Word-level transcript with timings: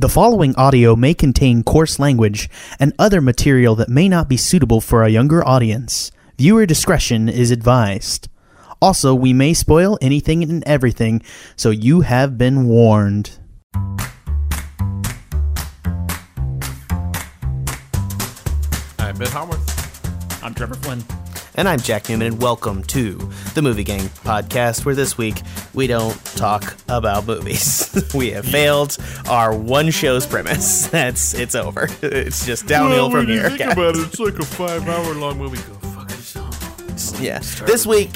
The 0.00 0.08
following 0.08 0.56
audio 0.56 0.96
may 0.96 1.12
contain 1.12 1.62
coarse 1.62 1.98
language 1.98 2.48
and 2.78 2.94
other 2.98 3.20
material 3.20 3.74
that 3.74 3.90
may 3.90 4.08
not 4.08 4.30
be 4.30 4.38
suitable 4.38 4.80
for 4.80 5.02
a 5.02 5.10
younger 5.10 5.46
audience. 5.46 6.10
Viewer 6.38 6.64
discretion 6.64 7.28
is 7.28 7.50
advised. 7.50 8.30
Also, 8.80 9.14
we 9.14 9.34
may 9.34 9.52
spoil 9.52 9.98
anything 10.00 10.42
and 10.42 10.64
everything, 10.66 11.20
so 11.54 11.68
you 11.68 12.00
have 12.00 12.38
been 12.38 12.66
warned. 12.66 13.38
I'm 18.98 19.18
Ben 19.18 19.28
Howarth. 19.28 20.42
I'm 20.42 20.54
Trevor 20.54 20.76
Flynn. 20.76 21.29
And 21.60 21.68
I'm 21.68 21.78
Jack 21.78 22.08
Newman, 22.08 22.26
and 22.28 22.40
welcome 22.40 22.82
to 22.84 23.16
the 23.52 23.60
Movie 23.60 23.84
Gang 23.84 24.00
podcast, 24.24 24.86
where 24.86 24.94
this 24.94 25.18
week 25.18 25.42
we 25.74 25.86
don't 25.86 26.14
talk 26.24 26.74
about 26.88 27.26
movies. 27.26 28.10
we 28.14 28.30
have 28.30 28.46
failed 28.46 28.96
our 29.28 29.54
one 29.54 29.90
show's 29.90 30.24
premise. 30.24 30.86
That's 30.86 31.34
it's 31.34 31.54
over. 31.54 31.90
It's 32.02 32.46
just 32.46 32.66
downhill 32.66 33.10
Well, 33.10 33.10
from 33.10 33.26
here. 33.26 33.48
think 33.50 33.58
guys. 33.58 33.72
about 33.74 33.94
it, 33.94 34.06
it's 34.06 34.18
like 34.18 34.38
a 34.38 34.44
five-hour-long 34.46 35.36
movie. 35.36 35.58
Go 35.58 35.74
fuck 35.90 36.08
yourself. 36.08 37.20
Yeah. 37.20 37.40
This 37.66 37.84
week, 37.84 38.08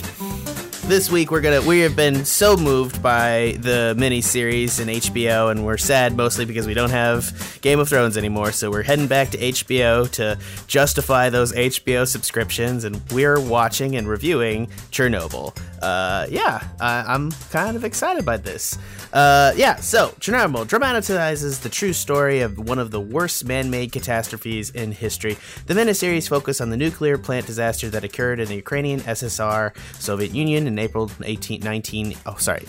this 0.86 1.10
week 1.10 1.30
we're 1.30 1.40
gonna 1.40 1.62
we 1.62 1.80
have 1.80 1.96
been 1.96 2.24
so 2.24 2.56
moved 2.56 3.02
by 3.02 3.56
the 3.60 3.94
miniseries 3.96 4.80
in 4.80 4.88
HBO, 4.88 5.50
and 5.50 5.64
we're 5.64 5.78
sad 5.78 6.16
mostly 6.16 6.44
because 6.44 6.66
we 6.66 6.74
don't 6.74 6.90
have 6.90 7.58
Game 7.62 7.78
of 7.80 7.88
Thrones 7.88 8.16
anymore. 8.18 8.52
So 8.52 8.70
we're 8.70 8.82
heading 8.82 9.06
back 9.06 9.30
to 9.30 9.38
HBO 9.38 10.10
to 10.12 10.38
justify 10.66 11.30
those 11.30 11.52
HBO 11.52 12.06
subscriptions, 12.06 12.84
and 12.84 13.00
we're 13.12 13.40
watching 13.40 13.96
and 13.96 14.06
reviewing 14.06 14.66
Chernobyl. 14.90 15.56
Uh, 15.84 16.26
yeah, 16.30 16.66
I, 16.80 17.04
I'm 17.06 17.30
kind 17.50 17.76
of 17.76 17.84
excited 17.84 18.24
by 18.24 18.38
this. 18.38 18.78
Uh, 19.12 19.52
yeah, 19.54 19.76
so 19.76 20.08
Chernobyl 20.18 20.66
dramatizes 20.66 21.60
the 21.60 21.68
true 21.68 21.92
story 21.92 22.40
of 22.40 22.58
one 22.58 22.78
of 22.78 22.90
the 22.90 23.00
worst 23.00 23.44
man-made 23.44 23.92
catastrophes 23.92 24.70
in 24.70 24.92
history. 24.92 25.36
The 25.66 25.74
miniseries 25.74 26.26
focus 26.26 26.62
on 26.62 26.70
the 26.70 26.78
nuclear 26.78 27.18
plant 27.18 27.46
disaster 27.46 27.90
that 27.90 28.02
occurred 28.02 28.40
in 28.40 28.48
the 28.48 28.56
Ukrainian 28.56 29.00
SSR, 29.00 29.76
Soviet 30.00 30.30
Union 30.30 30.66
in 30.66 30.78
April 30.78 31.08
1819. 31.18 32.14
Oh, 32.24 32.36
sorry. 32.36 32.64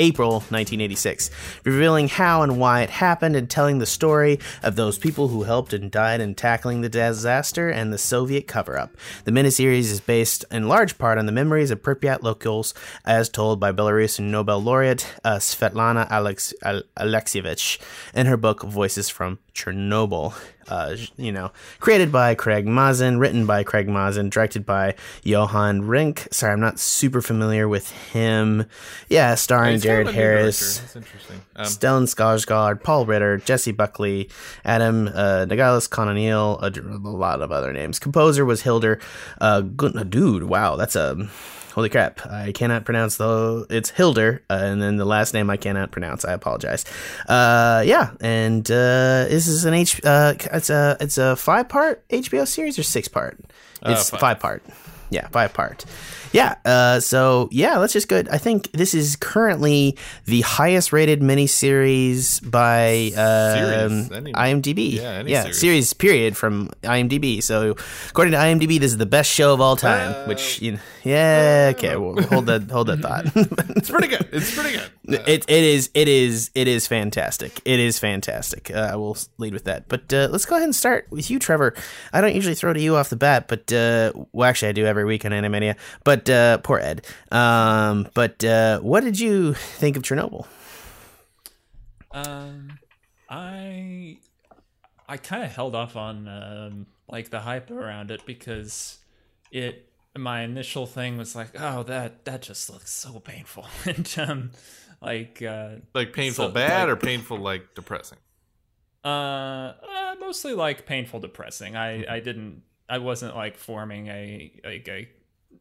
April 0.00 0.32
1986, 0.32 1.30
revealing 1.62 2.08
how 2.08 2.40
and 2.40 2.58
why 2.58 2.80
it 2.80 2.88
happened 2.88 3.36
and 3.36 3.50
telling 3.50 3.78
the 3.78 3.86
story 3.86 4.40
of 4.62 4.74
those 4.74 4.98
people 4.98 5.28
who 5.28 5.42
helped 5.42 5.74
and 5.74 5.90
died 5.90 6.22
in 6.22 6.34
tackling 6.34 6.80
the 6.80 6.88
disaster 6.88 7.68
and 7.68 7.92
the 7.92 7.98
Soviet 7.98 8.46
cover 8.46 8.78
up. 8.78 8.96
The 9.24 9.30
miniseries 9.30 9.92
is 9.92 10.00
based 10.00 10.46
in 10.50 10.68
large 10.68 10.96
part 10.96 11.18
on 11.18 11.26
the 11.26 11.32
memories 11.32 11.70
of 11.70 11.82
Pripyat 11.82 12.22
locals 12.22 12.72
as 13.04 13.28
told 13.28 13.60
by 13.60 13.72
Belarusian 13.72 14.30
Nobel 14.30 14.62
laureate 14.62 15.06
uh, 15.22 15.36
Svetlana 15.36 16.10
Alex- 16.10 16.54
Al- 16.62 16.82
Alexievich 16.96 17.78
in 18.14 18.26
her 18.26 18.38
book 18.38 18.62
Voices 18.62 19.10
from 19.10 19.38
Chernobyl. 19.54 20.34
Uh, 20.70 20.96
you 21.16 21.32
know, 21.32 21.50
created 21.80 22.12
by 22.12 22.34
Craig 22.34 22.66
Mazin, 22.66 23.18
written 23.18 23.44
by 23.44 23.64
Craig 23.64 23.88
Mazin, 23.88 24.30
directed 24.30 24.64
by 24.64 24.94
Johan 25.24 25.86
Renck. 25.86 26.28
Sorry, 26.30 26.52
I'm 26.52 26.60
not 26.60 26.78
super 26.78 27.20
familiar 27.20 27.68
with 27.68 27.90
him. 28.12 28.66
Yeah, 29.08 29.34
starring 29.34 29.80
Jared 29.80 30.06
of 30.06 30.14
a 30.14 30.16
new 30.16 30.22
Harris. 30.22 30.58
director. 30.60 30.82
That's 30.82 30.96
interesting. 30.96 31.40
Um, 31.56 31.66
Stellan 31.66 32.14
Skarsgård, 32.14 32.82
Paul 32.82 33.04
Ritter, 33.04 33.38
Jessie 33.38 33.72
Buckley, 33.72 34.30
Adam 34.64 35.08
uh, 35.08 35.46
Nagaitis 35.48 35.88
Cononiel, 35.88 36.58
a, 36.62 36.80
a 36.80 37.10
lot 37.10 37.42
of 37.42 37.50
other 37.52 37.72
names. 37.72 37.98
Composer 37.98 38.44
was 38.44 38.62
Hildur. 38.62 39.00
Uh, 39.40 39.60
dude, 39.60 40.44
wow, 40.44 40.76
that's 40.76 40.96
a 40.96 41.28
holy 41.70 41.88
crap. 41.88 42.24
I 42.26 42.52
cannot 42.52 42.84
pronounce 42.84 43.16
the. 43.16 43.66
It's 43.70 43.90
Hildur, 43.90 44.42
uh, 44.50 44.58
and 44.62 44.82
then 44.82 44.96
the 44.96 45.04
last 45.04 45.34
name 45.34 45.50
I 45.50 45.56
cannot 45.56 45.90
pronounce. 45.90 46.24
I 46.24 46.32
apologize. 46.32 46.84
Uh, 47.28 47.82
yeah, 47.86 48.12
and 48.20 48.68
uh, 48.70 49.26
this 49.28 49.46
is 49.46 49.64
an 49.64 49.74
H. 49.74 50.00
Uh, 50.04 50.34
it's 50.52 50.70
a 50.70 50.96
it's 51.00 51.18
a 51.18 51.36
five 51.36 51.68
part 51.68 52.06
HBO 52.08 52.46
series 52.46 52.78
or 52.78 52.82
six 52.82 53.08
part. 53.08 53.38
It's 53.84 54.10
five. 54.10 54.20
five 54.20 54.40
part. 54.40 54.62
Yeah, 55.10 55.28
five 55.28 55.52
part. 55.52 55.84
Yeah. 56.32 56.54
Uh, 56.64 57.00
so 57.00 57.48
yeah, 57.50 57.78
let's 57.78 57.92
just 57.92 58.08
go. 58.08 58.22
I 58.30 58.38
think 58.38 58.70
this 58.72 58.94
is 58.94 59.16
currently 59.16 59.96
the 60.26 60.42
highest 60.42 60.92
rated 60.92 61.20
miniseries 61.20 62.40
by 62.48 63.10
um, 63.16 64.04
Series, 64.04 64.12
any- 64.12 64.32
IMDb. 64.32 64.92
yeah, 64.92 65.02
any 65.10 65.30
yeah, 65.32 65.42
series. 65.42 65.58
series 65.60 65.92
period 65.92 66.36
from 66.36 66.70
IMDb. 66.82 67.42
So 67.42 67.76
according 68.08 68.32
to 68.32 68.38
IMDb, 68.38 68.78
this 68.78 68.92
is 68.92 68.98
the 68.98 69.06
best 69.06 69.30
show 69.30 69.52
of 69.52 69.60
all 69.60 69.76
time. 69.76 70.28
which 70.28 70.60
you 70.62 70.72
know, 70.72 70.78
yeah, 71.04 71.72
okay, 71.74 71.96
well, 71.96 72.20
hold 72.22 72.46
that 72.46 72.70
hold 72.70 72.86
that 72.88 73.00
thought. 73.00 73.26
it's 73.76 73.90
pretty 73.90 74.08
good. 74.08 74.28
It's 74.32 74.54
pretty 74.54 74.72
good. 74.76 74.90
Uh, 75.10 75.14
it 75.26 75.44
it 75.48 75.64
is 75.64 75.90
it 75.92 76.06
is 76.06 76.52
it 76.54 76.68
is 76.68 76.86
fantastic. 76.86 77.60
It 77.64 77.80
is 77.80 77.98
fantastic. 77.98 78.70
Uh, 78.70 78.90
I 78.92 78.94
will 78.94 79.16
lead 79.38 79.52
with 79.54 79.64
that. 79.64 79.88
But 79.88 80.12
uh, 80.12 80.28
let's 80.30 80.44
go 80.44 80.54
ahead 80.54 80.66
and 80.66 80.74
start 80.74 81.08
with 81.10 81.32
you, 81.32 81.40
Trevor. 81.40 81.74
I 82.12 82.20
don't 82.20 82.32
usually 82.32 82.54
throw 82.54 82.72
to 82.72 82.80
you 82.80 82.94
off 82.94 83.08
the 83.10 83.16
bat, 83.16 83.48
but 83.48 83.72
uh, 83.72 84.12
well, 84.30 84.48
actually, 84.48 84.68
I 84.68 84.72
do 84.72 84.86
every 84.86 85.04
week 85.04 85.24
on 85.24 85.32
Animania. 85.32 85.74
But 86.04 86.19
uh, 86.28 86.58
poor 86.58 86.78
Ed. 86.78 87.06
Um, 87.30 88.08
but 88.14 88.42
uh, 88.44 88.80
what 88.80 89.04
did 89.04 89.18
you 89.18 89.54
think 89.54 89.96
of 89.96 90.02
Chernobyl? 90.02 90.46
Um, 92.12 92.78
I 93.28 94.18
I 95.08 95.16
kind 95.16 95.44
of 95.44 95.52
held 95.52 95.74
off 95.74 95.96
on 95.96 96.26
um, 96.28 96.86
like 97.08 97.30
the 97.30 97.40
hype 97.40 97.70
around 97.70 98.10
it 98.10 98.24
because 98.26 98.98
it 99.52 99.86
my 100.16 100.42
initial 100.42 100.86
thing 100.86 101.16
was 101.16 101.36
like, 101.36 101.50
oh 101.58 101.84
that 101.84 102.24
that 102.24 102.42
just 102.42 102.68
looks 102.70 102.92
so 102.92 103.20
painful, 103.20 103.66
and 103.84 104.12
um, 104.18 104.50
like 105.00 105.40
uh, 105.42 105.76
like 105.94 106.12
painful 106.12 106.48
so, 106.48 106.52
bad 106.52 106.88
like- 106.88 106.88
or 106.88 106.96
painful 106.96 107.38
like 107.38 107.74
depressing. 107.74 108.18
uh, 109.04 109.08
uh 109.08 110.14
mostly 110.18 110.52
like 110.52 110.84
painful, 110.86 111.20
depressing. 111.20 111.76
I 111.76 112.04
I 112.16 112.20
didn't 112.20 112.62
I 112.88 112.98
wasn't 112.98 113.36
like 113.36 113.56
forming 113.56 114.08
a 114.08 114.52
like 114.64 114.88
a 114.88 115.08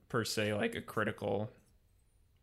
per 0.10 0.26
se 0.26 0.54
like 0.54 0.76
a 0.76 0.82
critical 0.82 1.52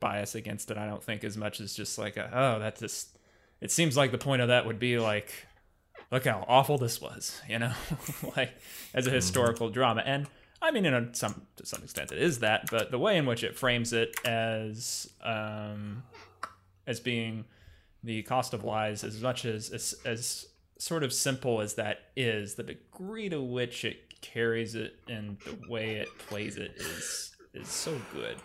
bias 0.01 0.35
against 0.35 0.71
it. 0.71 0.79
I 0.79 0.87
don't 0.87 1.03
think 1.03 1.25
as 1.25 1.37
much 1.37 1.61
as 1.61 1.75
just 1.75 1.99
like 1.99 2.17
a, 2.17 2.31
oh 2.33 2.59
that 2.61 2.79
just 2.79 3.19
it 3.61 3.71
seems 3.71 3.97
like 3.97 4.13
the 4.13 4.19
point 4.19 4.43
of 4.43 4.49
that 4.49 4.67
would 4.67 4.79
be 4.79 4.99
like 4.99 5.33
look 6.11 6.25
how 6.25 6.45
awful 6.47 6.79
this 6.79 7.01
was, 7.01 7.41
you 7.49 7.59
know, 7.59 7.73
like 8.37 8.53
as 8.95 9.07
a 9.07 9.11
historical 9.11 9.71
drama. 9.71 10.03
And 10.05 10.27
I 10.63 10.71
mean, 10.71 10.87
in 10.87 10.95
a, 10.95 11.15
some 11.15 11.43
to 11.57 11.67
some 11.67 11.83
extent, 11.83 12.13
it 12.13 12.19
is 12.19 12.41
that, 12.41 12.71
but 12.71 12.91
the 12.91 12.99
way 12.99 13.17
in 13.17 13.27
which 13.27 13.45
it 13.45 13.57
frames 13.57 13.93
it 13.93 14.17
as 14.25 15.11
um, 15.23 16.03
as 16.87 17.01
being 17.01 17.45
the 18.03 18.23
cost 18.23 18.55
of 18.55 18.65
lies, 18.65 19.05
as 19.05 19.21
much 19.21 19.45
as 19.45 19.71
as, 19.71 19.95
as 20.05 20.47
sort 20.79 21.03
of 21.03 21.13
simple 21.13 21.61
as 21.61 21.75
that 21.75 21.99
is, 22.17 22.55
the 22.55 22.63
degree 22.63 23.29
to 23.29 23.41
which 23.41 23.85
it 23.85 24.21
carries 24.21 24.75
it 24.75 24.97
and 25.09 25.39
the 25.41 25.71
way 25.71 25.97
it 25.97 26.09
plays 26.19 26.57
it 26.57 26.73
is 26.77 27.36
is 27.57 27.69
so 27.69 27.99
good 28.13 28.37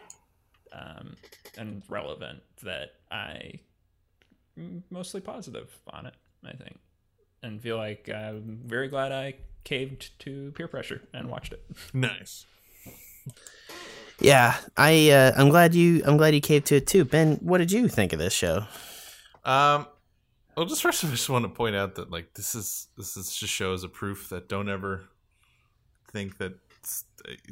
um, 0.73 1.15
and 1.57 1.83
relevant 1.89 2.41
that 2.63 2.93
I 3.11 3.59
m- 4.57 4.83
mostly 4.89 5.21
positive 5.21 5.69
on 5.91 6.05
it. 6.05 6.13
I 6.43 6.53
think, 6.53 6.79
and 7.43 7.61
feel 7.61 7.77
like 7.77 8.09
I'm 8.09 8.61
very 8.65 8.87
glad 8.87 9.11
I 9.11 9.35
caved 9.63 10.17
to 10.19 10.51
peer 10.55 10.67
pressure 10.67 11.01
and 11.13 11.29
watched 11.29 11.53
it. 11.53 11.63
Nice. 11.93 12.45
Yeah, 14.19 14.55
I 14.77 15.09
uh, 15.09 15.33
I'm 15.35 15.49
glad 15.49 15.75
you 15.75 16.03
I'm 16.05 16.17
glad 16.17 16.33
you 16.33 16.41
caved 16.41 16.67
to 16.67 16.75
it 16.77 16.87
too. 16.87 17.05
Ben, 17.05 17.37
what 17.41 17.57
did 17.57 17.71
you 17.71 17.87
think 17.87 18.13
of 18.13 18.19
this 18.19 18.33
show? 18.33 18.65
Um, 19.43 19.87
well, 20.55 20.65
just 20.65 20.81
first, 20.81 21.03
I 21.05 21.09
just 21.09 21.29
want 21.29 21.43
to 21.45 21.49
point 21.49 21.75
out 21.75 21.95
that 21.95 22.11
like 22.11 22.33
this 22.35 22.55
is 22.55 22.87
this 22.97 23.17
is 23.17 23.35
just 23.35 23.53
shows 23.53 23.83
a 23.83 23.89
proof 23.89 24.29
that 24.29 24.47
don't 24.47 24.69
ever 24.69 25.05
think 26.11 26.37
that 26.37 26.53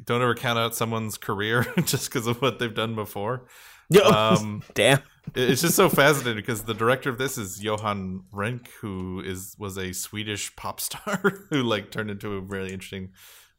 don't 0.04 0.22
ever 0.22 0.34
count 0.34 0.58
out 0.58 0.74
someone's 0.74 1.16
career 1.16 1.66
just 1.84 2.10
because 2.10 2.26
of 2.26 2.40
what 2.42 2.58
they've 2.58 2.74
done 2.74 2.94
before. 2.94 3.46
Um, 3.92 4.62
Damn. 4.74 5.00
it's 5.34 5.62
just 5.62 5.74
so 5.74 5.88
fascinating 5.88 6.36
because 6.36 6.62
the 6.62 6.74
director 6.74 7.10
of 7.10 7.18
this 7.18 7.36
is 7.36 7.60
Johan 7.60 8.22
Renck, 8.30 8.70
who 8.80 9.20
is 9.20 9.56
was 9.58 9.76
a 9.78 9.92
Swedish 9.92 10.54
pop 10.54 10.80
star 10.80 11.20
who 11.50 11.64
like 11.64 11.90
turned 11.90 12.08
into 12.08 12.36
a 12.36 12.40
really 12.40 12.72
interesting 12.72 13.10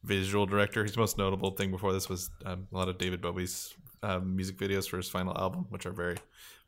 visual 0.02 0.46
director. 0.46 0.84
His 0.84 0.96
most 0.96 1.18
notable 1.18 1.50
thing 1.50 1.70
before 1.70 1.92
this 1.92 2.08
was 2.08 2.30
um, 2.46 2.66
a 2.72 2.76
lot 2.76 2.88
of 2.88 2.96
David 2.96 3.20
Bowie's 3.20 3.74
um, 4.02 4.34
music 4.34 4.56
videos 4.56 4.88
for 4.88 4.96
his 4.96 5.08
final 5.08 5.36
album, 5.36 5.66
which 5.68 5.86
are 5.86 5.92
very, 5.92 6.16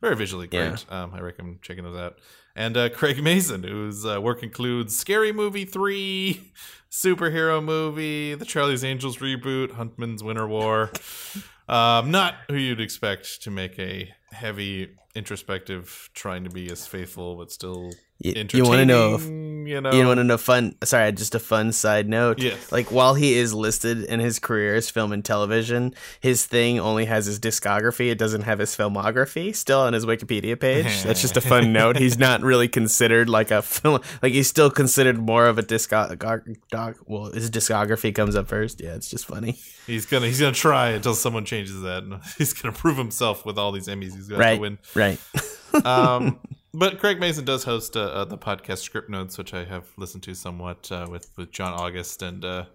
very 0.05 0.15
visually 0.15 0.45
great. 0.45 0.85
Um, 0.91 1.15
I 1.15 1.19
recommend 1.19 1.63
checking 1.63 1.83
those 1.83 1.97
out. 1.97 2.19
And 2.55 2.77
uh, 2.77 2.89
Craig 2.93 3.23
Mazin, 3.23 3.63
whose 3.63 4.05
uh, 4.05 4.21
work 4.21 4.43
includes 4.43 4.95
Scary 4.95 5.31
Movie 5.31 5.65
three, 5.65 6.51
superhero 6.91 7.63
movie, 7.63 8.35
the 8.35 8.45
Charlie's 8.45 8.83
Angels 8.83 9.17
reboot, 9.17 9.71
Huntman's 9.71 10.23
Winter 10.23 10.47
War. 10.47 10.91
Um, 11.67 12.11
not 12.11 12.35
who 12.47 12.57
you'd 12.57 12.79
expect 12.79 13.41
to 13.41 13.49
make 13.49 13.79
a 13.79 14.13
heavy, 14.31 14.91
introspective, 15.15 16.11
trying 16.13 16.43
to 16.43 16.51
be 16.51 16.71
as 16.71 16.85
faithful 16.85 17.37
but 17.37 17.51
still 17.51 17.91
Y- 18.23 18.45
you 18.53 18.63
wanna 18.63 18.85
know 18.85 19.15
if- 19.15 19.29
You 19.65 19.81
know, 19.81 19.91
You 19.91 20.05
want 20.05 20.19
to 20.19 20.23
know 20.23 20.37
fun? 20.37 20.75
Sorry, 20.83 21.11
just 21.11 21.33
a 21.33 21.39
fun 21.39 21.71
side 21.71 22.07
note. 22.07 22.37
Yes. 22.39 22.71
Like 22.71 22.91
while 22.91 23.15
he 23.15 23.33
is 23.33 23.51
listed 23.51 24.03
in 24.03 24.19
his 24.19 24.37
career 24.37 24.75
as 24.75 24.91
film 24.91 25.11
and 25.11 25.25
television, 25.25 25.95
his 26.19 26.45
thing 26.45 26.79
only 26.79 27.05
has 27.05 27.25
his 27.25 27.39
discography. 27.39 28.11
It 28.11 28.19
doesn't 28.19 28.43
have 28.43 28.59
his 28.59 28.75
filmography 28.75 29.55
still 29.55 29.79
on 29.79 29.93
his 29.93 30.05
Wikipedia 30.05 30.59
page. 30.59 31.01
That's 31.01 31.19
just 31.19 31.35
a 31.35 31.41
fun 31.41 31.73
note. 31.79 31.97
He's 31.97 32.19
not 32.19 32.43
really 32.43 32.67
considered 32.67 33.27
like 33.27 33.49
a 33.49 33.63
film. 33.63 34.01
Like 34.21 34.33
he's 34.33 34.47
still 34.47 34.69
considered 34.69 35.17
more 35.17 35.47
of 35.47 35.57
a 35.57 35.63
discog. 35.63 36.15
Doc, 36.69 36.97
well, 37.07 37.31
his 37.31 37.49
discography 37.49 38.13
comes 38.13 38.35
up 38.35 38.47
first. 38.47 38.79
Yeah, 38.81 38.93
it's 38.93 39.09
just 39.09 39.25
funny. 39.25 39.57
he's 39.87 40.05
gonna 40.05 40.27
he's 40.27 40.39
gonna 40.39 40.51
try 40.53 40.89
until 40.89 41.15
someone 41.15 41.43
changes 41.43 41.81
that. 41.81 42.03
He's 42.37 42.53
gonna 42.53 42.71
prove 42.75 42.97
himself 42.97 43.47
with 43.47 43.57
all 43.57 43.71
these 43.71 43.87
Emmys. 43.87 44.13
He's 44.13 44.27
gonna 44.27 44.39
Right. 44.39 44.55
to 44.57 44.61
win. 44.61 44.77
Right. 44.93 45.19
um, 45.83 46.37
but 46.75 46.99
Craig 46.99 47.19
Mazin 47.19 47.45
does 47.45 47.63
host 47.63 47.95
uh, 47.95 48.01
uh, 48.01 48.25
the 48.25 48.37
podcast 48.37 48.87
Scriptnotes, 48.87 49.37
which 49.37 49.53
I 49.53 49.63
have 49.63 49.87
listened 49.97 50.23
to 50.23 50.35
somewhat 50.35 50.91
uh, 50.91 51.07
with 51.09 51.31
with 51.37 51.51
John 51.51 51.73
August, 51.73 52.21
and 52.21 52.43
uh, 52.43 52.65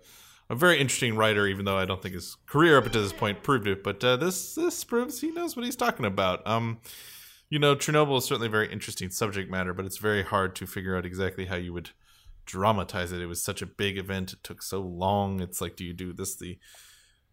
a 0.49 0.55
very 0.55 0.81
interesting 0.81 1.17
writer. 1.17 1.47
Even 1.47 1.65
though 1.65 1.77
I 1.77 1.85
don't 1.85 2.03
think 2.03 2.15
his 2.15 2.37
career 2.47 2.79
up 2.79 2.85
to 2.85 3.01
this 3.01 3.13
point 3.13 3.43
proved 3.43 3.69
it, 3.69 3.85
but 3.85 4.03
uh, 4.03 4.17
this 4.17 4.55
this 4.55 4.83
proves 4.85 5.21
he 5.21 5.31
knows 5.31 5.57
what 5.57 5.65
he's 5.65 5.77
talking 5.77 6.07
about. 6.07 6.47
Um, 6.47 6.81
you 7.51 7.59
know, 7.59 7.77
Chernobyl 7.77 8.19
is 8.19 8.25
certainly 8.25 8.47
a 8.47 8.51
very 8.51 8.73
interesting 8.73 9.11
subject 9.11 9.51
matter, 9.51 9.75
but 9.75 9.85
it's 9.85 9.99
very 9.99 10.23
hard 10.23 10.57
to 10.57 10.67
figure 10.67 10.97
out 10.97 11.05
exactly 11.05 11.47
how 11.47 11.57
you 11.57 11.73
would 11.73 11.91
dramatize 12.47 13.13
it. 13.13 13.21
It 13.21 13.27
was 13.27 13.43
such 13.43 13.61
a 13.61 13.67
big 13.67 13.99
event; 13.99 14.33
it 14.33 14.43
took 14.43 14.63
so 14.63 14.81
long. 14.81 15.41
It's 15.41 15.61
like, 15.61 15.77
do 15.77 15.85
you 15.85 15.93
do 15.93 16.13
this 16.13 16.37
the 16.37 16.59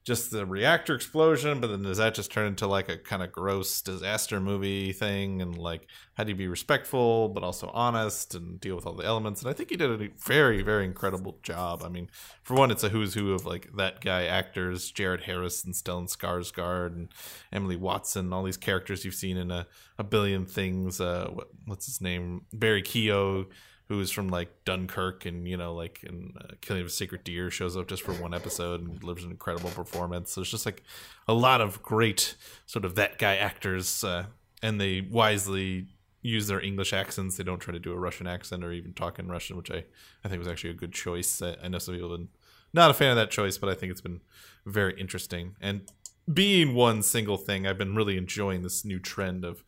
just 0.08 0.32
the 0.32 0.46
reactor 0.46 0.96
explosion, 0.96 1.60
but 1.60 1.68
then 1.68 1.82
does 1.82 1.98
that 1.98 2.16
just 2.16 2.32
turn 2.32 2.48
into 2.48 2.66
like 2.66 2.88
a 2.88 2.98
kind 2.98 3.22
of 3.22 3.30
gross 3.30 3.82
disaster 3.82 4.40
movie 4.40 4.94
thing? 4.94 5.42
And 5.42 5.58
like, 5.58 5.86
how 6.14 6.24
do 6.24 6.30
you 6.30 6.36
be 6.36 6.48
respectful 6.48 7.28
but 7.28 7.44
also 7.44 7.70
honest 7.74 8.34
and 8.34 8.58
deal 8.62 8.78
with 8.78 8.86
all 8.86 8.94
the 8.94 9.04
elements? 9.04 9.42
And 9.42 9.50
I 9.50 9.54
think 9.54 9.70
he 9.70 9.76
did 9.76 9.92
a 9.92 10.08
very, 10.18 10.62
very 10.62 10.86
incredible 10.86 11.40
job. 11.44 11.84
I 11.84 11.90
mean, 11.90 12.10
for 12.42 12.54
one, 12.54 12.72
it's 12.72 12.86
a 12.86 12.90
who's 12.90 13.16
who 13.16 13.34
of 13.34 13.46
like 13.46 13.76
that 13.76 14.00
guy 14.00 14.24
actors, 14.24 14.90
Jared 14.92 15.24
Harris 15.24 15.66
and 15.66 15.74
Stellan 15.74 16.08
Skarsgård 16.08 16.96
and 16.96 17.10
Emily 17.52 17.76
Watson, 17.76 18.32
all 18.32 18.44
these 18.44 18.56
characters 18.56 19.04
you've 19.04 19.14
seen 19.14 19.36
in 19.36 19.52
a, 19.52 19.68
a 19.98 20.06
billion 20.06 20.46
things. 20.46 21.02
Uh, 21.02 21.28
what, 21.34 21.50
what's 21.66 21.86
his 21.86 22.00
name? 22.00 22.46
Barry 22.54 22.82
Keogh 22.82 23.48
who 23.88 24.00
is 24.00 24.12
from 24.12 24.28
like 24.28 24.50
Dunkirk 24.66 25.26
and 25.26 25.48
you 25.48 25.58
know 25.58 25.74
like 25.74 26.04
in 26.04 26.34
uh, 26.40 26.54
Killing 26.62 26.82
of 26.82 26.88
a 26.88 26.92
Sacred 26.92 27.24
Deer 27.24 27.50
shows 27.50 27.78
up 27.78 27.88
just 27.88 28.04
for 28.04 28.14
one 28.14 28.34
episode 28.34 28.82
and 28.82 29.00
delivers 29.00 29.24
an 29.24 29.32
incredible 29.32 29.70
performance. 29.70 30.32
So 30.32 30.42
it's 30.42 30.52
just 30.52 30.66
like 30.66 30.84
a 31.28 31.34
lot 31.34 31.62
of 31.62 31.82
great 31.82 32.36
sort 32.66 32.86
of 32.86 32.96
that 32.96 33.18
guy 33.18 33.36
actors, 33.36 34.04
uh, 34.04 34.26
and 34.62 34.80
they 34.80 35.02
wisely 35.02 35.88
use 36.22 36.48
their 36.48 36.62
English 36.62 36.92
accents. 36.92 37.38
They 37.38 37.44
don't 37.44 37.60
try 37.60 37.72
to 37.72 37.80
do 37.80 37.94
a 37.94 38.00
Russian 38.00 38.28
accent 38.28 38.64
or 38.64 38.72
even 38.74 38.94
talk 38.94 39.20
in 39.20 39.30
Russian, 39.30 39.56
which 39.58 39.72
I 39.72 39.86
I 40.24 40.28
think 40.28 40.40
was 40.40 40.48
actually 40.48 40.72
a 40.72 40.76
good 40.76 40.94
choice. 40.94 41.42
I, 41.42 41.56
I 41.64 41.68
know 41.70 41.80
some 41.80 41.96
people 41.96 42.10
have 42.10 42.20
been 42.20 42.30
not 42.74 42.92
a 42.92 42.94
fan 42.94 43.12
of 43.12 43.16
that 43.16 43.32
choice, 43.32 43.58
but 43.58 43.70
I 43.70 43.74
think 43.74 43.92
it's 43.92 44.02
been 44.02 44.22
very 44.66 45.00
interesting 45.00 45.56
and. 45.62 45.90
Being 46.34 46.76
one 46.76 47.04
single 47.04 47.38
thing, 47.38 47.66
I've 47.66 47.78
been 47.78 47.96
really 47.96 48.18
enjoying 48.18 48.62
this 48.62 48.84
new 48.84 49.00
trend 49.00 49.46
of 49.46 49.64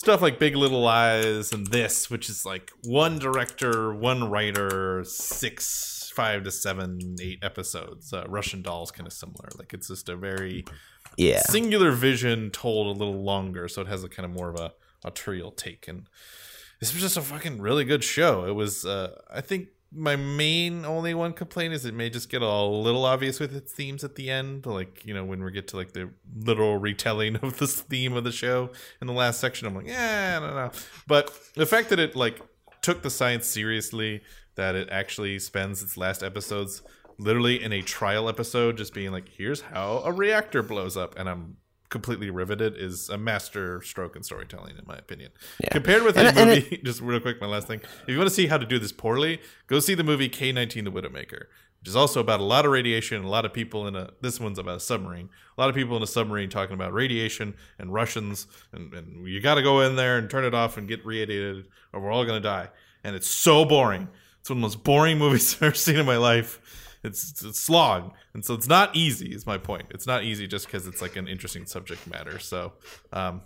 stuff 0.00 0.22
like 0.22 0.38
Big 0.38 0.56
Little 0.56 0.80
Lies 0.80 1.52
and 1.52 1.66
this, 1.66 2.08
which 2.08 2.30
is 2.30 2.46
like 2.46 2.72
one 2.84 3.18
director, 3.18 3.92
one 3.92 4.30
writer, 4.30 5.04
six, 5.04 6.10
five 6.16 6.42
to 6.44 6.50
seven, 6.50 7.16
eight 7.20 7.38
episodes. 7.42 8.10
Uh, 8.10 8.24
Russian 8.26 8.62
Doll's 8.62 8.90
kind 8.90 9.06
of 9.06 9.12
similar. 9.12 9.50
Like 9.58 9.74
it's 9.74 9.88
just 9.88 10.08
a 10.08 10.16
very 10.16 10.64
Yeah. 11.18 11.42
singular 11.42 11.92
vision 11.92 12.50
told 12.50 12.86
a 12.96 12.98
little 12.98 13.22
longer, 13.22 13.68
so 13.68 13.82
it 13.82 13.88
has 13.88 14.02
a 14.02 14.08
kind 14.08 14.24
of 14.24 14.32
more 14.32 14.48
of 14.48 14.58
a 14.58 14.72
autorial 15.04 15.50
take. 15.50 15.86
And 15.86 16.06
this 16.80 16.94
was 16.94 17.02
just 17.02 17.18
a 17.18 17.22
fucking 17.22 17.60
really 17.60 17.84
good 17.84 18.02
show. 18.02 18.46
It 18.46 18.52
was, 18.54 18.86
uh, 18.86 19.20
I 19.30 19.42
think. 19.42 19.68
My 19.92 20.14
main 20.14 20.84
only 20.84 21.14
one 21.14 21.32
complaint 21.32 21.74
is 21.74 21.84
it 21.84 21.94
may 21.94 22.10
just 22.10 22.28
get 22.28 22.42
a 22.42 22.62
little 22.62 23.04
obvious 23.04 23.40
with 23.40 23.54
its 23.54 23.72
themes 23.72 24.04
at 24.04 24.14
the 24.14 24.30
end, 24.30 24.66
like 24.66 25.04
you 25.04 25.12
know 25.14 25.24
when 25.24 25.42
we 25.42 25.50
get 25.50 25.66
to 25.68 25.76
like 25.76 25.92
the 25.92 26.10
literal 26.36 26.76
retelling 26.76 27.36
of 27.36 27.58
this 27.58 27.80
theme 27.80 28.12
of 28.12 28.22
the 28.24 28.30
show 28.30 28.70
in 29.00 29.06
the 29.08 29.12
last 29.12 29.40
section. 29.40 29.66
I'm 29.66 29.74
like, 29.74 29.88
yeah, 29.88 30.38
I 30.40 30.46
don't 30.46 30.54
know, 30.54 30.70
but 31.06 31.36
the 31.56 31.66
fact 31.66 31.88
that 31.90 31.98
it 31.98 32.14
like 32.14 32.40
took 32.82 33.02
the 33.02 33.10
science 33.10 33.46
seriously, 33.46 34.22
that 34.54 34.74
it 34.76 34.88
actually 34.90 35.38
spends 35.38 35.82
its 35.82 35.96
last 35.96 36.22
episodes 36.22 36.82
literally 37.18 37.62
in 37.62 37.72
a 37.72 37.82
trial 37.82 38.28
episode, 38.28 38.76
just 38.76 38.94
being 38.94 39.12
like, 39.12 39.28
here's 39.28 39.60
how 39.60 40.02
a 40.04 40.12
reactor 40.12 40.62
blows 40.62 40.96
up, 40.96 41.18
and 41.18 41.28
I'm 41.28 41.56
completely 41.90 42.30
riveted, 42.30 42.76
is 42.76 43.08
a 43.08 43.18
master 43.18 43.82
stroke 43.82 44.16
in 44.16 44.22
storytelling, 44.22 44.76
in 44.78 44.84
my 44.86 44.96
opinion. 44.96 45.30
Compared 45.70 46.02
with 46.02 46.16
a 46.16 46.20
And- 46.28 46.38
and 46.38 46.50
movie, 46.50 46.80
just 46.84 47.00
real 47.00 47.20
quick, 47.20 47.40
my 47.40 47.46
last 47.46 47.66
thing. 47.66 47.80
If 48.02 48.08
you 48.08 48.16
want 48.16 48.28
to 48.28 48.34
see 48.34 48.46
how 48.46 48.58
to 48.58 48.66
do 48.66 48.78
this 48.78 48.92
poorly, 48.92 49.40
go 49.66 49.80
see 49.80 49.94
the 49.94 50.04
movie 50.04 50.28
K-19 50.28 50.84
The 50.84 50.90
Widowmaker, 50.92 51.46
which 51.80 51.88
is 51.88 51.96
also 51.96 52.20
about 52.20 52.40
a 52.40 52.44
lot 52.44 52.64
of 52.64 52.72
radiation 52.72 53.16
and 53.16 53.26
a 53.26 53.28
lot 53.28 53.44
of 53.44 53.52
people 53.52 53.86
in 53.86 53.96
a. 53.96 54.10
This 54.20 54.38
one's 54.40 54.58
about 54.58 54.76
a 54.76 54.80
submarine. 54.80 55.28
A 55.56 55.60
lot 55.60 55.68
of 55.68 55.74
people 55.74 55.96
in 55.96 56.02
a 56.02 56.06
submarine 56.06 56.48
talking 56.48 56.74
about 56.74 56.92
radiation 56.92 57.54
and 57.78 57.92
Russians, 57.92 58.46
and, 58.72 58.92
and 58.94 59.26
you 59.26 59.40
got 59.40 59.56
to 59.56 59.62
go 59.62 59.80
in 59.80 59.96
there 59.96 60.16
and 60.18 60.30
turn 60.30 60.44
it 60.44 60.54
off 60.54 60.76
and 60.76 60.86
get 60.88 61.04
radiated, 61.04 61.66
or 61.92 62.00
we're 62.00 62.12
all 62.12 62.24
gonna 62.24 62.40
die. 62.40 62.68
And 63.02 63.16
it's 63.16 63.28
so 63.28 63.64
boring. 63.64 64.08
It's 64.40 64.48
one 64.50 64.58
of 64.58 64.60
the 64.60 64.66
most 64.66 64.84
boring 64.84 65.18
movies 65.24 65.54
I've 65.56 65.62
ever 65.64 65.74
seen 65.74 65.96
in 65.96 66.06
my 66.06 66.18
life. 66.18 66.79
It's, 67.02 67.42
it's 67.42 67.58
slog, 67.60 68.12
and 68.34 68.44
so 68.44 68.54
it's 68.54 68.68
not 68.68 68.94
easy. 68.94 69.34
Is 69.34 69.46
my 69.46 69.56
point. 69.58 69.86
It's 69.90 70.06
not 70.06 70.22
easy 70.24 70.46
just 70.46 70.66
because 70.66 70.86
it's 70.86 71.00
like 71.00 71.16
an 71.16 71.28
interesting 71.28 71.64
subject 71.64 72.06
matter. 72.06 72.38
So, 72.38 72.74
um, 73.12 73.42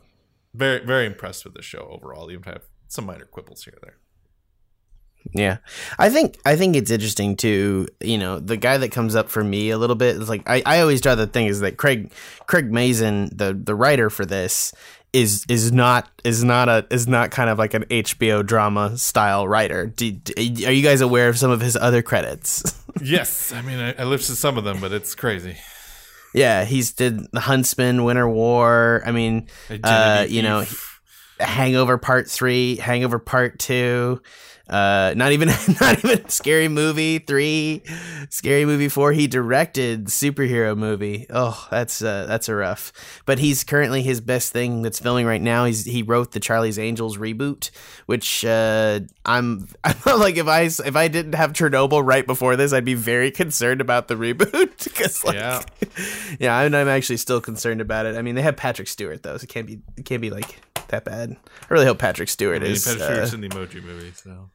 very 0.53 0.85
very 0.85 1.07
impressed 1.07 1.45
with 1.45 1.55
the 1.55 1.63
show 1.63 1.89
overall. 1.91 2.31
Even 2.31 2.43
if 2.43 2.49
I 2.49 2.53
have 2.53 2.65
some 2.89 3.07
minor 3.07 3.27
quibbles 3.27 3.65
here 3.65 3.79
there. 3.83 3.97
Yeah, 5.33 5.59
I 5.99 6.11
think 6.11 6.39
I 6.45 6.57
think 6.57 6.77
it's 6.77 6.91
interesting 6.91 7.37
too. 7.37 7.89
You 8.01 8.19
know, 8.19 8.39
the 8.39 8.57
guy 8.57 8.77
that 8.77 8.91
comes 8.91 9.15
up 9.15 9.31
for 9.31 9.43
me 9.43 9.71
a 9.71 9.79
little 9.79 9.97
bit 9.97 10.17
is 10.17 10.29
like 10.29 10.49
I, 10.49 10.63
I 10.67 10.81
always 10.81 11.01
draw 11.01 11.15
the 11.15 11.27
thing 11.27 11.47
is 11.47 11.61
that 11.61 11.77
Craig 11.77 12.13
Craig 12.47 12.71
Mazin, 12.73 13.31
the 13.33 13.55
the 13.55 13.75
writer 13.75 14.11
for 14.11 14.27
this, 14.27 14.75
is 15.13 15.47
is 15.49 15.73
not 15.73 16.11
is 16.25 16.45
not 16.45 16.69
a 16.69 16.87
is 16.91 17.09
not 17.09 17.31
kind 17.31 17.49
of 17.49 17.59
like 17.59 17.73
an 17.73 17.85
HBO 17.85 18.45
drama 18.45 18.99
style 18.99 19.49
writer. 19.49 19.87
Do, 19.87 20.11
do- 20.11 20.67
are 20.67 20.73
you 20.73 20.83
guys 20.83 21.01
aware 21.01 21.29
of 21.29 21.39
some 21.39 21.51
of 21.51 21.61
his 21.61 21.77
other 21.77 22.03
credits? 22.03 22.79
yes, 23.03 23.53
I 23.53 23.63
mean 23.63 23.79
I, 23.79 23.93
I 23.95 24.05
listed 24.05 24.37
some 24.37 24.59
of 24.59 24.65
them, 24.65 24.81
but 24.81 24.93
it's 24.93 25.15
crazy. 25.15 25.57
yeah, 26.35 26.65
he's 26.65 26.93
did 26.93 27.31
The 27.33 27.41
Huntsman, 27.41 28.05
Winter 28.05 28.29
War. 28.29 29.03
I 29.07 29.13
mean, 29.13 29.49
uh, 29.83 30.27
you 30.29 30.43
know, 30.43 30.65
Hangover 31.41 31.99
Part 31.99 32.29
Three, 32.29 32.77
Hangover 32.77 33.19
Part 33.19 33.59
Two, 33.59 34.21
uh, 34.69 35.13
not 35.17 35.33
even 35.33 35.49
not 35.81 36.05
even 36.05 36.29
Scary 36.29 36.69
Movie 36.69 37.19
Three, 37.19 37.83
Scary 38.31 38.65
Movie 38.65 38.89
Four. 38.89 39.13
He 39.13 39.27
directed 39.27 40.07
superhero 40.07 40.77
movie. 40.77 41.27
Oh, 41.31 41.67
that's 41.71 42.01
uh, 42.03 42.25
that's 42.27 42.49
a 42.49 42.55
rough. 42.55 42.93
But 43.27 43.39
he's 43.39 43.63
currently 43.65 44.03
his 44.03 44.21
best 44.21 44.53
thing 44.53 44.83
that's 44.83 44.99
filming 44.99 45.27
right 45.27 45.43
now. 45.43 45.65
He's 45.67 45.85
he 45.85 46.03
wrote 46.03 46.33
the 46.33 46.41
Charlie's 46.41 46.79
Angels 46.79 47.19
reboot, 47.19 47.71
which 48.07 48.45
uh, 48.45 49.01
I'm 49.27 49.69
I 49.85 49.93
felt 49.93 50.21
like 50.21 50.37
if 50.37 50.47
I 50.49 50.63
if 50.63 50.97
I 50.97 51.09
didn't 51.09 51.35
have 51.35 51.53
Chernobyl 51.53 52.05
right 52.05 52.27
before 52.27 52.57
this, 52.57 52.73
I'd 52.73 52.85
be 52.85 52.95
very 52.95 53.31
concerned 53.31 53.81
about 53.81 54.09
the 54.09 54.15
reboot 54.15 54.83
because 54.85 55.23
like 55.25 55.35
Yeah. 55.35 55.63
yeah, 56.41 56.57
I'm, 56.57 56.75
I'm 56.75 56.89
actually 56.89 57.19
still 57.19 57.41
concerned 57.41 57.81
about 57.83 58.07
it. 58.07 58.17
I 58.17 58.23
mean, 58.23 58.35
they 58.35 58.43
have 58.43 58.57
Patrick 58.57 58.89
Stewart 58.89 59.23
though, 59.23 59.37
so 59.37 59.45
it 59.45 59.49
can't 59.51 59.67
be 59.67 59.81
it 59.99 60.05
can't 60.07 60.23
be 60.23 60.31
like 60.31 60.61
that 60.95 61.05
bad. 61.05 61.37
I 61.63 61.67
really 61.73 61.87
hope 61.87 61.99
Patrick 61.99 62.29
Stewart 62.29 62.57
I 62.63 62.65
mean, 62.65 62.73
is. 62.73 62.85
Patrick 62.85 63.03
uh, 63.03 63.13
Stewart's 63.27 63.35
in 63.35 63.41
the 63.41 63.49
Emoji 63.49 63.83
movie, 63.83 64.13
so 64.15 64.51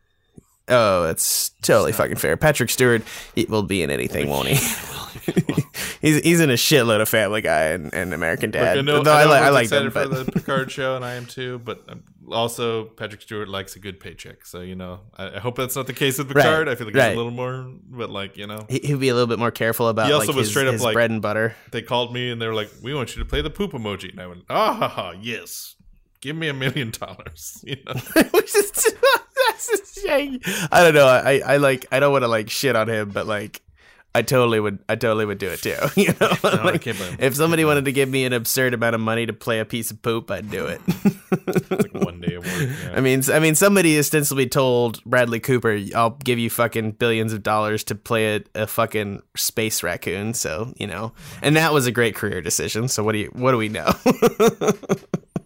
oh, 0.70 1.06
it's 1.10 1.50
totally 1.62 1.92
fucking 1.92 2.18
fair. 2.18 2.38
Patrick 2.38 2.70
Stewart 2.70 3.02
will 3.50 3.64
be 3.64 3.82
in 3.84 3.90
anything, 3.90 4.30
won't 4.30 4.48
he? 4.48 4.56
he's 6.02 6.22
he's 6.24 6.40
in 6.40 6.50
a 6.50 6.54
shitload 6.54 7.02
of 7.02 7.10
Family 7.10 7.42
Guy 7.42 7.66
and, 7.66 7.94
and 7.94 8.14
American 8.14 8.52
Dad. 8.52 8.78
Look, 8.78 8.84
I 8.84 8.98
know, 8.98 9.04
Though 9.04 9.12
I, 9.12 9.22
I, 9.22 9.24
know 9.26 9.32
li- 9.32 9.38
I 9.38 9.50
like 9.50 9.64
excited 9.66 9.92
them, 9.94 10.10
for 10.16 10.24
the 10.24 10.32
Picard 10.32 10.72
show, 10.80 10.96
and 10.96 11.04
I 11.04 11.14
am 11.16 11.26
too. 11.26 11.60
But 11.60 11.84
um, 11.90 12.04
also, 12.32 12.86
Patrick 12.86 13.22
Stewart 13.24 13.50
likes 13.50 13.76
a 13.76 13.80
good 13.80 14.00
paycheck, 14.00 14.46
so 14.46 14.62
you 14.62 14.76
know, 14.76 15.00
I, 15.18 15.38
I 15.38 15.40
hope 15.40 15.56
that's 15.58 15.76
not 15.76 15.88
the 15.88 15.94
case 15.94 16.18
with 16.20 16.32
Right, 16.32 16.44
Picard. 16.44 16.70
I 16.70 16.76
feel 16.76 16.88
like 16.88 16.96
right. 16.96 17.08
he's 17.10 17.14
a 17.16 17.18
little 17.18 17.32
more, 17.32 17.72
but 17.90 18.10
like 18.10 18.38
you 18.38 18.46
know, 18.48 18.66
he, 18.70 18.80
he'd 18.80 19.00
be 19.00 19.10
a 19.10 19.14
little 19.14 19.28
bit 19.28 19.40
more 19.40 19.52
careful 19.52 19.88
about 19.88 20.08
He 20.08 20.14
also 20.14 20.28
like 20.28 20.36
was 20.36 20.46
his, 20.48 20.52
straight 20.52 20.68
up 20.68 20.80
like- 20.80 20.94
bread 20.94 21.10
and 21.12 21.22
butter. 21.22 21.56
they 21.72 21.82
called 21.82 22.14
me 22.14 22.30
and 22.32 22.40
they 22.42 22.48
were 22.48 22.54
like, 22.54 22.70
"We 22.84 22.94
want 22.94 23.16
you 23.16 23.24
to 23.24 23.28
play 23.28 23.42
the 23.42 23.50
poop 23.50 23.72
emoji," 23.72 24.12
and 24.12 24.20
I 24.22 24.28
went, 24.28 24.44
"Ah, 24.50 24.74
ha, 24.76 24.88
ha, 24.88 25.14
yes, 25.20 25.76
give 26.22 26.36
me 26.36 26.48
a 26.48 26.54
million 26.54 26.92
dollars." 26.92 27.64
You 27.66 27.78
know, 27.86 27.94
Which 28.32 28.56
is 28.56 28.72
that's 29.48 29.70
a 29.70 30.02
shame. 30.02 30.40
I 30.72 30.84
don't 30.84 30.94
know. 30.94 31.08
I, 31.08 31.42
I 31.46 31.58
like 31.58 31.86
I 31.92 32.00
don't 32.00 32.12
want 32.12 32.24
to 32.24 32.28
like 32.28 32.50
shit 32.50 32.76
on 32.76 32.88
him, 32.90 33.10
but 33.10 33.28
like 33.28 33.62
I 34.16 34.24
totally 34.24 34.60
would 34.60 34.80
I 34.90 34.96
totally 34.96 35.26
would 35.26 35.38
do 35.38 35.50
it 35.50 35.62
too. 35.62 35.76
You 35.96 36.14
know, 36.20 36.32
I 36.44 36.64
like, 36.64 36.82
can't 36.82 36.98
blame 36.98 37.12
him. 37.12 37.18
if 37.20 37.36
somebody 37.36 37.64
wanted 37.64 37.86
to 37.86 37.92
give 37.92 38.10
me 38.10 38.26
an 38.26 38.34
absurd 38.34 38.74
amount 38.74 38.96
of 38.96 39.02
money 39.02 39.26
to 39.28 39.34
play 39.34 39.60
a 39.60 39.66
piece 39.66 39.92
of 39.92 40.02
poop, 40.02 40.32
I'd 40.32 40.50
do 40.50 40.66
it. 40.66 40.82
like 41.70 41.94
one 41.94 42.20
day 42.20 42.36
of 42.36 42.46
work. 42.46 42.70
Yeah. 42.84 42.94
I 42.96 43.02
mean, 43.02 43.22
I 43.32 43.40
mean, 43.40 43.54
somebody 43.54 44.00
ostensibly 44.00 44.48
told 44.48 45.04
Bradley 45.04 45.40
Cooper, 45.40 45.78
"I'll 45.96 46.18
give 46.24 46.40
you 46.40 46.50
fucking 46.50 46.94
billions 46.94 47.34
of 47.34 47.44
dollars 47.44 47.84
to 47.86 47.96
play 47.96 48.38
a, 48.38 48.44
a 48.56 48.68
fucking 48.68 49.22
space 49.36 49.84
raccoon." 49.84 50.34
So 50.34 50.74
you 50.78 50.88
know, 50.88 51.14
and 51.44 51.56
that 51.56 51.72
was 51.72 51.86
a 51.86 51.92
great 51.92 52.16
career 52.16 52.42
decision. 52.42 52.88
So 52.88 53.04
what 53.04 53.12
do 53.12 53.20
you 53.20 53.30
what 53.34 53.52
do 53.52 53.58
we 53.58 53.70
know? 53.70 53.92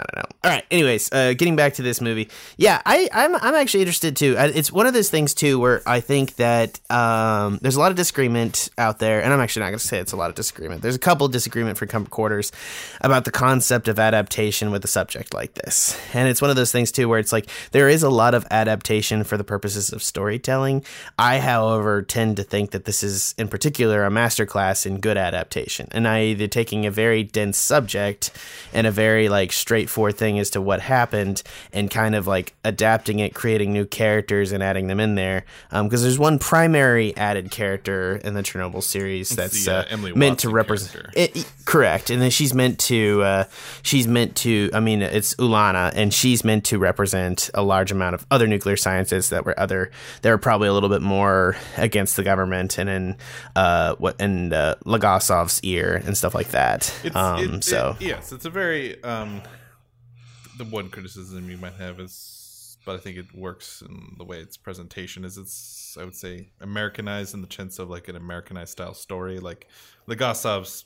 I 0.00 0.04
don't 0.14 0.24
know. 0.24 0.36
All 0.44 0.50
right. 0.50 0.64
Anyways, 0.70 1.12
uh, 1.12 1.34
getting 1.34 1.56
back 1.56 1.74
to 1.74 1.82
this 1.82 2.00
movie, 2.00 2.28
yeah, 2.56 2.80
I, 2.86 3.08
I'm 3.12 3.34
I'm 3.36 3.54
actually 3.54 3.80
interested 3.80 4.16
too. 4.16 4.36
It's 4.38 4.72
one 4.72 4.86
of 4.86 4.94
those 4.94 5.10
things 5.10 5.34
too 5.34 5.58
where 5.58 5.82
I 5.86 6.00
think 6.00 6.36
that 6.36 6.80
um, 6.90 7.58
there's 7.60 7.76
a 7.76 7.80
lot 7.80 7.90
of 7.90 7.96
disagreement 7.96 8.70
out 8.78 8.98
there, 8.98 9.22
and 9.22 9.32
I'm 9.32 9.40
actually 9.40 9.60
not 9.60 9.68
going 9.68 9.78
to 9.78 9.86
say 9.86 9.98
it's 9.98 10.12
a 10.12 10.16
lot 10.16 10.30
of 10.30 10.36
disagreement. 10.36 10.80
There's 10.80 10.94
a 10.94 11.00
couple 11.00 11.28
disagreement 11.28 11.76
for 11.76 11.86
com- 11.86 12.06
quarters 12.06 12.52
about 13.02 13.24
the 13.26 13.30
concept 13.30 13.88
of 13.88 13.98
adaptation 13.98 14.70
with 14.70 14.84
a 14.84 14.88
subject 14.88 15.34
like 15.34 15.54
this, 15.54 15.98
and 16.14 16.28
it's 16.28 16.40
one 16.40 16.50
of 16.50 16.56
those 16.56 16.72
things 16.72 16.90
too 16.90 17.08
where 17.08 17.18
it's 17.18 17.32
like 17.32 17.48
there 17.72 17.88
is 17.88 18.02
a 18.02 18.10
lot 18.10 18.34
of 18.34 18.46
adaptation 18.50 19.24
for 19.24 19.36
the 19.36 19.44
purposes 19.44 19.92
of 19.92 20.02
storytelling. 20.02 20.84
I, 21.18 21.38
however, 21.38 22.00
tend 22.00 22.38
to 22.38 22.42
think 22.42 22.70
that 22.70 22.86
this 22.86 23.02
is 23.02 23.34
in 23.36 23.48
particular 23.48 24.04
a 24.04 24.10
masterclass 24.10 24.86
in 24.86 25.00
good 25.00 25.18
adaptation, 25.18 25.88
and 25.92 26.08
I 26.08 26.24
either 26.24 26.48
taking 26.48 26.86
a 26.86 26.90
very 26.90 27.22
dense 27.22 27.58
subject 27.58 28.30
and 28.72 28.86
a 28.86 28.90
very 28.90 29.28
like 29.28 29.52
straightforward 29.90 30.16
thing 30.16 30.38
as 30.38 30.50
to 30.50 30.60
what 30.60 30.80
happened 30.80 31.42
and 31.72 31.90
kind 31.90 32.14
of 32.14 32.26
like 32.26 32.54
adapting 32.64 33.18
it 33.18 33.34
creating 33.34 33.72
new 33.72 33.84
characters 33.84 34.52
and 34.52 34.62
adding 34.62 34.86
them 34.86 35.00
in 35.00 35.14
there. 35.16 35.44
Because 35.70 36.02
there's 36.02 36.18
one 36.18 36.38
primary 36.38 37.16
added 37.16 37.50
character 37.50 38.20
in 38.24 38.34
the 38.34 38.42
chernobyl 38.42 38.82
series 38.82 39.30
that's 39.30 39.64
the, 39.64 39.72
uh, 39.92 39.94
uh, 39.94 40.14
meant 40.14 40.38
to 40.40 40.50
represent 40.50 41.06
it, 41.16 41.36
it- 41.36 41.52
correct. 41.64 42.10
And 42.10 42.20
then 42.22 42.30
she's 42.30 42.54
meant 42.54 42.78
to 42.80 43.22
uh, 43.22 43.44
she's 43.82 44.06
meant 44.06 44.36
to 44.36 44.70
i 44.72 44.80
mean 44.80 45.02
it's 45.02 45.34
ulana 45.36 45.92
and 45.94 46.12
she's 46.14 46.44
meant 46.44 46.64
to 46.66 46.78
represent 46.78 47.50
a 47.54 47.62
large 47.62 47.92
amount 47.92 48.14
of 48.14 48.26
other 48.30 48.46
nuclear 48.46 48.76
scientists 48.76 49.28
that 49.30 49.44
were 49.44 49.58
other 49.58 49.90
they 50.22 50.30
were 50.30 50.38
probably 50.38 50.68
a 50.68 50.72
little 50.72 50.88
bit 50.88 51.02
more 51.02 51.56
against 51.76 52.16
the 52.16 52.22
government 52.22 52.78
and 52.78 52.88
in 52.88 53.16
uh 53.56 53.94
what 53.96 54.20
in 54.20 54.52
uh, 54.52 54.74
Legasov's 54.84 55.60
ear 55.62 56.02
and 56.04 56.16
stuff 56.16 56.34
like 56.34 56.48
that. 56.50 56.92
It's, 57.04 57.16
um 57.16 57.54
it- 57.56 57.64
so. 57.64 57.96
yes, 58.00 58.32
it's 58.32 58.44
a 58.44 58.50
very 58.50 59.02
um, 59.04 59.42
the 60.60 60.64
one 60.66 60.90
criticism 60.90 61.50
you 61.50 61.56
might 61.56 61.74
have 61.74 61.98
is, 62.00 62.76
but 62.84 62.94
I 62.94 62.98
think 62.98 63.16
it 63.16 63.34
works 63.34 63.82
in 63.82 64.14
the 64.18 64.24
way 64.24 64.38
its 64.40 64.56
presentation 64.56 65.24
is. 65.24 65.38
It's 65.38 65.96
I 66.00 66.04
would 66.04 66.14
say 66.14 66.50
Americanized 66.60 67.34
in 67.34 67.42
the 67.42 67.48
sense 67.50 67.78
of 67.78 67.88
like 67.90 68.08
an 68.08 68.16
Americanized 68.16 68.72
style 68.72 68.94
story. 68.94 69.40
Like 69.40 69.66
Legasov's 70.08 70.84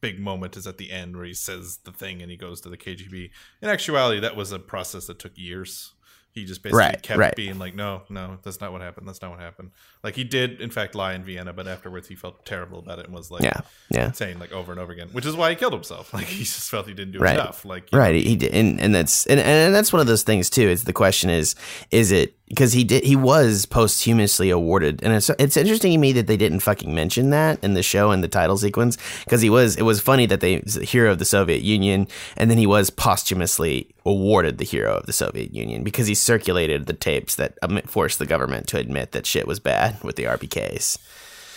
big 0.00 0.18
moment 0.18 0.56
is 0.56 0.66
at 0.66 0.78
the 0.78 0.90
end 0.90 1.14
where 1.16 1.24
he 1.24 1.34
says 1.34 1.78
the 1.84 1.92
thing 1.92 2.20
and 2.22 2.30
he 2.30 2.36
goes 2.36 2.60
to 2.62 2.68
the 2.68 2.76
KGB. 2.76 3.30
In 3.60 3.68
actuality, 3.68 4.20
that 4.20 4.36
was 4.36 4.50
a 4.52 4.58
process 4.58 5.06
that 5.06 5.18
took 5.18 5.36
years. 5.38 5.92
He 6.32 6.44
just 6.44 6.62
basically 6.62 6.78
Right, 6.78 7.02
kept 7.02 7.18
right. 7.18 7.36
being 7.36 7.58
like, 7.58 7.74
no, 7.74 8.02
no, 8.08 8.38
that's 8.42 8.60
not 8.60 8.72
what 8.72 8.80
happened. 8.80 9.06
That's 9.06 9.20
not 9.20 9.30
what 9.32 9.40
happened. 9.40 9.70
Like 10.04 10.16
he 10.16 10.24
did, 10.24 10.60
in 10.60 10.70
fact, 10.70 10.94
lie 10.96 11.14
in 11.14 11.22
Vienna, 11.22 11.52
but 11.52 11.68
afterwards 11.68 12.08
he 12.08 12.16
felt 12.16 12.44
terrible 12.44 12.80
about 12.80 12.98
it 12.98 13.06
and 13.06 13.14
was 13.14 13.30
like, 13.30 13.42
yeah 13.42 13.60
yeah 13.90 14.10
saying 14.12 14.38
like 14.38 14.52
over 14.52 14.72
and 14.72 14.80
over 14.80 14.90
again, 14.92 15.08
which 15.12 15.26
is 15.26 15.36
why 15.36 15.50
he 15.50 15.56
killed 15.56 15.72
himself. 15.72 16.12
Like 16.14 16.26
he 16.26 16.44
just 16.44 16.70
felt 16.70 16.86
he 16.88 16.94
didn't 16.94 17.12
do 17.12 17.18
Right. 17.18 17.34
enough. 17.34 17.64
Like 17.64 17.88
right 17.92 18.14
he 18.14 18.36
did 18.36 18.52
and, 18.52 18.80
and 18.80 18.94
that's 18.94 19.26
and, 19.26 19.38
and 19.38 19.74
that's 19.74 19.92
one 19.92 20.00
of 20.00 20.06
those 20.06 20.22
things 20.24 20.50
too 20.50 20.62
is 20.68 20.84
the 20.84 20.92
question 20.92 21.30
is 21.30 21.54
is 21.90 22.10
it 22.10 22.34
because 22.48 22.72
he 22.72 22.84
did 22.84 23.04
he 23.04 23.16
was 23.16 23.64
posthumously 23.66 24.50
awarded 24.50 25.02
and 25.02 25.12
it's 25.14 25.30
it's 25.38 25.56
interesting 25.56 25.92
to 25.92 25.98
me 25.98 26.12
that 26.12 26.26
they 26.26 26.36
didn't 26.36 26.60
fucking 26.60 26.94
mention 26.94 27.30
that 27.30 27.62
in 27.62 27.74
the 27.74 27.82
show 27.82 28.10
and 28.10 28.22
the 28.24 28.28
title 28.28 28.56
sequence 28.58 28.98
because 29.24 29.40
he 29.40 29.48
was 29.50 29.76
it 29.76 29.82
was 29.82 30.00
funny 30.00 30.26
that 30.26 30.40
they 30.40 30.58
was 30.60 30.74
the 30.74 30.84
hero 30.84 31.12
of 31.12 31.18
the 31.18 31.24
Soviet 31.24 31.62
Union 31.62 32.06
and 32.36 32.50
then 32.50 32.58
he 32.58 32.66
was 32.66 32.90
posthumously 32.90 33.88
awarded 34.04 34.58
the 34.58 34.64
hero 34.64 34.96
of 34.96 35.06
the 35.06 35.12
Soviet 35.12 35.54
Union 35.54 35.82
because 35.84 36.06
he 36.06 36.14
circulated 36.14 36.86
the 36.86 36.92
tapes 36.92 37.36
that 37.36 37.56
um, 37.62 37.80
forced 37.86 38.18
the 38.18 38.26
government 38.26 38.66
to 38.68 38.76
admit 38.78 39.12
that 39.12 39.26
shit 39.26 39.46
was 39.46 39.60
bad 39.60 39.91
with 40.02 40.16
the 40.16 40.24
RPKs. 40.24 40.98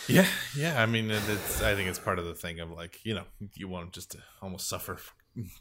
Yeah, 0.08 0.28
yeah. 0.56 0.82
I 0.82 0.86
mean, 0.86 1.10
it's. 1.10 1.62
I 1.62 1.76
think 1.76 1.90
it's 1.90 2.00
part 2.00 2.20
of 2.20 2.26
the 2.26 2.36
thing 2.36 2.60
of 2.60 2.72
like, 2.72 3.00
you 3.04 3.16
know, 3.16 3.24
you 3.56 3.68
want 3.68 3.86
him 3.86 3.92
just 3.92 4.12
to 4.12 4.20
almost 4.42 4.68
suffer 4.68 5.00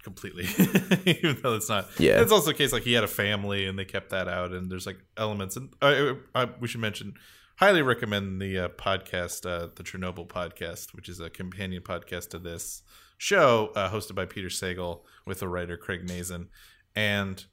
completely, 0.02 0.45
even 1.07 1.38
though 1.43 1.54
it's 1.54 1.69
not. 1.69 1.88
Yeah. 1.99 2.21
It's 2.21 2.33
also 2.33 2.49
the 2.49 2.54
case 2.54 2.73
like 2.73 2.83
he 2.83 2.93
had 2.93 3.04
a 3.04 3.09
family 3.09 3.66
and 3.66 3.78
they 3.78 3.85
kept 3.85 4.11
that 4.11 4.28
out, 4.28 4.52
and 4.52 4.71
there's 4.71 4.87
like 4.87 4.99
elements. 5.16 5.57
And 5.57 5.73
uh, 5.81 6.14
uh, 6.35 6.47
we 6.61 6.69
should 6.69 6.81
mention, 6.81 7.14
highly 7.57 7.83
recommend 7.83 8.40
the 8.40 8.59
uh, 8.59 8.69
podcast, 8.69 9.47
uh, 9.47 9.69
the 9.75 9.83
Chernobyl 9.83 10.28
podcast, 10.28 10.95
which 10.95 11.09
is 11.09 11.21
a 11.21 11.31
companion 11.31 11.83
podcast 11.83 12.31
to 12.31 12.38
this 12.38 12.83
show, 13.16 13.73
uh, 13.75 13.90
hosted 13.90 14.14
by 14.14 14.26
Peter 14.26 14.49
Sagal 14.49 15.00
with 15.26 15.40
the 15.40 15.49
writer 15.49 15.76
Craig 15.76 16.07
Mazin, 16.07 16.49
and 16.95 17.45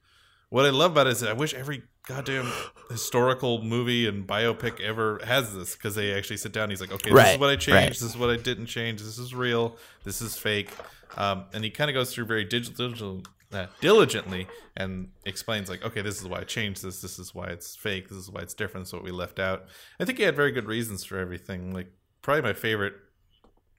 what 0.50 0.66
I 0.66 0.70
love 0.70 0.92
about 0.92 1.08
it 1.08 1.12
is 1.12 1.22
that 1.22 1.30
I 1.30 1.34
wish 1.34 1.54
every 1.54 1.84
goddamn 2.08 2.51
historical 2.89 3.62
movie 3.63 4.08
and 4.08 4.27
biopic 4.27 4.79
ever 4.81 5.20
has 5.24 5.53
this 5.53 5.75
because 5.75 5.96
they 5.96 6.13
actually 6.13 6.38
sit 6.38 6.51
down. 6.51 6.70
He's 6.70 6.81
like, 6.81 6.91
okay, 6.91 7.12
this 7.13 7.34
is 7.34 7.39
what 7.39 7.50
I 7.50 7.55
changed. 7.55 7.70
right. 7.70 7.89
This 7.89 8.01
is 8.01 8.17
what 8.17 8.29
I 8.29 8.38
didn't 8.38 8.65
change. 8.65 9.01
This 9.01 9.17
is 9.17 9.34
real. 9.36 9.77
This 10.03 10.22
is 10.22 10.38
fake. 10.38 10.72
Um, 11.17 11.46
and 11.53 11.63
he 11.63 11.70
kind 11.70 11.89
of 11.89 11.93
goes 11.93 12.13
through 12.13 12.25
very 12.25 12.46
digital, 12.46 12.88
digital 12.88 13.24
uh, 13.51 13.67
diligently 13.81 14.48
and 14.77 15.10
explains 15.25 15.70
like, 15.70 15.84
okay, 15.84 16.01
this 16.01 16.22
is 16.22 16.27
why 16.27 16.39
I 16.39 16.43
changed 16.43 16.84
this. 16.84 17.01
This 17.01 17.20
is 17.20 17.36
why 17.36 17.48
it's 17.48 17.75
fake. 17.75 18.10
This 18.10 18.17
is 18.17 18.29
why 18.29 18.41
it's 18.41 18.53
different. 18.53 18.86
This 18.86 18.89
is 18.89 18.93
what 18.93 19.03
we 19.03 19.12
left 19.12 19.39
out. 19.39 19.65
I 20.00 20.05
think 20.05 20.17
he 20.17 20.24
had 20.24 20.36
very 20.36 20.51
good 20.51 20.67
reasons 20.67 21.03
for 21.03 21.17
everything. 21.17 21.74
Like 21.74 21.88
probably 22.22 22.43
my 22.43 22.53
favorite 22.53 22.93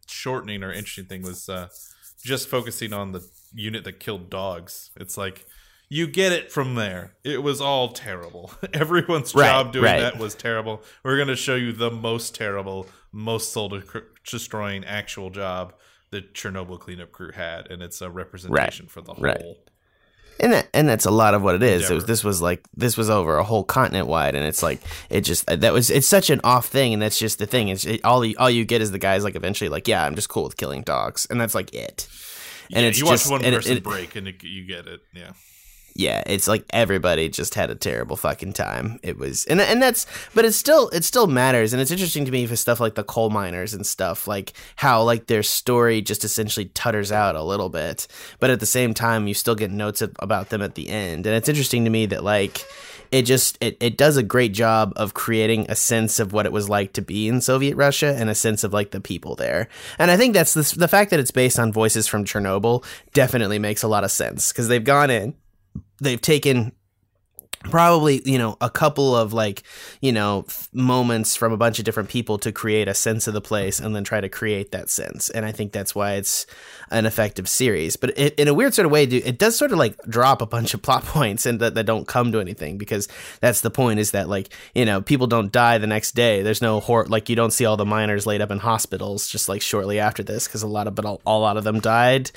shortening 0.07 0.63
or 0.63 0.73
interesting 0.73 1.07
thing 1.07 1.23
was 1.23 1.49
uh, 1.49 1.69
just 2.23 2.49
focusing 2.49 2.93
on 2.93 3.13
the 3.13 3.27
unit 3.55 3.85
that 3.85 3.99
killed 3.99 4.31
dogs. 4.31 4.91
It's 4.97 5.17
like 5.17 5.47
you 5.93 6.07
get 6.07 6.33
it 6.33 6.51
from 6.51 6.75
there. 6.75 7.13
It 7.23 7.43
was 7.43 7.61
all 7.61 7.89
terrible. 7.93 8.51
Everyone's 8.73 9.35
Right, 9.35 9.47
job 9.47 9.73
doing 9.73 9.85
right. 9.85 10.01
that 10.01 10.19
was 10.19 10.35
terrible. 10.35 10.83
We're 11.05 11.17
going 11.17 11.29
to 11.29 11.37
show 11.37 11.55
you 11.55 11.73
the 11.73 11.91
most 11.91 12.35
terrible, 12.35 12.87
most 13.13 13.53
soul 13.53 13.81
destroying 14.29 14.85
actual 14.85 15.31
job 15.31 15.75
the 16.11 16.23
Chernobyl 16.23 16.79
cleanup 16.79 17.13
crew 17.13 17.33
had, 17.33 17.71
and 17.71 17.83
it's 17.83 18.01
a 18.01 18.11
representation 18.11 18.87
for 18.87 19.01
the 19.03 19.15
whole. 19.15 19.23
right. 19.25 19.43
and 20.41 20.53
that 20.53 20.69
and 20.75 20.89
that's 20.89 21.07
a 21.07 21.11
lot 21.11 21.35
of 21.35 21.43
what 21.43 21.55
it 21.55 21.63
is. 21.63 21.91
It 21.91 21.95
was, 21.95 22.05
this 22.07 22.23
was 22.25 22.41
like 22.43 22.65
this 22.77 22.97
was 22.97 23.09
over 23.11 23.37
a 23.39 23.45
whole 23.45 23.65
continent 23.65 24.07
wide, 24.09 24.35
and 24.35 24.45
it's 24.45 24.63
like 24.63 24.81
it 25.11 25.23
just 25.23 25.49
uh, 25.51 25.57
that 25.57 25.73
was 25.73 25.91
it's 25.91 26.07
such 26.07 26.31
an 26.31 26.41
off 26.45 26.67
thing, 26.69 26.93
and 26.93 27.01
that's 27.03 27.19
just 27.19 27.39
the 27.39 27.47
thing. 27.47 27.69
It's 27.69 27.85
it, 27.87 28.05
all 28.05 28.25
you, 28.25 28.35
all 28.39 28.51
you 28.51 28.65
get 28.65 28.81
is 28.83 28.91
the 28.91 28.99
guys 28.99 29.25
like 29.25 29.37
eventually 29.37 29.69
like 29.71 29.89
yeah, 29.89 30.05
I'm 30.05 30.15
just 30.15 30.29
cool 30.29 30.45
with 30.45 30.57
killing 30.57 30.83
dogs, 30.83 31.27
and 31.31 31.41
that's 31.41 31.55
like 31.55 31.73
it. 31.75 32.09
And 32.75 32.83
Yeah, 32.83 32.89
it's 32.89 32.99
you 32.99 33.07
just 33.07 33.31
watch 33.31 33.43
one 33.43 33.53
person 33.53 33.77
it- 33.79 33.83
break, 33.85 34.17
and 34.17 34.29
it, 34.29 34.43
you 34.43 34.67
get 34.67 34.87
it. 34.87 35.01
Yeah. 35.15 35.33
Yeah, 35.95 36.23
it's 36.27 36.49
like 36.49 36.65
everybody 36.71 37.29
just 37.29 37.55
had 37.55 37.71
a 37.71 37.75
terrible 37.75 38.17
fucking 38.17 38.53
time. 38.55 38.99
It 39.03 39.19
was, 39.19 39.45
and 39.47 39.61
and 39.61 39.83
that's, 39.83 40.07
but 40.35 40.45
it 40.45 40.53
still 40.53 40.89
it 40.91 41.05
still 41.05 41.27
matters, 41.27 41.73
and 41.73 41.83
it's 41.83 41.91
interesting 41.91 42.25
to 42.25 42.33
me 42.33 42.47
for 42.47 42.57
stuff 42.57 42.81
like 42.81 42.95
the 42.95 43.05
coal 43.05 43.31
miners 43.31 43.75
and 43.75 43.87
stuff, 43.87 44.27
like 44.27 44.53
how 44.77 45.03
like 45.03 45.27
their 45.27 45.43
story 45.43 46.01
just 46.01 46.25
essentially 46.25 46.67
tutters 46.67 47.13
out 47.13 47.37
a 47.37 47.43
little 47.43 47.69
bit, 47.69 48.07
but 48.41 48.51
at 48.51 48.61
the 48.61 48.67
same 48.67 48.95
time 48.95 49.29
you 49.29 49.35
still 49.35 49.55
get 49.55 49.71
notes 49.71 50.03
about 50.19 50.49
them 50.49 50.63
at 50.63 50.75
the 50.75 50.89
end, 50.89 51.27
and 51.27 51.37
it's 51.37 51.49
interesting 51.49 51.85
to 51.85 51.91
me 51.91 52.07
that 52.07 52.25
like 52.25 52.65
it 53.13 53.23
just 53.23 53.59
it, 53.61 53.77
it 53.81 53.99
does 53.99 54.17
a 54.17 54.23
great 54.23 54.55
job 54.55 54.95
of 54.97 55.13
creating 55.13 55.67
a 55.69 55.77
sense 55.77 56.19
of 56.19 56.33
what 56.33 56.47
it 56.47 56.53
was 56.53 56.71
like 56.71 56.95
to 56.95 57.03
be 57.03 57.29
in 57.29 57.43
Soviet 57.43 57.77
Russia 57.77 58.17
and 58.17 58.31
a 58.31 58.35
sense 58.35 58.65
of 58.65 58.73
like 58.73 58.91
the 58.91 59.01
people 59.01 59.37
there. 59.37 59.69
And 59.99 60.11
I 60.11 60.17
think 60.17 60.33
that's 60.33 60.55
the, 60.55 60.75
the 60.79 60.89
fact 60.89 61.11
that 61.11 61.21
it's 61.21 61.31
based 61.31 61.59
on 61.59 61.73
voices 61.73 62.09
from 62.09 62.25
Chernobyl 62.25 62.85
definitely 63.13 63.59
makes 63.59 63.83
a 63.83 63.89
lot 63.89 64.05
of 64.05 64.11
sense 64.11 64.51
because 64.51 64.69
they've 64.69 64.83
gone 64.83 65.11
in 65.11 65.35
they've 66.01 66.21
taken 66.21 66.73
probably 67.65 68.21
you 68.25 68.39
know 68.39 68.57
a 68.61 68.69
couple 68.69 69.15
of 69.15 69.33
like 69.33 69.63
you 70.01 70.11
know 70.11 70.45
f- 70.49 70.69
moments 70.73 71.37
from 71.37 71.53
a 71.53 71.57
bunch 71.57 71.79
of 71.79 71.85
different 71.85 72.09
people 72.09 72.39
to 72.39 72.51
create 72.51 72.89
a 72.89 72.95
sense 72.95 73.29
of 73.29 73.35
the 73.35 73.41
place 73.41 73.79
and 73.79 73.95
then 73.95 74.03
try 74.03 74.21
to 74.21 74.29
create 74.29 74.73
that 74.73 74.91
sense. 74.91 75.31
And 75.31 75.47
i 75.47 75.53
think 75.53 75.73
that's 75.73 75.95
why 75.95 76.15
it's 76.15 76.47
an 76.93 77.07
effective 77.07 77.49
series. 77.49 77.97
But 77.97 78.19
it, 78.19 78.35
in 78.35 78.49
a 78.49 78.55
weird 78.55 78.75
sort 78.75 78.87
of 78.87 78.93
way 78.93 79.05
it 79.05 79.39
does 79.39 79.57
sort 79.57 79.73
of 79.73 79.79
like 79.79 79.97
drop 80.03 80.43
a 80.43 80.47
bunch 80.47 80.75
of 80.75 80.83
plot 80.87 81.05
points 81.05 81.47
and 81.47 81.61
that, 81.61 81.75
that 81.75 81.85
don't 81.85 82.07
come 82.07 82.33
to 82.33 82.41
anything 82.41 82.79
because 82.79 83.09
that's 83.41 83.61
the 83.63 83.71
point 83.71 83.99
is 83.99 84.13
that 84.13 84.29
like 84.29 84.53
you 84.75 84.85
know 84.85 85.01
people 85.01 85.27
don't 85.27 85.51
die 85.53 85.79
the 85.79 85.87
next 85.87 86.13
day. 86.13 86.43
There's 86.43 86.63
no 86.63 86.81
hor- 86.81 87.07
like 87.07 87.29
you 87.29 87.37
don't 87.37 87.53
see 87.53 87.65
all 87.65 87.77
the 87.77 87.85
miners 87.85 88.27
laid 88.27 88.41
up 88.41 88.51
in 88.51 88.59
hospitals 88.59 89.29
just 89.29 89.49
like 89.49 89.63
shortly 89.63 89.99
after 89.99 90.23
this 90.23 90.47
because 90.47 90.63
a 90.63 90.67
lot 90.69 90.87
of 90.87 90.95
but 90.95 91.05
a, 91.05 91.17
a 91.27 91.39
lot 91.39 91.57
of 91.57 91.65
them 91.65 91.81
died 91.81 92.31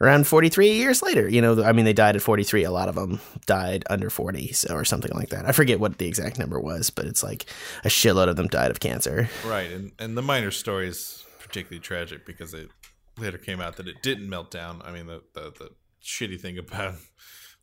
around 0.00 0.26
43 0.26 0.72
years 0.72 1.02
later. 1.02 1.28
You 1.28 1.40
know 1.40 1.62
i 1.62 1.72
mean 1.72 1.84
they 1.84 1.92
died 1.92 2.16
at 2.16 2.22
43 2.22 2.64
a 2.64 2.70
lot 2.70 2.88
of 2.88 2.94
them 2.94 3.20
died 3.46 3.84
under 3.88 4.10
40 4.10 4.52
so 4.52 4.74
or 4.74 4.84
something 4.84 5.12
like 5.14 5.30
that. 5.30 5.46
I 5.48 5.52
forget 5.52 5.80
what 5.80 5.98
the 5.98 6.06
exact 6.06 6.38
number 6.38 6.60
was 6.60 6.90
but 6.90 7.06
it's 7.06 7.22
like 7.22 7.46
a 7.84 7.88
shitload 7.88 8.28
of 8.28 8.36
them 8.36 8.48
died 8.48 8.70
of 8.70 8.80
cancer. 8.80 9.28
Right, 9.46 9.70
and 9.70 9.92
and 9.98 10.16
the 10.16 10.22
miner 10.22 10.50
story 10.50 10.88
is 10.88 11.24
particularly 11.38 11.80
tragic 11.80 12.24
because 12.26 12.54
it 12.54 12.70
later 13.18 13.38
came 13.38 13.60
out 13.60 13.76
that 13.76 13.88
it 13.88 14.02
didn't 14.02 14.28
melt 14.28 14.50
down. 14.50 14.82
I 14.84 14.92
mean, 14.92 15.06
the 15.06 15.22
the, 15.34 15.52
the 15.58 15.70
shitty 16.02 16.40
thing 16.40 16.58
about 16.58 16.94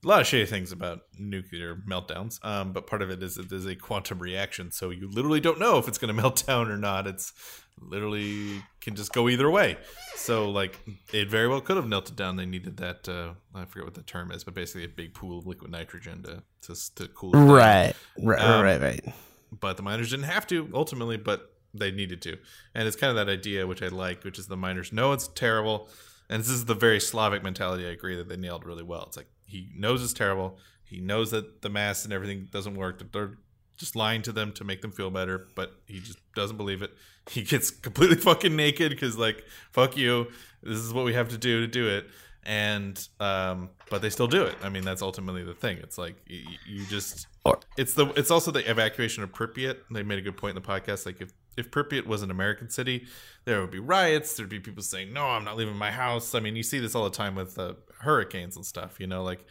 a 0.04 0.08
lot 0.08 0.22
of 0.22 0.28
shitty 0.28 0.48
things 0.48 0.72
about 0.72 1.00
nuclear 1.18 1.76
meltdowns, 1.76 2.44
um, 2.46 2.72
but 2.72 2.86
part 2.88 3.02
of 3.02 3.10
it 3.10 3.22
is 3.24 3.38
it 3.38 3.52
is 3.52 3.66
a 3.66 3.76
quantum 3.76 4.20
reaction, 4.20 4.72
so 4.72 4.90
you 4.90 5.10
literally 5.10 5.40
don't 5.40 5.60
know 5.60 5.78
if 5.78 5.88
it's 5.88 5.98
going 5.98 6.08
to 6.16 6.22
melt 6.22 6.46
down 6.46 6.70
or 6.70 6.78
not. 6.78 7.08
It's 7.08 7.34
literally 7.80 8.64
can 8.82 8.96
just 8.96 9.14
go 9.14 9.30
either 9.30 9.50
way. 9.50 9.78
So 10.16 10.50
like 10.50 10.80
it 11.14 11.30
very 11.30 11.48
well 11.48 11.62
could 11.62 11.78
have 11.78 11.88
melted 11.88 12.16
down. 12.16 12.36
They 12.36 12.46
needed 12.46 12.78
that 12.78 13.08
uh, 13.08 13.34
I 13.54 13.66
forget 13.66 13.86
what 13.86 13.94
the 13.96 14.04
term 14.04 14.32
is, 14.32 14.44
but 14.44 14.54
basically 14.54 14.86
a 14.86 14.90
big 14.90 15.14
pool 15.14 15.40
of 15.40 15.46
liquid 15.46 15.72
nitrogen 15.72 16.24
to 16.24 16.44
to, 16.64 16.96
to 16.96 17.08
cool 17.10 17.32
it 17.32 17.38
down 17.38 17.50
right 17.50 17.96
right 18.20 18.42
Um, 18.42 18.64
right 18.64 18.82
right 18.82 19.14
but 19.52 19.78
the 19.78 19.84
miners 19.84 20.10
didn't 20.10 20.26
have 20.26 20.48
to 20.48 20.70
ultimately, 20.74 21.18
but 21.18 21.54
they 21.80 21.92
needed 21.92 22.22
to. 22.24 22.38
And 22.74 22.88
it's 22.88 22.98
kind 22.98 23.10
of 23.10 23.16
that 23.16 23.32
idea 23.32 23.68
which 23.68 23.82
I 23.82 23.88
like, 23.88 24.24
which 24.24 24.40
is 24.40 24.48
the 24.48 24.58
miners 24.58 24.92
know 24.92 25.14
it's 25.14 25.28
terrible. 25.28 25.90
And 26.30 26.42
this 26.42 26.50
is 26.50 26.66
the 26.66 26.76
very 26.76 27.00
Slavic 27.00 27.44
mentality 27.44 27.86
I 27.86 27.92
agree 27.92 28.16
that 28.18 28.28
they 28.28 28.38
nailed 28.38 28.66
really 28.66 28.84
well. 28.84 29.04
It's 29.08 29.18
like, 29.18 29.30
he 29.46 29.70
knows 29.76 30.04
it's 30.04 30.14
terrible. 30.14 30.58
He 30.84 31.00
knows 31.00 31.32
that 31.32 31.62
the 31.62 31.70
mask 31.70 32.06
and 32.06 32.14
everything 32.14 32.48
doesn't 32.52 32.76
work. 32.76 33.00
That 33.00 33.12
they're 33.12 33.38
just 33.78 33.96
lying 33.96 34.22
to 34.24 34.32
them 34.32 34.52
to 34.54 34.64
make 34.64 34.82
them 34.82 34.92
feel 34.92 35.10
better, 35.10 35.48
but 35.56 35.74
he 35.86 36.00
just 36.00 36.20
doesn't 36.36 36.58
believe 36.58 36.82
it. 36.82 36.92
He 37.30 37.44
gets 37.44 37.72
completely 37.72 38.16
fucking 38.16 38.56
naked 38.56 38.90
because 38.90 39.18
like 39.18 39.44
fuck 39.74 39.98
you. 39.98 40.28
This 40.64 40.78
is 40.78 40.94
what 40.94 41.04
we 41.04 41.14
have 41.14 41.28
to 41.28 41.38
do 41.38 41.60
to 41.60 41.68
do 41.68 41.90
it. 41.90 42.08
And 42.46 42.98
um, 43.20 43.70
but 43.90 44.02
they 44.02 44.10
still 44.10 44.30
do 44.30 44.44
it. 44.44 44.56
I 44.64 44.70
mean, 44.70 44.86
that's 44.86 45.02
ultimately 45.02 45.44
the 45.44 45.54
thing. 45.54 45.78
It's 45.80 45.98
like 45.98 46.16
you, 46.26 46.46
you 46.66 46.86
just 46.86 47.28
it's 47.76 47.96
the 47.96 48.06
it's 48.16 48.32
also 48.32 48.52
the 48.52 48.72
evacuation 48.72 49.24
of 49.24 49.34
Pripyat. 49.34 49.76
They 49.92 50.04
made 50.04 50.20
a 50.20 50.22
good 50.22 50.38
point 50.38 50.56
in 50.56 50.64
the 50.64 50.66
podcast. 50.66 51.06
Like 51.06 51.20
if 51.20 51.34
if 51.58 51.72
Pripyat 51.72 52.06
was 52.06 52.22
an 52.22 52.32
American 52.32 52.70
city, 52.70 53.08
there 53.46 53.60
would 53.62 53.72
be 53.72 53.80
riots. 53.80 54.36
There'd 54.36 54.50
be 54.50 54.60
people 54.60 54.84
saying, 54.84 55.12
"No, 55.12 55.26
I'm 55.26 55.44
not 55.44 55.58
leaving 55.58 55.76
my 55.76 55.92
house." 55.92 56.36
I 56.36 56.40
mean, 56.40 56.56
you 56.56 56.64
see 56.64 56.80
this 56.80 56.96
all 56.96 57.04
the 57.04 57.10
time 57.10 57.36
with 57.36 57.58
uh, 57.58 57.74
hurricanes 58.00 58.56
and 58.56 58.66
stuff. 58.66 59.00
You 59.00 59.08
know, 59.08 59.24
like 59.24 59.44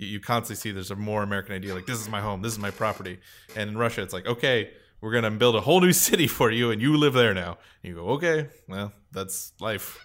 you, 0.00 0.08
you 0.08 0.20
constantly 0.20 0.56
see 0.60 0.72
there's 0.72 0.90
a 0.90 0.96
more 0.96 1.22
American 1.22 1.54
idea, 1.54 1.74
like 1.74 1.86
this 1.86 2.00
is 2.00 2.08
my 2.08 2.20
home, 2.20 2.42
this 2.42 2.52
is 2.52 2.58
my 2.58 2.70
property. 2.70 3.18
And 3.54 3.70
in 3.70 3.78
Russia, 3.78 4.02
it's 4.02 4.12
like, 4.12 4.26
okay, 4.26 4.70
we're 5.00 5.12
gonna 5.12 5.30
build 5.30 5.56
a 5.56 5.60
whole 5.60 5.80
new 5.80 5.92
city 6.08 6.26
for 6.26 6.50
you, 6.50 6.70
and 6.70 6.80
you 6.80 6.96
live 6.96 7.12
there 7.12 7.34
now. 7.34 7.58
And 7.82 7.90
you 7.90 7.94
go, 7.94 8.08
okay, 8.10 8.48
well, 8.68 8.92
that's 9.12 9.52
life. 9.60 9.98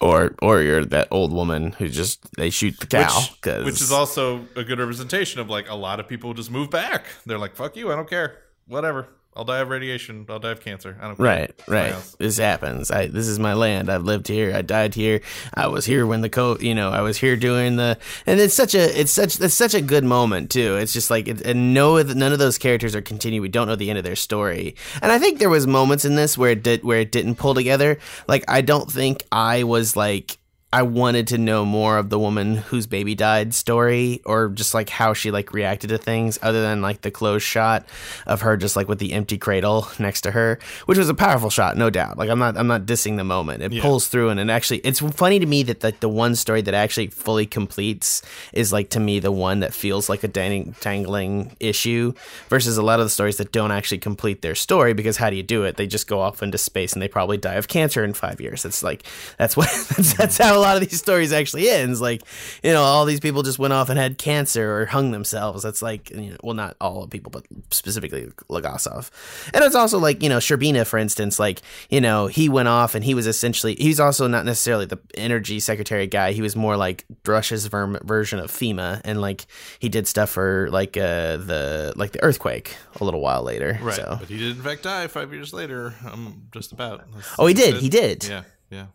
Or 0.00 0.34
or 0.40 0.62
you're 0.62 0.84
that 0.86 1.08
old 1.10 1.30
woman 1.32 1.72
who 1.72 1.88
just 1.88 2.34
they 2.36 2.48
shoot 2.48 2.80
the 2.80 2.86
cow 2.86 3.20
which, 3.44 3.64
which 3.66 3.80
is 3.82 3.92
also 3.92 4.46
a 4.56 4.64
good 4.64 4.78
representation 4.78 5.40
of 5.40 5.50
like 5.50 5.68
a 5.68 5.74
lot 5.74 6.00
of 6.00 6.08
people 6.08 6.32
just 6.32 6.50
move 6.50 6.70
back. 6.70 7.04
They're 7.26 7.38
like, 7.38 7.54
"Fuck 7.54 7.76
you, 7.76 7.92
I 7.92 7.96
don't 7.96 8.08
care, 8.08 8.38
whatever. 8.66 9.08
I'll 9.36 9.44
die 9.44 9.60
of 9.60 9.68
radiation. 9.68 10.26
I'll 10.28 10.40
die 10.40 10.50
of 10.50 10.60
cancer. 10.60 10.98
I 11.00 11.06
don't 11.06 11.16
care." 11.16 11.24
Right, 11.24 11.62
right. 11.68 11.94
This 12.18 12.38
happens. 12.38 12.90
I 12.90 13.06
this 13.06 13.28
is 13.28 13.38
my 13.38 13.54
land. 13.54 13.88
I've 13.88 14.02
lived 14.02 14.26
here. 14.26 14.54
I 14.54 14.62
died 14.62 14.94
here. 14.94 15.20
I 15.54 15.68
was 15.68 15.86
here 15.86 16.04
when 16.06 16.20
the 16.20 16.28
co. 16.28 16.58
You 16.58 16.74
know, 16.74 16.90
I 16.90 17.00
was 17.02 17.16
here 17.16 17.36
doing 17.36 17.76
the. 17.76 17.96
And 18.26 18.40
it's 18.40 18.54
such 18.54 18.74
a. 18.74 19.00
It's 19.00 19.12
such. 19.12 19.40
It's 19.40 19.54
such 19.54 19.74
a 19.74 19.80
good 19.80 20.04
moment 20.04 20.50
too. 20.50 20.76
It's 20.76 20.92
just 20.92 21.10
like 21.10 21.28
it, 21.28 21.42
and 21.42 21.72
no, 21.72 22.02
none 22.02 22.32
of 22.32 22.40
those 22.40 22.58
characters 22.58 22.96
are 22.96 23.02
continued. 23.02 23.42
We 23.42 23.48
don't 23.48 23.68
know 23.68 23.76
the 23.76 23.88
end 23.88 23.98
of 23.98 24.04
their 24.04 24.16
story. 24.16 24.74
And 25.00 25.12
I 25.12 25.18
think 25.20 25.38
there 25.38 25.48
was 25.48 25.66
moments 25.66 26.04
in 26.04 26.16
this 26.16 26.36
where 26.36 26.50
it 26.50 26.64
did 26.64 26.82
where 26.82 26.98
it 26.98 27.12
didn't 27.12 27.36
pull 27.36 27.54
together. 27.54 27.98
Like 28.26 28.44
I 28.48 28.62
don't 28.62 28.90
think 28.90 29.24
I 29.30 29.62
was 29.62 29.94
like. 29.96 30.39
I 30.72 30.82
wanted 30.82 31.26
to 31.28 31.38
know 31.38 31.64
more 31.64 31.98
of 31.98 32.10
the 32.10 32.18
woman 32.18 32.54
whose 32.56 32.86
baby 32.86 33.16
died 33.16 33.54
story 33.54 34.22
or 34.24 34.50
just 34.50 34.72
like 34.72 34.88
how 34.88 35.14
she 35.14 35.32
like 35.32 35.52
reacted 35.52 35.90
to 35.90 35.98
things 35.98 36.38
other 36.42 36.62
than 36.62 36.80
like 36.80 37.00
the 37.00 37.10
close 37.10 37.42
shot 37.42 37.84
of 38.24 38.42
her 38.42 38.56
just 38.56 38.76
like 38.76 38.86
with 38.86 39.00
the 39.00 39.12
empty 39.12 39.36
cradle 39.36 39.88
next 39.98 40.20
to 40.20 40.30
her, 40.30 40.60
which 40.86 40.96
was 40.96 41.08
a 41.08 41.14
powerful 41.14 41.50
shot, 41.50 41.76
no 41.76 41.90
doubt. 41.90 42.18
Like 42.18 42.30
I'm 42.30 42.38
not 42.38 42.56
I'm 42.56 42.68
not 42.68 42.86
dissing 42.86 43.16
the 43.16 43.24
moment. 43.24 43.64
It 43.64 43.82
pulls 43.82 44.06
through 44.06 44.28
and 44.28 44.38
it 44.38 44.48
actually 44.48 44.78
it's 44.78 45.00
funny 45.00 45.40
to 45.40 45.46
me 45.46 45.64
that 45.64 45.82
like 45.82 45.98
the 45.98 46.08
one 46.08 46.36
story 46.36 46.62
that 46.62 46.74
actually 46.74 47.08
fully 47.08 47.46
completes 47.46 48.22
is 48.52 48.72
like 48.72 48.90
to 48.90 49.00
me 49.00 49.18
the 49.18 49.32
one 49.32 49.60
that 49.60 49.74
feels 49.74 50.08
like 50.08 50.22
a 50.22 50.28
dang- 50.28 50.76
tangling 50.78 51.56
issue 51.58 52.12
versus 52.48 52.76
a 52.76 52.82
lot 52.82 53.00
of 53.00 53.06
the 53.06 53.10
stories 53.10 53.38
that 53.38 53.50
don't 53.50 53.72
actually 53.72 53.98
complete 53.98 54.40
their 54.40 54.54
story 54.54 54.94
because 54.94 55.16
how 55.16 55.30
do 55.30 55.36
you 55.36 55.42
do 55.42 55.64
it? 55.64 55.78
They 55.78 55.88
just 55.88 56.06
go 56.06 56.20
off 56.20 56.44
into 56.44 56.58
space 56.58 56.92
and 56.92 57.02
they 57.02 57.08
probably 57.08 57.38
die 57.38 57.54
of 57.54 57.66
cancer 57.66 58.04
in 58.04 58.12
5 58.12 58.40
years. 58.40 58.64
It's 58.64 58.84
like 58.84 59.02
that's 59.36 59.56
what 59.56 59.66
that's, 59.96 60.12
that's 60.14 60.38
how 60.38 60.59
a 60.60 60.62
lot 60.62 60.76
of 60.80 60.88
these 60.88 60.98
stories 60.98 61.32
actually 61.32 61.68
ends. 61.68 62.00
Like, 62.00 62.22
you 62.62 62.72
know, 62.72 62.82
all 62.82 63.04
these 63.04 63.20
people 63.20 63.42
just 63.42 63.58
went 63.58 63.72
off 63.72 63.88
and 63.88 63.98
had 63.98 64.18
cancer 64.18 64.76
or 64.80 64.86
hung 64.86 65.10
themselves. 65.10 65.62
That's 65.62 65.82
like, 65.82 66.10
you 66.10 66.30
know, 66.30 66.36
well, 66.42 66.54
not 66.54 66.76
all 66.80 67.06
people, 67.06 67.30
but 67.30 67.44
specifically 67.70 68.26
Legasov. 68.48 69.10
And 69.54 69.64
it's 69.64 69.74
also 69.74 69.98
like, 69.98 70.22
you 70.22 70.28
know, 70.28 70.38
Shcherbina, 70.38 70.86
for 70.86 70.98
instance, 70.98 71.38
like, 71.38 71.62
you 71.88 72.00
know, 72.00 72.26
he 72.26 72.48
went 72.48 72.68
off 72.68 72.94
and 72.94 73.04
he 73.04 73.14
was 73.14 73.26
essentially, 73.26 73.74
he's 73.76 73.98
also 74.00 74.26
not 74.26 74.44
necessarily 74.44 74.84
the 74.86 74.98
energy 75.14 75.58
secretary 75.60 76.06
guy. 76.06 76.32
He 76.32 76.42
was 76.42 76.54
more 76.56 76.76
like 76.76 77.04
Russia's 77.26 77.66
ver- 77.66 78.00
version 78.04 78.38
of 78.38 78.50
FEMA. 78.50 79.00
And 79.04 79.20
like, 79.20 79.46
he 79.78 79.88
did 79.88 80.06
stuff 80.06 80.30
for 80.30 80.68
like 80.70 80.96
uh, 80.96 81.38
the, 81.38 81.92
like 81.96 82.12
the 82.12 82.22
earthquake 82.22 82.76
a 83.00 83.04
little 83.04 83.20
while 83.20 83.42
later. 83.42 83.78
Right, 83.80 83.96
So. 83.96 84.16
but 84.20 84.28
he 84.28 84.36
did 84.38 84.56
in 84.56 84.62
fact 84.62 84.82
die 84.82 85.06
five 85.06 85.32
years 85.32 85.52
later. 85.52 85.94
Um, 86.10 86.42
just 86.52 86.72
about. 86.72 86.98
That's- 87.10 87.34
Oh, 87.38 87.46
he 87.46 87.54
did, 87.54 87.76
he 87.76 87.88
did. 87.88 88.24
Yeah, 88.26 88.42
yeah. 88.70 88.86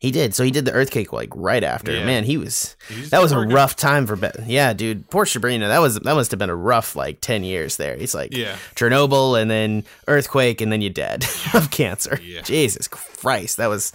He 0.00 0.10
did. 0.10 0.34
So 0.34 0.42
he 0.42 0.50
did 0.50 0.64
the 0.64 0.72
earthquake 0.72 1.12
like 1.12 1.28
right 1.34 1.62
after. 1.62 1.92
Yeah. 1.92 2.06
Man, 2.06 2.24
he 2.24 2.38
was 2.38 2.74
He's 2.88 3.10
that 3.10 3.20
was 3.20 3.32
a 3.32 3.38
rough 3.38 3.76
time 3.76 4.06
for 4.06 4.16
Ben. 4.16 4.32
Yeah, 4.46 4.72
dude. 4.72 5.08
Poor 5.10 5.26
Shcherbina. 5.26 5.68
That 5.68 5.80
was 5.80 5.96
that 5.96 6.14
must 6.14 6.30
have 6.30 6.38
been 6.38 6.48
a 6.50 6.56
rough 6.56 6.96
like 6.96 7.20
ten 7.20 7.44
years 7.44 7.76
there. 7.76 7.96
He's 7.96 8.14
like 8.14 8.34
Yeah. 8.34 8.56
Chernobyl 8.74 9.40
and 9.40 9.50
then 9.50 9.84
earthquake 10.08 10.62
and 10.62 10.72
then 10.72 10.80
you're 10.80 10.90
dead 10.90 11.26
of 11.54 11.70
cancer. 11.70 12.18
Yeah. 12.24 12.40
Jesus 12.40 12.88
Christ, 12.88 13.58
that 13.58 13.66
was 13.66 13.90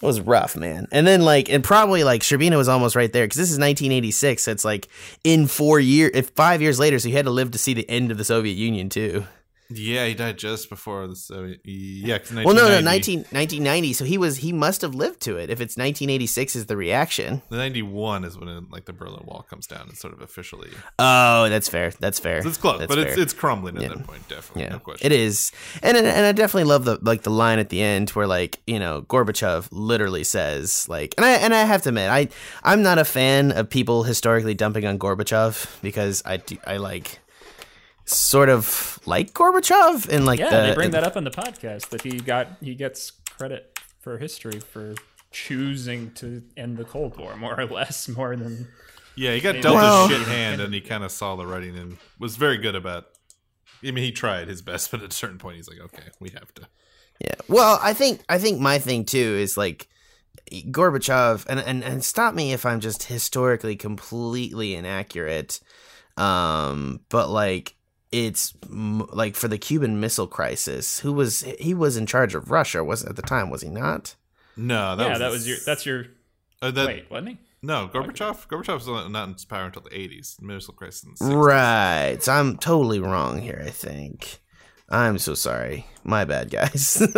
that 0.00 0.06
was 0.06 0.20
rough, 0.20 0.56
man. 0.56 0.86
And 0.92 1.04
then 1.04 1.22
like 1.22 1.50
and 1.50 1.64
probably 1.64 2.04
like 2.04 2.22
Shcherbina 2.22 2.56
was 2.56 2.68
almost 2.68 2.94
right 2.94 3.12
there 3.12 3.24
because 3.24 3.36
this 3.38 3.50
is 3.50 3.58
1986. 3.58 4.44
So 4.44 4.52
it's 4.52 4.64
like 4.64 4.86
in 5.24 5.48
four 5.48 5.80
years, 5.80 6.12
if 6.14 6.28
five 6.30 6.62
years 6.62 6.78
later, 6.78 7.00
so 7.00 7.08
he 7.08 7.14
had 7.16 7.24
to 7.24 7.32
live 7.32 7.50
to 7.50 7.58
see 7.58 7.74
the 7.74 7.90
end 7.90 8.12
of 8.12 8.18
the 8.18 8.24
Soviet 8.24 8.54
Union 8.54 8.88
too. 8.88 9.26
Yeah, 9.70 10.06
he 10.06 10.14
died 10.14 10.36
just 10.38 10.68
before 10.68 11.06
the 11.06 11.14
Soviet. 11.16 11.60
Yeah, 11.64 12.18
Well, 12.32 12.54
no, 12.54 12.68
no, 12.68 12.80
1990 12.82 12.84
19, 12.84 13.18
1990. 13.30 13.92
So 13.92 14.04
he 14.04 14.18
was 14.18 14.38
he 14.38 14.52
must 14.52 14.82
have 14.82 14.94
lived 14.94 15.20
to 15.22 15.36
it. 15.36 15.44
If 15.50 15.60
it's 15.60 15.76
1986 15.76 16.56
is 16.56 16.66
the 16.66 16.76
reaction. 16.76 17.42
The 17.50 17.56
ninety 17.56 17.82
one 17.82 18.24
is 18.24 18.36
when 18.36 18.48
it, 18.48 18.64
like 18.70 18.84
the 18.86 18.92
Berlin 18.92 19.22
Wall 19.26 19.46
comes 19.48 19.66
down 19.66 19.88
and 19.88 19.96
sort 19.96 20.12
of 20.12 20.20
officially. 20.20 20.70
Oh, 20.98 21.48
that's 21.48 21.68
fair. 21.68 21.92
That's 22.00 22.18
fair. 22.18 22.38
It's 22.46 22.56
close, 22.56 22.80
That's 22.80 22.88
but 22.88 22.98
it's 22.98 23.14
fair. 23.14 23.22
it's 23.22 23.32
crumbling 23.32 23.76
at 23.82 23.88
that 23.88 24.06
point. 24.06 24.26
Definitely, 24.28 24.62
yeah, 24.62 24.68
no 24.70 24.78
question. 24.80 25.06
it 25.06 25.12
is, 25.12 25.52
and 25.82 25.96
and 25.96 26.06
and 26.06 26.26
I 26.26 26.32
definitely 26.32 26.64
love 26.64 26.84
the 26.84 26.98
like 27.02 27.22
the 27.22 27.30
line 27.30 27.58
at 27.58 27.68
the 27.68 27.80
end 27.80 28.10
where 28.10 28.26
like 28.26 28.58
you 28.66 28.78
know 28.78 29.02
Gorbachev 29.02 29.68
literally 29.70 30.24
says 30.24 30.88
like, 30.88 31.14
and 31.16 31.24
I 31.24 31.30
and 31.32 31.54
I 31.54 31.64
have 31.64 31.82
to 31.82 31.90
admit 31.90 32.10
I 32.10 32.28
I'm 32.64 32.82
not 32.82 32.98
a 32.98 33.04
fan 33.04 33.52
of 33.52 33.70
people 33.70 34.02
historically 34.04 34.54
dumping 34.54 34.84
on 34.84 34.98
Gorbachev 34.98 35.80
because 35.82 36.22
I 36.24 36.38
do 36.38 36.56
I 36.66 36.76
like 36.78 37.20
sort 38.16 38.48
of 38.48 38.98
like 39.06 39.32
Gorbachev 39.32 40.08
and 40.08 40.24
like 40.26 40.38
Yeah, 40.40 40.50
the, 40.50 40.66
they 40.68 40.74
bring 40.74 40.90
that 40.92 41.04
up 41.04 41.16
on 41.16 41.24
the 41.24 41.30
podcast 41.30 41.90
that 41.90 42.02
he 42.02 42.18
got 42.20 42.48
he 42.60 42.74
gets 42.74 43.10
credit 43.10 43.78
for 44.00 44.18
history 44.18 44.60
for 44.60 44.94
choosing 45.30 46.10
to 46.12 46.42
end 46.56 46.76
the 46.76 46.84
Cold 46.84 47.16
War 47.18 47.36
more 47.36 47.58
or 47.58 47.66
less 47.66 48.08
more 48.08 48.34
than 48.36 48.68
Yeah, 49.14 49.34
he 49.34 49.40
got 49.40 49.60
dealt 49.62 49.74
Well- 49.76 50.06
a 50.06 50.08
shit 50.08 50.26
hand, 50.26 50.60
and 50.60 50.72
he 50.74 50.80
kind 50.80 51.04
of 51.04 51.10
saw 51.12 51.36
the 51.36 51.46
writing 51.46 51.76
and 51.76 51.98
was 52.18 52.36
very 52.36 52.56
good 52.58 52.74
about. 52.74 53.06
I 53.82 53.90
mean, 53.92 54.04
he 54.04 54.12
tried 54.12 54.48
his 54.48 54.60
best, 54.62 54.90
but 54.92 55.02
at 55.02 55.10
a 55.10 55.14
certain 55.14 55.38
point, 55.38 55.56
he's 55.56 55.68
like, 55.68 55.80
"Okay, 55.80 56.08
we 56.20 56.30
have 56.30 56.52
to." 56.54 56.62
Yeah. 57.20 57.34
Well, 57.48 57.78
I 57.82 57.92
think 57.92 58.22
I 58.28 58.38
think 58.38 58.60
my 58.60 58.78
thing 58.78 59.04
too 59.04 59.18
is 59.18 59.56
like 59.56 59.88
Gorbachev, 60.52 61.46
and 61.48 61.60
and 61.60 61.84
and 61.84 62.04
stop 62.04 62.34
me 62.34 62.52
if 62.52 62.64
I'm 62.66 62.80
just 62.80 63.04
historically 63.04 63.76
completely 63.76 64.74
inaccurate. 64.74 65.60
Um, 66.16 67.00
but 67.08 67.30
like 67.30 67.74
it's 68.12 68.54
m- 68.64 69.06
like 69.12 69.36
for 69.36 69.48
the 69.48 69.58
Cuban 69.58 70.00
Missile 70.00 70.26
Crisis, 70.26 71.00
who 71.00 71.12
was 71.12 71.42
he 71.58 71.74
was 71.74 71.96
in 71.96 72.06
charge 72.06 72.34
of 72.34 72.50
Russia? 72.50 72.82
Was 72.84 73.04
at 73.04 73.16
the 73.16 73.22
time 73.22 73.50
was 73.50 73.62
he 73.62 73.68
not? 73.68 74.16
No, 74.56 74.96
that 74.96 75.02
yeah 75.04 75.10
was 75.10 75.18
that 75.20 75.30
was 75.30 75.48
your 75.48 75.56
that's 75.64 75.86
your 75.86 76.06
uh, 76.62 76.70
that, 76.72 76.86
wait 76.86 77.10
wasn't 77.10 77.28
he 77.30 77.38
No, 77.62 77.88
Gorbachev. 77.92 78.46
Gorbachev 78.48 78.74
was 78.74 78.86
not 78.86 79.10
not 79.10 79.28
in 79.28 79.34
power 79.48 79.64
until 79.66 79.82
the 79.82 79.96
eighties. 79.98 80.36
Missile 80.40 80.74
crisis. 80.74 81.04
In 81.04 81.14
the 81.14 81.24
60s. 81.34 81.44
Right. 81.44 82.22
So 82.22 82.32
I'm 82.32 82.56
totally 82.56 83.00
wrong 83.00 83.40
here. 83.40 83.62
I 83.64 83.70
think. 83.70 84.38
I'm 84.92 85.18
so 85.18 85.34
sorry. 85.34 85.86
My 86.02 86.24
bad, 86.24 86.50
guys. 86.50 87.00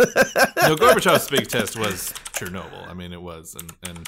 No, 0.63 0.77
Gorbachev's 0.77 1.27
big 1.27 1.49
test 1.49 1.77
was 1.77 2.13
Chernobyl. 2.31 2.87
I 2.87 2.93
mean, 2.93 3.11
it 3.11 3.21
was, 3.21 3.53
and 3.53 3.69
and 3.83 3.97
it 3.97 4.07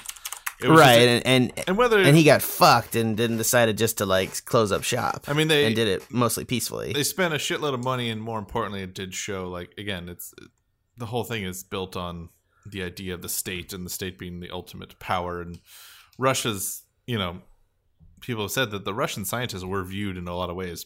right, 0.62 0.94
just- 0.94 1.26
and, 1.26 1.26
and 1.26 1.68
and 1.68 1.76
whether 1.78 1.98
and 2.00 2.16
he 2.16 2.24
got 2.24 2.42
fucked 2.42 2.96
and 2.96 3.16
then 3.16 3.36
decided 3.36 3.76
just 3.78 3.98
to 3.98 4.06
like 4.06 4.44
close 4.44 4.72
up 4.72 4.82
shop. 4.82 5.24
I 5.28 5.32
mean, 5.32 5.48
they- 5.48 5.66
and 5.66 5.74
did 5.76 5.88
it 5.88 6.10
mostly 6.10 6.44
peacefully. 6.44 6.92
they 6.92 7.02
spent 7.02 7.34
a 7.34 7.38
shitload 7.38 7.74
of 7.74 7.82
money, 7.84 8.10
and 8.10 8.20
more 8.22 8.38
importantly, 8.38 8.82
it 8.82 8.94
did 8.94 9.14
show 9.14 9.48
like 9.48 9.72
again, 9.78 10.08
it's 10.08 10.32
the 10.96 11.06
whole 11.06 11.24
thing 11.24 11.42
is 11.44 11.62
built 11.62 11.96
on 11.96 12.30
the 12.64 12.82
idea 12.82 13.14
of 13.14 13.22
the 13.22 13.28
state 13.28 13.72
and 13.72 13.84
the 13.86 13.90
state 13.90 14.18
being 14.18 14.40
the 14.40 14.50
ultimate 14.50 14.98
power, 14.98 15.40
and 15.40 15.60
Russia's 16.18 16.82
you 17.06 17.18
know 17.18 17.42
people 18.20 18.42
have 18.44 18.50
said 18.50 18.70
that 18.70 18.84
the 18.84 18.94
Russian 18.94 19.24
scientists 19.24 19.62
were 19.64 19.84
viewed 19.84 20.16
in 20.16 20.26
a 20.26 20.34
lot 20.36 20.48
of 20.50 20.56
ways 20.56 20.72
as 20.72 20.84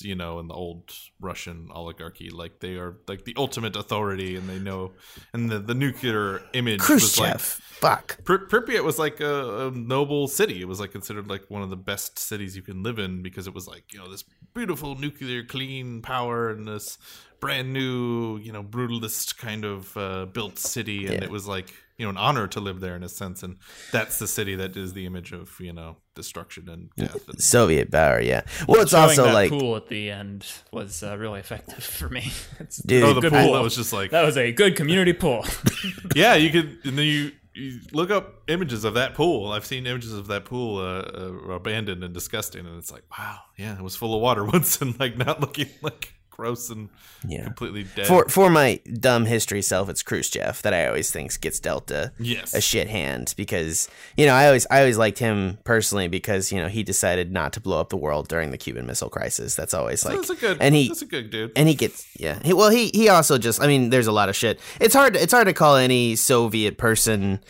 priests, 0.00 0.04
you 0.04 0.14
know, 0.14 0.38
in 0.40 0.48
the 0.48 0.54
old 0.54 0.92
Russian 1.20 1.68
oligarchy. 1.72 2.30
Like 2.30 2.60
they 2.60 2.74
are 2.76 2.96
like 3.08 3.24
the 3.24 3.34
ultimate 3.36 3.76
authority, 3.76 4.36
and 4.36 4.48
they 4.48 4.58
know. 4.58 4.92
And 5.32 5.50
the 5.50 5.58
the 5.58 5.74
nuclear 5.74 6.42
image 6.52 6.80
was 6.88 7.18
like 7.18 7.32
Khrushchev. 7.32 7.40
Fuck. 7.40 8.24
Pri- 8.24 8.38
Pripyat 8.48 8.84
was 8.84 8.98
like 8.98 9.20
a, 9.20 9.68
a 9.68 9.70
noble 9.70 10.28
city. 10.28 10.60
It 10.60 10.68
was 10.68 10.80
like 10.80 10.92
considered 10.92 11.28
like 11.28 11.44
one 11.48 11.62
of 11.62 11.70
the 11.70 11.76
best 11.76 12.18
cities 12.18 12.56
you 12.56 12.62
can 12.62 12.82
live 12.82 12.98
in 12.98 13.22
because 13.22 13.46
it 13.46 13.54
was 13.54 13.66
like 13.66 13.92
you 13.92 13.98
know 13.98 14.10
this 14.10 14.24
beautiful 14.54 14.96
nuclear 14.96 15.44
clean 15.44 16.02
power 16.02 16.50
and 16.50 16.66
this 16.66 16.98
brand 17.40 17.72
new 17.72 18.36
you 18.38 18.52
know 18.52 18.62
brutalist 18.62 19.38
kind 19.38 19.64
of 19.64 19.96
uh, 19.96 20.26
built 20.26 20.58
city, 20.58 21.06
and 21.06 21.14
Yeah. 21.16 21.24
it 21.24 21.30
was 21.30 21.46
like 21.46 21.72
you 21.96 22.04
know 22.06 22.10
an 22.10 22.16
honor 22.16 22.46
to 22.48 22.60
live 22.60 22.80
there 22.80 22.96
in 22.96 23.02
a 23.02 23.08
sense. 23.08 23.42
And 23.42 23.56
that's 23.92 24.18
the 24.18 24.26
city 24.26 24.54
that 24.56 24.76
is 24.76 24.92
the 24.92 25.06
image 25.06 25.32
of 25.32 25.56
you 25.60 25.72
know 25.72 25.96
destruction 26.14 26.68
and 26.68 26.90
death. 26.96 27.28
And, 27.28 27.40
Soviet 27.40 27.90
power, 27.90 28.20
yeah. 28.20 28.42
Well, 28.68 28.82
it's 28.82 28.90
showing 28.90 29.10
also 29.18 29.32
like 29.32 29.50
pool 29.50 29.76
at 29.76 29.88
the 29.90 30.10
end 30.10 30.46
was 30.72 31.02
uh, 31.02 31.16
really 31.18 31.38
effective 31.40 31.84
for 31.98 32.08
me 32.08 32.32
it's 32.58 32.78
Dude, 32.78 33.02
oh, 33.02 33.12
the 33.12 33.20
good 33.20 33.32
pool 33.32 33.42
pool. 33.42 33.52
that 33.52 33.62
was 33.62 33.76
just 33.76 33.92
like 33.92 34.10
that 34.12 34.24
was 34.24 34.38
a 34.38 34.50
good 34.52 34.74
community 34.76 35.12
pool 35.12 35.44
yeah, 36.14 36.34
you 36.34 36.50
could 36.50 36.78
and 36.84 36.98
then 36.98 37.06
you 37.06 37.32
you 37.52 37.80
look 37.92 38.10
up 38.10 38.42
images 38.48 38.84
of 38.84 38.94
that 38.94 39.14
pool. 39.14 39.50
I've 39.50 39.66
seen 39.66 39.84
images 39.86 40.12
of 40.12 40.28
that 40.28 40.44
pool 40.44 40.78
uh, 40.78 41.02
uh, 41.02 41.52
abandoned 41.52 42.04
and 42.04 42.14
disgusting, 42.14 42.64
and 42.64 42.78
it's 42.78 42.92
like, 42.92 43.02
wow, 43.18 43.40
yeah, 43.56 43.74
it 43.74 43.82
was 43.82 43.96
full 43.96 44.14
of 44.14 44.22
water 44.22 44.44
once, 44.44 44.80
and 44.80 44.98
like 45.00 45.16
not 45.16 45.40
looking 45.40 45.68
like 45.82 46.14
gross 46.40 46.70
and 46.70 46.88
Yeah. 47.28 47.44
completely 47.44 47.84
dead. 47.94 48.06
For 48.06 48.26
for 48.28 48.48
my 48.48 48.80
dumb 48.98 49.26
history 49.26 49.60
self, 49.62 49.88
it's 49.90 50.02
Khrushchev 50.02 50.62
that 50.62 50.72
I 50.72 50.86
always 50.86 51.10
think 51.10 51.38
gets 51.40 51.60
dealt 51.60 51.90
a 51.90 52.12
yes, 52.18 52.54
a 52.54 52.60
shit 52.62 52.88
hand 52.88 53.34
because 53.36 53.88
you 54.16 54.24
know 54.26 54.32
I 54.34 54.46
always 54.46 54.66
I 54.70 54.78
always 54.80 54.96
liked 54.96 55.18
him 55.18 55.58
personally 55.64 56.08
because 56.08 56.50
you 56.50 56.58
know 56.60 56.68
he 56.68 56.82
decided 56.82 57.30
not 57.30 57.52
to 57.52 57.60
blow 57.60 57.78
up 57.78 57.90
the 57.90 57.98
world 57.98 58.28
during 58.28 58.50
the 58.52 58.58
Cuban 58.58 58.86
Missile 58.86 59.10
Crisis. 59.10 59.54
That's 59.54 59.74
always 59.74 60.04
like 60.04 60.16
that's 60.16 60.30
a 60.30 60.34
good. 60.34 60.56
and 60.60 60.74
he 60.74 60.88
that's 60.88 61.02
a 61.02 61.06
good 61.06 61.28
dude. 61.30 61.52
and 61.56 61.68
he 61.68 61.74
gets 61.74 62.06
yeah. 62.18 62.38
He, 62.42 62.54
well, 62.54 62.70
he 62.70 62.88
he 62.94 63.08
also 63.10 63.36
just 63.36 63.60
I 63.62 63.66
mean, 63.66 63.90
there's 63.90 64.06
a 64.06 64.12
lot 64.12 64.28
of 64.30 64.36
shit. 64.36 64.58
It's 64.80 64.94
hard 64.94 65.14
it's 65.16 65.32
hard 65.32 65.46
to 65.46 65.52
call 65.52 65.76
any 65.76 66.16
Soviet 66.16 66.78
person 66.78 67.40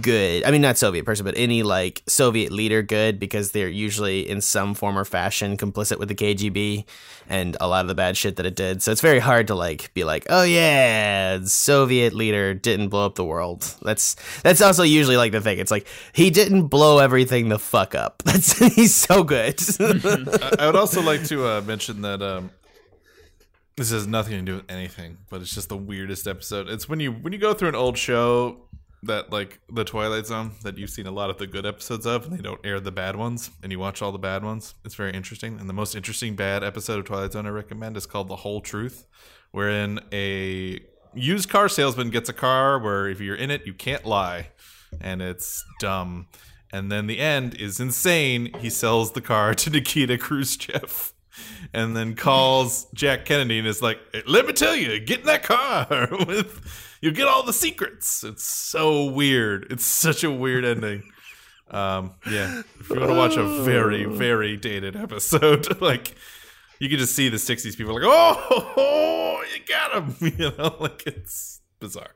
good. 0.00 0.44
I 0.44 0.50
mean, 0.50 0.62
not 0.62 0.78
Soviet 0.78 1.04
person, 1.04 1.24
but 1.24 1.36
any 1.36 1.62
like 1.62 2.02
Soviet 2.06 2.50
leader 2.52 2.82
good 2.82 3.18
because 3.18 3.52
they're 3.52 3.68
usually 3.68 4.28
in 4.28 4.40
some 4.40 4.74
form 4.74 4.96
or 4.98 5.04
fashion 5.04 5.56
complicit 5.56 5.98
with 5.98 6.08
the 6.08 6.14
KGB 6.14 6.84
and 7.28 7.56
a 7.60 7.66
lot 7.68 7.82
of 7.84 7.88
the 7.88 7.94
bad 7.94 8.16
shit 8.16 8.36
that 8.38 8.46
it 8.46 8.56
did. 8.56 8.82
So 8.82 8.90
it's 8.90 9.02
very 9.02 9.18
hard 9.18 9.48
to 9.48 9.54
like 9.54 9.92
be 9.94 10.04
like, 10.04 10.26
oh 10.30 10.42
yeah, 10.42 11.38
Soviet 11.44 12.14
leader 12.14 12.54
didn't 12.54 12.88
blow 12.88 13.04
up 13.04 13.14
the 13.14 13.24
world. 13.24 13.76
That's 13.82 14.16
that's 14.42 14.62
also 14.62 14.82
usually 14.82 15.16
like 15.16 15.32
the 15.32 15.40
thing. 15.40 15.58
It's 15.58 15.70
like 15.70 15.86
he 16.12 16.30
didn't 16.30 16.68
blow 16.68 16.98
everything 16.98 17.50
the 17.50 17.58
fuck 17.58 17.94
up. 17.94 18.22
That's 18.24 18.58
he's 18.74 18.94
so 18.94 19.22
good. 19.24 19.60
I, 19.80 20.56
I 20.60 20.66
would 20.66 20.76
also 20.76 21.02
like 21.02 21.24
to 21.26 21.46
uh, 21.46 21.60
mention 21.62 22.02
that 22.02 22.22
um, 22.22 22.50
this 23.76 23.90
has 23.90 24.06
nothing 24.06 24.34
to 24.34 24.42
do 24.42 24.56
with 24.56 24.70
anything, 24.70 25.18
but 25.30 25.40
it's 25.40 25.54
just 25.54 25.68
the 25.68 25.76
weirdest 25.76 26.26
episode. 26.26 26.68
It's 26.68 26.88
when 26.88 27.00
you 27.00 27.12
when 27.12 27.32
you 27.32 27.38
go 27.38 27.54
through 27.54 27.68
an 27.68 27.74
old 27.74 27.98
show 27.98 28.68
that 29.02 29.32
like 29.32 29.60
the 29.72 29.84
Twilight 29.84 30.26
Zone 30.26 30.52
that 30.62 30.76
you've 30.76 30.90
seen 30.90 31.06
a 31.06 31.10
lot 31.10 31.30
of 31.30 31.38
the 31.38 31.46
good 31.46 31.64
episodes 31.64 32.06
of, 32.06 32.26
and 32.26 32.36
they 32.36 32.42
don't 32.42 32.60
air 32.64 32.80
the 32.80 32.90
bad 32.90 33.16
ones, 33.16 33.50
and 33.62 33.70
you 33.70 33.78
watch 33.78 34.02
all 34.02 34.12
the 34.12 34.18
bad 34.18 34.44
ones. 34.44 34.74
It's 34.84 34.94
very 34.94 35.12
interesting. 35.12 35.58
And 35.58 35.68
the 35.68 35.74
most 35.74 35.94
interesting 35.94 36.34
bad 36.36 36.64
episode 36.64 36.98
of 36.98 37.04
Twilight 37.04 37.32
Zone 37.32 37.46
I 37.46 37.50
recommend 37.50 37.96
is 37.96 38.06
called 38.06 38.28
The 38.28 38.36
Whole 38.36 38.60
Truth, 38.60 39.06
wherein 39.52 40.00
a 40.12 40.80
used 41.14 41.48
car 41.48 41.68
salesman 41.68 42.10
gets 42.10 42.28
a 42.28 42.32
car 42.32 42.78
where 42.78 43.08
if 43.08 43.20
you're 43.20 43.36
in 43.36 43.50
it, 43.50 43.66
you 43.66 43.74
can't 43.74 44.04
lie, 44.04 44.48
and 45.00 45.22
it's 45.22 45.64
dumb. 45.80 46.26
And 46.72 46.92
then 46.92 47.06
the 47.06 47.18
end 47.18 47.54
is 47.54 47.80
insane. 47.80 48.52
He 48.58 48.68
sells 48.68 49.12
the 49.12 49.20
car 49.20 49.54
to 49.54 49.70
Nikita 49.70 50.18
Khrushchev 50.18 51.12
and 51.72 51.96
then 51.96 52.14
calls 52.14 52.86
Jack 52.94 53.24
Kennedy 53.24 53.58
and 53.58 53.66
is 53.66 53.82
like, 53.82 53.98
"Let 54.26 54.46
me 54.46 54.52
tell 54.52 54.74
you, 54.74 54.98
get 55.00 55.20
in 55.20 55.26
that 55.26 55.42
car 55.42 56.08
with 56.26 56.87
you 57.00 57.10
get 57.12 57.28
all 57.28 57.42
the 57.42 57.52
secrets." 57.52 58.24
It's 58.24 58.44
so 58.44 59.04
weird. 59.04 59.66
It's 59.70 59.84
such 59.84 60.24
a 60.24 60.30
weird 60.30 60.64
ending. 60.64 61.02
Um, 61.70 62.14
yeah, 62.30 62.62
if 62.80 62.88
you 62.90 62.98
want 62.98 63.10
to 63.10 63.16
watch 63.16 63.36
a 63.36 63.62
very 63.62 64.04
very 64.04 64.56
dated 64.56 64.96
episode, 64.96 65.80
like 65.82 66.14
you 66.78 66.88
can 66.88 66.98
just 66.98 67.14
see 67.14 67.28
the 67.28 67.36
'60s 67.36 67.76
people 67.76 67.94
like, 67.94 68.04
"Oh, 68.06 69.44
you 69.54 69.60
got 69.68 69.94
him," 69.94 70.16
you 70.38 70.50
know, 70.56 70.76
like 70.80 71.06
it's 71.06 71.60
bizarre. 71.80 72.14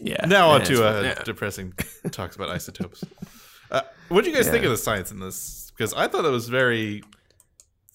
yeah. 0.00 0.24
Now 0.26 0.50
on 0.50 0.62
to 0.64 0.86
uh, 0.86 1.02
yeah. 1.02 1.22
depressing 1.24 1.74
talks 2.10 2.36
about 2.36 2.48
isotopes. 2.48 3.04
Uh, 3.70 3.82
what 4.08 4.24
do 4.24 4.30
you 4.30 4.36
guys 4.36 4.48
think 4.48 4.64
of 4.64 4.70
the 4.70 4.76
science 4.76 5.10
in 5.10 5.20
this? 5.20 5.70
Because 5.76 5.92
I 5.94 6.08
thought 6.08 6.24
it 6.24 6.30
was 6.30 6.48
very 6.48 7.02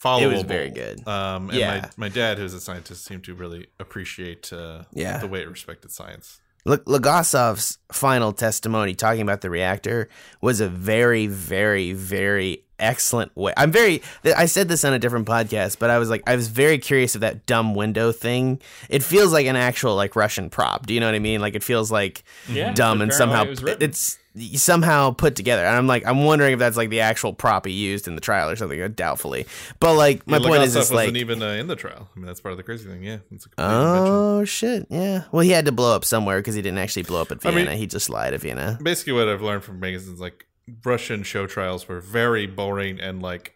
followable. 0.04 0.22
It 0.22 0.28
was 0.28 0.42
very 0.44 0.70
good. 0.70 1.08
Um, 1.08 1.50
and 1.50 1.58
Yeah. 1.60 1.82
my, 1.98 2.08
my 2.08 2.10
dad, 2.10 2.38
who's 2.38 2.54
a 2.54 2.60
scientist, 2.62 3.06
seemed 3.06 3.24
to 3.26 3.34
really 3.34 3.68
appreciate 3.80 4.52
uh, 4.54 4.84
Yeah. 4.94 5.18
the 5.18 5.28
way 5.28 5.42
it 5.42 5.50
respected 5.50 5.92
science. 5.92 6.40
L- 6.68 6.78
Legasov's 6.80 7.78
final 7.92 8.32
testimony 8.34 8.94
talking 8.94 9.22
about 9.22 9.42
the 9.42 9.50
reactor 9.50 10.10
was 10.42 10.60
a 10.60 10.68
very, 10.70 11.26
very, 11.28 11.94
very 11.94 12.64
excellent 12.80 13.36
way. 13.36 13.54
I'm 13.58 13.72
very. 13.72 14.02
I 14.36 14.46
said 14.46 14.68
this 14.70 14.84
on 14.86 14.94
a 14.94 15.00
different 15.00 15.26
podcast, 15.28 15.80
but 15.80 15.90
I 15.90 15.98
was 16.00 16.10
like, 16.10 16.22
I 16.28 16.36
was 16.36 16.48
very 16.50 16.78
curious 16.78 17.16
of 17.16 17.22
that 17.22 17.46
dumb 17.46 17.76
window 17.76 18.12
thing. 18.12 18.60
It 18.90 19.04
feels 19.04 19.32
like 19.34 19.48
an 19.48 19.56
actual 19.56 19.96
like 19.96 20.16
Russian 20.16 20.50
prop. 20.50 20.86
Do 20.86 20.94
you 20.94 21.00
know 21.00 21.08
what 21.08 21.16
I 21.16 21.20
mean? 21.20 21.40
Like 21.42 21.56
it 21.56 21.64
feels 21.64 21.92
like 21.92 22.24
Yeah, 22.50 22.74
dumb 22.74 23.02
and 23.02 23.14
somehow 23.14 23.44
it 23.46 23.82
it's 23.82 24.18
somehow 24.58 25.12
put 25.12 25.36
together. 25.36 25.66
And 25.66 25.76
I'm 25.76 25.88
like, 25.88 26.06
I'm 26.06 26.24
wondering 26.24 26.54
if 26.54 26.60
that's 26.60 26.78
like 26.78 26.90
the 26.90 27.02
actual 27.02 27.34
prop 27.34 27.66
he 27.66 27.72
used 27.74 28.08
in 28.08 28.16
the 28.16 28.22
trial 28.22 28.50
or 28.50 28.56
something. 28.56 28.82
uh, 28.82 28.88
Doubtfully, 28.88 29.46
but 29.80 29.96
like 29.96 30.26
my 30.28 30.38
Yeah, 30.38 30.48
point 30.48 30.64
is, 30.64 30.76
it's 30.76 30.92
like. 30.92 31.14
even 31.16 31.42
uh, 31.44 31.48
in 31.54 31.68
the 31.68 31.76
trial. 31.76 32.10
I 32.16 32.20
mean, 32.20 32.26
that's 32.28 32.42
part 32.42 32.52
of 32.54 32.58
the 32.58 32.64
crazy 32.64 32.90
thing. 32.90 33.04
Yeah, 33.04 33.18
it's 33.32 33.46
a 33.46 33.50
invention. 33.62 34.14
Oh 34.16 34.46
shit! 34.46 34.86
Yeah. 34.90 35.24
Well, 35.32 35.42
he 35.42 35.52
had 35.52 35.66
to 35.66 35.72
blow 35.72 35.96
up 35.96 36.06
somewhere 36.06 36.40
because 36.40 36.56
he 36.56 36.62
didn't 36.62 36.80
actually 36.80 37.04
blow 37.04 37.22
up 37.22 37.32
at 37.32 37.46
I 37.46 37.52
Vienna. 37.52 37.70
mean- 37.72 37.78
he 37.80 37.88
just 37.88 38.10
lied 38.10 38.34
at 38.34 38.42
Vienna. 38.42 38.78
Basically, 38.82 39.14
what 39.14 39.28
I've 39.28 39.42
learned 39.42 39.64
from 39.64 39.80
magazines, 39.80 40.20
like 40.20 40.46
Russian 40.86 41.24
show 41.24 41.48
trials, 41.48 41.88
were 41.88 42.00
very 42.02 42.46
boring 42.48 43.00
and 43.00 43.22
like 43.22 43.56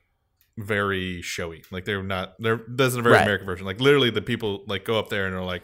very 0.58 1.22
showy. 1.22 1.64
Like 1.72 1.86
they're 1.86 2.04
not. 2.04 2.34
They're 2.40 2.62
that's 2.68 2.96
a 2.96 3.02
very 3.02 3.16
Right. 3.16 3.22
American 3.24 3.46
version. 3.46 3.66
Like 3.66 3.80
literally, 3.80 4.10
the 4.12 4.22
people 4.22 4.64
like 4.68 4.86
go 4.86 5.00
up 5.00 5.10
there 5.10 5.26
and 5.26 5.36
are 5.36 5.44
like, 5.44 5.64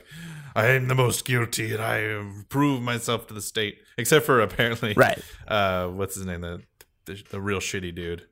"I 0.56 0.68
am 0.68 0.88
the 0.88 0.96
most 0.96 1.26
guilty, 1.26 1.74
and 1.74 1.82
I 1.82 1.98
have 2.00 2.50
proved 2.50 2.84
myself 2.84 3.28
to 3.28 3.34
the 3.34 3.42
state." 3.42 3.80
Except 3.98 4.26
for 4.26 4.40
apparently, 4.42 4.94
Right. 4.96 5.22
Uh, 5.48 5.88
what's 5.88 6.16
his 6.16 6.26
name? 6.26 6.42
The 6.42 6.62
the, 7.06 7.24
the 7.32 7.42
real 7.42 7.60
shitty 7.60 7.94
dude. 7.96 8.26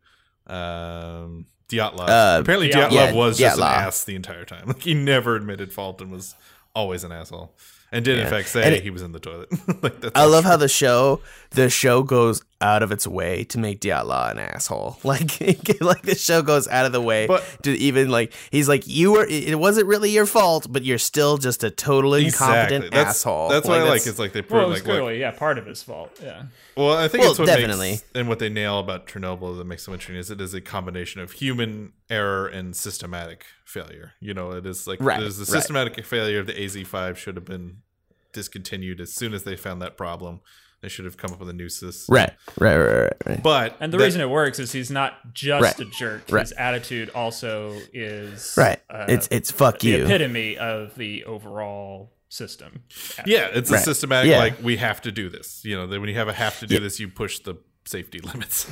Um, 0.46 1.46
Dyatlov. 1.70 2.08
Uh, 2.10 2.40
apparently, 2.42 2.70
Dyatlov. 2.70 2.90
Dyatlov 2.90 2.92
Yeah, 2.92 3.14
was 3.14 3.38
just 3.38 3.58
an 3.58 3.64
ass 3.64 4.04
the 4.06 4.16
entire 4.16 4.46
time. 4.46 4.64
Like 4.68 4.82
he 4.82 4.94
never 4.94 5.36
admitted 5.36 5.74
fault 5.74 6.02
and 6.02 6.12
was 6.12 6.36
always 6.74 7.04
an 7.04 7.12
asshole. 7.12 7.56
And 7.92 8.04
did 8.04 8.20
in 8.20 8.28
fact 8.28 8.50
say 8.50 8.76
it- 8.78 8.84
he 8.84 8.90
was 8.90 9.02
in 9.02 9.12
the 9.14 9.20
toilet. 9.20 9.50
like 9.84 10.00
that's 10.02 10.12
I 10.16 10.26
love 10.26 10.44
true. 10.44 10.52
how 10.52 10.58
the 10.58 10.68
show 10.68 11.22
the 11.52 11.70
show 11.70 12.04
goes 12.04 12.42
out 12.60 12.82
of 12.82 12.92
its 12.92 13.06
way 13.06 13.44
to 13.44 13.60
make 13.60 13.80
Dyatlov 13.82 14.32
an 14.32 14.40
asshole. 14.40 14.98
Like 15.04 15.40
like 15.82 16.02
the 16.02 16.16
show 16.18 16.42
goes 16.42 16.68
out 16.68 16.86
of 16.88 16.92
the 16.92 17.02
way 17.02 17.28
But- 17.28 17.44
to 17.64 17.72
even 17.72 18.10
like 18.10 18.34
he's 18.52 18.68
like 18.68 18.88
you 18.88 19.12
were 19.12 19.26
it 19.30 19.60
wasn't 19.60 19.86
really 19.88 20.10
your 20.10 20.26
fault, 20.26 20.66
but 20.70 20.84
you're 20.84 20.98
still 20.98 21.38
just 21.38 21.64
a 21.64 21.70
total 21.70 22.16
incompetent 22.16 22.86
Exactly. 22.86 22.90
That's, 22.90 23.10
asshole. 23.20 23.50
That's 23.50 23.68
what 23.68 23.78
I 23.78 23.82
like. 23.84 23.88
that's- 24.04 24.08
It's 24.08 24.20
like 24.20 24.34
they 24.34 24.42
Well, 24.42 24.48
prove 24.50 24.64
it 24.64 24.68
was 24.70 24.80
like, 24.80 24.88
look, 24.88 24.96
clearly, 24.98 25.20
yeah, 25.20 25.32
part 25.32 25.58
of 25.60 25.66
his 25.68 25.84
fault. 25.84 26.20
Yeah. 26.22 26.44
well, 26.76 26.98
I 26.98 27.08
think 27.08 27.22
Well, 27.22 27.32
it's 27.32 27.40
what 27.40 27.46
definitely. 27.46 27.92
makes 27.92 28.04
and 28.16 28.28
what 28.28 28.40
they 28.40 28.50
nail 28.50 28.80
about 28.80 29.08
Chernobyl 29.08 29.56
that 29.58 29.66
makes 29.66 29.84
so 29.84 29.92
interesting 29.94 30.16
is 30.16 30.32
it 30.32 30.42
is 30.42 30.54
a 30.56 30.62
combination 30.62 31.22
of 31.22 31.34
human 31.34 31.94
error 32.10 32.48
and 32.48 32.76
systematic 32.76 33.46
failure. 33.66 34.14
You 34.20 34.34
know, 34.34 34.52
it 34.54 34.66
is 34.66 34.88
like 34.88 35.00
Right, 35.00 35.22
it 35.22 35.26
is 35.28 35.38
the 35.38 35.52
right. 35.52 35.62
systematic 35.62 36.04
failure 36.06 36.40
of 36.40 36.48
the 36.48 36.54
AZ5 36.54 37.18
should 37.18 37.36
have 37.36 37.46
been 37.46 37.78
discontinued 38.34 39.00
as 39.00 39.14
soon 39.14 39.34
as 39.34 39.44
they 39.44 39.56
found 39.56 39.82
that 39.82 39.96
problem. 39.98 40.42
They 40.82 40.90
should 40.90 41.06
have 41.06 41.18
come 41.18 41.32
up 41.34 41.40
with 41.40 41.50
a 41.50 41.54
new 41.54 41.70
system. 41.70 42.14
right, 42.14 42.32
right, 42.60 42.78
right, 42.78 43.00
right, 43.02 43.14
right. 43.26 43.44
But 43.44 43.76
And 43.80 43.92
the 43.92 43.98
that- 43.98 44.04
reason 44.04 44.22
it 44.22 44.30
works 44.30 44.60
is 44.60 44.72
he's 44.72 44.92
not 44.92 45.34
just 45.34 45.64
Right. 45.64 45.80
a 45.80 45.86
jerk. 45.92 46.24
Right. 46.30 46.42
His 46.42 46.52
attitude 46.54 47.10
also 47.16 47.76
is 47.94 48.54
Right. 48.56 48.80
uh, 48.90 49.06
it's 49.10 49.28
it's 49.32 49.50
fuck 49.52 49.84
you 49.84 49.94
the 49.94 49.98
you. 50.00 50.06
epitome 50.06 50.58
of 50.58 50.96
the 50.96 51.24
overall 51.26 52.14
system. 52.30 52.84
Yeah, 53.26 53.48
it's 53.54 53.70
a 53.70 53.74
Right. 53.76 53.84
systematic 53.84 54.30
Yeah. 54.32 54.38
like 54.40 54.62
we 54.62 54.78
have 54.78 55.02
to 55.04 55.12
do 55.12 55.30
this. 55.30 55.62
You 55.64 55.78
know, 55.78 55.88
that 55.88 56.00
when 56.00 56.10
you 56.10 56.16
have 56.16 56.28
a 56.28 56.34
have 56.34 56.60
to 56.60 56.68
do 56.68 56.80
this, 56.80 57.00
you 57.00 57.08
push 57.08 57.40
the 57.40 57.56
safety 57.88 58.20
limits. 58.34 58.66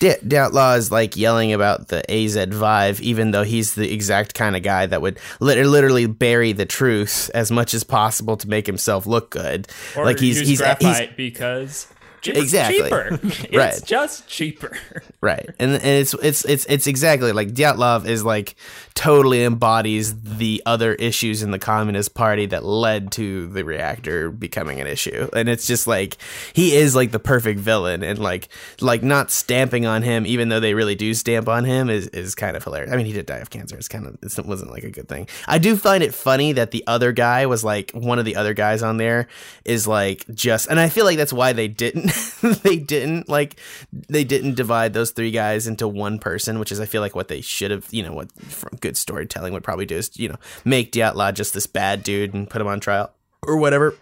D- 0.00 0.14
Dyatlov 0.24 0.76
is 0.78 0.92
like 0.92 1.16
yelling 1.16 1.52
about 1.52 1.88
the 1.88 2.02
AZ5, 2.08 3.00
even 3.00 3.30
though 3.32 3.42
he's 3.44 3.74
the 3.74 3.92
exact 3.92 4.34
kind 4.34 4.56
of 4.56 4.62
guy 4.62 4.86
that 4.86 5.02
would 5.02 5.18
lit- 5.40 5.66
literally 5.66 6.06
bury 6.06 6.52
the 6.52 6.66
truth 6.66 7.30
as 7.34 7.50
much 7.50 7.74
as 7.74 7.84
possible 7.84 8.36
to 8.36 8.48
make 8.48 8.66
himself 8.66 9.06
look 9.06 9.30
good. 9.30 9.68
Or 9.96 10.04
like 10.04 10.18
he's 10.20 10.38
he's, 10.40 10.60
graphite 10.60 11.08
he's 11.08 11.16
because 11.16 11.88
it's 12.24 12.38
Exactly. 12.38 12.82
cheaper. 12.82 13.18
it's 13.22 13.56
Right. 13.56 13.80
just 13.84 14.28
cheaper. 14.28 14.76
right, 15.20 15.48
and 15.58 15.72
and 15.72 15.84
it's 15.84 16.14
it's 16.14 16.44
it's 16.44 16.64
it's 16.66 16.86
exactly 16.86 17.32
like 17.32 17.48
Dyatlov 17.54 18.06
is 18.06 18.24
like 18.24 18.54
totally 18.98 19.44
embodies 19.44 20.20
the 20.22 20.60
other 20.66 20.92
issues 20.94 21.44
in 21.44 21.52
the 21.52 21.58
Communist 21.58 22.14
Party 22.14 22.46
that 22.46 22.64
led 22.64 23.12
to 23.12 23.46
the 23.46 23.64
reactor 23.64 24.28
becoming 24.28 24.80
an 24.80 24.88
issue, 24.88 25.28
and 25.34 25.48
it's 25.48 25.68
just 25.68 25.86
like 25.86 26.16
he 26.52 26.74
is 26.74 26.96
like 26.96 27.12
the 27.12 27.20
perfect 27.20 27.60
villain, 27.60 28.02
and 28.02 28.18
like 28.18 28.48
like 28.80 29.04
not 29.04 29.30
stamping 29.30 29.86
on 29.86 30.02
him, 30.02 30.26
even 30.26 30.48
though 30.48 30.58
they 30.58 30.74
really 30.74 30.96
do 30.96 31.14
stamp 31.14 31.46
on 31.46 31.64
him, 31.64 31.88
is 31.88 32.08
is 32.08 32.34
kind 32.34 32.56
of 32.56 32.64
hilarious. 32.64 32.92
I 32.92 32.96
mean, 32.96 33.06
he 33.06 33.12
did 33.12 33.26
die 33.26 33.36
of 33.36 33.50
cancer. 33.50 33.76
It's 33.76 33.86
kind 33.86 34.04
of 34.04 34.18
it 34.20 34.44
wasn't 34.44 34.72
like 34.72 34.82
a 34.82 34.90
good 34.90 35.08
thing. 35.08 35.28
I 35.46 35.58
do 35.58 35.76
find 35.76 36.02
it 36.02 36.12
funny 36.12 36.50
that 36.54 36.72
the 36.72 36.82
other 36.88 37.12
guy 37.12 37.46
was 37.46 37.62
like 37.62 37.92
one 37.92 38.18
of 38.18 38.24
the 38.24 38.34
other 38.34 38.52
guys 38.52 38.82
on 38.82 38.96
there 38.96 39.28
is 39.64 39.86
like 39.86 40.24
just, 40.34 40.68
and 40.68 40.80
I 40.80 40.88
feel 40.88 41.04
like 41.04 41.18
that's 41.18 41.32
why 41.32 41.52
they 41.52 41.68
didn't 41.68 42.10
they 42.64 42.78
didn't 42.78 43.28
like 43.28 43.60
they 43.92 44.24
didn't 44.24 44.56
divide 44.56 44.92
those 44.92 45.12
three 45.12 45.30
guys 45.30 45.68
into 45.68 45.86
one 45.86 46.18
person, 46.18 46.58
which 46.58 46.72
is 46.72 46.80
I 46.80 46.86
feel 46.86 47.00
like 47.00 47.14
what 47.14 47.28
they 47.28 47.40
should 47.40 47.70
have. 47.70 47.86
You 47.92 48.02
know 48.02 48.12
what 48.12 48.32
from 48.32 48.76
good 48.80 48.87
storytelling 48.96 49.52
would 49.52 49.64
probably 49.64 49.86
do 49.86 49.96
is 49.96 50.10
you 50.18 50.28
know 50.28 50.36
make 50.64 50.92
Dyatlov 50.92 51.34
just 51.34 51.54
this 51.54 51.66
bad 51.66 52.02
dude 52.02 52.34
and 52.34 52.48
put 52.48 52.60
him 52.60 52.66
on 52.66 52.80
trial 52.80 53.12
or 53.42 53.56
whatever. 53.56 53.94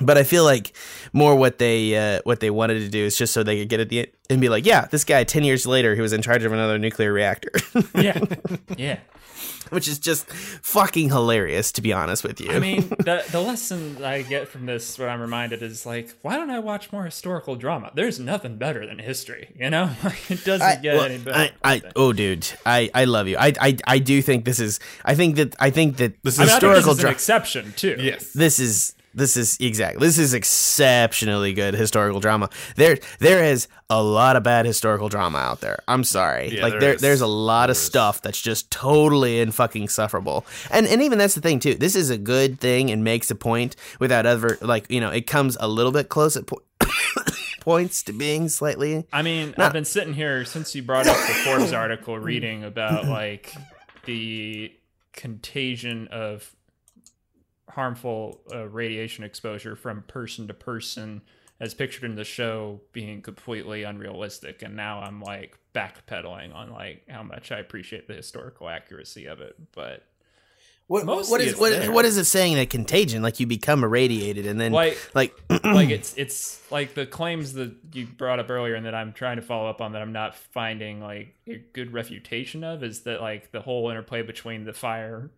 But 0.00 0.18
I 0.18 0.24
feel 0.24 0.44
like 0.44 0.74
more 1.12 1.36
what 1.36 1.58
they 1.58 1.96
uh, 1.96 2.20
what 2.24 2.40
they 2.40 2.50
wanted 2.50 2.80
to 2.80 2.88
do 2.88 3.04
is 3.04 3.16
just 3.16 3.32
so 3.32 3.42
they 3.42 3.58
could 3.60 3.68
get 3.68 3.80
at 3.80 3.88
the 3.88 4.00
end 4.00 4.08
and 4.30 4.40
be 4.40 4.48
like, 4.48 4.66
yeah, 4.66 4.86
this 4.86 5.04
guy 5.04 5.22
ten 5.24 5.44
years 5.44 5.66
later 5.66 5.94
he 5.94 6.00
was 6.00 6.12
in 6.12 6.22
charge 6.22 6.44
of 6.44 6.52
another 6.52 6.78
nuclear 6.78 7.12
reactor, 7.12 7.52
Yeah, 7.94 8.18
yeah. 8.76 8.98
which 9.70 9.86
is 9.86 9.98
just 9.98 10.26
fucking 10.30 11.10
hilarious 11.10 11.70
to 11.72 11.82
be 11.82 11.92
honest 11.92 12.24
with 12.24 12.40
you. 12.40 12.50
I 12.50 12.58
mean, 12.58 12.88
the 12.98 13.24
the 13.30 13.40
lesson 13.40 14.02
I 14.02 14.22
get 14.22 14.48
from 14.48 14.66
this, 14.66 14.98
what 14.98 15.08
I'm 15.08 15.20
reminded 15.20 15.62
is 15.62 15.86
like, 15.86 16.12
why 16.22 16.36
don't 16.36 16.50
I 16.50 16.58
watch 16.58 16.90
more 16.90 17.04
historical 17.04 17.54
drama? 17.54 17.92
There's 17.94 18.18
nothing 18.18 18.56
better 18.56 18.86
than 18.86 18.98
history, 18.98 19.54
you 19.58 19.70
know. 19.70 19.90
Like, 20.04 20.30
it 20.30 20.44
doesn't 20.44 20.66
I, 20.66 20.76
get 20.76 20.96
well, 20.96 21.04
any 21.04 21.18
better. 21.18 21.52
I, 21.62 21.74
I, 21.76 21.82
oh, 21.94 22.12
dude, 22.12 22.46
I, 22.66 22.90
I 22.94 23.04
love 23.04 23.28
you. 23.28 23.36
I, 23.38 23.52
I, 23.60 23.76
I 23.86 23.98
do 24.00 24.20
think 24.22 24.44
this 24.44 24.58
is. 24.58 24.80
I 25.04 25.14
think 25.14 25.36
that. 25.36 25.54
I 25.60 25.70
think 25.70 25.98
that 25.98 26.20
This 26.24 26.34
is 26.34 26.40
I 26.40 26.44
think 26.44 26.52
historical 26.54 26.80
this 26.80 26.86
is 26.92 26.98
an 26.98 27.02
drama. 27.02 27.12
exception 27.14 27.72
too. 27.76 27.96
Yes. 28.00 28.32
This 28.32 28.58
is 28.58 28.94
this 29.14 29.36
is 29.36 29.56
exactly 29.60 30.06
this 30.06 30.18
is 30.18 30.34
exceptionally 30.34 31.52
good 31.52 31.74
historical 31.74 32.20
drama. 32.20 32.50
There 32.76 32.98
there 33.20 33.44
is 33.44 33.68
a 33.90 34.02
lot 34.02 34.36
of 34.36 34.42
bad 34.42 34.66
historical 34.66 35.08
drama 35.08 35.38
out 35.38 35.60
there. 35.60 35.82
I'm 35.88 36.04
sorry. 36.04 36.56
Yeah, 36.56 36.62
like 36.62 36.72
there 36.72 36.80
there 36.80 36.96
there's 36.96 37.20
a 37.20 37.26
lot 37.26 37.70
of 37.70 37.76
There 37.76 37.80
is. 37.80 37.86
stuff 37.86 38.22
that's 38.22 38.40
just 38.40 38.70
totally 38.70 39.40
and 39.40 39.54
fucking 39.54 39.88
sufferable. 39.88 40.44
And 40.70 40.86
and 40.86 41.02
even 41.02 41.18
that's 41.18 41.34
the 41.34 41.40
thing 41.40 41.60
too. 41.60 41.74
This 41.74 41.94
is 41.96 42.10
a 42.10 42.18
good 42.18 42.60
thing 42.60 42.90
and 42.90 43.04
makes 43.04 43.30
a 43.30 43.34
point 43.34 43.76
without 44.00 44.26
ever 44.26 44.58
like, 44.60 44.90
you 44.90 45.00
know, 45.00 45.10
it 45.10 45.26
comes 45.26 45.56
a 45.60 45.68
little 45.68 45.92
bit 45.92 46.08
close 46.08 46.36
at 46.36 46.46
po- 46.46 46.62
points 47.60 48.02
to 48.04 48.12
being 48.12 48.48
slightly 48.48 49.06
I 49.12 49.22
mean, 49.22 49.54
I've 49.56 49.72
been 49.72 49.84
sitting 49.84 50.14
here 50.14 50.44
since 50.44 50.74
you 50.74 50.82
brought 50.82 51.06
up 51.06 51.16
the 51.16 51.34
Forbes 51.44 51.72
article, 51.72 52.18
reading 52.18 52.64
about 52.64 53.06
like 53.06 53.54
the 54.04 54.72
contagion 55.12 56.08
of 56.08 56.54
harmful 57.74 58.40
uh, 58.52 58.66
radiation 58.68 59.24
exposure 59.24 59.76
from 59.76 60.02
person 60.02 60.46
to 60.48 60.54
person, 60.54 61.22
as 61.60 61.74
pictured 61.74 62.04
in 62.04 62.14
the 62.14 62.24
show, 62.24 62.80
being 62.92 63.22
completely 63.22 63.82
unrealistic. 63.84 64.62
And 64.62 64.76
now 64.76 65.00
I'm 65.00 65.20
like 65.20 65.58
backpedaling 65.74 66.54
on 66.54 66.70
like 66.70 67.02
how 67.08 67.22
much 67.22 67.52
I 67.52 67.58
appreciate 67.58 68.08
the 68.08 68.14
historical 68.14 68.68
accuracy 68.68 69.26
of 69.26 69.40
it, 69.40 69.56
but. 69.72 70.04
What, 70.86 71.06
what 71.06 71.40
is 71.40 71.56
what, 71.56 71.88
what 71.88 72.04
is 72.04 72.18
it 72.18 72.24
saying 72.24 72.56
that 72.56 72.68
contagion 72.68 73.22
like 73.22 73.40
you 73.40 73.46
become 73.46 73.82
irradiated 73.82 74.44
and 74.44 74.60
then 74.60 74.72
Like- 74.72 74.98
like 75.14 75.34
like 75.64 75.88
it's 75.88 76.12
it's 76.18 76.60
like 76.70 76.92
the 76.92 77.06
claims 77.06 77.54
that 77.54 77.74
you 77.94 78.06
brought 78.06 78.38
up 78.38 78.50
earlier 78.50 78.74
and 78.74 78.84
that 78.84 78.94
I'm 78.94 79.14
trying 79.14 79.36
to 79.36 79.42
follow 79.42 79.66
up 79.66 79.80
on 79.80 79.92
that 79.92 80.02
I'm 80.02 80.12
not 80.12 80.34
finding 80.34 81.00
like 81.00 81.36
a 81.48 81.56
good 81.72 81.94
refutation 81.94 82.62
of 82.62 82.84
is 82.84 83.00
that 83.04 83.22
like 83.22 83.50
the 83.50 83.62
whole 83.62 83.88
interplay 83.88 84.20
between 84.20 84.64
the 84.66 84.74
fire 84.74 85.30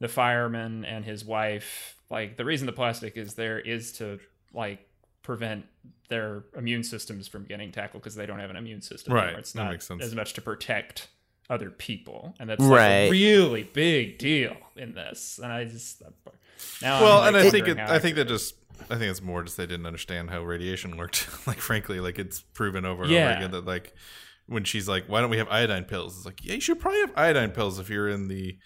the 0.00 0.08
fireman 0.08 0.84
and 0.84 1.04
his 1.04 1.24
wife 1.24 1.96
like 2.10 2.36
the 2.36 2.44
reason 2.44 2.66
the 2.66 2.72
plastic 2.72 3.16
is 3.16 3.34
there 3.34 3.58
is 3.60 3.92
to 3.92 4.18
like 4.52 4.80
prevent 5.22 5.64
their 6.08 6.42
immune 6.56 6.82
systems 6.82 7.28
from 7.28 7.44
getting 7.44 7.70
tackled 7.70 8.02
because 8.02 8.14
they 8.16 8.26
don't 8.26 8.38
have 8.40 8.50
an 8.50 8.56
immune 8.56 8.82
system 8.82 9.12
Right, 9.12 9.24
anymore. 9.24 9.40
it's 9.40 9.52
that 9.52 9.62
not 9.64 9.70
makes 9.72 9.86
sense. 9.86 10.02
as 10.02 10.14
much 10.14 10.32
to 10.34 10.40
protect 10.40 11.08
other 11.48 11.70
people 11.70 12.34
and 12.40 12.48
that's 12.48 12.60
like 12.62 12.70
Right. 12.70 12.86
a 13.06 13.10
really 13.10 13.62
big 13.64 14.18
deal 14.18 14.56
in 14.76 14.94
this 14.94 15.38
and 15.42 15.52
I 15.52 15.64
just 15.64 16.02
now 16.82 17.00
well, 17.02 17.20
I'm, 17.22 17.28
and 17.28 17.36
I 17.36 17.50
think 17.50 17.66
it, 17.68 17.76
wondering 17.76 17.88
I 17.90 17.98
think 17.98 18.16
that 18.16 18.28
just 18.28 18.54
I 18.88 18.96
think 18.96 19.10
it's 19.10 19.22
more 19.22 19.42
just 19.42 19.56
they 19.56 19.66
didn't 19.66 19.86
understand 19.86 20.30
how 20.30 20.42
radiation 20.42 20.96
worked. 20.96 21.28
like 21.46 21.58
frankly, 21.58 22.00
like 22.00 22.18
it's 22.18 22.40
proven 22.40 22.84
over 22.86 23.02
and 23.02 23.12
Yeah. 23.12 23.28
over 23.28 23.36
again 23.36 23.50
that 23.52 23.66
like 23.66 23.94
when 24.46 24.64
she's 24.64 24.88
like, 24.88 25.04
"Why 25.06 25.20
don't 25.20 25.28
we 25.30 25.36
have 25.36 25.48
iodine 25.48 25.84
pills?" 25.84 26.16
It's 26.16 26.24
like, 26.26 26.42
yeah, 26.44 26.54
you 26.54 26.60
should 26.60 26.80
probably 26.80 27.00
have 27.00 27.12
iodine 27.14 27.50
pills 27.50 27.78
if 27.78 27.90
you're 27.90 28.08
in 28.08 28.28
the 28.28 28.56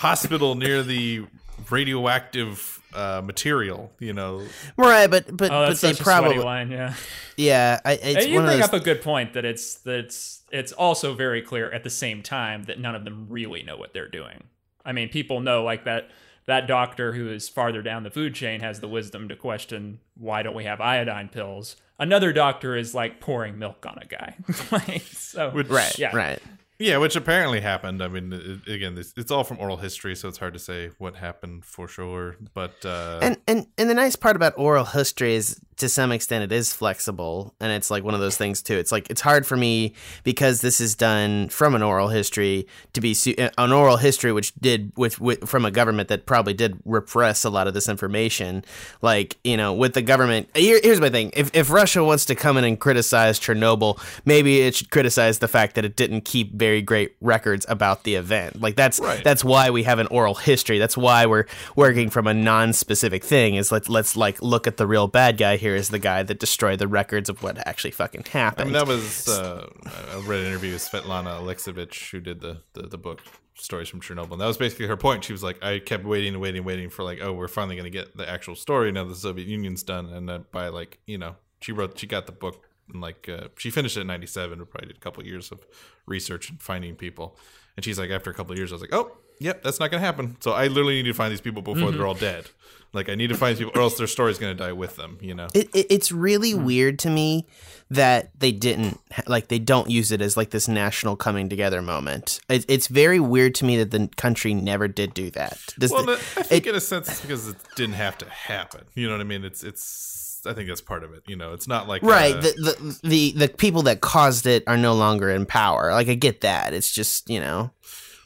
hospital 0.00 0.54
near 0.54 0.82
the 0.82 1.26
radioactive 1.70 2.80
uh, 2.94 3.20
material. 3.24 3.92
You 3.98 4.12
know, 4.12 4.42
right 4.76 5.08
but 5.08 5.36
but 5.36 5.50
Oh, 5.50 5.66
but 5.66 5.66
that's 5.68 5.80
they 5.80 5.90
a 5.90 5.94
probably 5.94 6.38
line, 6.38 6.70
yeah. 6.70 6.94
yeah 7.36 7.80
I, 7.84 7.92
it's 7.92 8.24
And 8.24 8.26
you 8.26 8.34
one 8.34 8.44
of 8.44 8.48
bring 8.48 8.60
those 8.60 8.68
up 8.68 8.74
a 8.74 8.80
good 8.80 9.02
point 9.02 9.34
that 9.34 9.44
it's 9.44 9.74
that's 9.74 10.42
it's 10.50 10.72
also 10.72 11.14
very 11.14 11.42
clear 11.42 11.70
at 11.70 11.84
the 11.84 11.90
same 11.90 12.22
time 12.22 12.64
that 12.64 12.78
none 12.80 12.94
of 12.94 13.04
them 13.04 13.26
really 13.28 13.62
know 13.62 13.76
what 13.76 13.94
they're 13.94 14.08
doing. 14.08 14.44
I 14.84 14.92
mean, 14.92 15.08
people 15.08 15.40
know 15.40 15.62
like 15.62 15.84
that 15.84 16.10
that 16.46 16.66
doctor 16.66 17.12
who 17.12 17.30
is 17.30 17.48
farther 17.48 17.82
down 17.82 18.02
the 18.02 18.10
food 18.10 18.34
chain 18.34 18.60
has 18.60 18.80
the 18.80 18.88
wisdom 18.88 19.28
to 19.28 19.36
question 19.36 20.00
why 20.16 20.42
don't 20.42 20.54
we 20.54 20.64
have 20.64 20.80
iodine 20.80 21.28
pills. 21.28 21.76
Another 21.98 22.32
doctor 22.32 22.76
is 22.76 22.94
like 22.94 23.20
pouring 23.20 23.58
milk 23.58 23.84
on 23.86 23.98
a 24.00 24.06
guy. 24.06 24.34
like, 24.72 25.02
so 25.02 25.50
Which- 25.50 25.68
right 25.68 25.98
yeah. 25.98 26.16
right 26.16 26.40
yeah, 26.80 26.96
which 26.96 27.14
apparently 27.14 27.60
happened. 27.60 28.02
I 28.02 28.08
mean, 28.08 28.32
it, 28.32 28.66
again, 28.72 28.94
this, 28.94 29.12
it's 29.14 29.30
all 29.30 29.44
from 29.44 29.58
oral 29.58 29.76
history, 29.76 30.16
so 30.16 30.28
it's 30.28 30.38
hard 30.38 30.54
to 30.54 30.58
say 30.58 30.90
what 30.96 31.14
happened 31.14 31.66
for 31.66 31.86
sure. 31.86 32.36
But 32.54 32.84
uh, 32.84 33.20
and 33.22 33.36
and 33.46 33.66
and 33.76 33.90
the 33.90 33.94
nice 33.94 34.16
part 34.16 34.34
about 34.34 34.54
oral 34.56 34.86
history 34.86 35.34
is 35.34 35.60
to 35.80 35.88
some 35.88 36.12
extent 36.12 36.44
it 36.44 36.52
is 36.52 36.74
flexible 36.74 37.54
and 37.58 37.72
it's 37.72 37.90
like 37.90 38.04
one 38.04 38.12
of 38.12 38.20
those 38.20 38.36
things 38.36 38.60
too 38.60 38.76
it's 38.76 38.92
like 38.92 39.08
it's 39.08 39.22
hard 39.22 39.46
for 39.46 39.56
me 39.56 39.94
because 40.24 40.60
this 40.60 40.78
is 40.78 40.94
done 40.94 41.48
from 41.48 41.74
an 41.74 41.82
oral 41.82 42.08
history 42.08 42.66
to 42.92 43.00
be 43.00 43.14
su- 43.14 43.34
an 43.38 43.72
oral 43.72 43.96
history 43.96 44.30
which 44.30 44.54
did 44.56 44.92
with, 44.98 45.18
with 45.22 45.48
from 45.48 45.64
a 45.64 45.70
government 45.70 46.10
that 46.10 46.26
probably 46.26 46.52
did 46.52 46.78
repress 46.84 47.44
a 47.44 47.50
lot 47.50 47.66
of 47.66 47.72
this 47.72 47.88
information 47.88 48.62
like 49.00 49.38
you 49.42 49.56
know 49.56 49.72
with 49.72 49.94
the 49.94 50.02
government 50.02 50.50
here, 50.54 50.78
here's 50.82 51.00
my 51.00 51.08
thing 51.08 51.30
if, 51.34 51.50
if 51.54 51.70
russia 51.70 52.04
wants 52.04 52.26
to 52.26 52.34
come 52.34 52.58
in 52.58 52.64
and 52.64 52.78
criticize 52.78 53.40
chernobyl 53.40 53.98
maybe 54.26 54.60
it 54.60 54.74
should 54.74 54.90
criticize 54.90 55.38
the 55.38 55.48
fact 55.48 55.76
that 55.76 55.84
it 55.86 55.96
didn't 55.96 56.26
keep 56.26 56.52
very 56.52 56.69
great 56.80 57.16
records 57.20 57.66
about 57.68 58.04
the 58.04 58.14
event 58.14 58.60
like 58.60 58.76
that's 58.76 59.00
Right. 59.00 59.24
that's 59.24 59.42
why 59.42 59.70
we 59.70 59.82
have 59.82 59.98
an 59.98 60.06
oral 60.08 60.34
history 60.34 60.78
that's 60.78 60.96
why 60.96 61.26
we're 61.26 61.46
working 61.74 62.10
from 62.10 62.26
a 62.26 62.34
non-specific 62.34 63.24
thing 63.24 63.54
is 63.56 63.72
let's 63.72 63.88
let's 63.88 64.16
like 64.16 64.40
look 64.42 64.66
at 64.66 64.76
the 64.76 64.86
real 64.86 65.08
bad 65.08 65.36
guy 65.38 65.56
here 65.56 65.74
is 65.74 65.88
the 65.88 65.98
guy 65.98 66.22
that 66.22 66.38
destroyed 66.38 66.78
the 66.78 66.88
records 66.88 67.28
of 67.28 67.42
what 67.42 67.56
actually 67.66 67.90
fucking 67.90 68.24
I 68.26 68.28
happened 68.30 68.72
mean, 68.72 68.74
that 68.74 68.86
was 68.86 69.28
uh, 69.28 69.66
I 70.12 70.20
read 70.26 70.40
an 70.40 70.46
interview 70.46 70.72
with 70.72 70.82
Svetlana 70.82 71.40
Alexievich, 71.40 72.10
who 72.10 72.20
did 72.20 72.40
the, 72.40 72.62
the 72.74 72.82
the 72.82 72.98
book 72.98 73.22
stories 73.54 73.88
from 73.88 74.00
Chernobyl, 74.00 74.32
and 74.32 74.40
that 74.40 74.46
was 74.46 74.56
basically 74.56 74.86
her 74.86 74.96
point. 74.96 75.22
She 75.24 75.32
was 75.32 75.42
like, 75.42 75.62
I 75.62 75.80
kept 75.80 76.04
waiting 76.04 76.32
and 76.32 76.40
waiting, 76.40 76.58
and 76.58 76.66
waiting 76.66 76.88
for 76.88 77.02
like, 77.02 77.18
oh, 77.20 77.32
we're 77.32 77.48
finally 77.48 77.76
going 77.76 77.84
to 77.84 77.98
get 77.98 78.16
the 78.16 78.28
actual 78.28 78.56
story 78.56 78.90
now. 78.90 79.04
The 79.04 79.14
Soviet 79.14 79.46
Union's 79.48 79.82
done, 79.82 80.06
and 80.06 80.28
then 80.28 80.44
by 80.50 80.68
like, 80.68 80.98
you 81.06 81.18
know, 81.18 81.36
she 81.60 81.72
wrote, 81.72 81.98
she 81.98 82.06
got 82.06 82.24
the 82.26 82.32
book, 82.32 82.64
and 82.92 83.00
like, 83.00 83.28
uh, 83.28 83.48
she 83.56 83.70
finished 83.70 83.96
it 83.96 84.00
in 84.02 84.06
'97, 84.06 84.58
but 84.58 84.70
probably 84.70 84.88
did 84.88 84.96
a 84.96 85.00
couple 85.00 85.24
years 85.24 85.50
of 85.52 85.64
research 86.06 86.50
and 86.50 86.60
finding 86.60 86.94
people. 86.94 87.36
And 87.76 87.84
she's 87.84 87.98
like, 87.98 88.10
after 88.10 88.30
a 88.30 88.34
couple 88.34 88.52
of 88.52 88.58
years, 88.58 88.72
I 88.72 88.74
was 88.74 88.82
like, 88.82 88.92
oh, 88.94 89.12
yep, 89.38 89.62
that's 89.62 89.78
not 89.80 89.90
going 89.90 90.00
to 90.00 90.06
happen. 90.06 90.36
So 90.40 90.52
I 90.52 90.66
literally 90.66 90.96
need 91.02 91.08
to 91.08 91.14
find 91.14 91.32
these 91.32 91.40
people 91.40 91.62
before 91.62 91.92
they're 91.92 92.06
all 92.06 92.14
dead. 92.14 92.46
Like, 92.92 93.08
I 93.08 93.14
need 93.14 93.28
to 93.28 93.36
find 93.36 93.56
people, 93.56 93.72
or 93.76 93.82
else 93.82 93.96
their 93.96 94.08
story's 94.08 94.38
going 94.38 94.54
to 94.56 94.62
die 94.64 94.72
with 94.72 94.96
them. 94.96 95.16
You 95.20 95.34
know. 95.34 95.46
it, 95.54 95.68
it, 95.72 95.86
it's 95.88 96.10
really 96.10 96.52
weird 96.54 96.98
to 97.00 97.10
me 97.10 97.46
that 97.92 98.30
they 98.38 98.50
didn't 98.52 98.98
like 99.26 99.48
they 99.48 99.58
don't 99.60 99.88
use 99.90 100.10
it 100.12 100.20
as 100.20 100.36
like 100.36 100.50
this 100.50 100.68
national 100.68 101.16
coming 101.16 101.48
together 101.48 101.82
moment 101.82 102.38
it, 102.48 102.64
it's 102.68 102.86
very 102.86 103.18
weird 103.18 103.52
to 103.52 103.64
me 103.64 103.76
that 103.78 103.90
the 103.90 104.08
country 104.16 104.54
never 104.54 104.86
did 104.86 105.12
do 105.12 105.28
that 105.28 105.58
Does 105.76 105.90
Well, 105.90 106.04
the- 106.04 106.12
the- 106.12 106.40
I 106.40 106.42
think 106.44 106.68
in 106.68 106.76
a 106.76 106.80
sense 106.80 107.08
it's 107.08 107.20
because 107.20 107.48
it 107.48 107.56
didn't 107.74 107.96
have 107.96 108.16
to 108.18 108.26
happen. 108.30 108.82
You 108.94 109.08
know 109.08 109.14
what 109.14 109.20
I 109.20 109.24
mean? 109.24 109.44
It's 109.44 109.64
it's. 109.64 110.29
I 110.46 110.52
think 110.52 110.68
that's 110.68 110.80
part 110.80 111.04
of 111.04 111.12
it. 111.12 111.22
You 111.26 111.36
know, 111.36 111.52
it's 111.52 111.68
not 111.68 111.88
like 111.88 112.02
right 112.02 112.34
uh, 112.34 112.40
the, 112.40 112.98
the 113.02 113.08
the 113.08 113.32
the 113.32 113.48
people 113.48 113.82
that 113.82 114.00
caused 114.00 114.46
it 114.46 114.64
are 114.66 114.76
no 114.76 114.94
longer 114.94 115.30
in 115.30 115.46
power 115.46 115.92
like 115.92 116.08
i 116.08 116.14
get 116.14 116.40
that 116.40 116.72
it's 116.72 116.92
just 116.92 117.28
you 117.28 117.40
know 117.40 117.70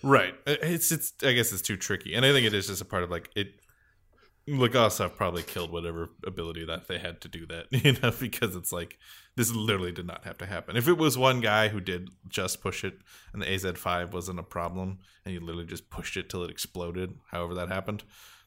right. 0.04 0.34
It's 0.46 0.92
it's. 0.92 1.12
I 1.22 1.32
guess 1.32 1.52
it's 1.52 1.62
too 1.62 1.76
tricky, 1.76 2.14
and 2.14 2.24
I 2.24 2.32
think 2.32 2.46
it 2.46 2.54
is 2.54 2.68
just 2.68 2.82
a 2.82 2.84
part 2.84 3.02
of 3.02 3.10
like 3.10 3.30
it. 3.34 3.54
Legasov 4.46 5.16
probably 5.16 5.42
killed 5.42 5.72
whatever 5.72 6.10
ability 6.26 6.66
that 6.66 6.86
they 6.86 6.98
had 6.98 7.22
to 7.22 7.28
do 7.28 7.46
that, 7.46 7.64
you 7.70 7.92
know, 8.02 8.12
because 8.20 8.54
it's 8.54 8.72
like 8.72 8.98
this 9.36 9.54
literally 9.54 9.90
did 9.90 10.06
not 10.06 10.24
have 10.24 10.36
to 10.36 10.44
happen. 10.44 10.76
If 10.76 10.86
it 10.86 10.98
was 10.98 11.16
one 11.16 11.40
guy 11.40 11.68
who 11.68 11.80
did 11.80 12.10
just 12.28 12.60
push 12.60 12.84
it 12.84 12.98
and 13.32 13.40
the 13.40 13.46
AZ5 13.46 14.12
wasn't 14.12 14.38
a 14.38 14.42
problem 14.42 14.98
and 15.24 15.32
he 15.32 15.40
literally 15.40 15.64
just 15.64 15.88
pushed 15.88 16.18
it 16.18 16.28
till 16.28 16.44
it 16.44 16.50
exploded, 16.50 17.14
however 17.30 17.54
that 17.54 17.68
happened, 17.68 18.04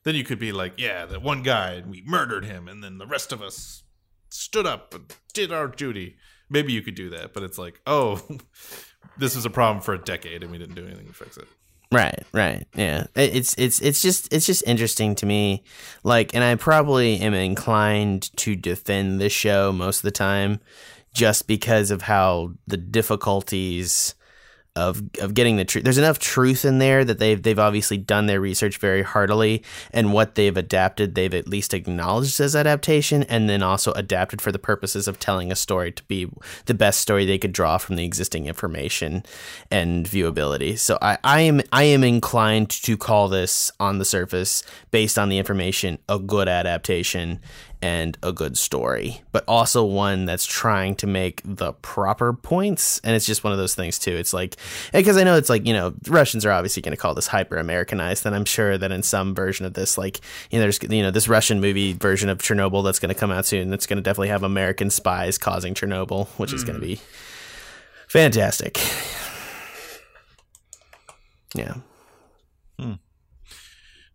then 0.08 0.15
you 0.15 0.24
could 0.24 0.39
be 0.39 0.54
like, 0.54 0.74
yeah, 0.78 1.06
that 1.06 1.22
one 1.22 1.43
guy 1.43 1.84
we 1.86 2.02
murdered 2.06 2.46
him 2.46 2.70
and 2.70 2.82
then 2.82 2.98
the 2.98 3.06
rest 3.06 3.34
of 3.34 3.41
us 3.41 3.84
stood 4.30 4.65
up 4.65 4.93
and 4.93 5.13
did 5.34 5.52
our 5.52 5.67
duty. 5.67 6.15
Maybe 6.50 6.72
you 6.72 6.82
could 6.82 6.96
do 6.96 7.10
that, 7.10 7.34
but 7.34 7.43
it's 7.43 7.58
like, 7.58 7.82
oh, 7.86 8.22
this 9.17 9.36
was 9.36 9.43
a 9.43 9.50
problem 9.50 9.82
for 9.82 9.93
a 9.93 9.98
decade 9.98 10.43
and 10.43 10.52
we 10.52 10.58
didn't 10.58 10.76
do 10.76 10.86
anything 10.88 11.08
to 11.08 11.13
fix 11.13 11.36
it. 11.36 11.50
Right, 11.91 12.24
right. 12.32 12.65
Yeah. 12.74 13.08
It's 13.15 13.54
it's 13.58 13.82
it's 13.82 14.02
just 14.02 14.34
it's 14.34 14.46
just 14.46 14.63
interesting 14.65 15.13
to 15.15 15.26
me. 15.26 15.65
Like 16.06 16.34
and 16.34 16.41
I 16.41 16.56
probably 16.56 17.20
am 17.20 17.34
inclined 17.34 18.34
to 18.38 18.56
defend 18.56 19.20
this 19.20 19.34
show 19.34 19.74
most 19.74 19.98
of 19.98 20.04
the 20.04 20.12
time 20.12 20.62
just 21.13 21.48
because 21.48 21.91
of 21.91 22.04
how 22.04 22.54
the 22.65 22.78
difficulties 22.78 24.15
of 24.78 25.02
of 25.20 25.34
getting 25.34 25.58
the 25.58 25.66
truth. 25.66 25.84
There's 25.84 25.98
enough 25.98 26.20
truth 26.20 26.63
in 26.63 26.78
there 26.78 27.04
that 27.04 27.20
they've 27.20 27.42
they've 27.42 27.60
obviously 27.60 27.98
done 27.98 28.28
their 28.28 28.40
research 28.40 28.78
very 28.78 29.02
heartily, 29.02 29.63
and 29.92 30.13
what 30.13 30.36
they've 30.36 30.56
adapted, 30.56 31.16
they've 31.16 31.34
at 31.34 31.48
least 31.48 31.74
acknowledged 31.74 32.40
as 32.40 32.56
adaptation, 32.56 33.24
and 33.24 33.50
then 33.50 33.63
also 33.63 33.92
adapted 33.94 34.42
for 34.42 34.52
the 34.52 34.60
purposes 34.60 35.08
of 35.08 35.20
telling 35.20 35.52
a 35.52 35.56
story 35.56 35.92
to 35.92 36.04
be 36.04 36.30
the 36.66 36.74
best 36.74 37.02
story 37.02 37.26
they 37.26 37.38
could 37.38 37.52
draw 37.54 37.78
from 37.78 37.96
the 37.96 38.06
existing 38.06 38.46
information 38.46 39.24
and 39.72 40.06
viewability. 40.06 40.78
So 40.78 40.98
I, 41.02 41.18
I 41.24 41.42
am 41.42 41.62
I 41.72 41.84
am 41.84 42.04
inclined 42.04 42.70
to 42.70 42.96
call 42.98 43.28
this 43.28 43.72
on 43.80 43.98
the 43.98 44.06
surface, 44.06 44.63
based 44.92 45.18
on 45.18 45.30
the 45.30 45.40
information, 45.40 45.98
a 46.08 46.20
good 46.20 46.48
adaptation. 46.48 47.40
And 47.82 48.18
a 48.24 48.34
good 48.34 48.58
story, 48.58 49.22
but 49.32 49.44
also 49.48 49.84
one 49.84 50.26
that's 50.26 50.46
trying 50.46 50.96
to 50.96 51.08
make 51.08 51.42
the 51.46 51.74
proper 51.74 52.34
points. 52.34 53.00
And 53.04 53.16
it's 53.16 53.26
just 53.26 53.44
one 53.44 53.54
of 53.54 53.60
those 53.60 53.76
things 53.76 54.00
too. 54.00 54.12
It's 54.12 54.34
like 54.34 54.56
because 54.92 55.18
I 55.18 55.24
know 55.24 55.36
it's 55.38 55.50
like 55.50 55.66
you 55.66 55.74
know 55.74 55.94
Russians 56.08 56.46
are 56.46 56.52
obviously 56.52 56.82
going 56.82 56.96
to 56.96 57.02
call 57.02 57.13
this 57.13 57.28
hyper 57.28 57.58
Americanized, 57.58 58.26
and 58.26 58.36
I'm 58.36 58.46
sure 58.46 58.78
that 58.78 58.92
in 58.92 59.04
some 59.04 59.36
version 59.36 59.66
of 59.66 59.74
this, 59.74 59.98
like 59.98 60.20
you 60.50 60.58
know, 60.58 60.63
there's 60.63 60.80
you 60.82 61.04
know 61.04 61.12
this 61.12 61.28
Russian 61.28 61.62
movie 61.62 61.94
version 61.94 62.30
of 62.30 62.40
Chernobyl 62.40 62.84
that's 62.84 63.00
going 63.00 63.13
to 63.13 63.20
come 63.20 63.32
out 63.32 63.46
soon. 63.46 63.70
That's 63.70 63.86
going 63.86 63.98
to 63.98 64.04
definitely 64.04 64.30
have 64.30 64.44
American 64.44 64.90
spies 64.90 65.38
causing 65.38 65.74
Chernobyl, 65.74 66.28
which 66.38 66.54
is 66.54 66.63
going 66.63 66.80
to 66.80 66.86
hmm. 66.86 66.94
be 66.94 67.02
fantastic. 68.08 68.80
Yeah. 71.54 71.76
Hmm. 72.80 72.94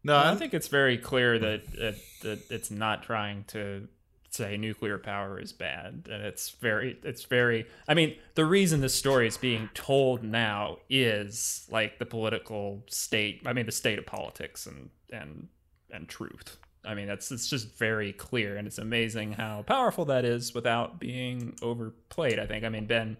No, 0.04 0.16
I 0.16 0.34
think 0.34 0.52
it's 0.52 0.68
very 0.68 0.98
clear 0.98 1.38
that, 1.38 1.72
that 1.72 1.94
that 2.22 2.50
it's 2.50 2.70
not 2.70 3.02
trying 3.04 3.44
to 3.48 3.88
say 4.30 4.56
nuclear 4.56 4.98
power 4.98 5.38
is 5.38 5.52
bad, 5.52 6.08
and 6.10 6.22
it's 6.22 6.50
very 6.50 6.98
it's 7.04 7.24
very. 7.24 7.66
I 7.86 7.94
mean, 7.94 8.16
the 8.34 8.44
reason 8.44 8.80
the 8.80 8.88
story 8.88 9.28
is 9.28 9.36
being 9.36 9.68
told 9.74 10.24
now 10.24 10.78
is 10.88 11.66
like 11.70 11.98
the 11.98 12.06
political 12.06 12.82
state. 12.88 13.42
I 13.46 13.52
mean, 13.52 13.66
the 13.66 13.72
state 13.72 13.98
of 13.98 14.06
politics 14.06 14.66
and 14.66 14.90
and 15.12 15.48
and 15.90 16.08
truth. 16.08 16.56
I 16.84 16.94
mean, 16.94 17.06
that's 17.06 17.30
it's 17.30 17.48
just 17.48 17.76
very 17.78 18.12
clear, 18.12 18.56
and 18.56 18.66
it's 18.66 18.78
amazing 18.78 19.34
how 19.34 19.62
powerful 19.62 20.04
that 20.06 20.24
is 20.24 20.52
without 20.54 20.98
being 20.98 21.54
overplayed. 21.62 22.38
I 22.38 22.46
think. 22.46 22.64
I 22.64 22.70
mean, 22.70 22.86
Ben 22.86 23.16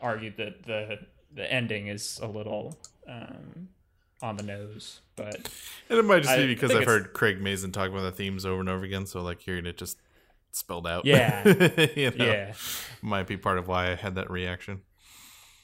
argued 0.00 0.36
that 0.36 0.64
the 0.64 0.98
the 1.34 1.50
ending 1.50 1.86
is 1.86 2.20
a 2.22 2.26
little 2.26 2.76
um, 3.08 3.68
on 4.22 4.36
the 4.36 4.42
nose, 4.44 5.00
but 5.16 5.50
And 5.90 5.98
it 5.98 6.04
might 6.04 6.20
just 6.20 6.30
I 6.32 6.38
be 6.38 6.46
because 6.46 6.70
I've 6.74 6.84
heard 6.84 7.12
Craig 7.12 7.40
Mazin 7.40 7.72
talk 7.72 7.90
about 7.90 8.02
the 8.02 8.12
themes 8.12 8.46
over 8.46 8.60
and 8.60 8.68
over 8.68 8.84
again. 8.84 9.04
So 9.06 9.20
like 9.20 9.40
hearing 9.40 9.66
it 9.66 9.76
just 9.76 9.98
spelled 10.52 10.86
out, 10.86 11.04
Yeah. 11.04 11.46
you 11.96 12.10
know, 12.12 12.24
yeah. 12.24 12.52
might 13.02 13.26
be 13.26 13.36
part 13.36 13.58
of 13.58 13.68
why 13.68 13.90
I 13.90 13.94
had 13.96 14.14
that 14.14 14.30
reaction. 14.30 14.82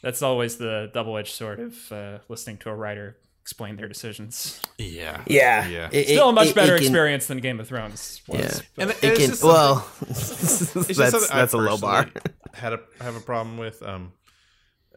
That's 0.02 0.22
always 0.22 0.56
the 0.58 0.90
double-edged 0.94 1.32
sword 1.34 1.58
of 1.60 1.92
uh, 1.92 2.18
listening 2.28 2.58
to 2.58 2.70
a 2.70 2.74
writer 2.74 3.16
explain 3.42 3.76
their 3.76 3.88
decisions. 3.88 4.60
Yeah, 4.76 5.22
Yeah. 5.26 5.66
yeah. 5.68 5.88
It- 5.90 6.06
Still 6.08 6.28
a 6.28 6.32
much 6.32 6.48
it- 6.48 6.54
better 6.54 6.74
it 6.74 6.78
can- 6.78 6.86
experience 6.86 7.26
than 7.28 7.38
Game 7.38 7.60
of 7.60 7.66
Thrones 7.68 8.20
was. 8.28 8.40
Yeah. 8.40 8.60
but- 8.76 8.82
And 8.82 8.90
It 8.90 9.04
it's 9.04 9.18
can, 9.20 9.30
just 9.30 9.42
well, 9.44 9.88
that's 10.00 11.28
that's 11.28 11.52
a 11.54 11.56
low 11.56 11.78
bar. 11.78 12.04
personally 12.04 12.34
Had 12.54 12.72
a 12.74 12.80
have 13.00 13.16
a 13.16 13.20
problem 13.20 13.56
with. 13.56 13.82
Um, 13.82 14.12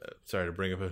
uh, 0.03 0.09
sorry 0.25 0.47
to 0.47 0.51
bring 0.51 0.73
up 0.73 0.81
a 0.81 0.91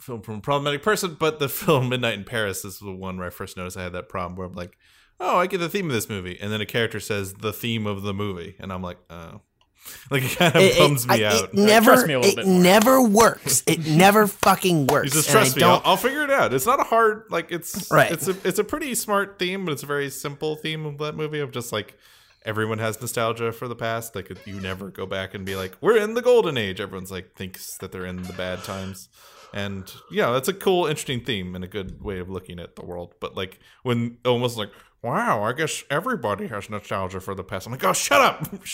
film 0.00 0.22
from 0.22 0.36
a 0.36 0.40
problematic 0.40 0.82
person, 0.82 1.16
but 1.18 1.38
the 1.38 1.48
film 1.60 1.88
Midnight 1.88 2.14
in 2.14 2.24
Paris 2.24 2.62
this 2.62 2.74
is 2.74 2.80
the 2.80 2.92
one 2.92 3.16
where 3.18 3.26
I 3.26 3.30
first 3.30 3.56
noticed 3.56 3.76
I 3.76 3.82
had 3.84 3.92
that 3.92 4.08
problem 4.08 4.36
where 4.36 4.46
I'm 4.46 4.52
like, 4.54 4.76
oh, 5.20 5.36
I 5.38 5.46
get 5.46 5.58
the 5.58 5.68
theme 5.68 5.86
of 5.86 5.92
this 5.92 6.08
movie, 6.08 6.38
and 6.40 6.52
then 6.52 6.60
a 6.60 6.66
character 6.66 7.00
says 7.00 7.34
the 7.34 7.52
theme 7.52 7.86
of 7.86 8.02
the 8.02 8.12
movie, 8.14 8.56
and 8.58 8.72
I'm 8.72 8.82
like, 8.82 8.98
oh, 9.10 9.40
like 10.10 10.22
it 10.24 10.36
kind 10.38 10.56
of 10.56 10.62
It, 10.62 10.78
bums 10.78 11.04
it- 11.04 11.08
me 11.10 11.24
I- 11.24 11.28
out. 11.28 11.44
it 11.44 11.54
never, 11.54 11.92
Trust 11.92 12.06
me 12.06 12.14
a 12.14 12.18
little 12.20 12.32
it 12.32 12.36
bit 12.36 12.46
more. 12.46 12.62
never 12.62 13.02
works. 13.02 13.62
It 13.66 13.86
never 13.86 14.26
fucking 14.26 14.86
works. 14.86 15.14
You 15.14 15.20
just 15.20 15.28
And 15.28 15.38
I 15.38 15.40
trust 15.42 15.56
me. 15.56 15.62
I'll, 15.62 15.82
I'll 15.84 15.96
figure 15.98 16.22
it 16.24 16.30
out. 16.30 16.54
It's 16.54 16.64
not 16.66 16.80
a 16.80 16.84
hard 16.84 17.24
like 17.30 17.52
it's 17.52 17.90
Right. 17.92 18.10
It's 18.10 18.26
a 18.26 18.34
it's 18.48 18.58
a 18.58 18.64
pretty 18.64 18.94
smart 18.94 19.38
theme, 19.38 19.64
but 19.66 19.72
it's 19.72 19.82
a 19.82 19.86
very 19.86 20.08
simple 20.10 20.56
theme 20.56 20.86
of 20.86 20.96
that 20.98 21.16
movie 21.16 21.40
of 21.40 21.50
just 21.52 21.70
like 21.70 21.98
everyone 22.46 22.78
has 22.78 22.98
nostalgia 23.00 23.52
for 23.52 23.68
the 23.68 23.76
past. 23.76 24.14
Like 24.16 24.30
you 24.46 24.58
never 24.58 24.88
go 24.90 25.04
back 25.04 25.34
and 25.34 25.44
be 25.44 25.54
like, 25.54 25.76
we're 25.82 25.98
in 25.98 26.14
the 26.14 26.22
golden 26.22 26.56
age. 26.56 26.80
Everyone's 26.80 27.10
like 27.10 27.34
thinks 27.34 27.76
that 27.78 27.92
they're 27.92 28.06
in 28.06 28.22
the 28.22 28.32
bad 28.32 28.64
times, 28.64 29.10
and 29.54 29.90
yeah, 30.10 30.32
that's 30.32 30.48
a 30.48 30.52
cool, 30.52 30.86
interesting 30.86 31.24
theme 31.24 31.54
and 31.54 31.64
a 31.64 31.68
good 31.68 32.02
way 32.02 32.18
of 32.18 32.28
looking 32.28 32.58
at 32.58 32.74
the 32.76 32.84
world. 32.84 33.14
But 33.20 33.36
like 33.36 33.60
when 33.84 34.18
almost 34.24 34.58
like, 34.58 34.70
wow, 35.00 35.42
I 35.44 35.52
guess 35.52 35.84
everybody 35.90 36.48
has 36.48 36.68
nostalgia 36.68 37.20
for 37.20 37.34
the 37.34 37.44
past. 37.44 37.66
I'm 37.66 37.72
like, 37.72 37.84
oh, 37.84 37.92
shut 37.92 38.20
up. 38.20 38.52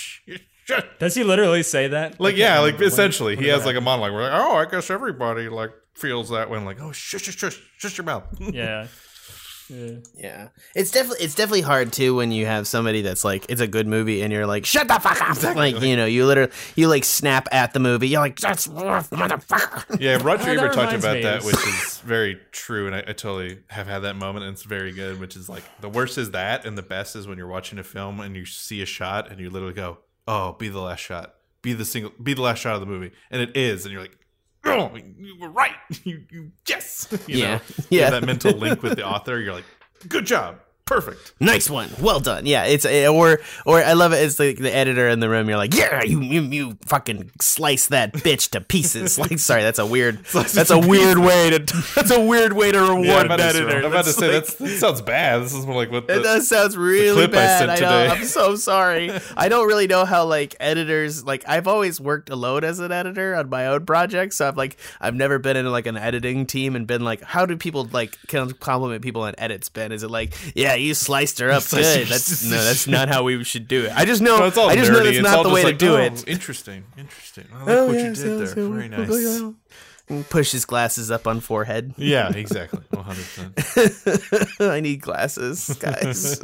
Shut 0.67 0.99
Does 1.01 1.15
he 1.15 1.25
literally 1.25 1.63
say 1.63 1.89
that? 1.89 2.21
like 2.21 2.37
yeah, 2.37 2.61
like 2.61 2.79
when- 2.79 2.87
essentially, 2.89 3.35
when 3.35 3.45
he 3.45 3.51
has 3.51 3.65
like 3.67 3.77
a 3.77 3.81
monologue. 3.81 4.13
We're 4.13 4.23
like, 4.23 4.41
oh, 4.41 4.57
I 4.57 4.65
guess 4.67 4.89
everybody 4.91 5.49
like 5.49 5.71
feels 5.95 6.29
that 6.31 6.49
way. 6.49 6.59
I'm 6.59 6.65
like, 6.65 6.81
oh, 6.81 6.93
shush, 6.93 7.23
shush, 7.23 7.37
shush, 7.37 7.61
shush 7.77 7.99
your 7.99 8.05
mouth. 8.05 8.25
Yeah. 8.41 8.87
Yeah. 9.71 9.91
Yeah, 10.17 10.49
it's 10.75 10.91
definitely 10.91 11.25
it's 11.25 11.35
definitely 11.35 11.61
hard 11.63 11.93
too 11.93 12.17
when 12.17 12.33
you 12.33 12.47
have 12.47 12.67
somebody 12.67 13.03
that's 13.03 13.25
like 13.25 13.47
it's 13.49 13.61
a 13.61 13.67
good 13.69 13.87
movie 13.87 14.21
and 14.23 14.33
you're 14.33 14.47
like 14.47 14.67
shut 14.67 14.89
the 14.89 14.99
fuck 14.99 15.21
up 15.23 15.57
like 15.57 15.81
you 15.81 15.97
know 15.97 16.07
you 16.07 16.27
literally 16.27 16.53
you 16.75 16.89
like 16.89 17.05
snap 17.05 17.47
at 17.53 17.73
the 17.73 17.79
movie 17.81 18.09
you're 18.09 18.21
like 18.21 18.39
that's 18.39 18.67
motherfucker 18.67 20.01
yeah, 20.01 20.19
Roger 20.23 20.51
Oh, 20.51 20.53
Ebert 20.53 20.73
talked 20.73 20.93
about 20.95 21.17
me 21.17 21.23
that, 21.23 21.39
is- 21.39 21.45
which 21.45 21.55
is 21.67 21.99
very 22.05 22.39
true, 22.53 22.87
and 22.87 22.95
I, 22.97 22.99
I 23.01 23.13
totally 23.13 23.59
have 23.69 23.87
had 23.87 24.01
that 24.01 24.17
moment, 24.17 24.45
and 24.45 24.53
it's 24.53 24.63
very 24.63 24.93
good. 24.93 25.21
Which 25.21 25.37
is 25.37 25.49
like 25.49 25.63
the 25.81 25.89
worst 25.89 26.19
is 26.19 26.31
that, 26.33 26.65
and 26.65 26.77
the 26.77 26.83
best 26.83 27.15
is 27.17 27.27
when 27.27 27.39
you're 27.39 27.47
watching 27.49 27.79
a 27.79 27.85
film 27.85 28.21
and 28.21 28.35
you 28.37 28.45
see 28.45 28.83
a 28.83 28.87
shot 28.87 29.31
and 29.31 29.39
you 29.41 29.51
literally 29.51 29.75
go, 29.75 29.99
"Oh, 30.27 30.53
be 30.55 30.69
the 30.69 30.81
last 30.81 31.01
shot, 31.01 31.35
be 31.63 31.73
the 31.73 31.85
single, 31.85 32.13
be 32.23 32.35
the 32.35 32.43
last 32.43 32.59
shot 32.61 32.75
of 32.75 32.81
the 32.81 32.87
movie," 32.87 33.13
and 33.31 33.41
it 33.43 33.57
is, 33.57 33.85
and 33.85 33.93
you're 33.93 34.03
like. 34.03 34.17
Oh, 34.65 34.91
you 34.97 35.37
were 35.39 35.49
right. 35.51 35.73
You, 36.05 36.23
you 36.31 36.53
yes. 36.69 37.09
You 37.27 37.39
Yeah. 37.39 37.55
know? 37.57 37.61
Yeah. 37.91 38.11
that 38.11 38.25
mental 38.25 38.53
link 38.53 38.83
with 38.83 38.97
the 38.97 39.05
author. 39.07 39.41
You're 39.41 39.55
like, 39.55 39.65
good 40.09 40.27
job, 40.27 40.61
perfect. 40.91 41.33
nice 41.41 41.71
one 41.71 41.89
well 42.01 42.19
done 42.21 42.45
yeah 42.47 42.65
it's 42.65 42.85
eh, 42.85 43.07
or 43.07 43.41
or 43.65 43.83
I 43.83 43.93
love 43.93 44.13
it 44.13 44.17
it's 44.17 44.39
like 44.41 44.59
the 44.59 44.75
editor 44.75 45.09
in 45.09 45.21
the 45.21 45.29
room 45.29 45.49
you're 45.49 45.57
like 45.57 45.73
yeah 45.75 46.03
you 46.03 46.21
you, 46.21 46.43
you 46.43 46.79
fucking 46.87 47.31
slice 47.41 47.87
that 47.87 48.13
bitch 48.13 48.51
to 48.51 48.61
pieces 48.61 49.19
like 49.25 49.39
sorry 49.39 49.63
that's 49.63 49.79
a 49.79 49.87
weird 49.87 50.19
that's 50.33 50.71
a 50.71 50.79
weird 50.79 51.19
way 51.19 51.51
to 51.51 51.59
that's 51.95 52.11
a 52.11 52.21
weird 52.21 52.53
way 52.55 52.73
to 52.73 52.81
reward 52.81 53.07
Yeah, 53.07 53.23
an 53.23 53.41
editor 53.41 53.79
I'm 53.79 53.85
about 53.85 54.05
to 54.07 54.13
say 54.13 54.27
like- 54.33 54.45
that's, 54.47 54.55
that 54.57 54.79
sounds 54.79 55.01
bad. 55.01 55.43
This 55.43 55.55
is 55.55 55.65
more 55.67 55.77
like 55.77 55.91
what 55.93 56.07
the, 56.09 56.19
It 56.19 56.23
does 56.23 56.49
sounds 56.49 56.77
really 56.77 57.15
clip 57.27 57.31
I 57.31 57.35
bad. 57.35 57.59
sent 57.59 57.71
I, 57.71 57.75
know. 57.75 58.03
today. 58.09 58.21
I'm 58.21 58.25
so 58.25 58.57
sorry. 58.57 59.13
I 59.37 59.49
don't 59.49 59.67
really 59.69 59.87
know 59.87 60.05
how 60.05 60.25
like 60.25 60.57
editors 60.59 61.25
like 61.25 61.45
I've 61.49 61.69
always 61.69 62.01
worked 62.01 62.31
alone 62.31 62.65
as 62.65 62.79
an 62.81 62.91
editor 62.93 63.35
on 63.37 63.49
my 63.49 63.67
own 63.69 63.87
projects. 63.87 64.37
So 64.37 64.49
I've 64.49 64.57
like 64.57 64.77
I've 65.01 65.15
never 65.15 65.39
been 65.39 65.57
in 65.57 65.71
like 65.71 65.87
an 65.87 65.97
editing 65.97 66.47
team 66.47 66.75
and 66.77 66.87
been 66.87 67.05
like, 67.05 67.23
how 67.23 67.47
do 67.47 67.57
people 67.57 67.89
like 67.93 68.19
can 68.27 68.51
compliment 68.53 69.03
people 69.03 69.23
on 69.23 69.35
edits? 69.39 69.69
Ben, 69.69 69.93
is 69.93 70.03
it 70.03 70.11
like, 70.11 70.35
yeah, 70.55 70.75
you 70.81 70.95
sliced 70.95 71.39
her 71.41 71.51
up 71.51 71.63
good? 71.71 72.07
That's 72.09 72.45
no, 72.45 72.63
that's 72.63 72.87
not 72.87 73.09
how 73.09 73.23
we 73.23 73.43
should 73.45 73.69
do 73.69 73.85
it. 73.87 73.93
I 73.95 74.05
just 74.05 74.21
know. 74.27 74.39
No, 74.39 74.47
it's 74.47 74.57
all 74.59 74.69
I 74.71 74.77
just 74.77 74.91
know 74.91 74.99
nerdy. 75.01 75.05
that's 75.05 75.17
It's 75.19 75.23
not 75.25 75.37
all 75.39 75.43
the 75.45 75.49
just 75.51 75.55
way 75.55 75.65
like, 75.65 75.79
to 75.79 75.85
do 75.87 75.95
oh, 75.95 75.99
it. 75.99 76.29
Interesting, 76.29 76.85
interesting. 76.99 77.47
I 77.55 77.59
like 77.59 77.69
Oh, 77.69 77.87
what 77.87 77.95
yeah, 77.97 78.01
you 78.03 78.09
did 78.09 78.17
so- 78.17 78.39
there. 78.39 78.47
so- 78.47 78.71
Very 78.73 78.89
nice. 78.89 79.55
And 80.09 80.29
Push 80.29 80.51
his 80.51 80.65
glasses 80.65 81.09
up 81.13 81.29
on 81.29 81.39
forehead. 81.39 81.95
Yeah, 81.97 82.31
exactly. 82.35 82.81
One 82.91 83.05
hundred 83.05 83.25
percent. 83.55 84.53
I 84.61 84.81
need 84.81 85.01
glasses, 85.03 85.69
guys. 85.79 86.37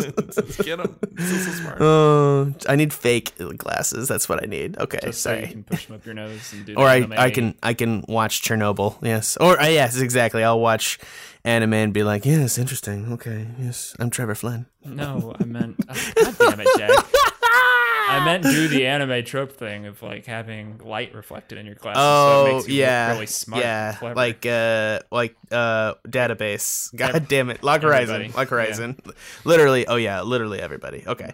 Get 0.62 0.78
him. 0.78 0.96
This 1.10 1.30
is 1.32 1.46
so 1.46 1.52
smart. 1.62 1.78
Oh, 1.80 2.54
I 2.68 2.76
need 2.76 2.92
fake 2.92 3.32
glasses. 3.56 4.06
That's 4.06 4.28
what 4.28 4.40
I 4.40 4.46
need. 4.46 4.78
Okay, 4.78 5.00
Just 5.02 5.20
so 5.22 5.30
sorry. 5.30 5.40
you 5.40 5.48
can 5.48 5.64
push 5.64 5.86
them 5.86 5.96
up 5.96 6.06
your 6.06 6.14
nose 6.14 6.52
and 6.52 6.64
do. 6.64 6.74
or 6.76 6.86
I. 6.86 7.08
I 7.16 7.30
can 7.30 7.56
I 7.60 7.74
can 7.74 8.04
watch 8.06 8.40
Chernobyl. 8.42 8.98
Yes. 9.02 9.36
Or 9.36 9.60
uh, 9.60 9.66
yes, 9.66 9.98
exactly. 9.98 10.44
I'll 10.44 10.60
watch 10.60 11.00
anime 11.46 11.72
and 11.74 11.94
be 11.94 12.02
like, 12.02 12.26
yes, 12.26 12.58
interesting. 12.58 13.12
Okay, 13.12 13.46
yes, 13.58 13.94
I'm 13.98 14.10
Trevor 14.10 14.34
Flynn. 14.34 14.66
No, 14.84 15.34
I 15.40 15.44
meant. 15.44 15.76
oh, 15.88 16.12
God 16.22 16.36
damn 16.38 16.60
it, 16.60 16.68
Jack. 16.76 16.90
I 18.08 18.22
meant 18.24 18.44
do 18.44 18.68
the 18.68 18.86
anime 18.86 19.24
trope 19.24 19.52
thing 19.52 19.86
of 19.86 20.00
like 20.00 20.26
having 20.26 20.78
light 20.78 21.12
reflected 21.14 21.58
in 21.58 21.66
your 21.66 21.74
glasses. 21.74 21.98
so 21.98 22.02
it 22.46 22.50
Oh 22.50 22.54
makes 22.56 22.68
you 22.68 22.74
yeah, 22.76 23.06
look 23.08 23.14
really 23.16 23.26
smart. 23.26 23.62
yeah, 23.62 23.96
and 24.00 24.14
like 24.16 24.46
uh, 24.46 25.00
like 25.10 25.34
uh, 25.50 25.94
database. 26.06 26.94
God 26.94 27.16
Ev- 27.16 27.28
damn 27.28 27.50
it, 27.50 27.64
Log 27.64 27.82
Horizon, 27.82 28.14
everybody. 28.16 28.36
Log 28.38 28.48
Horizon. 28.48 29.00
Literally, 29.44 29.86
oh 29.88 29.96
yeah, 29.96 30.22
literally 30.22 30.60
everybody. 30.60 31.02
Okay, 31.06 31.32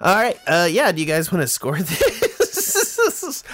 all 0.00 0.14
right. 0.16 0.38
Uh, 0.46 0.66
yeah. 0.70 0.92
Do 0.92 1.00
you 1.00 1.06
guys 1.06 1.30
want 1.30 1.42
to 1.42 1.48
score 1.48 1.76
this? 1.76 2.27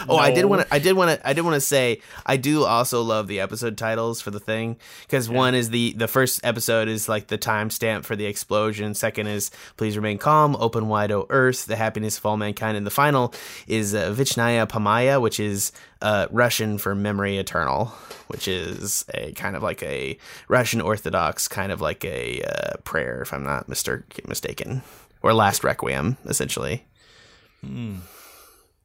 Oh, 0.08 0.16
I 0.16 0.30
did 0.32 0.44
want 0.44 0.62
to. 0.62 0.74
I 0.74 0.78
did 0.78 0.92
want 0.92 1.10
to. 1.10 1.28
I 1.28 1.32
did 1.32 1.42
want 1.42 1.54
to 1.54 1.60
say 1.60 2.00
I 2.26 2.36
do 2.36 2.64
also 2.64 3.02
love 3.02 3.26
the 3.26 3.40
episode 3.40 3.76
titles 3.76 4.20
for 4.20 4.30
the 4.30 4.40
thing 4.40 4.76
because 5.02 5.28
one 5.28 5.54
is 5.54 5.70
the 5.70 5.92
the 5.94 6.08
first 6.08 6.40
episode 6.44 6.88
is 6.88 7.08
like 7.08 7.28
the 7.28 7.38
timestamp 7.38 8.04
for 8.04 8.16
the 8.16 8.26
explosion. 8.26 8.94
Second 8.94 9.26
is 9.26 9.50
please 9.76 9.96
remain 9.96 10.18
calm, 10.18 10.56
open 10.56 10.88
wide 10.88 11.12
o 11.12 11.26
earth, 11.30 11.66
the 11.66 11.76
happiness 11.76 12.18
of 12.18 12.26
all 12.26 12.36
mankind, 12.36 12.76
and 12.76 12.86
the 12.86 12.90
final 12.90 13.32
is 13.66 13.94
uh, 13.94 14.10
Vichnaya 14.12 14.66
Pamyat, 14.68 15.20
which 15.20 15.40
is 15.40 15.72
uh, 16.02 16.26
Russian 16.30 16.78
for 16.78 16.94
memory 16.94 17.38
eternal, 17.38 17.86
which 18.28 18.46
is 18.46 19.04
a 19.14 19.32
kind 19.32 19.56
of 19.56 19.62
like 19.62 19.82
a 19.82 20.18
Russian 20.48 20.80
Orthodox 20.80 21.48
kind 21.48 21.72
of 21.72 21.80
like 21.80 22.04
a 22.04 22.42
uh, 22.42 22.76
prayer, 22.84 23.22
if 23.22 23.32
I'm 23.32 23.44
not 23.44 23.68
mister- 23.68 24.04
mistaken, 24.26 24.82
or 25.22 25.32
last 25.32 25.64
requiem, 25.64 26.18
essentially. 26.26 26.84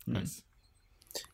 Nice. 0.08 0.42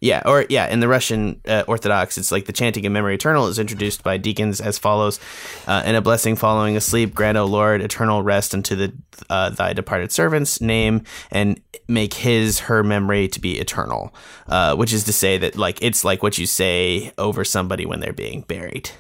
Yeah, 0.02 0.22
or 0.26 0.46
yeah, 0.50 0.68
in 0.68 0.82
the 0.82 0.88
Russian 0.88 1.42
uh, 1.48 1.64
Orthodox, 1.68 2.18
it's 2.18 2.32
like 2.32 2.46
the 2.46 2.54
chanting 2.54 2.86
of 2.86 2.92
memory 2.92 3.16
eternal 3.16 3.48
is 3.48 3.58
introduced 3.58 4.04
by 4.04 4.18
deacons 4.18 4.62
as 4.62 4.78
follows: 4.78 5.20
uh, 5.68 5.82
"And 5.86 5.98
a 5.98 6.02
blessing 6.02 6.36
following 6.36 6.76
asleep, 6.78 7.16
grant, 7.16 7.38
O 7.38 7.46
Lord, 7.46 7.82
eternal 7.82 8.22
rest 8.22 8.54
unto 8.54 8.76
the 8.76 8.94
uh, 9.30 9.50
thy 9.50 9.74
departed 9.74 10.12
servants. 10.12 10.62
Name 10.62 11.04
and 11.32 11.60
make 11.88 12.14
his 12.14 12.60
her 12.62 12.84
memory 12.84 13.28
to 13.30 13.40
be 13.40 13.60
eternal." 13.60 14.14
Uh, 14.48 14.76
which 14.76 14.94
is 14.94 15.06
to 15.06 15.14
say 15.14 15.38
that 15.40 15.56
like 15.58 15.80
it's 15.82 16.04
like 16.04 16.22
what 16.22 16.38
you 16.38 16.46
say 16.46 17.12
over 17.18 17.44
somebody 17.44 17.86
when 17.86 18.00
they're 18.00 18.14
being 18.14 18.42
buried. 18.42 18.92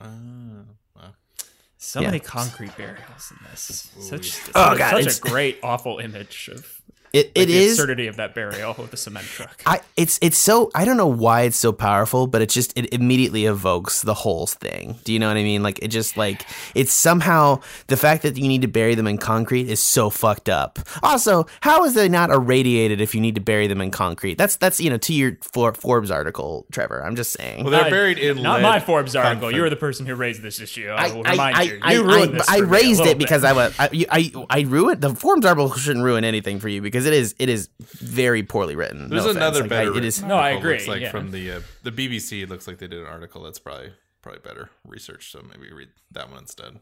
Ah, 0.00 0.06
wow. 0.94 1.02
So 1.78 2.00
Yeah. 2.00 2.08
many 2.08 2.20
concrete 2.20 2.76
burials 2.76 3.32
in 3.32 3.38
this. 3.50 3.90
Such, 3.98 4.38
Oh, 4.54 4.70
such, 4.70 4.78
God, 4.78 5.02
such 5.04 5.18
a 5.18 5.20
great, 5.20 5.58
awful 5.62 5.98
image 5.98 6.48
of 6.52 6.80
It 7.12 7.26
like, 7.28 7.32
it 7.34 7.46
the 7.46 7.56
is. 7.56 7.72
absurdity 7.72 8.06
of 8.06 8.16
that 8.16 8.34
burial 8.34 8.74
with 8.78 8.90
the 8.90 8.96
cement 8.96 9.26
truck. 9.26 9.62
I 9.66 9.80
it's 9.96 10.18
it's 10.22 10.38
so 10.38 10.70
I 10.74 10.84
don't 10.84 10.96
know 10.96 11.06
why 11.06 11.42
it's 11.42 11.56
so 11.56 11.72
powerful, 11.72 12.26
but 12.26 12.42
it 12.42 12.48
just 12.48 12.76
it 12.78 12.92
immediately 12.92 13.46
evokes 13.46 14.02
the 14.02 14.14
whole 14.14 14.46
thing. 14.46 14.96
Do 15.04 15.12
you 15.12 15.18
know 15.18 15.28
what 15.28 15.36
I 15.36 15.42
mean? 15.42 15.62
Like 15.62 15.78
it 15.82 15.88
just 15.88 16.16
like 16.16 16.44
it's 16.74 16.92
somehow 16.92 17.60
the 17.86 17.96
fact 17.96 18.22
that 18.22 18.36
you 18.36 18.48
need 18.48 18.62
to 18.62 18.68
bury 18.68 18.94
them 18.94 19.06
in 19.06 19.18
concrete 19.18 19.68
is 19.68 19.82
so 19.82 20.10
fucked 20.10 20.48
up. 20.48 20.78
Also, 21.02 21.46
how 21.60 21.84
is 21.84 21.94
they 21.94 22.08
not 22.08 22.30
irradiated 22.30 23.00
if 23.00 23.14
you 23.14 23.20
need 23.20 23.34
to 23.36 23.40
bury 23.40 23.66
them 23.66 23.80
in 23.80 23.90
concrete? 23.90 24.36
That's 24.38 24.56
that's 24.56 24.80
you 24.80 24.90
know 24.90 24.98
to 24.98 25.12
your 25.12 25.38
For- 25.52 25.74
Forbes 25.74 26.10
article, 26.10 26.66
Trevor. 26.72 27.04
I'm 27.04 27.16
just 27.16 27.32
saying. 27.32 27.64
Well, 27.64 27.70
they're 27.72 27.84
I- 27.84 27.90
buried 27.90 28.18
in 28.18 28.42
not 28.42 28.56
lead 28.56 28.62
my 28.62 28.80
Forbes 28.80 29.16
article. 29.16 29.48
confit- 29.48 29.54
You 29.54 29.62
were 29.62 29.70
the 29.70 29.76
person 29.76 30.06
who 30.06 30.14
raised 30.14 30.42
this 30.42 30.60
issue. 30.60 30.88
I, 30.88 31.06
I, 31.08 31.12
will 31.14 31.22
remind 31.22 31.56
I, 31.56 31.62
you. 31.62 31.78
I, 31.82 31.92
You 31.94 32.02
ruined 32.04 32.34
I, 32.34 32.38
this 32.38 32.48
I 32.48 32.58
for 32.58 32.62
me 32.62 32.68
a 32.68 32.70
raised 32.70 32.98
little 33.00 33.12
it 33.12 33.18
because. 33.18 33.44
I 33.44 33.52
was 33.52 33.74
I, 33.78 33.88
I 34.10 34.32
I 34.50 34.60
ruined 34.62 35.00
the 35.00 35.14
Forbes 35.14 35.46
article 35.46 35.72
shouldn't 35.74 36.04
ruin 36.04 36.24
anything 36.24 36.58
for 36.60 36.68
you 36.68 36.82
because 36.82 36.97
it 37.06 37.12
is 37.14 37.34
it 37.38 37.48
is 37.48 37.68
very 37.80 38.42
poorly 38.42 38.76
written. 38.76 39.08
There's 39.08 39.24
no 39.24 39.30
another 39.30 39.60
Like, 39.60 39.68
better. 39.70 39.94
I, 39.94 39.98
it 39.98 40.04
is 40.04 40.22
No, 40.22 40.36
I 40.36 40.50
agree, 40.50 40.74
Looks 40.74 40.88
like 40.88 41.00
yeah. 41.02 41.10
from 41.10 41.30
the 41.30 41.52
uh, 41.52 41.60
the 41.82 41.92
BBC. 41.92 42.42
It 42.42 42.48
looks 42.48 42.66
like 42.66 42.78
they 42.78 42.86
did 42.88 43.00
an 43.00 43.06
article 43.06 43.42
that's 43.42 43.58
probably 43.58 43.92
probably 44.22 44.40
better 44.40 44.70
research. 44.86 45.30
So 45.32 45.42
maybe 45.48 45.72
read 45.72 45.88
that 46.12 46.30
one 46.30 46.40
instead. 46.40 46.78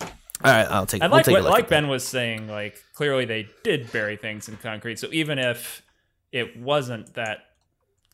all 0.00 0.08
right. 0.42 0.66
I'll 0.70 0.86
take. 0.86 1.02
And 1.02 1.10
we'll 1.10 1.18
like 1.18 1.24
take 1.26 1.32
what, 1.32 1.40
a 1.40 1.44
look 1.44 1.52
like 1.52 1.64
at 1.64 1.68
that. 1.70 1.76
Ben 1.76 1.88
was 1.88 2.06
saying, 2.06 2.48
like 2.48 2.82
clearly 2.94 3.24
they 3.24 3.48
did 3.62 3.90
bury 3.92 4.16
things 4.16 4.48
in 4.48 4.56
concrete. 4.58 4.98
So 4.98 5.08
even 5.12 5.38
if 5.38 5.82
it 6.32 6.56
wasn't 6.58 7.14
that 7.14 7.38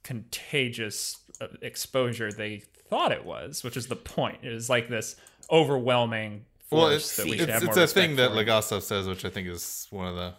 contagious 0.02 1.18
uh, 1.40 1.46
exposure 1.62 2.32
they 2.32 2.62
thought 2.88 3.12
it 3.12 3.24
was, 3.24 3.62
which 3.64 3.76
is 3.76 3.86
the 3.86 3.96
point, 3.96 4.38
it 4.42 4.52
is 4.52 4.68
like 4.68 4.88
this 4.88 5.16
overwhelming 5.50 6.44
force 6.68 6.80
Well, 6.80 6.88
it's 6.90 7.16
that 7.16 7.26
we 7.26 7.32
it's, 7.38 7.50
have 7.52 7.62
it's 7.62 7.76
more 7.76 7.84
a 7.84 7.86
thing 7.86 8.16
that 8.16 8.30
respect. 8.32 8.48
Legasov 8.48 8.82
says, 8.82 9.06
which 9.08 9.24
I 9.24 9.30
think 9.30 9.48
is 9.48 9.86
one 9.90 10.06
of 10.08 10.16
the 10.16 10.26
m- 10.26 10.34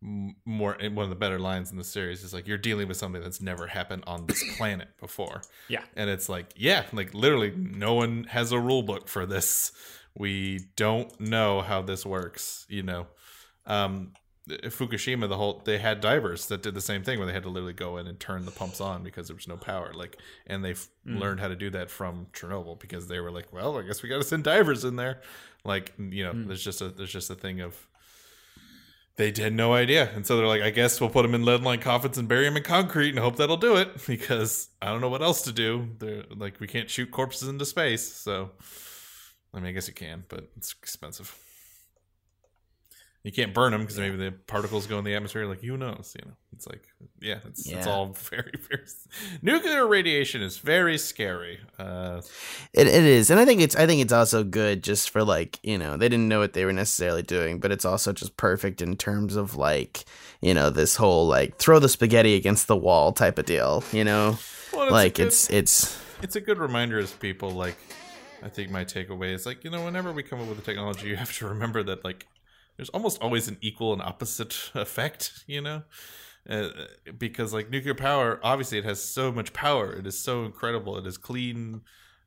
more 0.00 0.76
eh, 0.80 0.88
one 0.88 1.04
of 1.04 1.10
the 1.10 1.16
better 1.16 1.38
lines 1.38 1.70
in 1.70 1.78
the 1.78 1.84
series. 1.84 2.22
Is 2.22 2.32
like 2.32 2.46
you're 2.46 2.58
dealing 2.58 2.88
with 2.88 2.96
something 2.96 3.22
that's 3.22 3.40
never 3.40 3.66
happened 3.66 4.04
on 4.06 4.26
this 4.26 4.42
planet 4.56 4.88
before. 5.00 5.42
Yeah. 5.68 5.82
and 5.96 6.08
it's 6.08 6.28
like 6.28 6.52
yeah, 6.56 6.84
like 6.92 7.14
literally 7.14 7.52
no 7.56 7.94
one 7.94 8.24
has 8.24 8.52
a 8.52 8.60
rule 8.60 8.82
book 8.82 9.08
for 9.08 9.26
this. 9.26 9.72
We 10.14 10.60
don't 10.76 11.18
know 11.20 11.60
how 11.60 11.82
this 11.82 12.04
works. 12.06 12.66
You 12.68 12.82
know, 12.82 13.06
um, 13.66 14.12
eh, 14.50 14.68
Fukushima, 14.68 15.28
the 15.28 15.36
whole 15.36 15.62
they 15.64 15.78
had 15.78 16.00
divers 16.00 16.46
that 16.46 16.62
did 16.62 16.74
the 16.74 16.80
same 16.80 17.02
thing 17.02 17.18
where 17.18 17.26
they 17.26 17.32
had 17.32 17.42
to 17.42 17.48
literally 17.48 17.72
go 17.72 17.96
in 17.96 18.06
and 18.06 18.20
turn 18.20 18.44
the 18.44 18.52
pumps 18.52 18.80
on 18.80 19.02
because 19.02 19.26
there 19.28 19.36
was 19.36 19.48
no 19.48 19.56
power. 19.56 19.92
Like, 19.92 20.16
and 20.46 20.64
they 20.64 20.70
have 20.70 20.86
mm. 21.06 21.18
learned 21.18 21.40
how 21.40 21.48
to 21.48 21.56
do 21.56 21.70
that 21.70 21.90
from 21.90 22.26
Chernobyl 22.32 22.78
because 22.78 23.08
they 23.08 23.20
were 23.20 23.32
like, 23.32 23.52
well, 23.52 23.78
I 23.78 23.82
guess 23.82 24.02
we 24.02 24.08
got 24.08 24.18
to 24.18 24.24
send 24.24 24.44
divers 24.44 24.84
in 24.84 24.96
there. 24.96 25.22
Like, 25.64 25.92
you 25.98 26.24
know, 26.24 26.32
mm. 26.32 26.46
there's 26.46 26.64
just 26.64 26.80
a 26.82 26.88
there's 26.88 27.12
just 27.12 27.30
a 27.30 27.34
thing 27.34 27.60
of 27.60 27.87
they 29.18 29.32
had 29.36 29.52
no 29.52 29.74
idea, 29.74 30.10
and 30.14 30.24
so 30.24 30.36
they're 30.36 30.46
like, 30.46 30.62
I 30.62 30.70
guess 30.70 31.00
we'll 31.00 31.10
put 31.10 31.22
them 31.22 31.34
in 31.34 31.44
lead 31.44 31.62
line 31.62 31.80
coffins 31.80 32.18
and 32.18 32.28
bury 32.28 32.44
them 32.44 32.56
in 32.56 32.62
concrete 32.62 33.10
and 33.10 33.18
hope 33.18 33.36
that'll 33.36 33.56
do 33.56 33.76
it 33.76 33.90
because 34.06 34.68
I 34.80 34.86
don't 34.86 35.00
know 35.00 35.08
what 35.08 35.22
else 35.22 35.42
to 35.42 35.52
do. 35.52 35.88
They're 35.98 36.22
like, 36.30 36.60
we 36.60 36.68
can't 36.68 36.88
shoot 36.88 37.10
corpses 37.10 37.48
into 37.48 37.66
space, 37.66 38.10
so 38.10 38.52
I 39.52 39.58
mean, 39.58 39.66
I 39.66 39.72
guess 39.72 39.88
you 39.88 39.94
can, 39.94 40.24
but 40.28 40.48
it's 40.56 40.72
expensive. 40.80 41.36
You 43.24 43.32
can't 43.32 43.52
burn 43.52 43.72
them 43.72 43.82
because 43.82 43.98
maybe 43.98 44.16
the 44.16 44.30
particles 44.46 44.86
go 44.86 44.98
in 44.98 45.04
the 45.04 45.14
atmosphere. 45.14 45.44
Like 45.46 45.60
who 45.60 45.76
knows? 45.76 46.14
You 46.18 46.26
know, 46.26 46.34
it's 46.52 46.66
like 46.66 46.82
yeah, 47.20 47.40
it's 47.46 47.66
it's 47.68 47.86
all 47.86 48.06
very 48.30 48.52
very. 48.68 48.84
Nuclear 49.42 49.86
radiation 49.86 50.40
is 50.40 50.58
very 50.58 50.96
scary. 50.96 51.58
Uh, 51.78 52.22
It, 52.72 52.86
it 52.86 53.04
is, 53.04 53.28
and 53.30 53.38
I 53.40 53.44
think 53.44 53.60
it's 53.60 53.74
I 53.76 53.86
think 53.86 54.00
it's 54.00 54.12
also 54.12 54.44
good 54.44 54.82
just 54.82 55.10
for 55.10 55.24
like 55.24 55.58
you 55.62 55.76
know 55.76 55.96
they 55.96 56.08
didn't 56.08 56.28
know 56.28 56.38
what 56.38 56.52
they 56.52 56.64
were 56.64 56.72
necessarily 56.72 57.22
doing, 57.22 57.58
but 57.58 57.72
it's 57.72 57.84
also 57.84 58.12
just 58.12 58.36
perfect 58.36 58.80
in 58.80 58.96
terms 58.96 59.34
of 59.36 59.56
like 59.56 60.04
you 60.40 60.54
know 60.54 60.70
this 60.70 60.96
whole 60.96 61.26
like 61.26 61.56
throw 61.58 61.78
the 61.80 61.88
spaghetti 61.88 62.34
against 62.34 62.66
the 62.68 62.76
wall 62.76 63.12
type 63.12 63.36
of 63.38 63.46
deal. 63.46 63.82
You 63.92 64.04
know, 64.04 64.38
well, 64.72 64.84
it's 64.84 64.92
like 64.92 65.14
good- 65.16 65.26
it's 65.26 65.50
it's 65.50 66.00
it's 66.22 66.36
a 66.36 66.40
good 66.40 66.58
reminder 66.58 66.98
as 66.98 67.12
people 67.12 67.50
like 67.50 67.76
i 68.42 68.48
think 68.48 68.70
my 68.70 68.84
takeaway 68.84 69.32
is 69.34 69.44
like 69.46 69.62
you 69.64 69.70
know 69.70 69.84
whenever 69.84 70.12
we 70.12 70.22
come 70.22 70.40
up 70.40 70.48
with 70.48 70.58
a 70.58 70.62
technology 70.62 71.08
you 71.08 71.16
have 71.16 71.32
to 71.36 71.46
remember 71.48 71.82
that 71.82 72.04
like 72.04 72.26
there's 72.78 72.88
almost 72.90 73.20
always 73.20 73.46
an 73.48 73.58
equal 73.60 73.92
and 73.92 74.00
opposite 74.00 74.70
effect 74.74 75.44
you 75.46 75.60
know 75.60 75.82
uh, 76.48 76.68
because 77.18 77.52
like 77.52 77.68
nuclear 77.68 77.94
power 77.94 78.40
obviously 78.42 78.78
it 78.78 78.84
has 78.84 79.02
so 79.02 79.30
much 79.30 79.52
power 79.52 79.92
it 79.92 80.06
is 80.06 80.18
so 80.18 80.44
incredible 80.46 80.96
it 80.96 81.06
is 81.06 81.18
clean 81.18 81.82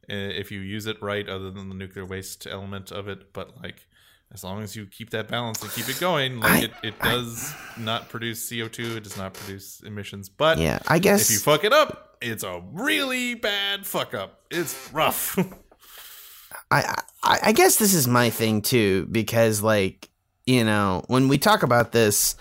uh, 0.10 0.14
if 0.14 0.52
you 0.52 0.60
use 0.60 0.86
it 0.86 1.02
right 1.02 1.28
other 1.28 1.50
than 1.50 1.70
the 1.70 1.76
nuclear 1.76 2.06
waste 2.06 2.46
element 2.46 2.92
of 2.92 3.08
it 3.08 3.34
but 3.34 3.60
like 3.64 3.88
as 4.34 4.44
long 4.44 4.62
as 4.62 4.76
you 4.76 4.86
keep 4.86 5.10
that 5.10 5.28
balance 5.28 5.62
and 5.62 5.72
keep 5.72 5.90
it 5.90 6.00
going 6.00 6.40
like 6.40 6.52
I- 6.52 6.66
it, 6.66 6.72
it 6.84 7.00
does 7.00 7.54
not 7.78 8.10
produce 8.10 8.48
co2 8.50 8.98
it 8.98 9.04
does 9.04 9.18
not 9.18 9.34
produce 9.34 9.82
emissions 9.82 10.30
but 10.30 10.58
yeah. 10.60 10.80
I 10.88 11.00
guess 11.00 11.30
if 11.30 11.32
you 11.32 11.40
fuck 11.40 11.64
it 11.64 11.74
up, 11.74 12.18
it's 12.22 12.44
a 12.44 12.62
really 12.72 13.34
bad 13.34 13.86
fuck 13.86 14.14
up. 14.14 14.42
It's 14.52 14.92
rough. 14.94 15.38
I, 16.72 16.96
I 17.24 17.40
I 17.46 17.52
guess 17.52 17.78
this 17.78 17.96
is 17.96 18.08
my 18.08 18.30
thing 18.30 18.62
too 18.62 19.08
because 19.12 19.64
like 19.64 20.11
you 20.46 20.64
know 20.64 21.04
when 21.08 21.28
we 21.28 21.38
talk 21.38 21.64
about 21.64 21.92
this 21.92 22.36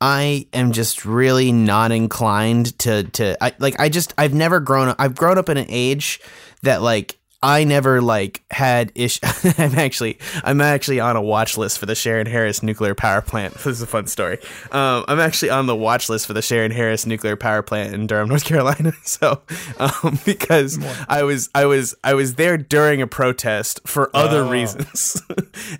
I 0.00 0.46
am 0.54 0.72
just 0.72 1.04
really 1.04 1.52
not 1.52 1.92
inclined 1.92 2.78
to 2.80 3.04
to 3.04 3.36
I 3.42 3.52
like 3.58 3.78
I 3.78 3.88
just 3.88 4.14
I've 4.16 4.34
never 4.34 4.60
grown 4.60 4.88
up 4.88 4.96
I've 4.98 5.14
grown 5.14 5.38
up 5.38 5.48
in 5.48 5.56
an 5.56 5.66
age 5.68 6.20
that 6.62 6.82
like 6.82 7.18
I 7.42 7.64
never 7.64 8.02
like 8.02 8.42
had 8.50 8.92
ish. 8.94 9.18
I'm 9.58 9.74
actually 9.78 10.18
I'm 10.44 10.60
actually 10.60 11.00
on 11.00 11.16
a 11.16 11.22
watch 11.22 11.56
list 11.56 11.78
for 11.78 11.86
the 11.86 11.94
Shearon 11.94 12.26
Harris 12.28 12.62
nuclear 12.62 12.94
power 12.94 13.22
plant. 13.22 13.54
This 13.70 13.76
is 13.76 13.82
a 13.82 13.86
fun 13.86 14.06
story. 14.08 14.38
Um, 14.72 15.04
I'm 15.08 15.20
actually 15.20 15.48
on 15.50 15.66
the 15.66 15.74
watch 15.76 16.08
list 16.10 16.26
for 16.26 16.32
the 16.34 16.40
Shearon 16.40 16.70
Harris 16.72 17.06
nuclear 17.06 17.36
power 17.36 17.62
plant 17.62 17.94
in 17.94 18.06
Durham, 18.06 18.28
North 18.30 18.44
Carolina. 18.44 18.92
So 19.04 19.40
um, 19.78 20.18
because 20.26 20.78
I 21.08 21.22
was 21.22 21.48
I 21.54 21.64
was 21.66 21.94
I 22.04 22.12
was 22.14 22.34
there 22.34 22.58
during 22.58 23.00
a 23.00 23.06
protest 23.06 23.80
for 23.86 24.10
other 24.14 24.42
Oh. 24.44 24.50
reasons, 24.50 25.22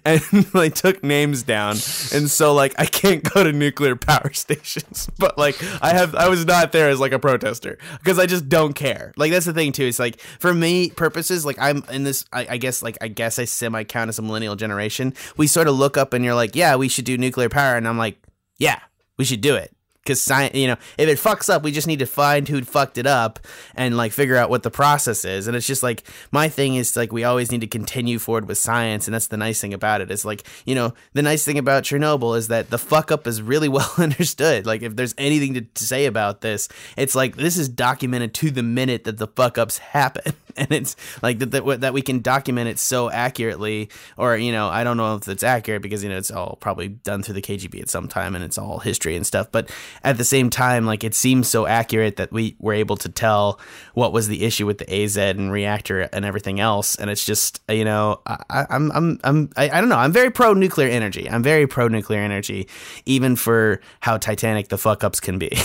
and 0.04 0.22
like 0.54 0.74
took 0.74 1.02
names 1.04 1.42
down, 1.42 1.72
and 2.12 2.30
so 2.30 2.54
like 2.54 2.74
I 2.78 2.86
can't 2.86 3.22
go 3.34 3.42
to 3.44 3.52
nuclear 3.52 3.96
power 3.96 4.32
stations. 4.32 5.10
But 5.18 5.36
like 5.36 5.56
I 5.82 5.92
have 5.94 6.14
I 6.14 6.28
was 6.28 6.46
not 6.46 6.72
there 6.72 6.88
as 6.88 7.00
like 7.00 7.12
a 7.12 7.18
protester 7.18 7.76
because 7.98 8.18
I 8.18 8.26
just 8.26 8.48
don't 8.48 8.72
care. 8.74 9.12
Like 9.16 9.30
that's 9.32 9.46
the 9.46 9.52
thing 9.52 9.72
too. 9.72 9.84
It's 9.84 9.98
like 9.98 10.20
for 10.38 10.54
me 10.54 10.90
purposes 10.90 11.44
like 11.44 11.49
I'm 11.58 11.84
in 11.90 12.04
this 12.04 12.24
I, 12.32 12.46
I 12.50 12.56
guess 12.56 12.82
like 12.82 12.98
I 13.00 13.08
guess 13.08 13.38
I 13.38 13.44
semi 13.44 13.84
count 13.84 14.08
as 14.08 14.18
a 14.18 14.22
millennial 14.22 14.56
generation. 14.56 15.14
We 15.36 15.46
sort 15.46 15.68
of 15.68 15.74
look 15.74 15.96
up 15.96 16.12
and 16.12 16.24
you're 16.24 16.34
like, 16.34 16.54
yeah, 16.54 16.76
we 16.76 16.88
should 16.88 17.04
do 17.04 17.16
nuclear 17.16 17.48
power, 17.48 17.76
and 17.76 17.88
I'm 17.88 17.98
like, 17.98 18.22
yeah, 18.58 18.80
we 19.16 19.24
should 19.24 19.40
do 19.40 19.56
it. 19.56 19.74
Because 20.02 20.20
science, 20.22 20.54
you 20.54 20.66
know, 20.66 20.76
if 20.96 21.08
it 21.08 21.18
fucks 21.18 21.52
up, 21.52 21.62
we 21.62 21.72
just 21.72 21.86
need 21.86 21.98
to 21.98 22.06
find 22.06 22.48
who 22.48 22.62
fucked 22.62 22.96
it 22.96 23.06
up 23.06 23.38
and 23.74 23.98
like 23.98 24.12
figure 24.12 24.36
out 24.36 24.48
what 24.48 24.62
the 24.62 24.70
process 24.70 25.26
is. 25.26 25.46
And 25.46 25.54
it's 25.54 25.66
just 25.66 25.82
like 25.82 26.04
my 26.32 26.48
thing 26.48 26.76
is 26.76 26.96
like 26.96 27.12
we 27.12 27.22
always 27.22 27.52
need 27.52 27.60
to 27.60 27.66
continue 27.66 28.18
forward 28.18 28.48
with 28.48 28.56
science, 28.56 29.06
and 29.06 29.14
that's 29.14 29.26
the 29.26 29.36
nice 29.36 29.60
thing 29.60 29.74
about 29.74 30.00
it. 30.00 30.10
Is 30.10 30.24
like 30.24 30.44
you 30.64 30.74
know 30.74 30.94
the 31.12 31.20
nice 31.20 31.44
thing 31.44 31.58
about 31.58 31.82
Chernobyl 31.82 32.36
is 32.36 32.48
that 32.48 32.70
the 32.70 32.78
fuck 32.78 33.12
up 33.12 33.26
is 33.26 33.42
really 33.42 33.68
well 33.76 33.92
understood. 33.98 34.64
Like 34.64 34.80
if 34.80 34.96
there's 34.96 35.14
anything 35.18 35.52
to, 35.54 35.60
to 35.60 35.84
say 35.84 36.06
about 36.06 36.40
this, 36.40 36.68
it's 36.96 37.14
like 37.14 37.36
this 37.36 37.58
is 37.58 37.68
documented 37.68 38.32
to 38.34 38.50
the 38.50 38.62
minute 38.62 39.04
that 39.04 39.18
the 39.18 39.28
fuck 39.28 39.58
ups 39.58 39.78
happen, 39.78 40.32
and 40.56 40.72
it's 40.72 40.96
like 41.22 41.40
that 41.40 41.50
that, 41.50 41.80
that 41.82 41.92
we 41.92 42.00
can 42.00 42.20
document 42.22 42.70
it 42.70 42.78
so 42.78 43.10
accurately. 43.10 43.90
Or 44.16 44.34
you 44.34 44.50
know 44.50 44.68
I 44.68 44.82
don't 44.82 44.96
know 44.96 45.16
if 45.16 45.28
it's 45.28 45.42
accurate 45.42 45.82
because 45.82 46.02
you 46.02 46.08
know 46.08 46.16
it's 46.16 46.30
all 46.30 46.56
probably 46.58 46.88
done 46.88 47.22
through 47.22 47.34
the 47.34 47.42
KGB 47.42 47.82
at 47.82 47.90
some 47.90 48.08
time, 48.08 48.34
and 48.34 48.42
it's 48.42 48.56
all 48.56 48.78
history 48.78 49.14
and 49.14 49.26
stuff. 49.26 49.52
But 49.52 49.70
at 50.02 50.16
the 50.18 50.24
same 50.24 50.50
time, 50.50 50.86
like 50.86 51.04
it 51.04 51.14
seems 51.14 51.48
so 51.48 51.66
accurate 51.66 52.16
that 52.16 52.32
we 52.32 52.56
were 52.58 52.72
able 52.72 52.96
to 52.98 53.08
tell 53.08 53.60
what 53.94 54.12
was 54.12 54.28
the 54.28 54.44
issue 54.44 54.66
with 54.66 54.78
the 54.78 55.02
AZ 55.02 55.16
and 55.16 55.52
reactor 55.52 56.00
and 56.12 56.24
everything 56.24 56.60
else. 56.60 56.96
And 56.96 57.10
it's 57.10 57.24
just 57.24 57.60
you 57.68 57.84
know 57.84 58.20
I, 58.26 58.42
I- 58.50 58.66
I'm 58.70 58.90
I'm 58.92 59.20
I'm 59.24 59.50
I, 59.56 59.70
I 59.70 59.80
don't 59.80 59.88
know 59.90 59.98
I'm 59.98 60.12
very 60.12 60.30
pro 60.30 60.54
nuclear 60.54 60.88
energy. 60.88 61.28
I'm 61.28 61.42
very 61.42 61.66
pro 61.66 61.88
nuclear 61.88 62.20
energy, 62.20 62.68
even 63.06 63.36
for 63.36 63.80
how 64.00 64.16
titanic 64.16 64.68
the 64.68 64.78
fuck 64.78 65.04
ups 65.04 65.20
can 65.20 65.38
be. 65.38 65.50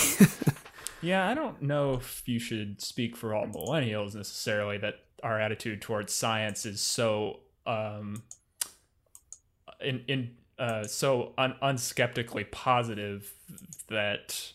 Yeah, 1.02 1.28
I 1.28 1.34
don't 1.34 1.60
know 1.62 1.94
if 1.94 2.22
you 2.26 2.40
should 2.40 2.80
speak 2.80 3.16
for 3.16 3.32
all 3.32 3.46
millennials 3.46 4.16
necessarily 4.16 4.78
that 4.78 4.94
our 5.22 5.38
attitude 5.40 5.80
towards 5.80 6.12
science 6.12 6.66
is 6.66 6.80
so 6.80 7.40
um 7.66 8.24
in 9.80 10.02
in 10.08 10.35
uh 10.58 10.84
so 10.84 11.32
un- 11.38 11.56
unskeptically 11.62 12.50
positive 12.50 13.32
that 13.88 14.52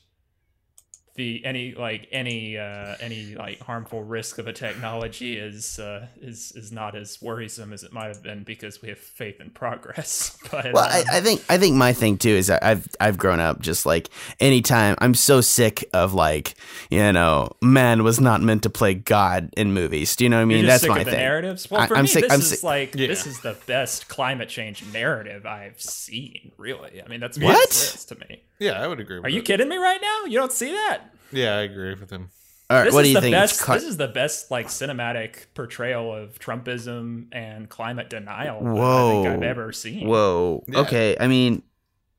the 1.16 1.44
any 1.44 1.74
like 1.76 2.08
any 2.12 2.58
uh, 2.58 2.96
any 3.02 3.36
like 3.36 3.60
harmful 3.60 4.02
risk 4.04 4.38
of 4.38 4.48
a 4.48 4.54
technology 4.54 5.38
is 5.38 5.78
uh, 5.78 6.08
is 6.22 6.54
is 6.56 6.72
not 6.72 6.96
as 6.96 7.22
worrisome 7.22 7.74
as 7.74 7.84
it 7.84 7.92
might 7.92 8.08
have 8.08 8.24
been 8.24 8.44
because 8.44 8.82
we 8.82 8.88
have 8.90 8.98
faith 8.98 9.42
in 9.42 9.50
progress. 9.50 10.38
But 10.52 10.74
Well, 10.74 10.84
um, 10.86 10.90
I, 10.92 11.18
I 11.18 11.22
think 11.22 11.44
I 11.50 11.58
think 11.58 11.76
my 11.76 11.92
thing 11.94 12.18
too 12.18 12.30
is 12.30 12.48
that 12.48 12.64
I've 12.64 12.88
I've 13.00 13.18
grown 13.18 13.40
up 13.40 13.60
just 13.62 13.86
like 13.86 14.10
anytime 14.40 14.96
I'm 15.00 15.14
so 15.14 15.42
sick 15.42 15.84
of 15.94 16.14
like 16.14 16.56
you 16.90 17.12
know 17.14 17.52
man 17.62 18.04
was 18.04 18.20
not 18.22 18.42
meant 18.42 18.64
to 18.64 18.70
play 18.70 18.94
God 18.94 19.50
in 19.58 19.74
movies. 19.74 20.16
Do 20.16 20.24
you 20.24 20.30
know 20.30 20.38
what 20.38 20.44
I 20.44 20.46
mean? 20.46 20.58
You're 20.60 20.68
That's 20.68 20.84
just 20.84 20.84
sick 20.84 20.90
my 20.92 21.00
of 21.00 21.06
the 21.06 21.12
thing. 21.12 21.20
narratives. 21.20 21.70
Well, 21.70 21.88
for 21.88 21.96
I'm 21.98 22.04
me, 22.04 22.08
sick- 22.08 22.24
this 22.24 22.32
I'm 22.34 22.40
is 22.40 22.50
sick- 22.50 22.64
like 22.64 22.96
Yeah. 22.96 23.08
this 23.08 23.26
is 23.28 23.40
the 23.42 23.58
best 23.66 24.08
climate 24.08 24.50
change 24.50 24.84
narrative 24.94 25.46
I've 25.46 25.82
seen. 25.82 26.52
Really, 26.58 27.02
I 27.04 27.08
mean 27.10 27.20
that's 27.20 27.38
What? 27.38 27.54
what 27.56 27.66
it 27.70 27.96
is 27.96 28.06
to 28.06 28.16
me. 28.16 28.44
Yeah, 28.60 28.82
I 28.82 28.88
would 28.88 29.00
agree. 29.00 29.18
with 29.18 29.26
Are 29.26 29.30
you 29.30 29.40
it. 29.40 29.46
kidding 29.46 29.68
me 29.70 29.78
right 29.78 30.00
now? 30.02 30.26
You 30.26 30.38
don't 30.38 30.52
see 30.52 30.72
that? 30.72 31.01
Yeah, 31.32 31.56
I 31.58 31.62
agree 31.62 31.94
with 31.96 32.10
him. 32.12 32.30
All 32.70 32.78
right, 32.78 32.86
This 32.86 32.94
what 32.94 33.02
is 33.06 33.08
do 33.08 33.10
you 33.10 33.16
the 33.16 33.22
think? 33.22 33.34
best. 33.34 33.60
It's 33.60 33.68
this 33.68 33.84
is 33.84 33.98
the 33.98 34.08
best 34.08 34.50
like 34.52 34.68
cinematic 34.68 35.48
portrayal 35.54 36.16
of 36.16 36.40
Trumpism 36.40 37.28
and 37.34 37.68
climate 37.70 38.10
denial 38.10 38.62
that 38.64 38.70
I 38.70 38.74
Whoa. 38.74 39.24
think 39.24 39.36
I've 39.36 39.44
ever 39.44 39.72
seen. 39.74 40.08
Whoa. 40.08 40.64
Yeah. 40.70 40.80
Okay. 40.80 41.18
I 41.20 41.28
mean, 41.28 41.64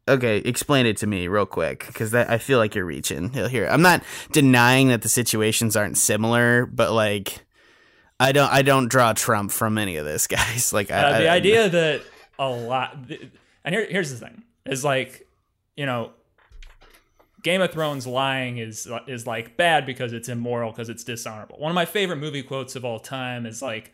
okay. 0.07 0.39
Explain 0.39 0.85
it 0.87 0.99
to 0.99 1.07
me 1.07 1.27
real 1.29 1.47
quick, 1.47 1.87
because 1.87 2.11
that 2.11 2.29
I 2.29 2.37
feel 2.37 2.59
like 2.59 2.75
you're 2.75 2.85
reaching 2.85 3.31
here. 3.49 3.67
I'm 3.67 3.81
not 3.83 4.03
denying 4.33 4.89
that 4.89 5.01
the 5.01 5.09
situations 5.09 5.75
aren't 5.75 5.97
similar, 5.97 6.67
but 6.67 6.93
like, 6.93 7.47
I 8.21 8.33
don't. 8.33 8.53
I 8.53 8.61
don't 8.63 8.89
draw 8.89 9.15
Trump 9.15 9.53
from 9.53 9.79
any 9.79 9.97
of 9.97 10.05
this, 10.05 10.27
guys. 10.29 10.71
Like, 10.73 10.91
I, 10.91 11.03
Uh, 11.03 11.19
the 11.19 11.29
I- 11.31 11.35
idea 11.35 11.69
that 11.71 12.03
a 12.39 12.49
lot, 12.51 12.95
and 13.65 13.75
here, 13.75 13.87
here's 13.89 14.11
the 14.11 14.19
thing: 14.19 14.43
is 14.67 14.85
like, 14.85 15.27
you 15.77 15.87
know, 15.87 16.13
Game 17.43 17.61
of 17.61 17.73
Thrones 17.73 18.07
lying 18.07 18.59
is 18.59 18.89
is 19.07 19.27
like 19.27 19.57
bad 19.57 19.85
because 19.85 20.13
it's 20.13 20.29
immoral 20.29 20.71
because 20.71 20.89
it's 20.89 21.05
dishonorable. 21.05 21.59
One 21.59 21.71
of 21.71 21.75
my 21.75 21.85
favorite 21.85 22.17
movie 22.17 22.43
quotes 22.43 22.77
of 22.77 22.85
all 22.85 23.01
time 23.01 23.47
is 23.47 23.61
like 23.61 23.93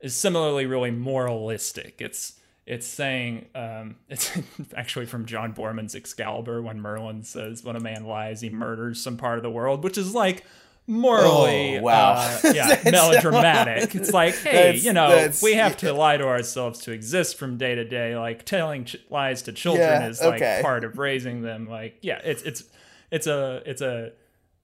is 0.00 0.14
similarly 0.14 0.66
really 0.66 0.90
moralistic. 0.90 2.00
It's 2.00 2.40
it's 2.66 2.86
saying 2.86 3.46
um, 3.54 3.96
it's 4.08 4.36
actually 4.76 5.06
from 5.06 5.26
John 5.26 5.54
Boorman's 5.54 5.94
Excalibur 5.94 6.60
when 6.60 6.80
Merlin 6.80 7.22
says 7.22 7.62
when 7.62 7.76
a 7.76 7.80
man 7.80 8.04
lies 8.04 8.40
he 8.40 8.50
murders 8.50 9.00
some 9.00 9.16
part 9.16 9.38
of 9.38 9.42
the 9.42 9.50
world, 9.50 9.84
which 9.84 9.96
is 9.96 10.14
like 10.14 10.44
morally 10.86 11.78
Oh, 11.78 11.82
wow. 11.82 12.12
uh, 12.44 12.50
yeah 12.54 12.80
melodramatic. 12.90 13.94
It's 13.94 14.12
like 14.12 14.34
hey, 14.36 14.76
you 14.76 14.92
know, 14.92 15.30
we 15.42 15.54
have 15.54 15.76
to 15.78 15.92
lie 15.92 16.16
to 16.16 16.24
ourselves 16.26 16.80
to 16.80 16.92
exist 16.92 17.38
from 17.38 17.56
day 17.58 17.74
to 17.74 17.84
day. 17.84 18.16
Like 18.16 18.44
telling 18.44 18.84
ch- 18.86 18.96
lies 19.10 19.42
to 19.42 19.52
children 19.52 19.86
Yeah, 20.02 20.08
is 20.08 20.20
like 20.20 20.36
okay. 20.42 20.60
part 20.62 20.84
of 20.84 20.98
raising 20.98 21.42
them. 21.42 21.68
Like 21.68 21.98
yeah, 22.02 22.20
it's 22.24 22.42
it's 22.42 22.64
it's 23.10 23.26
a 23.26 23.62
it's 23.66 23.80
a 23.82 24.12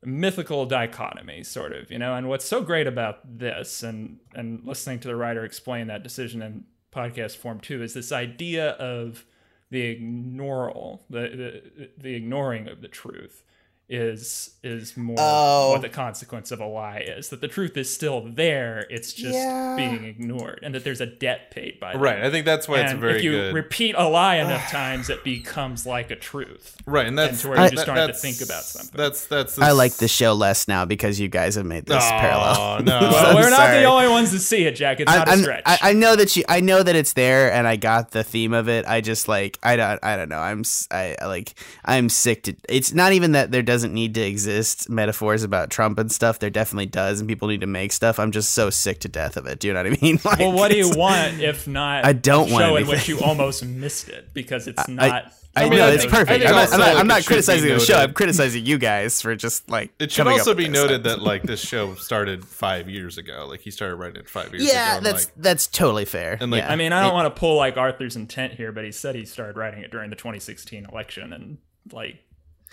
mythical 0.04 0.64
dichotomy 0.64 1.42
sort 1.42 1.72
of 1.72 1.90
you 1.90 1.98
know 1.98 2.14
and 2.14 2.28
what's 2.28 2.44
so 2.44 2.62
great 2.62 2.86
about 2.86 3.18
this 3.38 3.82
and 3.82 4.18
and 4.32 4.60
listening 4.64 5.00
to 5.00 5.08
the 5.08 5.16
writer 5.16 5.44
explain 5.44 5.88
that 5.88 6.04
decision 6.04 6.40
in 6.40 6.62
podcast 6.94 7.36
form 7.36 7.58
too 7.58 7.82
is 7.82 7.94
this 7.94 8.12
idea 8.12 8.70
of 8.74 9.24
the 9.70 9.96
ignoral 9.96 11.00
the 11.10 11.62
the, 11.76 11.90
the 11.98 12.14
ignoring 12.14 12.68
of 12.68 12.80
the 12.80 12.86
truth 12.86 13.42
is 13.88 14.50
is 14.62 14.96
more 14.98 15.16
Oh. 15.18 15.70
what 15.72 15.80
the 15.80 15.88
consequence 15.88 16.50
of 16.50 16.60
a 16.60 16.66
lie 16.66 16.98
is 16.98 17.30
that 17.30 17.40
the 17.40 17.48
truth 17.48 17.74
is 17.78 17.92
still 17.92 18.20
there 18.20 18.86
it's 18.90 19.14
just 19.14 19.32
Yeah. 19.34 19.76
being 19.76 20.04
ignored 20.04 20.60
and 20.62 20.74
that 20.74 20.84
there's 20.84 21.00
a 21.00 21.06
debt 21.06 21.50
paid 21.50 21.80
by 21.80 21.92
them. 21.94 22.02
Right. 22.02 22.22
I 22.22 22.30
think 22.30 22.44
that's 22.44 22.68
why 22.68 22.80
it's 22.80 22.90
and 22.92 23.00
very 23.00 23.16
if 23.16 23.22
you 23.24 23.30
good. 23.32 23.54
repeat 23.54 23.94
a 23.96 24.06
lie 24.06 24.36
enough 24.36 24.70
times 24.70 25.08
it 25.08 25.24
becomes 25.24 25.86
like 25.86 26.10
a 26.10 26.16
truth 26.16 26.76
right, 26.84 27.06
and 27.06 27.18
that's 27.18 27.40
to 27.42 27.48
where 27.48 27.56
you 27.58 27.64
that- 27.64 27.72
just 27.72 27.86
don't 27.86 27.96
to 28.08 28.12
think 28.12 28.42
about 28.42 28.62
something. 28.64 28.94
That's 28.96 29.24
that's. 29.26 29.58
I 29.58 29.70
like 29.72 29.94
the 29.94 30.08
show 30.08 30.34
less 30.34 30.68
now 30.68 30.84
because 30.84 31.18
you 31.18 31.28
guys 31.28 31.54
have 31.54 31.64
made 31.66 31.86
this 31.86 32.04
Oh 32.04 32.10
parallel. 32.10 32.82
no! 32.82 33.00
well, 33.10 33.34
we're 33.36 33.48
not 33.50 33.56
sorry. 33.56 33.78
the 33.80 33.84
only 33.84 34.08
ones 34.08 34.30
to 34.32 34.38
see 34.38 34.64
it 34.64 34.76
jack 34.76 35.00
it's 35.00 35.10
I, 35.10 35.16
not 35.18 35.28
a 35.28 35.30
I'm- 35.30 35.40
stretch 35.40 35.62
I, 35.64 35.78
I 35.82 35.92
know 35.94 36.14
that 36.16 36.36
you. 36.36 36.44
I 36.48 36.60
know 36.60 36.82
that 36.82 36.94
it's 36.94 37.14
there, 37.14 37.50
and 37.52 37.66
I 37.66 37.76
got 37.76 38.10
the 38.10 38.22
theme 38.24 38.52
of 38.52 38.68
it. 38.68 38.84
I 38.86 39.00
just 39.00 39.28
like. 39.28 39.58
I 39.62 39.76
don't. 39.76 39.98
I 40.02 40.16
don't 40.16 40.28
know. 40.28 40.38
I'm. 40.38 40.60
s- 40.60 40.86
I 40.90 41.16
I, 41.20 41.26
like. 41.26 41.54
I'm 41.84 42.08
sick 42.10 42.42
to. 42.44 42.54
It's 42.68 42.92
not 42.92 43.12
even 43.12 43.32
that 43.32 43.50
there 43.50 43.62
doesn't 43.62 43.77
need 43.92 44.14
to 44.14 44.20
exist 44.20 44.88
metaphors 44.90 45.42
about 45.42 45.70
Trump 45.70 45.98
and 45.98 46.10
stuff. 46.10 46.38
There 46.38 46.50
definitely 46.50 46.86
does, 46.86 47.20
and 47.20 47.28
people 47.28 47.48
need 47.48 47.60
to 47.60 47.66
make 47.66 47.92
stuff. 47.92 48.18
I'm 48.18 48.32
just 48.32 48.52
so 48.54 48.70
sick 48.70 49.00
to 49.00 49.08
death 49.08 49.36
of 49.36 49.46
it. 49.46 49.60
Do 49.60 49.68
you 49.68 49.74
know 49.74 49.82
what 49.82 49.92
I 49.92 49.98
mean? 50.02 50.18
Like, 50.24 50.40
well, 50.40 50.52
what 50.52 50.70
do 50.70 50.76
you 50.76 50.90
want 50.90 51.40
if 51.40 51.66
not 51.66 52.04
I 52.04 52.12
don't 52.12 52.50
a 52.50 52.52
want 52.52 52.64
show 52.64 52.76
in 52.76 52.86
which 52.86 53.08
you 53.08 53.20
almost 53.20 53.64
missed 53.64 54.08
it 54.08 54.34
because 54.34 54.66
it's 54.66 54.86
not. 54.88 55.04
I, 55.10 55.30
I 55.56 55.68
mean, 55.68 55.78
know 55.78 55.86
I 55.86 55.90
it's 55.92 56.02
think- 56.02 56.12
perfect. 56.12 56.44
I'm 56.44 56.50
not, 56.52 56.60
also, 56.60 56.74
I'm 56.74 56.80
not, 56.80 56.86
like, 56.88 56.96
I'm 56.98 57.06
not 57.06 57.26
criticizing 57.26 57.68
the 57.68 57.80
show. 57.80 57.96
I'm 57.96 58.12
criticizing 58.12 58.64
you 58.66 58.78
guys 58.78 59.20
for 59.22 59.34
just 59.34 59.68
like. 59.70 59.92
It 59.98 60.12
should 60.12 60.26
also 60.26 60.54
be 60.54 60.68
noted 60.68 61.04
that 61.04 61.20
like 61.20 61.42
this 61.42 61.60
show 61.60 61.94
started 61.94 62.44
five 62.44 62.88
years 62.88 63.16
ago. 63.18 63.46
Like 63.48 63.60
he 63.60 63.70
started 63.70 63.96
writing 63.96 64.20
it 64.20 64.28
five 64.28 64.52
years 64.52 64.64
ago. 64.64 64.72
Yeah, 64.72 65.00
that's 65.00 65.26
like, 65.26 65.34
that's 65.36 65.66
totally 65.66 66.04
fair. 66.04 66.36
And, 66.40 66.52
like, 66.52 66.62
yeah. 66.62 66.72
I 66.72 66.76
mean, 66.76 66.92
I 66.92 67.02
don't 67.02 67.14
want 67.14 67.34
to 67.34 67.38
pull 67.38 67.56
like 67.56 67.76
Arthur's 67.76 68.16
intent 68.16 68.52
here, 68.54 68.70
but 68.72 68.84
he 68.84 68.92
said 68.92 69.14
he 69.14 69.24
started 69.24 69.56
writing 69.56 69.82
it 69.82 69.90
during 69.90 70.10
the 70.10 70.16
2016 70.16 70.86
election, 70.92 71.32
and 71.32 71.58
like, 71.92 72.18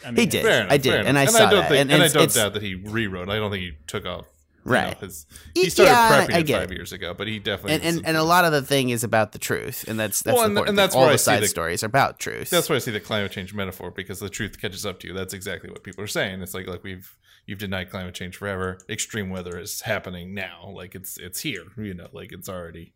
I 0.04 0.12
mean, 0.12 0.18
He 0.18 0.26
did. 0.26 0.46
enough, 0.46 0.72
I 0.72 0.78
did, 0.78 0.94
and 0.96 1.08
enough. 1.10 1.22
I 1.30 1.32
saw 1.32 1.50
don't 1.50 1.60
that, 1.62 1.70
Think, 1.70 1.82
and 1.82 1.92
and, 1.92 2.04
I 2.04 2.08
don't 2.08 2.34
doubt 2.34 2.54
that 2.54 2.62
he 2.64 2.76
rewrote. 2.76 3.30
I 3.30 3.36
don't 3.38 3.52
think 3.52 3.62
he 3.64 3.74
took 3.88 4.06
off. 4.06 4.26
you 4.66 4.72
Right. 4.72 5.00
know, 5.00 5.08
his, 5.08 5.26
he 5.54 5.70
started 5.70 5.92
yeah, 5.92 6.26
prepping 6.28 6.34
I 6.34 6.40
it 6.40 6.48
five 6.50 6.72
it. 6.72 6.76
years 6.76 6.92
ago, 6.92 7.14
but 7.14 7.28
he 7.28 7.38
definitely 7.40 7.74
and 7.88 7.98
and, 8.00 8.08
and 8.08 8.18
a 8.18 8.24
lot 8.24 8.46
of 8.46 8.52
the 8.52 8.62
thing 8.64 8.90
is 8.90 9.04
about 9.04 9.32
the 9.32 9.38
truth, 9.40 9.86
and 9.88 10.00
that's 10.00 10.24
that's 10.24 10.36
Well, 10.36 10.46
and- 10.46 10.58
and 10.70 10.78
that's 10.78 10.96
all 10.96 11.06
the 11.06 11.14
I 11.14 11.16
side 11.18 11.44
the- 11.44 11.48
stories 11.48 11.84
are 11.84 11.86
about 11.86 12.20
truth. 12.20 12.50
That's 12.50 12.68
why 12.70 12.76
I 12.76 12.80
see 12.80 12.92
the 12.92 13.00
climate 13.00 13.32
change 13.32 13.54
metaphor 13.54 13.92
because 13.92 14.20
the 14.20 14.30
truth 14.30 14.60
catches 14.60 14.84
up 14.86 15.00
to 15.02 15.08
you. 15.08 15.14
That's 15.14 15.34
exactly 15.36 15.70
what 15.70 15.84
people 15.84 16.04
are 16.04 16.08
saying. 16.08 16.42
It's 16.42 16.54
like 16.56 16.66
like 16.68 16.84
we've 16.84 17.16
you've 17.46 17.60
denied 17.60 17.92
climate 17.92 18.16
change 18.16 18.38
forever. 18.38 18.80
Extreme 18.90 19.30
weather 19.30 19.60
is 19.60 19.82
happening 19.82 20.34
now. 20.34 20.72
Like 20.74 20.96
it's 20.96 21.18
it's 21.20 21.42
here. 21.42 21.66
You 21.78 21.94
know, 21.94 22.08
like 22.12 22.32
it's 22.32 22.50
already 22.50 22.94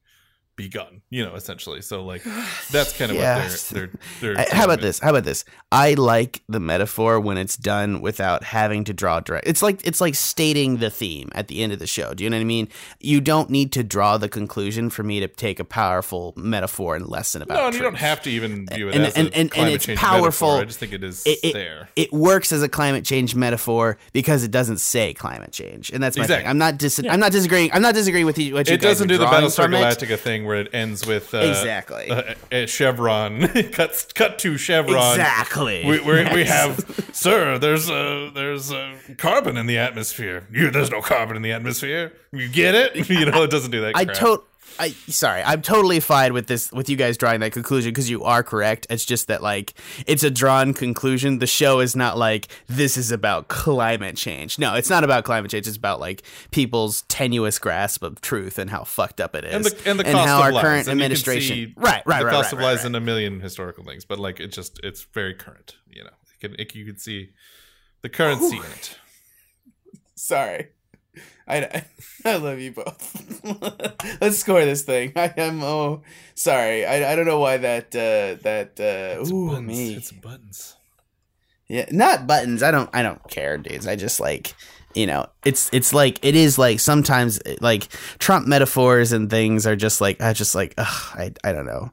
begun. 0.60 1.02
You 1.10 1.26
know, 1.26 1.36
essentially. 1.36 1.82
So 1.82 2.04
like 2.04 2.22
that's 2.72 2.96
kind 2.98 3.10
of 3.12 3.18
Yeah. 3.18 3.42
what 3.44 3.68
they're 3.72 3.90
they're. 4.22 4.36
they're 4.36 4.46
how 4.52 4.66
about 4.66 4.82
this? 4.82 5.00
How 5.00 5.10
about 5.12 5.24
this? 5.24 5.46
I 5.72 5.94
like 5.94 6.42
the 6.50 6.60
metaphor 6.60 7.20
when 7.20 7.38
it's 7.38 7.56
done 7.56 8.02
without 8.02 8.44
having 8.44 8.84
to 8.84 8.94
draw 8.94 9.20
direct. 9.22 9.48
It's 9.48 9.62
like 9.64 9.86
it's 9.88 10.02
like 10.02 10.16
stating 10.16 10.78
the 10.78 10.90
theme 10.90 11.30
at 11.34 11.48
the 11.48 11.64
end 11.64 11.72
of 11.74 11.80
the 11.80 11.88
show. 11.88 12.14
Do 12.14 12.24
you 12.24 12.30
know 12.30 12.38
what 12.38 12.42
I 12.42 12.46
mean? 12.46 12.68
You 13.00 13.22
don't 13.22 13.50
need 13.50 13.72
to 13.74 13.84
draw 13.84 14.18
the 14.18 14.28
conclusion 14.30 14.90
for 14.90 15.04
me 15.04 15.20
to 15.22 15.28
take 15.28 15.60
a 15.60 15.64
powerful 15.64 16.34
metaphor 16.36 16.96
and 16.98 17.08
lesson 17.08 17.42
about. 17.42 17.56
No, 17.56 17.66
and 17.68 17.76
you 17.76 17.82
don't 17.82 17.96
have 17.98 18.22
to 18.24 18.30
even 18.30 18.68
view 18.68 18.90
it 18.90 18.96
And- 18.96 19.06
as 19.06 19.14
and- 19.16 19.28
a 19.30 19.36
and- 19.38 19.52
and 19.56 19.70
it's 19.70 19.86
change 19.86 19.98
powerful. 20.00 20.50
Metaphor. 20.50 20.62
I 20.62 20.66
just 20.66 20.80
think 20.80 20.94
it 20.94 21.04
is 21.04 21.24
It, 21.26 21.40
it, 21.44 21.54
there. 21.54 21.90
it 21.96 22.12
works 22.12 22.52
as 22.52 22.62
a 22.62 22.70
climate 22.70 23.06
change 23.06 23.34
metaphor 23.36 23.98
because 24.12 24.44
it 24.44 24.52
doesn't 24.52 24.80
say 24.80 25.14
climate 25.14 25.52
change, 25.54 25.92
and 25.92 26.04
that's 26.04 26.18
my 26.18 26.24
Exactly. 26.24 26.44
thing. 26.44 26.50
I'm 26.50 26.58
not 26.58 26.78
dis- 26.78 27.00
I'm 27.10 27.20
not 27.20 27.32
disagreeing. 27.32 27.72
I'm 27.74 27.82
not 27.82 27.94
disagreing 27.94 28.26
with 28.26 28.38
you. 28.38 28.54
What 28.56 28.68
you 28.68 28.74
It 28.74 28.82
doesn't 28.82 29.08
do 29.08 29.18
the 29.18 29.26
Battlestar. 29.26 29.68
Galactica 29.70 30.18
thing 30.18 30.46
where 30.50 30.60
it 30.60 30.74
ends 30.74 31.06
with 31.06 31.34
uh, 31.34 31.38
Exactly. 31.38 32.10
uh, 32.10 32.34
uh, 32.52 32.66
Chevron 32.66 33.48
cuts 33.72 34.12
cut 34.14 34.40
to 34.40 34.58
Chevron. 34.58 35.12
Exactly. 35.12 35.86
We 35.86 36.00
we, 36.02 36.24
we 36.34 36.44
have 36.46 37.10
sir. 37.14 37.60
There's 37.60 37.88
uh, 37.90 38.32
there's 38.34 38.72
uh, 38.72 38.98
carbon 39.18 39.56
in 39.58 39.68
the 39.68 39.78
atmosphere. 39.78 40.48
You 40.52 40.72
there's 40.72 40.90
no 40.90 41.02
carbon 41.02 41.36
in 41.38 41.44
the 41.44 41.52
atmosphere. 41.52 42.14
You 42.32 42.50
get 42.50 42.74
it? 42.76 43.10
You 43.20 43.26
know 43.26 43.44
it 43.44 43.52
doesn't 43.52 43.72
do 43.72 43.82
that. 43.82 43.96
I 43.96 44.06
tot 44.06 44.44
I 44.78 44.90
sorry, 44.90 45.42
I'm 45.44 45.62
totally 45.62 46.00
fine 46.00 46.34
with 46.34 46.48
this 46.48 46.72
with 46.72 46.90
you 46.90 46.96
guys 46.96 47.18
drawing 47.18 47.40
that 47.40 47.52
conclusion 47.52 47.92
because 47.92 48.10
you 48.10 48.24
are 48.24 48.44
correct. 48.44 48.88
It's 48.90 49.06
just 49.06 49.28
that 49.28 49.42
like 49.42 49.74
it's 50.06 50.24
a 50.24 50.30
drawn 50.30 50.74
conclusion. 50.74 51.40
The 51.40 51.48
show 51.48 51.80
is 51.80 51.96
not 51.96 52.18
like 52.18 52.48
this 52.68 52.98
is 52.98 53.12
about 53.12 53.48
climate 53.48 54.18
change. 54.18 54.60
No, 54.60 54.76
it's 54.76 54.90
not 54.90 55.04
about 55.04 55.24
climate 55.24 55.52
change. 55.52 55.68
It's 55.68 55.78
about 55.78 56.00
like 56.00 56.24
people's 56.52 57.04
tenuous 57.04 57.60
grasp 57.60 58.04
of 58.04 58.22
truth 58.22 58.60
and 58.60 58.70
how 58.70 58.84
fucked 58.84 59.22
up 59.22 59.36
it 59.36 59.46
is, 59.46 59.54
and 59.54 59.66
the 59.66 59.90
and 59.90 60.00
the 60.00 60.04
cost 60.04 60.28
how 60.28 60.38
of 60.40 60.44
our 60.44 60.52
lies. 60.52 60.62
current 60.62 60.88
And 60.88 61.02
administration, 61.02 61.74
right, 61.76 62.04
right, 62.06 62.20
the 62.20 62.26
right, 62.26 62.32
cost 62.32 62.52
right, 62.52 62.60
of 62.60 62.64
lies 62.64 62.78
right. 62.80 62.86
in 62.88 62.96
a 62.96 63.02
million 63.02 63.40
historical 63.40 63.84
things, 63.84 64.06
but 64.06 64.20
like 64.20 64.40
it 64.40 64.52
just 64.52 64.80
it's 64.84 65.04
very 65.04 65.34
current. 65.34 65.76
You 65.90 66.04
know, 66.04 66.10
it 66.10 66.40
can, 66.40 66.56
it, 66.60 66.76
you 66.76 66.86
can 66.86 66.98
see 66.98 67.30
the 68.02 68.10
currency 68.10 68.58
in 68.58 68.64
it. 68.64 68.98
Sorry. 70.16 70.70
I, 71.50 71.84
I 72.26 72.36
love 72.38 72.60
you 72.60 72.72
both. 72.74 73.42
Let's 74.22 74.38
score 74.38 74.64
this 74.64 74.84
thing. 74.84 75.14
I 75.16 75.34
am 75.38 75.64
oh 75.64 76.04
sorry. 76.36 76.86
I, 76.86 77.12
I 77.12 77.16
don't 77.16 77.26
know 77.26 77.40
why 77.40 77.58
that 77.58 77.88
uh, 77.96 78.42
that 78.44 78.80
uh, 78.80 79.22
It's 79.22 79.32
ooh 79.32 79.48
buttons. 79.50 79.68
me. 79.68 79.94
It's 79.96 80.12
buttons. 80.12 80.76
Yeah, 81.68 81.86
not 81.92 82.28
buttons. 82.28 82.64
I 82.64 82.72
don't. 82.72 82.90
I 82.94 83.02
don't 83.04 83.22
care, 83.30 83.58
dudes. 83.58 83.88
I 83.88 83.96
just 83.96 84.20
like 84.20 84.54
you 84.96 85.06
know. 85.08 85.28
It's 85.46 85.70
it's 85.74 85.94
like 85.94 86.20
it 86.24 86.36
is 86.36 86.58
like 86.58 86.80
sometimes 86.80 87.40
like 87.62 87.88
Trump 88.20 88.48
metaphors 88.48 89.12
and 89.12 89.30
things 89.30 89.66
are 89.68 89.76
just 89.76 90.02
like 90.02 90.22
I 90.22 90.34
just 90.34 90.56
like 90.56 90.74
ugh, 90.78 91.14
I 91.16 91.32
I 91.44 91.52
don't 91.54 91.66
know. 91.68 91.92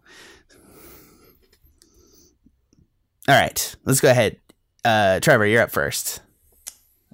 All 3.29 3.35
right, 3.35 3.77
let's 3.85 4.01
go 4.01 4.11
ahead. 4.11 4.39
Uh, 4.85 5.19
Trevor, 5.21 5.47
you're 5.47 5.63
up 5.63 5.71
first. 5.73 6.21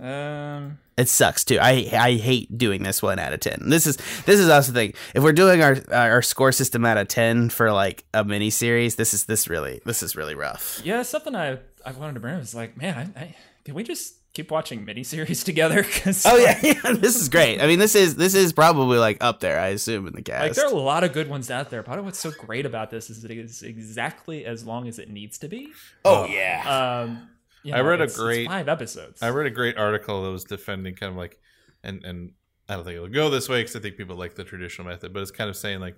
um, 0.00 0.78
It 0.96 1.08
sucks 1.08 1.44
too. 1.44 1.58
I 1.60 1.88
I 1.92 2.12
hate 2.14 2.56
doing 2.58 2.82
this 2.82 3.02
one 3.02 3.18
out 3.18 3.32
of 3.32 3.40
ten. 3.40 3.68
This 3.70 3.86
is 3.86 3.96
this 4.26 4.38
is 4.38 4.48
also 4.48 4.72
the 4.72 4.80
thing. 4.80 4.94
If 5.14 5.22
we're 5.22 5.32
doing 5.32 5.62
our 5.62 5.78
our 5.90 6.22
score 6.22 6.52
system 6.52 6.84
out 6.84 6.98
of 6.98 7.08
ten 7.08 7.48
for 7.48 7.72
like 7.72 8.04
a 8.12 8.24
mini 8.24 8.50
series, 8.50 8.96
this 8.96 9.14
is 9.14 9.24
this 9.24 9.48
really 9.48 9.80
this 9.86 10.02
is 10.02 10.16
really 10.16 10.34
rough. 10.34 10.80
yeah, 10.84 11.02
something 11.02 11.34
I 11.34 11.58
I 11.84 11.92
wanted 11.92 12.14
to 12.14 12.20
bring 12.20 12.34
up 12.34 12.42
is 12.42 12.54
like, 12.54 12.76
man, 12.76 13.12
I, 13.16 13.20
I, 13.20 13.36
can 13.64 13.74
we 13.74 13.82
just 13.84 14.14
keep 14.34 14.50
watching 14.50 14.86
miniseries 14.86 15.44
together 15.50 15.82
because 15.82 16.24
Oh 16.26 16.36
yeah, 16.36 16.58
yeah, 16.62 16.92
this 16.92 17.16
is 17.16 17.28
great. 17.28 17.60
I 17.60 17.66
mean, 17.66 17.78
this 17.78 17.94
is 17.94 18.16
this 18.16 18.34
is 18.34 18.52
probably 18.52 18.98
like 18.98 19.16
up 19.20 19.40
there, 19.40 19.58
I 19.58 19.68
assume, 19.68 20.06
in 20.06 20.12
the 20.14 20.22
cast. 20.22 20.42
Like 20.42 20.54
there 20.54 20.66
are 20.66 20.72
a 20.72 20.76
lot 20.76 21.04
of 21.04 21.12
good 21.12 21.28
ones 21.28 21.50
out 21.50 21.70
there. 21.70 21.82
Part 21.82 21.98
of 21.98 22.04
what's 22.04 22.18
so 22.18 22.30
great 22.30 22.66
about 22.66 22.90
this 22.90 23.08
is 23.10 23.22
that 23.22 23.30
it 23.30 23.38
is 23.38 23.62
exactly 23.62 24.44
as 24.44 24.64
long 24.64 24.88
as 24.88 24.98
it 24.98 25.08
needs 25.10 25.38
to 25.38 25.48
be. 25.48 25.68
oh 26.04 26.26
yeah, 26.26 27.02
Um, 27.04 27.28
you 27.62 27.74
I 27.74 27.80
read 27.80 28.00
a 28.00 28.06
great- 28.06 28.46
five 28.46 28.68
episodes. 28.68 29.22
I 29.22 29.30
read 29.30 29.46
a 29.46 29.50
great 29.50 29.76
article 29.78 30.22
that 30.24 30.30
was 30.30 30.44
defending 30.44 30.94
kind 30.94 31.10
of 31.10 31.16
like, 31.16 31.38
and 31.82 32.04
and 32.04 32.32
I 32.68 32.74
don't 32.74 32.84
think 32.84 32.96
it'll 32.96 33.08
go 33.08 33.30
this 33.30 33.48
way 33.48 33.60
because 33.60 33.76
I 33.76 33.80
think 33.80 33.96
people 33.96 34.16
like 34.16 34.34
the 34.34 34.44
traditional 34.44 34.88
method, 34.88 35.12
but 35.12 35.20
it's 35.20 35.30
kind 35.30 35.50
of 35.50 35.56
saying 35.56 35.80
like, 35.80 35.96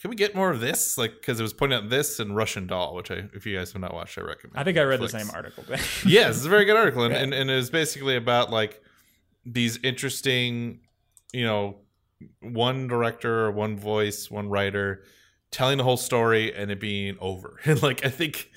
can 0.00 0.10
we 0.10 0.16
get 0.16 0.34
more 0.34 0.50
of 0.50 0.60
this? 0.60 0.96
Like, 0.96 1.14
because 1.20 1.40
it 1.40 1.42
was 1.42 1.52
pointing 1.52 1.78
out 1.78 1.90
this 1.90 2.20
and 2.20 2.34
Russian 2.34 2.66
Doll, 2.66 2.94
which 2.94 3.10
I, 3.10 3.24
if 3.34 3.46
you 3.46 3.56
guys 3.56 3.72
have 3.72 3.82
not 3.82 3.92
watched, 3.92 4.16
I 4.16 4.22
recommend. 4.22 4.58
I 4.58 4.64
think 4.64 4.78
I 4.78 4.82
read 4.82 5.00
the 5.00 5.08
same 5.08 5.28
article. 5.34 5.64
yes, 6.06 6.36
it's 6.36 6.44
a 6.44 6.48
very 6.48 6.64
good 6.64 6.76
article, 6.76 7.02
and, 7.02 7.14
and, 7.22 7.34
and 7.34 7.50
it 7.50 7.56
was 7.56 7.70
basically 7.70 8.16
about 8.16 8.50
like 8.50 8.80
these 9.44 9.78
interesting, 9.82 10.80
you 11.32 11.44
know, 11.44 11.78
one 12.40 12.86
director, 12.86 13.46
or 13.46 13.50
one 13.50 13.76
voice, 13.76 14.30
one 14.30 14.48
writer 14.48 15.04
telling 15.50 15.78
the 15.78 15.84
whole 15.84 15.96
story 15.96 16.54
and 16.54 16.70
it 16.70 16.80
being 16.80 17.16
over. 17.20 17.58
And 17.64 17.82
like 17.82 18.04
I 18.04 18.10
think, 18.10 18.50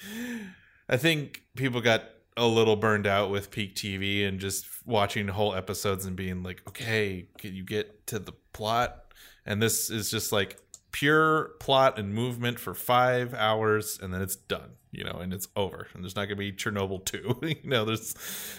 I 0.90 0.98
think 0.98 1.42
people 1.56 1.82
got 1.82 2.04
a 2.42 2.48
little 2.48 2.76
burned 2.76 3.06
out 3.08 3.30
with 3.30 3.52
peak 3.52 3.76
TV 3.76 4.28
and 4.28 4.40
just 4.40 4.66
watching 4.86 5.28
whole 5.28 5.54
episodes 5.54 6.06
and 6.06 6.16
being 6.16 6.42
like, 6.44 6.62
okay, 6.68 7.28
can 7.38 7.54
you 7.54 7.64
get 7.64 8.08
to 8.08 8.20
the 8.20 8.34
plot? 8.52 9.14
And 9.46 9.62
this 9.62 9.90
is 9.90 10.10
just 10.10 10.32
like 10.32 10.58
pure 10.92 11.52
plot 11.60 11.98
and 11.98 12.14
movement 12.14 12.60
for 12.60 12.74
five 12.74 13.34
hours 13.34 13.98
and 14.02 14.14
then 14.14 14.22
it's 14.22 14.36
done 14.36 14.72
you 14.92 15.06
know 15.06 15.20
and 15.22 15.34
it's 15.34 15.48
over 15.56 15.88
and 15.94 16.04
there's 16.04 16.18
not 16.18 16.26
gonna 16.26 16.36
be 16.36 16.52
chernobyl 16.52 17.04
2 17.06 17.38
you 17.64 17.70
know 17.70 17.86
there's 17.86 18.14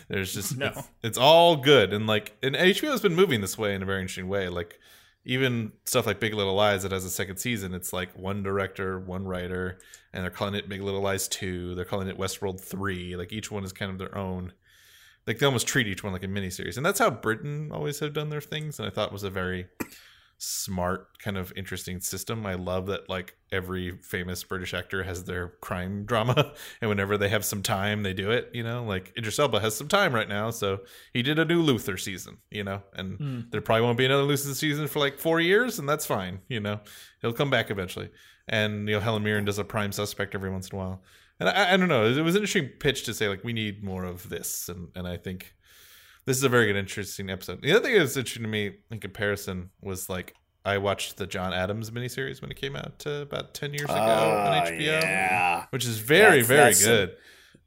there's 0.08 0.32
just 0.32 0.56
No. 0.56 0.68
it's, 0.68 0.88
it's 1.02 1.18
all 1.18 1.56
good 1.56 1.92
and 1.92 2.06
like 2.06 2.34
and 2.42 2.56
hbo 2.56 2.90
has 2.90 3.02
been 3.02 3.14
moving 3.14 3.42
this 3.42 3.58
way 3.58 3.74
in 3.74 3.82
a 3.82 3.84
very 3.84 4.00
interesting 4.00 4.28
way 4.28 4.48
like 4.48 4.80
even 5.24 5.72
stuff 5.84 6.06
like 6.06 6.20
big 6.20 6.34
little 6.34 6.54
lies 6.54 6.82
that 6.82 6.92
has 6.92 7.04
a 7.04 7.10
second 7.10 7.36
season 7.36 7.74
it's 7.74 7.92
like 7.92 8.16
one 8.18 8.42
director 8.42 8.98
one 8.98 9.24
writer 9.24 9.78
and 10.12 10.22
they're 10.22 10.30
calling 10.30 10.54
it 10.54 10.68
big 10.68 10.82
little 10.82 11.00
lies 11.00 11.28
2 11.28 11.74
they're 11.74 11.84
calling 11.84 12.08
it 12.08 12.18
westworld 12.18 12.60
3 12.60 13.16
like 13.16 13.32
each 13.32 13.50
one 13.50 13.64
is 13.64 13.72
kind 13.72 13.90
of 13.90 13.98
their 13.98 14.16
own 14.16 14.52
like 15.26 15.38
they 15.38 15.46
almost 15.46 15.68
treat 15.68 15.86
each 15.86 16.02
one 16.02 16.12
like 16.12 16.24
a 16.24 16.26
miniseries. 16.26 16.76
And 16.76 16.84
that's 16.84 16.98
how 16.98 17.10
britain 17.10 17.70
always 17.72 18.00
have 18.00 18.12
done 18.12 18.30
their 18.30 18.40
things 18.40 18.78
and 18.78 18.86
i 18.86 18.90
thought 18.90 19.12
was 19.12 19.22
a 19.22 19.30
very 19.30 19.66
smart 20.44 21.06
kind 21.20 21.38
of 21.38 21.52
interesting 21.54 22.00
system. 22.00 22.44
I 22.44 22.54
love 22.54 22.86
that 22.86 23.08
like 23.08 23.36
every 23.52 23.92
famous 23.98 24.42
british 24.42 24.74
actor 24.74 25.04
has 25.04 25.22
their 25.22 25.48
crime 25.60 26.04
drama 26.04 26.52
and 26.80 26.88
whenever 26.88 27.16
they 27.16 27.28
have 27.28 27.44
some 27.44 27.62
time 27.62 28.02
they 28.02 28.12
do 28.12 28.32
it 28.32 28.50
you 28.52 28.64
know? 28.64 28.82
Like 28.82 29.12
idris 29.16 29.38
elba 29.38 29.60
has 29.60 29.76
some 29.76 29.86
time 29.86 30.12
right 30.12 30.28
now 30.28 30.50
so 30.50 30.80
he 31.12 31.22
did 31.22 31.38
a 31.38 31.44
new 31.44 31.62
luther 31.62 31.96
season 31.96 32.38
you 32.50 32.64
know? 32.64 32.82
And 32.92 33.18
hmm. 33.18 33.40
there 33.50 33.60
probably 33.60 33.82
won't 33.82 33.98
be 33.98 34.04
another 34.04 34.24
luther 34.24 34.52
season 34.52 34.88
for 34.88 34.98
like 34.98 35.16
four 35.20 35.38
years 35.40 35.78
and 35.78 35.88
that's 35.88 36.06
fine 36.06 36.40
you 36.48 36.58
know? 36.58 36.80
He'll 37.20 37.32
come 37.32 37.50
back 37.50 37.70
eventually. 37.70 38.10
And 38.48 38.88
you 38.88 38.96
know 38.96 39.00
helen 39.00 39.22
mirren 39.22 39.44
does 39.44 39.60
a 39.60 39.64
prime 39.64 39.92
suspect 39.92 40.34
every 40.34 40.50
once 40.50 40.70
in 40.70 40.76
a 40.76 40.78
while. 40.78 41.02
And 41.38 41.48
I, 41.48 41.74
I 41.74 41.76
don't 41.76 41.88
know 41.88 42.04
it 42.04 42.20
was 42.20 42.34
an 42.34 42.42
interesting 42.42 42.68
pitch 42.80 43.04
to 43.04 43.14
say 43.14 43.28
like 43.28 43.44
we 43.44 43.52
need 43.52 43.84
more 43.84 44.04
of 44.04 44.28
this 44.28 44.68
and 44.68 44.88
and 44.96 45.06
i 45.06 45.16
think 45.16 45.54
this 46.24 46.36
is 46.36 46.44
a 46.44 46.48
very 46.48 46.66
good, 46.66 46.76
interesting 46.76 47.30
episode. 47.30 47.62
The 47.62 47.72
other 47.72 47.84
thing 47.84 47.94
that 47.94 48.00
was 48.02 48.16
interesting 48.16 48.42
to 48.44 48.48
me 48.48 48.76
in 48.90 49.00
comparison 49.00 49.70
was 49.80 50.08
like 50.08 50.34
I 50.64 50.78
watched 50.78 51.16
the 51.16 51.26
John 51.26 51.52
Adams 51.52 51.90
miniseries 51.90 52.40
when 52.40 52.50
it 52.50 52.56
came 52.56 52.76
out 52.76 53.02
uh, 53.06 53.10
about 53.22 53.54
ten 53.54 53.72
years 53.72 53.84
ago 53.90 53.94
on 53.94 54.66
Oh, 54.68 54.70
HBO, 54.70 54.78
yeah. 54.80 55.66
which 55.70 55.84
is 55.84 55.98
very, 55.98 56.42
That's- 56.42 56.46
very 56.46 56.60
that's 56.60 56.80
some- 56.80 56.88
good. 56.92 57.16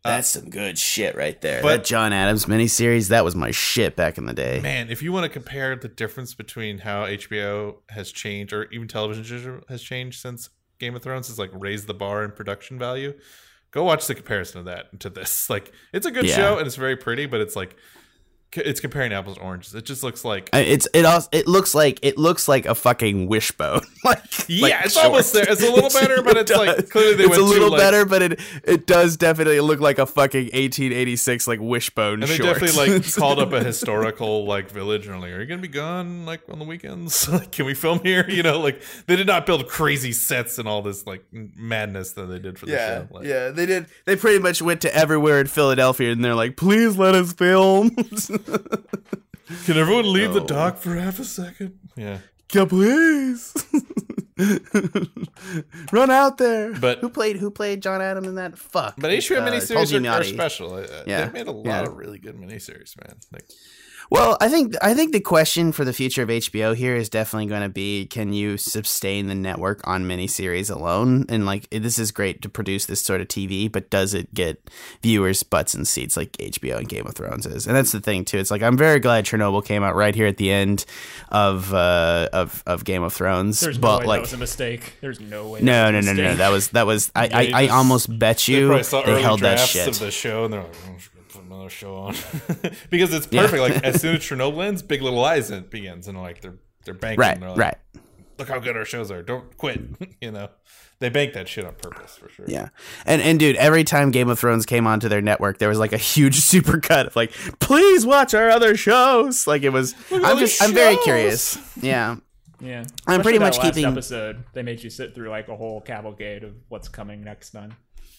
That's 0.04 0.30
some 0.30 0.50
good 0.52 0.78
shit 0.78 1.16
right 1.16 1.42
there. 1.42 1.64
but- 1.64 1.78
that 1.78 1.86
John 1.86 2.14
Adams 2.14 2.46
miniseries, 2.46 3.08
that 3.10 3.26
was 3.26 3.36
my 3.36 3.50
shit 3.50 3.96
back 3.96 4.20
in 4.20 4.26
the 4.28 4.34
day. 4.36 4.60
Man, 4.62 4.90
if 4.92 5.02
you 5.02 5.12
want 5.12 5.24
to 5.24 5.30
compare 5.30 5.76
the 5.76 5.88
difference 5.88 6.36
between 6.36 6.78
how 6.78 7.06
HBO 7.06 7.78
has 7.90 8.12
changed, 8.12 8.54
or 8.54 8.66
even 8.72 8.88
television 8.88 9.64
has 9.68 9.82
changed 9.82 10.22
since 10.22 10.50
Game 10.78 10.96
of 10.96 11.02
Thrones, 11.02 11.28
is 11.30 11.40
like 11.40 11.50
raised 11.54 11.88
the 11.88 11.96
bar 11.96 12.24
in 12.24 12.30
production 12.32 12.78
value. 12.78 13.14
Go 13.72 13.84
watch 13.84 14.06
the 14.06 14.14
comparison 14.14 14.60
of 14.60 14.66
that 14.66 15.00
to 15.00 15.10
this. 15.10 15.50
Like, 15.50 15.72
it's 15.92 16.06
a 16.06 16.12
good 16.12 16.26
Yeah. 16.28 16.36
show 16.36 16.58
and 16.60 16.68
it's 16.68 16.76
very 16.76 16.96
pretty, 16.96 17.26
but 17.26 17.42
it's 17.42 17.56
like 17.56 17.76
it's 18.54 18.80
comparing 18.80 19.12
apples 19.12 19.36
to 19.38 19.44
oranges. 19.44 19.76
It 19.76 19.84
just 19.86 20.02
looks 20.02 20.24
like 20.24 20.50
It's 20.54 20.88
it 20.94 21.04
also 21.06 21.28
it 21.34 21.46
looks 21.48 21.76
like 21.76 22.00
it 22.04 22.18
looks 22.18 22.48
like 22.48 22.66
a 22.66 22.74
fucking 22.76 23.28
wishbone. 23.28 23.82
like 24.06 24.22
Yeah, 24.48 24.62
like 24.62 24.86
it's 24.86 24.94
short. 24.94 25.06
almost 25.08 25.34
there. 25.34 25.46
It's 25.50 25.62
a 25.62 25.72
little 25.72 25.90
better, 26.02 26.22
but 26.22 26.38
it's 26.38 26.52
like 26.52 26.90
clearly 26.90 27.16
they 27.16 27.24
it's 27.26 27.32
went 27.32 27.42
a 27.42 27.46
too, 27.46 27.50
little 27.52 27.70
like- 27.72 27.80
better, 27.80 28.06
but 28.06 28.22
it 28.22 28.40
it 28.64 28.88
does 28.88 29.18
definitely 29.18 29.60
look 29.60 29.80
like 29.82 30.00
a 30.00 30.06
fucking 30.06 30.46
1886 30.46 31.48
like 31.48 31.60
wishbone. 31.62 32.24
And 32.24 32.32
they 32.32 32.38
shorts. 32.38 32.60
definitely 32.62 33.00
like 33.00 33.14
called 33.16 33.40
up 33.40 33.52
a 33.52 33.64
historical 33.64 34.46
like 34.46 34.70
village 34.72 35.06
and 35.08 35.16
are 35.16 35.20
like, 35.20 35.32
"Are 35.32 35.42
you 35.42 35.48
gonna 35.48 35.62
be 35.62 35.68
gone 35.68 36.26
like 36.26 36.42
on 36.50 36.60
the 36.60 36.66
weekends? 36.66 37.28
like, 37.28 37.52
can 37.52 37.66
we 37.66 37.74
film 37.74 38.00
here?" 38.04 38.26
You 38.30 38.44
know, 38.44 38.60
like 38.62 38.82
they 39.08 39.16
did 39.18 39.28
not 39.28 39.46
build 39.46 39.68
crazy 39.68 40.12
sets 40.14 40.58
and 40.60 40.68
all 40.68 40.82
this 40.82 41.06
like 41.06 41.26
madness 41.32 42.14
that 42.14 42.28
they 42.28 42.40
did 42.40 42.58
for 42.58 42.68
the 42.68 42.72
yeah, 42.72 43.00
show. 43.00 43.08
Like, 43.12 43.26
yeah, 43.26 43.50
they 43.50 43.66
did. 43.66 43.88
They 44.06 44.16
pretty 44.16 44.40
much 44.40 44.62
went 44.62 44.82
to 44.84 44.96
everywhere 44.96 45.42
in 45.42 45.48
Philadelphia, 45.48 46.12
and 46.12 46.24
they're 46.24 46.36
like, 46.36 46.56
"Please 46.56 46.96
let 46.98 47.16
us 47.16 47.34
film." 47.34 47.92
Can 49.66 49.78
everyone 49.78 50.12
leave 50.12 50.34
the 50.34 50.42
Oh. 50.42 50.46
dock 50.48 50.78
for 50.78 50.96
half 50.96 51.20
a 51.20 51.24
second? 51.26 51.78
Yeah, 51.96 52.20
yeah, 52.54 52.66
please. 52.66 53.54
Run 55.92 56.12
out 56.12 56.38
there. 56.38 56.74
But- 56.74 57.00
who 57.00 57.10
played 57.10 57.38
who 57.38 57.50
played 57.52 57.82
John 57.82 58.02
Adam 58.02 58.26
in 58.26 58.36
that? 58.36 58.58
Fuck. 58.58 58.96
but 58.98 59.12
HBO 59.12 59.38
Uh, 59.38 59.42
Paul 59.42 59.50
miniseries 59.54 59.94
are, 59.94 59.98
are 59.98 60.22
Giamatti. 60.22 60.34
special. 60.34 60.74
Uh, 60.76 60.88
Yeah, 61.06 61.26
They 61.28 61.40
made 61.40 61.48
a 61.48 61.52
lot 61.52 61.66
yeah. 61.66 61.84
of 61.84 61.96
really 61.96 62.20
good 62.20 62.36
miniseries, 62.36 62.96
man. 63.02 63.18
Like, 63.32 63.46
Well, 64.10 64.38
I 64.40 64.50
think 64.50 64.76
I 64.82 64.94
think 64.94 65.12
the 65.12 65.20
question 65.20 65.72
for 65.72 65.84
the 65.84 65.94
future 65.94 66.24
of 66.24 66.30
HBO 66.30 66.76
here 66.76 66.96
is 66.96 67.10
definitely 67.10 67.48
going 67.48 67.64
to 67.64 67.70
be: 67.70 68.06
Can 68.06 68.34
you 68.34 68.58
sustain 68.58 69.28
the 69.28 69.36
network 69.36 69.86
on 69.88 70.06
miniseries 70.06 70.74
alone? 70.74 71.26
And 71.30 71.46
like, 71.46 71.70
this 71.72 71.98
is 71.98 72.12
great 72.12 72.42
to 72.44 72.50
produce 72.50 72.86
this 72.86 73.02
sort 73.02 73.22
of 73.22 73.28
TV, 73.28 73.72
but 73.72 73.90
does 73.90 74.14
it 74.14 74.34
get 74.34 74.70
viewers 75.02 75.44
butts 75.44 75.74
and 75.74 75.88
seats 75.88 76.16
like 76.16 76.32
HBO 76.34 76.78
and 76.78 76.90
Game 76.90 77.08
of 77.08 77.16
Thrones 77.16 77.46
is? 77.46 77.66
And 77.66 77.76
that's 77.76 77.92
the 77.92 78.00
thing 78.02 78.26
too. 78.26 78.38
It's 78.38 78.52
like 78.52 78.62
I'm 78.62 78.78
very 78.78 79.00
glad 79.00 79.26
Chernobyl 79.26 79.66
came 79.66 79.84
out 79.84 79.96
right 79.96 80.14
here 80.14 80.28
at 80.28 80.38
the 80.38 80.52
end 80.52 80.86
of 81.30 81.74
uh, 81.74 82.30
of 82.32 82.64
of 82.68 82.86
Game 82.86 83.04
of 83.04 83.14
Thrones, 83.14 83.60
There's 83.60 83.78
no 83.78 83.82
but 83.82 84.00
way 84.02 84.06
like. 84.08 84.18
that 84.20 84.22
was 84.22 84.34
a 84.34 84.38
mistake. 84.38 84.94
There's 85.02 85.20
no 85.20 85.50
way. 85.50 85.62
no, 85.62 85.86
that 85.86 85.92
no, 85.92 85.98
was 85.98 86.06
no, 86.06 86.14
no, 86.14 86.24
no. 86.24 86.36
That 86.36 86.50
was 86.50 86.70
that 86.70 86.86
was. 86.86 87.12
I, 87.16 87.52
I, 87.54 87.64
I 87.64 87.68
almost 87.70 88.20
bet 88.20 88.44
they 88.46 88.54
you 88.54 88.68
they 88.68 89.04
early 89.04 89.22
held 89.22 89.40
that 89.42 89.60
shit. 89.60 89.88
of 89.88 90.00
the 90.00 90.12
show, 90.12 90.46
and 90.46 90.54
they're 90.54 90.64
like, 90.64 90.76
oh, 90.88 90.94
"We 90.94 91.00
should 91.00 91.14
put 91.14 91.15
another 91.66 91.70
show 91.76 91.96
on," 91.96 92.16
because 92.90 93.14
it's 93.14 93.28
perfect. 93.28 93.62
Like 93.62 93.84
as 93.84 94.02
soon 94.02 94.16
as 94.16 94.22
Chernobyl 94.24 94.64
ends, 94.66 94.82
Big 94.82 95.02
Little 95.02 95.20
Lies 95.20 95.52
in- 95.52 95.64
begins, 95.64 96.08
and 96.08 96.22
like 96.22 96.42
they're 96.42 96.56
they're 96.86 96.94
banking. 96.94 97.20
right, 97.20 97.40
they're 97.40 97.50
like, 97.50 97.58
right. 97.58 97.78
Look 98.38 98.50
how 98.50 98.60
good 98.60 98.76
our 98.76 98.84
shows 98.86 99.12
are. 99.12 99.22
Don't 99.24 99.56
quit. 99.58 99.82
you 100.22 100.30
know, 100.32 100.50
they 101.00 101.08
bank 101.10 101.34
that 101.34 101.48
shit 101.48 101.64
on 101.66 101.74
purpose 101.76 102.18
for 102.18 102.28
sure. 102.30 102.46
Yeah. 102.48 102.68
And 103.06 103.22
and 103.22 103.40
dude, 103.40 103.56
every 103.56 103.84
time 103.86 104.12
Game 104.12 104.28
of 104.30 104.38
Thrones 104.38 104.66
came 104.66 104.86
onto 104.88 105.08
their 105.08 105.22
network, 105.22 105.58
there 105.58 105.70
was 105.70 105.80
like 105.80 105.94
a 105.94 105.98
huge 105.98 106.42
supercut 106.42 107.08
of 107.08 107.16
like, 107.16 107.32
please 107.60 108.06
watch 108.06 108.34
our 108.34 108.50
other 108.50 108.76
shows. 108.76 109.48
Like 109.48 109.64
it 109.64 109.70
was 109.70 109.96
I'm 110.12 110.38
just 110.38 110.60
these 110.60 110.62
I'm 110.70 110.74
very 110.76 110.98
curious. 110.98 111.58
Yeah. 111.82 112.18
Yeah, 112.62 112.80
I'm 112.80 112.86
Especially 113.20 113.24
pretty 113.24 113.38
that 113.40 113.44
much 113.46 113.58
last 113.58 113.74
keeping- 113.76 113.86
episode. 113.92 114.44
They 114.54 114.64
made 114.64 114.82
you 114.82 114.90
sit 114.90 115.14
through 115.14 115.30
like 115.30 115.50
a 115.50 115.56
whole 115.56 115.82
cavalcade 115.82 116.44
of 116.46 116.54
what's 116.70 116.88
coming 116.88 117.22
next 117.24 117.54
on. 117.56 117.76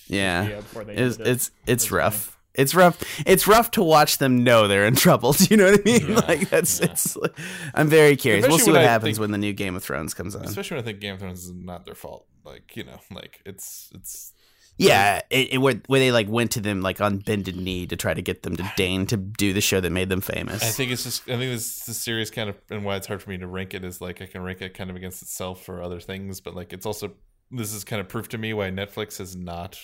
Yeah. 0.09 0.47
Yeah, 0.47 0.57
before 0.57 0.85
they 0.85 0.95
It's 0.95 1.17
it. 1.19 1.27
it's 1.27 1.51
it's 1.67 1.85
was 1.85 1.93
rough. 1.93 2.36
It's 2.57 2.75
rough. 2.75 3.03
It's 3.27 3.47
rough 3.47 3.71
to 3.73 3.83
watch 3.83 4.19
them 4.19 4.45
know 4.45 4.67
they're 4.69 4.87
in 4.87 4.95
trouble. 4.97 5.33
Do 5.35 5.47
you 5.51 5.57
know 5.57 5.71
what 5.71 5.81
I 5.81 5.83
mean? 5.85 6.15
Like 6.15 6.49
that's 6.51 6.81
it's. 6.81 7.17
I'm 7.75 7.89
very 7.89 8.17
curious. 8.17 8.47
we'll 8.47 8.59
see 8.59 8.73
what 8.73 8.81
I 8.81 8.85
happens 8.85 9.17
think- 9.17 9.21
when 9.21 9.31
the 9.31 9.39
new 9.39 9.53
Game 9.53 9.77
of 9.77 9.85
Thrones 9.85 10.15
comes 10.15 10.35
on. 10.35 10.45
Especially 10.45 10.77
when 10.77 10.83
I 10.83 10.87
think 10.87 11.01
Game 11.01 11.15
of 11.15 11.21
Thrones 11.21 11.45
is 11.45 11.53
not 11.53 11.85
their 11.85 11.95
fault. 11.95 12.27
Like 12.45 12.77
you 12.77 12.85
know, 12.85 12.99
like 13.11 13.41
it's 13.45 13.91
it's 13.95 14.33
Yeah, 14.79 15.21
it, 15.31 15.55
it, 15.55 15.59
where, 15.59 15.81
where 15.87 15.99
they 16.01 16.13
like 16.13 16.29
went 16.29 16.53
to 16.53 16.61
them 16.61 16.81
like 16.81 17.01
on 17.01 17.19
bended 17.19 17.57
knee 17.57 17.87
to 17.89 17.97
try 17.97 18.15
to 18.15 18.23
get 18.23 18.43
them 18.43 18.57
to 18.57 18.73
deign 18.77 19.07
to 19.07 19.17
do 19.17 19.53
the 19.53 19.61
show 19.61 19.81
that 19.81 19.91
made 19.91 20.09
them 20.09 20.21
famous. 20.21 20.63
I 20.63 20.67
think 20.67 20.93
it's 20.93 21.03
just 21.05 21.23
I 21.29 21.37
think 21.37 21.53
this 21.53 21.85
the 21.87 21.95
series 21.95 22.31
kind 22.31 22.49
of 22.51 22.57
and 22.71 22.85
why 22.85 22.97
it's 22.97 23.07
hard 23.07 23.23
for 23.23 23.31
me 23.31 23.39
to 23.39 23.47
rank 23.47 23.75
it 23.75 23.85
is 23.85 24.01
like 24.01 24.23
I 24.23 24.27
can 24.27 24.43
rank 24.43 24.63
it 24.63 24.75
kind 24.75 24.91
of 24.91 24.97
against 24.97 25.23
itself 25.23 25.65
for 25.65 25.83
other 25.83 26.01
things, 26.01 26.41
but 26.41 26.55
like 26.55 26.73
it's 26.73 26.87
also 26.87 27.13
this 27.51 27.73
is 27.73 27.85
kind 27.85 28.01
of 28.01 28.09
proof 28.09 28.29
to 28.31 28.39
me 28.39 28.53
why 28.55 28.71
Netflix 28.71 29.19
has 29.19 29.35
not 29.37 29.79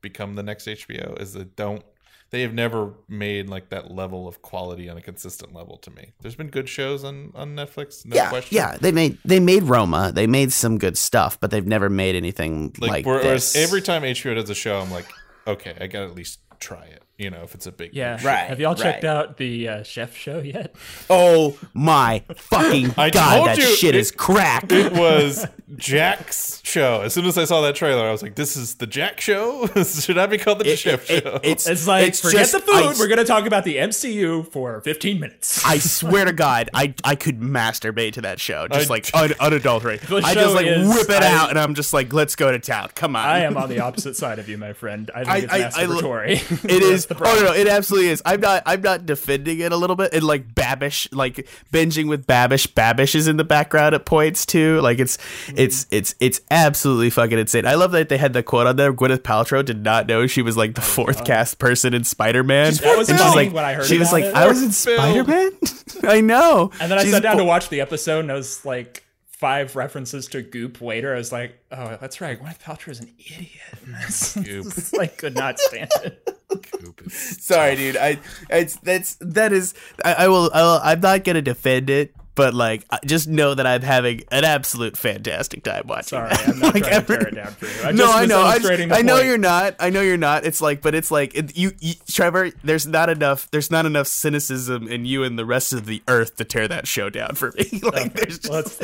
become 0.00 0.34
the 0.36 0.42
next 0.42 0.66
HBO 0.66 1.20
is 1.20 1.32
that 1.34 1.56
don't 1.56 1.84
they 2.30 2.42
have 2.42 2.52
never 2.52 2.92
made 3.08 3.48
like 3.48 3.70
that 3.70 3.90
level 3.90 4.28
of 4.28 4.42
quality 4.42 4.88
on 4.88 4.96
a 4.96 5.00
consistent 5.00 5.54
level 5.54 5.78
to 5.78 5.90
me. 5.90 6.12
There's 6.20 6.34
been 6.34 6.48
good 6.48 6.68
shows 6.68 7.04
on 7.04 7.32
on 7.34 7.54
Netflix, 7.56 8.04
no 8.04 8.16
yeah, 8.16 8.28
question. 8.28 8.56
yeah. 8.56 8.76
They 8.76 8.92
made 8.92 9.18
they 9.24 9.40
made 9.40 9.62
Roma. 9.64 10.12
They 10.12 10.26
made 10.26 10.52
some 10.52 10.78
good 10.78 10.98
stuff, 10.98 11.40
but 11.40 11.50
they've 11.50 11.66
never 11.66 11.88
made 11.88 12.14
anything 12.16 12.74
Like, 12.78 12.90
like, 12.90 13.06
whereas 13.06 13.52
this. 13.52 13.56
every 13.56 13.82
time 13.82 14.02
HBO 14.02 14.34
does 14.34 14.50
a 14.50 14.54
show, 14.54 14.78
I'm 14.80 14.90
like, 14.90 15.06
okay, 15.46 15.74
I 15.80 15.86
gotta 15.86 16.06
at 16.06 16.14
least 16.14 16.40
try 16.60 16.84
it. 16.84 17.02
You 17.18 17.30
know, 17.30 17.42
if 17.42 17.52
it's 17.56 17.66
a 17.66 17.72
big 17.72 17.94
Yeah, 17.94 18.12
Right, 18.24 18.46
Have 18.48 18.60
y'all 18.60 18.76
checked 18.76 19.02
out 19.04 19.38
the 19.38 19.68
uh, 19.68 19.82
chef 19.82 20.16
show 20.16 20.38
yet? 20.38 20.72
oh 21.10 21.58
my 21.74 22.22
fucking 22.36 22.94
I 22.96 23.10
god, 23.10 23.48
that 23.48 23.58
you, 23.58 23.64
shit 23.74 23.96
it- 23.96 23.98
is 23.98 24.12
crack. 24.12 24.66
it 24.70 24.92
was 24.92 25.44
Jack's 25.76 26.60
show. 26.64 27.00
As 27.02 27.14
soon 27.14 27.24
as 27.26 27.36
I 27.36 27.44
saw 27.44 27.60
that 27.62 27.74
trailer, 27.74 28.06
I 28.06 28.12
was 28.12 28.22
like, 28.22 28.36
"This 28.36 28.56
is 28.56 28.76
the 28.76 28.86
Jack 28.86 29.20
show. 29.20 29.66
Should 29.84 30.16
I 30.16 30.26
be 30.26 30.38
called 30.38 30.60
the 30.60 30.70
It- 30.70 30.78
Chef 30.78 31.10
it- 31.10 31.22
show?" 31.24 31.40
it's 31.42 31.66
It's 31.66 31.86
like 31.88 32.06
it's 32.08 32.20
forget 32.20 32.38
just- 32.40 32.52
the 32.52 32.60
food. 32.60 32.74
I- 32.74 32.94
We're 32.98 33.08
gonna 33.08 33.24
talk 33.24 33.46
about 33.46 33.64
the 33.64 33.76
MCU 33.78 34.50
for 34.52 34.80
15 34.82 35.18
minutes. 35.18 35.64
I 35.66 35.78
swear 35.78 36.24
to 36.24 36.32
God, 36.32 36.70
I 36.72 36.94
I 37.04 37.16
could 37.16 37.40
masturbate 37.40 38.12
to 38.12 38.20
that 38.22 38.38
show, 38.40 38.68
just 38.68 38.88
I- 38.90 38.94
like 38.94 39.10
un- 39.14 39.34
unadulterated. 39.40 40.10
I 40.12 40.34
just 40.34 40.54
like 40.54 40.66
is- 40.66 40.86
whip 40.88 41.10
it 41.10 41.22
I- 41.22 41.34
out, 41.34 41.50
and 41.50 41.58
I'm 41.58 41.74
just 41.74 41.92
like, 41.92 42.12
let's 42.12 42.36
go 42.36 42.52
to 42.52 42.58
town. 42.60 42.90
Come 42.94 43.16
on. 43.16 43.26
I 43.26 43.40
am 43.40 43.56
on 43.56 43.68
the 43.68 43.80
opposite 43.80 44.14
side 44.16 44.38
of 44.38 44.48
you, 44.48 44.56
my 44.56 44.72
friend. 44.72 45.10
I 45.14 45.24
think 45.40 45.52
I- 45.52 45.66
it's 45.66 45.76
I- 45.76 45.82
I 45.82 45.86
masturbatory. 45.86 46.64
It 46.64 46.82
is. 46.82 47.07
The 47.08 47.16
Oh 47.20 47.34
no, 47.34 47.46
no, 47.46 47.52
it 47.54 47.66
absolutely 47.66 48.10
is. 48.10 48.22
I'm 48.24 48.40
not. 48.40 48.62
I'm 48.66 48.80
not 48.80 49.06
defending 49.06 49.60
it 49.60 49.72
a 49.72 49.76
little 49.76 49.96
bit. 49.96 50.12
And 50.12 50.22
like 50.22 50.54
Babish, 50.54 51.08
like 51.14 51.48
binging 51.72 52.08
with 52.08 52.26
Babish. 52.26 52.68
Babish 52.68 53.14
is 53.14 53.28
in 53.28 53.36
the 53.36 53.44
background 53.44 53.94
at 53.94 54.04
points 54.04 54.46
too. 54.46 54.80
Like 54.80 54.98
it's, 54.98 55.16
mm-hmm. 55.16 55.58
it's, 55.58 55.86
it's, 55.90 56.14
it's 56.20 56.40
absolutely 56.50 57.10
fucking 57.10 57.38
insane. 57.38 57.66
I 57.66 57.74
love 57.74 57.92
that 57.92 58.08
they 58.08 58.18
had 58.18 58.32
the 58.32 58.42
quote 58.42 58.66
on 58.66 58.76
there. 58.76 58.92
Gwyneth 58.92 59.20
Paltrow 59.20 59.64
did 59.64 59.82
not 59.82 60.06
know 60.06 60.26
she 60.26 60.42
was 60.42 60.56
like 60.56 60.74
the 60.74 60.80
oh 60.80 60.84
fourth 60.84 61.24
cast 61.24 61.58
person 61.58 61.94
in 61.94 62.04
Spider 62.04 62.44
Man. 62.44 62.74
That 62.74 62.98
was 62.98 63.08
and 63.08 63.18
she's 63.18 63.34
like, 63.34 63.52
when 63.52 63.64
I 63.64 63.74
heard 63.74 63.86
she 63.86 63.98
was 63.98 64.12
like, 64.12 64.24
it. 64.24 64.34
I 64.34 64.46
was 64.46 64.62
in 64.62 64.72
Spider 64.72 65.24
Man. 65.24 65.52
I 66.02 66.20
know. 66.20 66.70
And 66.80 66.90
then 66.90 66.98
I 66.98 67.02
She's 67.02 67.12
sat 67.12 67.22
down 67.22 67.38
to 67.38 67.44
watch 67.44 67.68
the 67.68 67.80
episode, 67.80 68.20
and 68.20 68.30
I 68.30 68.34
was 68.34 68.64
like, 68.64 69.04
five 69.38 69.76
references 69.76 70.26
to 70.28 70.42
Goop 70.42 70.80
later. 70.80 71.14
I 71.14 71.18
was 71.18 71.30
like, 71.30 71.58
oh, 71.70 71.96
that's 72.00 72.20
right. 72.20 72.40
Gwyneth 72.40 72.58
Paltrow 72.58 72.88
is 72.88 73.00
an 73.00 73.12
idiot. 73.18 74.44
Goop. 74.44 74.92
like, 74.92 75.16
could 75.16 75.34
not 75.34 75.58
stand 75.60 75.90
it. 76.02 76.37
Goop 76.48 77.02
is- 77.06 77.36
Sorry, 77.44 77.76
dude. 77.76 77.96
I 77.96 78.18
it's 78.50 78.76
that's 78.76 79.16
that 79.20 79.52
is. 79.52 79.74
I, 80.04 80.14
I 80.14 80.28
will. 80.28 80.50
I 80.52 80.62
will. 80.62 80.80
I'm 80.82 81.00
not 81.00 81.24
gonna 81.24 81.42
defend 81.42 81.90
it. 81.90 82.14
But 82.34 82.54
like, 82.54 82.84
I- 82.88 83.00
just 83.04 83.26
know 83.26 83.52
that 83.54 83.66
I'm 83.66 83.82
having 83.82 84.22
an 84.30 84.44
absolute 84.44 84.96
fantastic 84.96 85.64
time 85.64 85.88
watching. 85.88 86.18
Sorry, 86.20 86.28
that. 86.30 86.48
I'm 86.48 86.58
not 86.60 86.74
Like, 86.74 86.84
trying 86.84 87.00
to 87.04 87.06
tear 87.18 87.28
it 87.28 87.34
down 87.34 87.52
for 87.52 87.66
you. 87.66 87.82
I 87.88 87.90
no, 87.90 88.04
just 88.04 88.16
I 88.16 88.26
know. 88.26 88.40
I, 88.42 88.50
illustrating 88.52 88.88
the 88.90 88.94
I 88.94 89.02
know 89.02 89.14
point. 89.16 89.26
you're 89.26 89.38
not. 89.38 89.74
I 89.80 89.90
know 89.90 90.02
you're 90.02 90.16
not. 90.16 90.44
It's 90.46 90.60
like, 90.60 90.80
but 90.80 90.94
it's 90.94 91.10
like 91.10 91.34
it, 91.34 91.56
you, 91.58 91.72
you, 91.80 91.94
Trevor. 92.08 92.50
There's 92.62 92.86
not 92.86 93.10
enough. 93.10 93.50
There's 93.50 93.72
not 93.72 93.86
enough 93.86 94.06
cynicism 94.06 94.86
in 94.86 95.04
you 95.04 95.24
and 95.24 95.36
the 95.36 95.44
rest 95.44 95.72
of 95.72 95.86
the 95.86 96.00
earth 96.06 96.36
to 96.36 96.44
tear 96.44 96.68
that 96.68 96.86
show 96.86 97.10
down 97.10 97.34
for 97.34 97.52
me. 97.58 97.80
like, 97.82 98.12
there's 98.14 98.38
just 98.38 98.48
Well, 98.48 98.62
let's, 98.62 98.80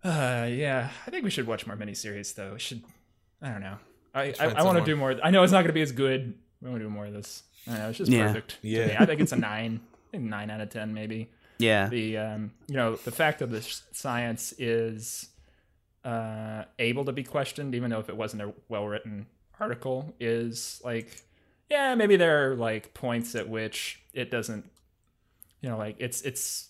Uh, 0.03 0.47
yeah, 0.49 0.89
I 1.05 1.09
think 1.11 1.23
we 1.23 1.29
should 1.29 1.47
watch 1.47 1.65
more 1.67 1.75
miniseries 1.75 2.33
though. 2.35 2.53
We 2.53 2.59
should. 2.59 2.81
I 3.41 3.49
don't 3.49 3.61
know. 3.61 3.77
I 4.13 4.33
I, 4.39 4.45
I 4.57 4.63
want 4.63 4.77
to 4.79 4.85
do 4.85 4.95
more. 4.95 5.15
I 5.23 5.31
know 5.31 5.43
it's 5.43 5.51
not 5.51 5.59
going 5.59 5.67
to 5.67 5.73
be 5.73 5.81
as 5.81 5.91
good. 5.91 6.33
We 6.61 6.69
want 6.69 6.79
to 6.81 6.85
do 6.85 6.89
more 6.89 7.05
of 7.05 7.13
this. 7.13 7.43
I 7.67 7.71
don't 7.71 7.79
know. 7.79 7.89
It's 7.89 7.97
just 7.97 8.11
Yeah. 8.11 8.27
perfect. 8.27 8.61
to 8.61 8.67
Yeah. 8.67 8.87
me. 8.87 8.95
I 8.99 9.05
think 9.05 9.21
it's 9.21 9.31
a 9.31 9.35
nine. 9.37 9.81
I 10.13 10.17
nine 10.17 10.49
out 10.49 10.61
of 10.61 10.69
ten 10.69 10.93
maybe. 10.93 11.29
Yeah. 11.59 11.87
The 11.89 12.17
um, 12.17 12.51
you 12.67 12.75
know, 12.75 12.95
the 12.95 13.11
fact 13.11 13.41
of 13.41 13.49
the 13.51 13.61
science 13.91 14.53
is 14.57 15.29
uh 16.05 16.63
able 16.79 17.05
to 17.05 17.11
be 17.11 17.23
questioned, 17.23 17.75
even 17.75 17.89
though 17.91 17.99
if 17.99 18.09
it 18.09 18.15
wasn't 18.15 18.41
a 18.43 18.53
well 18.69 18.87
written 18.87 19.25
article, 19.59 20.13
is 20.19 20.79
like, 20.85 21.23
yeah, 21.69 21.95
maybe 21.95 22.15
there 22.15 22.51
are 22.51 22.55
like 22.55 22.93
points 22.93 23.35
at 23.35 23.49
which 23.49 24.01
it 24.13 24.31
doesn't, 24.31 24.69
you 25.61 25.69
know, 25.69 25.77
like 25.77 25.95
it's 25.99 26.21
it's 26.21 26.69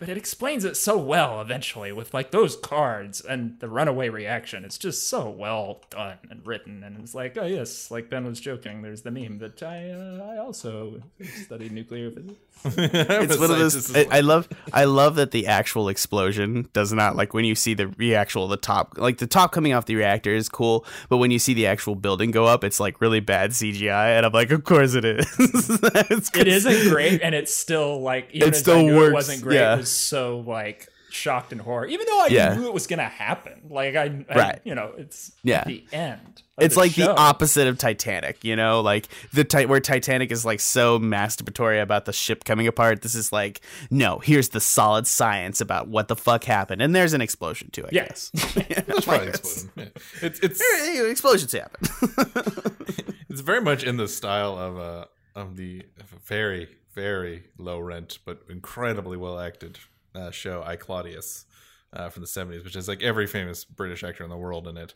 but 0.00 0.08
it 0.08 0.16
explains 0.16 0.64
it 0.64 0.76
so 0.76 0.98
well 0.98 1.40
eventually 1.40 1.92
with 1.92 2.12
like 2.12 2.30
those 2.32 2.56
cards 2.56 3.20
and 3.20 3.58
the 3.60 3.68
runaway 3.68 4.08
reaction. 4.08 4.64
It's 4.64 4.78
just 4.78 5.08
so 5.08 5.30
well 5.30 5.82
done 5.90 6.18
and 6.30 6.44
written, 6.46 6.82
and 6.82 6.98
it's 6.98 7.14
like, 7.14 7.36
oh 7.38 7.46
yes, 7.46 7.90
like 7.90 8.10
Ben 8.10 8.24
was 8.24 8.40
joking. 8.40 8.82
There's 8.82 9.02
the 9.02 9.10
meme 9.12 9.38
that 9.38 9.62
I 9.62 9.90
uh, 9.90 10.32
I 10.34 10.38
also 10.38 11.00
studied 11.44 11.72
nuclear 11.72 12.10
physics. 12.10 12.34
it's 12.64 13.38
one 13.38 13.50
of 13.50 13.58
those. 13.58 13.94
I, 13.94 14.06
I 14.10 14.20
love. 14.20 14.48
I 14.72 14.84
love 14.86 15.16
that 15.16 15.30
the 15.30 15.46
actual 15.46 15.88
explosion 15.88 16.68
does 16.72 16.92
not 16.92 17.14
like 17.14 17.34
when 17.34 17.44
you 17.44 17.54
see 17.54 17.74
the 17.74 17.86
the 17.98 18.14
actual 18.16 18.48
the 18.48 18.56
top 18.56 18.94
like 18.96 19.18
the 19.18 19.26
top 19.26 19.52
coming 19.52 19.72
off 19.72 19.84
the 19.84 19.94
reactor 19.94 20.34
is 20.34 20.48
cool, 20.48 20.84
but 21.08 21.18
when 21.18 21.30
you 21.30 21.38
see 21.38 21.54
the 21.54 21.66
actual 21.66 21.94
building 21.94 22.30
go 22.32 22.46
up, 22.46 22.64
it's 22.64 22.80
like 22.80 23.00
really 23.00 23.20
bad 23.20 23.50
CGI, 23.50 24.16
and 24.16 24.26
I'm 24.26 24.32
like, 24.32 24.50
of 24.50 24.64
course 24.64 24.94
it 24.94 25.04
is. 25.04 25.26
It's 26.08 26.30
it 26.34 26.48
isn't 26.48 26.88
great, 26.92 27.20
and 27.22 27.34
it's 27.34 27.54
still 27.54 28.00
like 28.00 28.30
even 28.32 28.48
It 28.48 28.56
still 28.56 28.78
I 28.78 28.82
knew 28.82 28.96
works, 28.96 29.10
it 29.10 29.14
wasn't 29.14 29.42
great. 29.42 29.56
yeah. 29.56 29.65
It 29.74 29.78
was 29.78 29.90
so 29.92 30.38
like 30.40 30.88
shocked 31.10 31.52
and 31.52 31.60
horror, 31.60 31.86
even 31.86 32.04
though 32.06 32.20
I 32.20 32.26
Yeah. 32.30 32.54
knew 32.54 32.66
it 32.66 32.74
was 32.74 32.86
gonna 32.86 33.04
happen. 33.08 33.62
Like 33.70 33.96
I, 33.96 34.24
I 34.28 34.34
Right. 34.36 34.60
you 34.64 34.74
know, 34.74 34.92
it's 34.98 35.32
Yeah. 35.42 35.64
the 35.64 35.84
end. 35.92 36.42
of 36.58 36.64
It's 36.64 36.74
like 36.76 36.92
show. 36.92 37.02
the 37.06 37.14
opposite 37.16 37.66
of 37.68 37.76
Titanic, 37.76 38.42
you 38.42 38.56
know, 38.56 38.80
like 38.80 39.08
the 39.34 39.44
ti- 39.44 39.66
where 39.66 39.78
Titanic 39.80 40.30
is 40.32 40.44
like 40.44 40.58
so 40.60 40.98
masturbatory 40.98 41.82
about 41.82 42.06
the 42.06 42.12
ship 42.14 42.44
coming 42.44 42.66
apart. 42.66 43.02
This 43.02 43.14
is 43.14 43.30
like, 43.30 43.60
no, 43.90 44.18
here's 44.20 44.48
the 44.50 44.60
solid 44.60 45.06
science 45.06 45.60
about 45.60 45.88
what 45.88 46.08
the 46.08 46.16
fuck 46.16 46.44
happened, 46.44 46.80
and 46.80 46.94
there's 46.96 47.12
an 47.12 47.20
explosion 47.20 47.68
too. 47.72 47.84
I 47.84 47.88
Yeah. 47.92 48.06
guess 48.08 48.30
That's 48.34 49.04
probably 49.04 49.28
explosion. 49.28 49.70
Yeah. 49.76 49.84
It's 50.22 50.40
it's 50.40 50.60
Hey, 50.60 51.10
explosions 51.10 51.52
happen. 51.52 51.88
it's 53.28 53.40
very 53.42 53.60
much 53.60 53.84
in 53.84 53.96
the 53.96 54.08
style 54.08 54.56
of 54.58 54.78
uh 54.78 55.04
of 55.34 55.56
the 55.56 55.84
of 56.00 56.12
a 56.12 56.18
very 56.26 56.68
very 56.96 57.44
low 57.58 57.78
rent 57.78 58.18
but 58.24 58.40
incredibly 58.48 59.18
well 59.18 59.38
acted 59.38 59.78
uh, 60.14 60.30
show 60.30 60.62
I 60.64 60.76
Claudius 60.76 61.44
uh, 61.92 62.08
from 62.08 62.22
the 62.22 62.26
seventies, 62.26 62.64
which 62.64 62.74
is 62.74 62.88
like 62.88 63.02
every 63.02 63.26
famous 63.26 63.64
British 63.64 64.02
actor 64.02 64.24
in 64.24 64.30
the 64.30 64.36
world 64.36 64.66
in 64.66 64.76
it, 64.76 64.94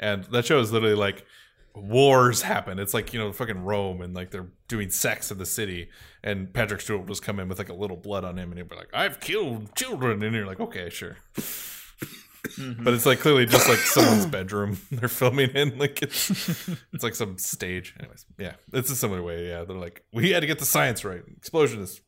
and 0.00 0.24
that 0.24 0.46
show 0.46 0.58
is 0.58 0.72
literally 0.72 0.96
like 0.96 1.24
wars 1.74 2.42
happen. 2.42 2.78
It's 2.78 2.94
like 2.94 3.12
you 3.12 3.20
know 3.20 3.32
fucking 3.32 3.62
Rome 3.62 4.00
and 4.00 4.14
like 4.14 4.30
they're 4.30 4.48
doing 4.66 4.90
sex 4.90 5.30
in 5.30 5.38
the 5.38 5.46
city, 5.46 5.90
and 6.24 6.52
Patrick 6.52 6.80
Stewart 6.80 7.00
will 7.00 7.08
just 7.08 7.22
come 7.22 7.38
in 7.38 7.48
with 7.48 7.58
like 7.58 7.68
a 7.68 7.74
little 7.74 7.98
blood 7.98 8.24
on 8.24 8.38
him, 8.38 8.50
and 8.50 8.58
he'll 8.58 8.66
be 8.66 8.76
like, 8.76 8.90
"I've 8.94 9.20
killed 9.20 9.76
children," 9.76 10.22
and 10.22 10.34
you're 10.34 10.46
like, 10.46 10.60
"Okay, 10.60 10.88
sure." 10.88 11.18
Mm-hmm. 12.42 12.82
But 12.82 12.94
it's 12.94 13.06
like 13.06 13.20
clearly 13.20 13.46
just 13.46 13.68
like 13.68 13.78
someone's 13.78 14.26
bedroom 14.26 14.78
they're 14.90 15.08
filming 15.08 15.50
in. 15.50 15.78
Like 15.78 16.02
it's 16.02 16.30
it's 16.92 17.04
like 17.04 17.14
some 17.14 17.38
stage. 17.38 17.94
Anyways, 17.98 18.26
yeah, 18.38 18.54
it's 18.72 18.90
a 18.90 18.96
similar 18.96 19.22
way. 19.22 19.48
Yeah, 19.48 19.64
they're 19.64 19.76
like 19.76 20.04
we 20.12 20.30
had 20.30 20.40
to 20.40 20.46
get 20.46 20.58
the 20.58 20.66
science 20.66 21.04
right. 21.04 21.22
Explosion 21.36 21.80
is. 21.82 22.00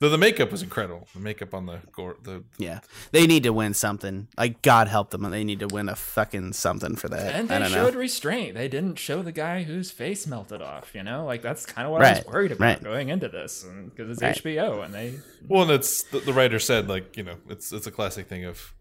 Though 0.00 0.10
the 0.10 0.18
makeup 0.18 0.52
was 0.52 0.62
incredible. 0.62 1.08
The 1.12 1.18
makeup 1.20 1.52
on 1.54 1.66
the 1.66 1.80
gore, 1.90 2.16
the 2.22 2.44
Yeah, 2.56 2.80
they 3.10 3.26
need 3.26 3.42
to 3.42 3.52
win 3.52 3.74
something. 3.74 4.28
Like 4.38 4.62
God 4.62 4.86
help 4.86 5.10
them, 5.10 5.22
they 5.28 5.42
need 5.42 5.58
to 5.58 5.66
win 5.66 5.88
a 5.88 5.96
fucking 5.96 6.52
something 6.52 6.94
for 6.94 7.08
that. 7.08 7.34
And 7.34 7.50
I 7.50 7.58
they 7.58 7.64
don't 7.64 7.72
showed 7.72 7.94
know. 7.94 8.00
restraint. 8.00 8.54
They 8.54 8.68
didn't 8.68 8.98
show 9.00 9.22
the 9.22 9.32
guy 9.32 9.64
whose 9.64 9.90
face 9.90 10.24
melted 10.26 10.62
off. 10.62 10.94
You 10.94 11.02
know, 11.02 11.24
like 11.26 11.42
that's 11.42 11.66
kind 11.66 11.84
of 11.86 11.92
what 11.92 12.02
I 12.04 12.12
was 12.12 12.26
worried 12.26 12.52
about 12.52 12.64
right. 12.64 12.82
going 12.84 13.08
into 13.08 13.28
this, 13.28 13.64
because 13.86 14.10
it's 14.10 14.22
Right. 14.22 14.36
HBO 14.36 14.84
and 14.84 14.94
they. 14.94 15.14
well, 15.48 15.62
and 15.62 15.72
it's 15.72 16.04
the, 16.04 16.20
the 16.20 16.32
writer 16.32 16.60
said 16.60 16.88
like 16.88 17.16
you 17.16 17.24
know 17.24 17.34
it's 17.48 17.72
it's 17.72 17.88
a 17.88 17.90
classic 17.90 18.28
thing 18.28 18.44
of 18.44 18.74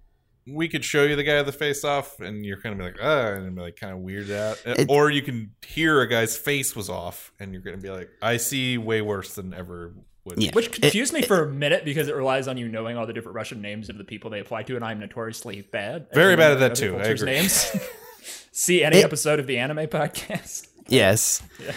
we 0.49 0.68
could 0.70 0.86
show 0.86 1.03
you 1.03 1.15
the 1.18 1.24
guy 1.24 1.38
with 1.38 1.47
the 1.47 1.51
face 1.51 1.84
off 1.84 2.20
and 2.22 2.45
you're 2.45 2.61
kind 2.61 2.72
of 2.74 2.78
be 2.80 2.84
like 2.86 2.97
ah 3.01 3.34
and 3.34 3.53
be 3.55 3.61
like 3.61 3.76
kind 3.76 3.91
of 3.91 3.99
weirded 3.99 4.32
out, 4.38 4.61
It- 4.65 4.86
or 4.89 5.09
you 5.09 5.22
can 5.24 5.51
hear 5.65 5.99
a 6.01 6.07
guy's 6.07 6.38
face 6.38 6.76
was 6.76 6.89
off 6.89 7.32
and 7.39 7.51
you're 7.53 7.61
gonna 7.63 7.78
be 7.78 7.89
like 7.89 8.09
I 8.22 8.38
see 8.38 8.78
way 8.78 9.01
worse 9.01 9.34
than 9.36 9.53
ever 9.53 9.93
would. 10.28 10.41
Yeah. 10.41 10.51
Which 10.53 10.71
confused 10.71 11.13
me 11.13 11.21
for 11.23 11.43
a 11.43 11.49
minute 11.51 11.84
because 11.86 12.07
it 12.07 12.15
relies 12.15 12.47
on 12.47 12.57
you 12.57 12.67
knowing 12.67 12.95
all 12.97 13.05
the 13.07 13.13
different 13.13 13.36
Russian 13.36 13.61
names 13.61 13.89
of 13.89 13.97
the 13.97 14.03
people 14.03 14.30
they 14.30 14.39
apply 14.39 14.63
to, 14.63 14.75
and 14.75 14.86
I'm 14.86 14.99
notoriously 14.99 15.61
bad. 15.63 16.07
Very 16.13 16.36
bad 16.36 16.51
at 16.53 16.59
that 16.59 16.75
too, 16.75 16.95
I 16.97 17.03
agree. 17.03 17.25
Names. 17.32 17.75
See 18.51 18.84
any 18.84 18.97
It- 18.99 19.05
episode 19.05 19.39
of 19.39 19.47
the 19.47 19.57
anime 19.57 19.88
podcast. 19.88 20.67
Yes. 20.88 21.41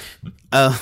Uh, 0.53 0.76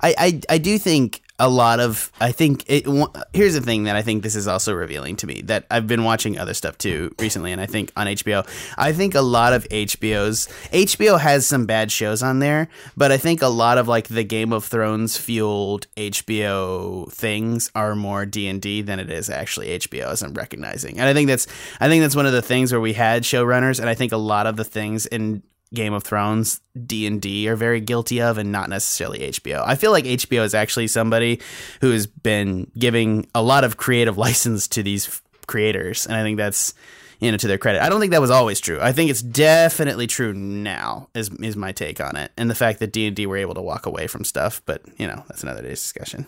I, 0.00 0.14
I 0.16 0.40
I 0.48 0.56
do 0.56 0.78
think 0.78 1.20
a 1.38 1.48
lot 1.48 1.78
of 1.78 2.10
I 2.20 2.32
think 2.32 2.64
it. 2.66 2.86
Here's 3.32 3.54
the 3.54 3.60
thing 3.60 3.84
that 3.84 3.94
I 3.94 4.02
think 4.02 4.22
this 4.22 4.34
is 4.34 4.48
also 4.48 4.72
revealing 4.72 5.16
to 5.16 5.26
me 5.26 5.42
that 5.42 5.66
I've 5.70 5.86
been 5.86 6.04
watching 6.04 6.38
other 6.38 6.54
stuff 6.54 6.78
too 6.78 7.14
recently, 7.18 7.52
and 7.52 7.60
I 7.60 7.66
think 7.66 7.92
on 7.96 8.06
HBO, 8.06 8.46
I 8.76 8.92
think 8.92 9.14
a 9.14 9.20
lot 9.20 9.52
of 9.52 9.66
HBO's 9.68 10.48
HBO 10.72 11.18
has 11.20 11.46
some 11.46 11.66
bad 11.66 11.92
shows 11.92 12.22
on 12.22 12.40
there, 12.40 12.68
but 12.96 13.12
I 13.12 13.18
think 13.18 13.40
a 13.40 13.48
lot 13.48 13.78
of 13.78 13.86
like 13.86 14.08
the 14.08 14.24
Game 14.24 14.52
of 14.52 14.64
Thrones 14.64 15.16
fueled 15.16 15.86
HBO 15.96 17.10
things 17.12 17.70
are 17.74 17.94
more 17.94 18.26
D 18.26 18.48
and 18.48 18.60
D 18.60 18.82
than 18.82 18.98
it 18.98 19.10
is 19.10 19.30
actually 19.30 19.78
HBO, 19.78 20.10
as 20.10 20.22
I'm 20.22 20.34
recognizing, 20.34 20.98
and 20.98 21.08
I 21.08 21.14
think 21.14 21.28
that's 21.28 21.46
I 21.80 21.88
think 21.88 22.02
that's 22.02 22.16
one 22.16 22.26
of 22.26 22.32
the 22.32 22.42
things 22.42 22.72
where 22.72 22.80
we 22.80 22.94
had 22.94 23.22
showrunners, 23.22 23.78
and 23.78 23.88
I 23.88 23.94
think 23.94 24.12
a 24.12 24.16
lot 24.16 24.46
of 24.46 24.56
the 24.56 24.64
things 24.64 25.06
in 25.06 25.42
Game 25.74 25.92
of 25.92 26.02
Thrones, 26.02 26.60
D 26.86 27.06
and 27.06 27.20
D 27.20 27.48
are 27.48 27.56
very 27.56 27.80
guilty 27.80 28.20
of, 28.20 28.38
and 28.38 28.50
not 28.50 28.70
necessarily 28.70 29.20
HBO. 29.20 29.62
I 29.66 29.74
feel 29.74 29.90
like 29.90 30.04
HBO 30.04 30.42
is 30.44 30.54
actually 30.54 30.86
somebody 30.86 31.40
who 31.80 31.90
has 31.90 32.06
been 32.06 32.70
giving 32.78 33.28
a 33.34 33.42
lot 33.42 33.64
of 33.64 33.76
creative 33.76 34.16
license 34.26 34.66
to 34.68 34.82
these 34.82 35.20
creators, 35.46 36.06
and 36.06 36.16
I 36.16 36.22
think 36.22 36.38
that's 36.38 36.74
you 37.20 37.30
know 37.30 37.36
to 37.36 37.48
their 37.48 37.58
credit. 37.58 37.82
I 37.82 37.88
don't 37.88 38.00
think 38.00 38.12
that 38.12 38.20
was 38.20 38.30
always 38.30 38.60
true. 38.60 38.78
I 38.80 38.92
think 38.92 39.10
it's 39.10 39.22
definitely 39.22 40.06
true 40.06 40.32
now. 40.32 41.08
Is 41.14 41.30
is 41.40 41.56
my 41.56 41.72
take 41.72 42.00
on 42.00 42.16
it, 42.16 42.32
and 42.36 42.48
the 42.48 42.54
fact 42.54 42.78
that 42.78 42.92
D 42.92 43.06
and 43.06 43.14
D 43.14 43.26
were 43.26 43.36
able 43.36 43.54
to 43.54 43.62
walk 43.62 43.86
away 43.86 44.06
from 44.06 44.24
stuff, 44.24 44.62
but 44.64 44.82
you 44.96 45.06
know 45.06 45.24
that's 45.28 45.42
another 45.42 45.62
day's 45.62 45.82
discussion. 45.82 46.26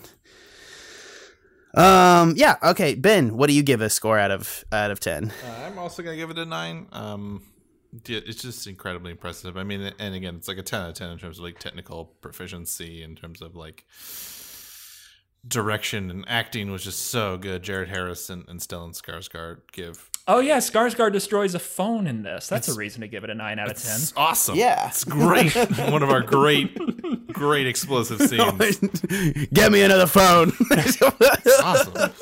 Um. 1.74 2.34
Yeah. 2.36 2.56
Okay. 2.62 2.94
Ben, 2.94 3.36
what 3.36 3.46
do 3.48 3.54
you 3.54 3.62
give 3.62 3.80
a 3.80 3.88
score 3.88 4.18
out 4.18 4.32
of 4.32 4.64
out 4.72 4.90
of 4.90 4.98
ten? 5.00 5.32
Uh, 5.46 5.66
I'm 5.66 5.78
also 5.78 6.02
gonna 6.02 6.16
give 6.16 6.30
it 6.30 6.38
a 6.38 6.44
nine. 6.44 6.88
Um, 6.92 7.42
yeah, 8.06 8.20
it's 8.24 8.42
just 8.42 8.66
incredibly 8.66 9.10
impressive. 9.10 9.56
I 9.56 9.64
mean, 9.64 9.92
and 9.98 10.14
again, 10.14 10.36
it's 10.36 10.48
like 10.48 10.58
a 10.58 10.62
ten 10.62 10.82
out 10.82 10.88
of 10.90 10.94
ten 10.94 11.10
in 11.10 11.18
terms 11.18 11.38
of 11.38 11.44
like 11.44 11.58
technical 11.58 12.06
proficiency, 12.20 13.02
in 13.02 13.16
terms 13.16 13.42
of 13.42 13.56
like 13.56 13.86
direction 15.46 16.10
and 16.10 16.24
acting 16.28 16.70
was 16.70 16.84
just 16.84 17.06
so 17.06 17.36
good. 17.36 17.62
Jared 17.62 17.88
Harris 17.88 18.30
and, 18.30 18.48
and 18.48 18.60
Stellan 18.60 18.94
Skarsgård 19.00 19.60
give 19.72 20.09
Oh 20.32 20.38
yeah, 20.38 20.58
Skarsgård 20.58 21.12
destroys 21.12 21.56
a 21.56 21.58
phone 21.58 22.06
in 22.06 22.22
this. 22.22 22.46
That's 22.46 22.68
a 22.68 22.74
reason 22.74 23.00
to 23.00 23.08
give 23.08 23.24
it 23.24 23.30
a 23.30 23.34
nine 23.34 23.58
out 23.58 23.68
of 23.68 23.82
ten. 23.82 23.96
it's 23.96 24.12
awesome. 24.16 24.54
Yeah. 24.54 24.86
it's 24.86 25.02
great. 25.02 25.52
One 25.90 26.04
of 26.04 26.10
our 26.10 26.20
great, 26.22 26.78
great 27.32 27.66
explosive 27.66 28.20
scenes. 28.28 28.80
Get 29.52 29.72
me 29.72 29.82
another 29.82 30.06
phone. 30.06 30.52
awesome. 31.64 32.12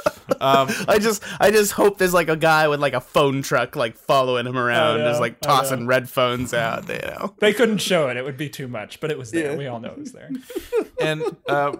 Um, 0.41 0.69
I 0.89 0.99
just 0.99 1.23
I 1.39 1.51
just 1.51 1.73
hope 1.73 1.99
there's 1.99 2.15
like 2.15 2.31
a 2.31 2.37
guy 2.37 2.67
with 2.69 2.81
like 2.81 2.95
a 2.95 3.01
phone 3.03 3.43
truck 3.43 3.77
like 3.77 3.99
following 3.99 4.47
him 4.47 4.57
around, 4.57 5.01
know, 5.01 5.11
just 5.11 5.21
like 5.21 5.35
I 5.43 5.47
tossing 5.47 5.81
know. 5.81 5.87
red 5.89 6.09
phones 6.09 6.55
out. 6.55 6.89
You 6.89 6.95
know. 6.95 7.35
They 7.41 7.53
couldn't 7.53 7.79
show 7.79 8.09
it; 8.09 8.17
it 8.17 8.25
would 8.25 8.39
be 8.39 8.49
too 8.49 8.69
much. 8.69 9.01
But 9.01 9.11
it 9.11 9.19
was 9.19 9.33
there. 9.33 9.55
We 9.55 9.67
all 9.67 9.81
know 9.81 9.91
it 9.91 9.99
was 9.99 10.13
there. 10.13 10.31
and 10.99 11.23
uh, 11.47 11.77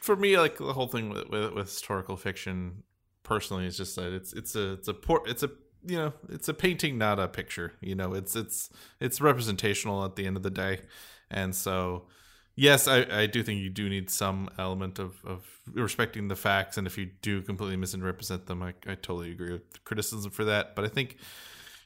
for 0.00 0.14
me, 0.14 0.38
like 0.38 0.58
the 0.58 0.74
whole 0.74 0.86
thing 0.86 1.08
with, 1.08 1.28
with, 1.28 1.52
with 1.54 1.66
historical 1.66 2.16
fiction, 2.16 2.84
personally, 3.26 3.66
is 3.66 3.76
just 3.76 3.96
that 3.96 4.12
it's 4.14 4.32
it's 4.32 4.56
a 4.56 4.72
it's 4.74 4.88
a 4.88 4.94
por- 4.94 5.28
it's 5.28 5.42
a 5.42 5.50
you 5.84 5.98
know 5.98 6.12
it's 6.30 6.48
a 6.48 6.54
painting, 6.54 6.96
not 6.96 7.18
a 7.18 7.28
picture. 7.28 7.74
You 7.80 7.94
know, 7.94 8.14
it's 8.14 8.34
it's 8.34 8.70
it's 9.00 9.20
representational 9.20 10.04
at 10.04 10.16
the 10.16 10.26
end 10.26 10.36
of 10.38 10.42
the 10.42 10.50
day, 10.50 10.80
and 11.30 11.54
so 11.54 12.06
yes, 12.54 12.88
I, 12.88 13.06
I 13.10 13.26
do 13.26 13.42
think 13.42 13.60
you 13.60 13.70
do 13.70 13.88
need 13.88 14.10
some 14.10 14.48
element 14.58 14.98
of, 14.98 15.16
of 15.24 15.44
respecting 15.72 16.28
the 16.28 16.36
facts, 16.36 16.78
and 16.78 16.86
if 16.86 16.96
you 16.96 17.10
do 17.22 17.42
completely 17.42 17.76
misrepresent 17.76 18.46
them, 18.46 18.62
I, 18.62 18.74
I 18.86 18.94
totally 18.94 19.30
agree 19.30 19.52
with 19.52 19.84
criticism 19.84 20.30
for 20.30 20.44
that. 20.44 20.74
But 20.74 20.84
I 20.84 20.88
think 20.88 21.18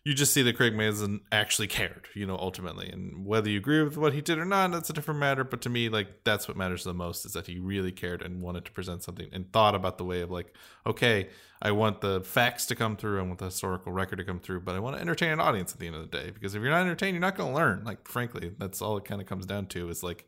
you 0.02 0.14
just 0.14 0.32
see 0.32 0.42
that 0.42 0.56
Craig 0.56 0.74
Mazin 0.74 1.20
actually 1.30 1.66
cared, 1.66 2.06
you 2.14 2.24
know, 2.24 2.36
ultimately. 2.36 2.88
And 2.88 3.26
whether 3.26 3.50
you 3.50 3.58
agree 3.58 3.82
with 3.82 3.98
what 3.98 4.14
he 4.14 4.22
did 4.22 4.38
or 4.38 4.46
not, 4.46 4.72
that's 4.72 4.88
a 4.88 4.94
different 4.94 5.20
matter. 5.20 5.44
But 5.44 5.60
to 5.62 5.68
me, 5.68 5.90
like 5.90 6.24
that's 6.24 6.48
what 6.48 6.56
matters 6.56 6.84
the 6.84 6.94
most 6.94 7.26
is 7.26 7.34
that 7.34 7.46
he 7.46 7.58
really 7.58 7.92
cared 7.92 8.22
and 8.22 8.40
wanted 8.40 8.64
to 8.64 8.72
present 8.72 9.02
something 9.02 9.28
and 9.30 9.52
thought 9.52 9.74
about 9.74 9.98
the 9.98 10.04
way 10.04 10.22
of 10.22 10.30
like, 10.30 10.54
okay, 10.86 11.28
I 11.60 11.72
want 11.72 12.00
the 12.00 12.22
facts 12.22 12.64
to 12.66 12.74
come 12.74 12.96
through, 12.96 13.18
I 13.18 13.22
want 13.22 13.38
the 13.38 13.44
historical 13.46 13.92
record 13.92 14.16
to 14.16 14.24
come 14.24 14.40
through, 14.40 14.60
but 14.60 14.74
I 14.74 14.78
want 14.78 14.96
to 14.96 15.02
entertain 15.02 15.32
an 15.32 15.40
audience 15.40 15.74
at 15.74 15.78
the 15.78 15.86
end 15.86 15.96
of 15.96 16.10
the 16.10 16.16
day. 16.16 16.30
Because 16.30 16.54
if 16.54 16.62
you're 16.62 16.70
not 16.70 16.80
entertained, 16.80 17.14
you're 17.14 17.20
not 17.20 17.36
going 17.36 17.50
to 17.50 17.56
learn. 17.56 17.84
Like, 17.84 18.08
frankly, 18.08 18.52
that's 18.56 18.80
all 18.80 18.96
it 18.96 19.04
kind 19.04 19.20
of 19.20 19.26
comes 19.26 19.44
down 19.44 19.66
to 19.66 19.90
is 19.90 20.02
like, 20.02 20.26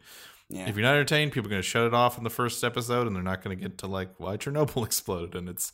Yeah. 0.53 0.69
if 0.69 0.77
you're 0.77 0.85
not 0.85 0.95
entertained, 0.95 1.33
people 1.33 1.49
are 1.49 1.51
going 1.51 1.63
to 1.63 1.69
shut 1.69 1.87
it 1.87 1.95
off 1.95 2.19
in 2.19 2.25
the 2.25 2.31
first 2.31 2.63
episode, 2.63 3.07
and 3.07 3.17
they're 3.17 3.23
not 3.23 3.43
going 3.43 3.57
to 3.57 3.61
get 3.61 3.79
to 3.79 3.87
like 3.87 4.11
why 4.19 4.37
Chernobyl 4.37 4.85
exploded. 4.87 5.35
And 5.35 5.49
it's 5.49 5.73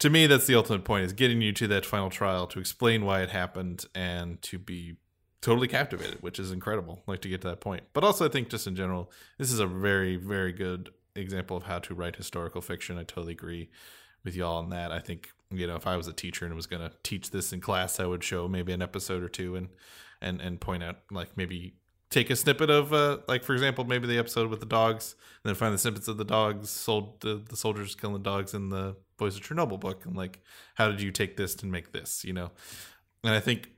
to 0.00 0.10
me 0.10 0.26
that's 0.26 0.46
the 0.46 0.54
ultimate 0.54 0.84
point 0.84 1.06
is 1.06 1.12
getting 1.12 1.40
you 1.40 1.52
to 1.52 1.66
that 1.68 1.86
final 1.86 2.10
trial 2.10 2.46
to 2.48 2.60
explain 2.60 3.04
why 3.04 3.22
it 3.22 3.30
happened 3.30 3.86
and 3.94 4.40
to 4.42 4.58
be 4.58 4.96
totally 5.40 5.66
captivated, 5.66 6.22
which 6.22 6.38
is 6.38 6.52
incredible. 6.52 7.02
Like 7.06 7.22
to 7.22 7.28
get 7.28 7.40
to 7.40 7.48
that 7.48 7.60
point, 7.60 7.84
but 7.94 8.04
also 8.04 8.26
I 8.26 8.28
think 8.28 8.50
just 8.50 8.66
in 8.66 8.76
general, 8.76 9.10
this 9.38 9.50
is 9.50 9.60
a 9.60 9.66
very 9.66 10.16
very 10.16 10.52
good 10.52 10.90
example 11.16 11.56
of 11.56 11.64
how 11.64 11.78
to 11.78 11.94
write 11.94 12.16
historical 12.16 12.60
fiction. 12.60 12.98
I 12.98 13.04
totally 13.04 13.32
agree 13.32 13.70
with 14.24 14.36
y'all 14.36 14.58
on 14.58 14.68
that. 14.70 14.92
I 14.92 14.98
think 14.98 15.30
you 15.50 15.66
know 15.66 15.76
if 15.76 15.86
I 15.86 15.96
was 15.96 16.06
a 16.06 16.12
teacher 16.12 16.44
and 16.44 16.54
was 16.54 16.66
going 16.66 16.82
to 16.82 16.94
teach 17.02 17.30
this 17.30 17.50
in 17.50 17.62
class, 17.62 17.98
I 17.98 18.04
would 18.04 18.22
show 18.22 18.46
maybe 18.46 18.72
an 18.72 18.82
episode 18.82 19.22
or 19.22 19.28
two 19.30 19.56
and 19.56 19.68
and 20.20 20.40
and 20.40 20.60
point 20.60 20.82
out 20.82 20.98
like 21.10 21.36
maybe 21.36 21.74
take 22.12 22.30
a 22.30 22.36
snippet 22.36 22.70
of 22.70 22.92
uh 22.92 23.18
like 23.26 23.42
for 23.42 23.54
example 23.54 23.84
maybe 23.84 24.06
the 24.06 24.18
episode 24.18 24.50
with 24.50 24.60
the 24.60 24.66
dogs 24.66 25.14
and 25.42 25.48
then 25.48 25.54
find 25.54 25.74
the 25.74 25.78
snippets 25.78 26.08
of 26.08 26.18
the 26.18 26.24
dogs 26.24 26.68
sold 26.70 27.20
the, 27.20 27.42
the 27.48 27.56
soldiers 27.56 27.94
killing 27.94 28.14
the 28.14 28.22
dogs 28.22 28.54
in 28.54 28.68
the 28.68 28.94
voices 29.18 29.38
of 29.38 29.44
chernobyl 29.44 29.80
book 29.80 30.04
and 30.04 30.16
like 30.16 30.40
how 30.74 30.88
did 30.88 31.00
you 31.00 31.10
take 31.10 31.36
this 31.36 31.54
to 31.54 31.66
make 31.66 31.92
this 31.92 32.24
you 32.24 32.32
know? 32.32 32.50
And 33.24 33.34
i 33.34 33.40
think 33.40 33.70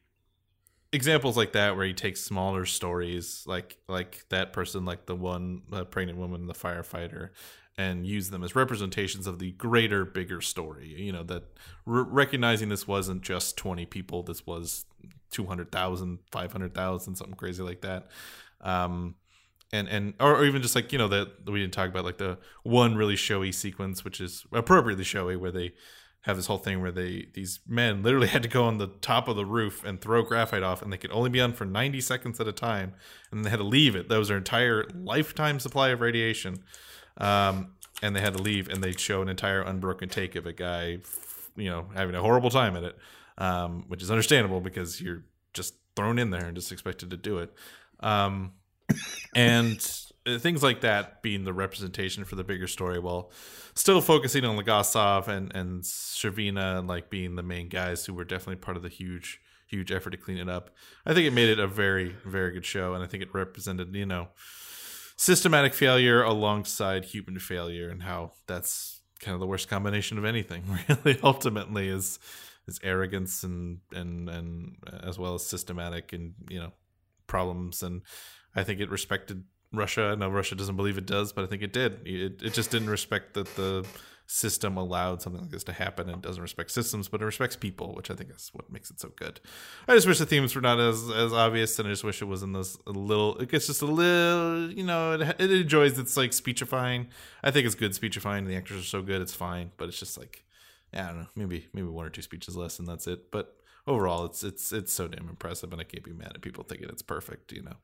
examples 0.93 1.37
like 1.37 1.53
that 1.53 1.77
where 1.77 1.87
he 1.87 1.93
takes 1.93 2.21
smaller 2.21 2.65
stories 2.65 3.45
like 3.47 3.79
like 3.89 4.25
that 4.29 4.53
person 4.53 4.85
like 4.85 5.07
the 5.07 5.17
one 5.17 5.63
uh, 5.73 5.85
pregnant 5.85 6.19
woman 6.19 6.47
the 6.47 6.55
firefighter 6.55 7.31
and 7.77 8.07
use 8.07 8.31
them 8.31 8.45
as 8.45 8.55
representations 8.55 9.27
of 9.27 9.41
the 9.41 9.51
greater 9.53 10.05
bigger 10.05 10.41
story 10.41 10.95
you 10.97 11.13
know 11.13 11.25
that 11.25 11.43
recognizing 11.85 12.69
this 12.69 12.87
wasn't 12.87 13.23
just 13.23 13.57
20 13.57 13.87
people 13.87 14.23
this 14.23 14.47
was 14.47 14.85
200,000 15.35 16.19
500,000 16.31 17.17
something 17.17 17.37
crazy 17.37 17.63
like 17.63 17.83
that. 17.83 18.09
Um 18.61 19.17
and 19.73 19.89
and 19.89 20.15
or, 20.21 20.37
or 20.37 20.45
even 20.45 20.63
just 20.63 20.75
like 20.75 20.93
you 20.93 20.99
know 20.99 21.09
that 21.09 21.51
we 21.51 21.61
didn't 21.61 21.75
talk 21.75 21.89
about 21.89 22.05
like 22.05 22.19
the 22.19 22.39
one 22.63 22.95
really 22.95 23.17
showy 23.17 23.51
sequence 23.53 24.05
which 24.05 24.21
is 24.21 24.47
appropriately 24.53 25.05
showy 25.05 25.37
where 25.37 25.51
they 25.51 25.73
have 26.23 26.37
this 26.37 26.47
whole 26.47 26.59
thing 26.59 26.81
where 26.81 26.93
they 26.93 27.27
these 27.35 27.61
men 27.67 28.03
literally 28.03 28.29
had 28.35 28.43
to 28.43 28.49
go 28.49 28.65
on 28.65 28.79
the 28.79 28.87
top 28.87 29.29
of 29.29 29.37
the 29.37 29.45
roof 29.45 29.85
and 29.85 30.01
throw 30.01 30.23
graphite 30.23 30.63
off 30.63 30.81
and 30.81 30.93
they 30.93 30.97
could 30.97 31.11
only 31.11 31.31
be 31.31 31.41
on 31.41 31.53
for 31.53 31.65
90 31.65 32.01
seconds 32.01 32.41
at 32.41 32.49
a 32.49 32.53
time 32.53 32.95
and 33.31 33.45
they 33.45 33.51
had 33.51 33.59
to 33.59 33.65
leave 33.65 33.95
it. 33.95 34.09
That 34.09 34.19
was 34.19 34.29
their 34.29 34.39
entire 34.39 34.87
lifetime 34.95 35.61
supply 35.61 35.91
of 35.91 36.01
radiation. 36.01 36.63
Um, 37.19 37.75
and 38.03 38.17
they 38.17 38.21
had 38.21 38.37
to 38.37 38.43
leave 38.43 38.69
and 38.69 38.83
they'd 38.83 38.99
show 38.99 39.23
an 39.23 39.29
entire 39.29 39.61
unbroken 39.61 40.09
take 40.09 40.35
of 40.35 40.47
a 40.47 40.53
guy 40.53 40.99
you 41.57 41.71
know 41.71 41.87
having 41.95 42.15
a 42.15 42.21
horrible 42.21 42.51
time 42.51 42.77
at 42.77 42.83
it 42.83 42.97
um, 43.39 43.85
which 43.89 44.03
is 44.03 44.11
understandable 44.11 44.61
because 44.61 45.01
you're 45.01 45.25
just 45.53 45.75
thrown 45.97 46.19
in 46.19 46.31
there 46.31 46.45
and 46.45 46.57
just 46.57 46.73
expected 46.73 47.11
to 47.11 47.17
do 47.17 47.39
it 47.39 47.53
um, 48.01 48.53
and 49.35 49.81
things 50.39 50.63
like 50.63 50.81
that 50.81 51.23
being 51.23 51.45
the 51.45 51.53
representation 51.53 52.25
for 52.25 52.37
the 52.37 52.45
bigger 52.45 52.67
story 52.67 52.99
while 52.99 53.31
still 53.75 54.01
focusing 54.01 54.45
on 54.45 54.57
Legasov 54.57 55.29
and 55.29 55.55
and 55.55 55.83
Shcherbina 55.83 56.79
and 56.79 56.89
like 56.89 57.11
being 57.11 57.37
the 57.37 57.43
main 57.43 57.69
guys 57.69 58.07
who 58.07 58.15
were 58.15 58.25
definitely 58.25 58.57
part 58.57 58.77
of 58.77 58.83
the 58.83 58.89
huge 58.89 59.41
huge 59.67 59.91
effort 59.91 60.11
to 60.11 60.17
clean 60.17 60.39
it 60.39 60.49
up. 60.49 60.71
I 61.05 61.15
think 61.15 61.27
it 61.27 61.33
made 61.33 61.49
it 61.49 61.59
a 61.59 61.67
very 61.67 62.17
very 62.25 62.53
good 62.53 62.65
show 62.65 62.95
and 62.95 63.03
I 63.03 63.07
think 63.07 63.23
it 63.23 63.35
represented, 63.35 63.95
you 63.95 64.07
know, 64.07 64.29
systematic 65.17 65.75
failure 65.75 66.23
alongside 66.23 67.05
human 67.05 67.39
failure 67.39 67.89
and 67.89 68.03
how 68.03 68.33
that's 68.47 69.01
kind 69.21 69.35
of 69.35 69.41
the 69.41 69.47
worst 69.47 69.69
combination 69.69 70.19
of 70.19 70.25
anything 70.25 70.65
really 70.89 71.19
ultimately 71.23 71.89
is 71.89 72.19
is 72.67 72.81
arrogance 72.83 73.43
and 73.43 73.79
and 73.93 74.29
and 74.29 74.77
uh, 74.87 75.09
as 75.09 75.19
well 75.19 75.35
as 75.35 75.47
systematic 75.47 76.13
and 76.13 76.35
you 76.49 76.61
know 76.61 76.73
problems 77.27 77.83
and 77.83 78.03
I 78.55 78.63
think 78.63 78.81
it 78.81 78.91
respected 78.91 79.45
Russia. 79.73 80.11
I 80.13 80.15
know 80.15 80.29
Russia 80.29 80.55
doesn't 80.55 80.77
believe 80.77 80.99
it 80.99 81.07
does, 81.07 81.33
but 81.33 81.45
I 81.45 81.47
think 81.49 81.63
it 81.63 81.73
did. 81.73 82.07
It, 82.07 82.43
it 82.43 82.53
just 82.53 82.71
didn't 82.71 82.91
respect 82.91 83.35
that 83.35 83.55
the 83.57 83.85
system 84.27 84.77
allowed 84.77 85.21
something 85.21 85.43
like 85.43 85.51
this 85.51 85.65
to 85.65 85.73
happen 85.73 86.09
and 86.09 86.23
doesn't 86.23 86.43
respect 86.43 86.71
systems, 86.71 87.09
but 87.09 87.21
it 87.21 87.25
respects 87.25 87.57
people, 87.57 87.95
which 87.95 88.11
I 88.11 88.15
think 88.15 88.31
is 88.31 88.51
what 88.53 88.73
makes 88.73 88.91
it 88.91 88.99
so 88.99 89.11
good. 89.15 89.41
I 89.87 89.95
just 89.95 90.07
wish 90.07 90.19
the 90.19 90.27
themes 90.27 90.55
were 90.55 90.63
not 90.63 90.81
as, 90.81 91.11
as 91.11 91.33
obvious 91.33 91.79
and 91.79 91.87
I 91.87 91.91
just 91.91 92.05
wish 92.05 92.23
it 92.23 92.27
was 92.27 92.43
in 92.43 92.53
this 92.53 92.79
little, 92.87 93.37
it 93.39 93.51
gets 93.51 93.67
just 93.67 93.83
a 93.83 93.87
little, 93.87 94.71
you 94.71 94.85
know, 94.85 95.13
it, 95.13 95.37
it 95.39 95.51
enjoys 95.51 95.99
its 95.99 96.17
like 96.17 96.33
speechifying. 96.33 97.09
I 97.43 97.51
think 97.51 97.67
it's 97.67 97.75
good 97.75 97.95
speechifying. 97.95 98.47
The 98.47 98.57
actors 98.57 98.81
are 98.81 98.87
so 98.87 99.03
good, 99.03 99.21
it's 99.21 99.35
fine, 99.35 99.73
but 99.77 99.89
it's 99.89 99.99
just 99.99 100.17
like, 100.17 100.45
I 100.95 101.07
don't 101.09 101.19
know, 101.21 101.27
maybe, 101.37 101.67
maybe 101.73 101.89
one 101.89 102.07
or 102.07 102.11
two 102.11 102.23
speeches 102.23 102.57
less 102.57 102.79
and 102.79 102.87
that's 102.89 103.07
it. 103.07 103.31
But 103.31 103.57
overall, 103.87 104.25
it's, 104.25 104.43
it's, 104.45 104.73
it's 104.73 104.93
so 104.93 105.09
damn 105.09 105.29
impressive 105.29 105.73
and 105.73 105.81
I 105.81 105.85
can't 105.85 106.05
be 106.05 106.13
mad 106.13 106.33
at 106.35 106.41
people 106.43 106.65
thinking 106.65 106.89
it's 106.89 107.03
perfect, 107.03 107.53
you 107.53 107.63
know. 107.63 107.77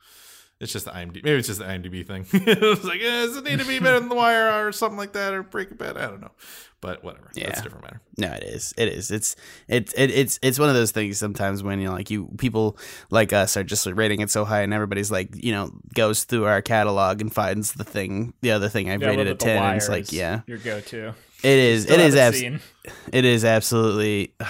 It's 0.61 0.75
just 0.75 0.85
the 0.85 0.91
IMDb. 0.91 1.25
Maybe 1.25 1.39
it's 1.39 1.47
just 1.49 1.59
the 1.61 1.65
IMDb 1.65 2.07
thing. 2.07 2.27
it's 2.35 2.85
like, 2.85 3.01
yeah, 3.01 3.23
does 3.23 3.35
it 3.39 3.45
need 3.45 3.61
to 3.61 3.65
be 3.65 3.79
better 3.79 3.99
than 3.99 4.11
The 4.11 4.15
Wire 4.15 4.67
or 4.67 4.73
something 4.73 4.99
like 4.99 5.15
that 5.15 5.33
or 5.33 5.43
Breaking 5.43 5.79
Bad? 5.79 5.97
I 5.97 6.03
don't 6.03 6.21
know, 6.21 6.33
but 6.83 7.03
whatever. 7.03 7.31
Yeah. 7.35 7.47
That's 7.47 7.61
a 7.61 7.63
different 7.63 7.85
matter. 7.85 8.03
No, 8.19 8.29
it 8.33 8.43
is. 8.43 8.75
It 8.77 8.89
is. 8.89 9.11
It's 9.11 9.37
it's 9.69 9.95
it, 9.95 10.11
it's 10.11 10.39
it's 10.43 10.59
one 10.59 10.69
of 10.69 10.75
those 10.75 10.91
things. 10.91 11.17
Sometimes 11.17 11.63
when 11.63 11.81
you 11.81 11.87
know, 11.87 11.95
like 11.95 12.11
you 12.11 12.29
people 12.37 12.77
like 13.11 13.33
us 13.33 13.57
are 13.57 13.65
just 13.65 13.87
rating 13.87 14.21
it 14.21 14.31
so 14.31 14.45
high, 14.45 14.61
and 14.61 14.75
everybody's 14.75 15.11
like 15.11 15.31
you 15.43 15.53
know 15.53 15.71
goes 15.95 16.25
through 16.25 16.45
our 16.45 16.61
catalog 16.61 17.23
and 17.23 17.33
finds 17.33 17.73
the 17.73 17.85
thing, 17.85 18.35
the 18.43 18.51
other 18.51 18.69
thing 18.69 18.91
I've 18.91 19.01
Yeah, 19.01 19.09
rated 19.09 19.29
Love 19.29 19.33
at 19.37 19.41
ten. 19.41 19.63
and 19.63 19.77
it's 19.79 19.89
like 19.89 20.13
yeah, 20.13 20.43
your 20.47 20.59
go-to. 20.59 21.15
It 21.43 21.59
is. 21.59 21.83
Still 21.85 21.95
it 21.99 22.01
is. 22.07 22.15
haven't 22.15 22.29
Abs- 22.29 22.39
seen. 22.39 22.61
it 23.13 23.25
is 23.25 23.45
absolutely. 23.45 24.33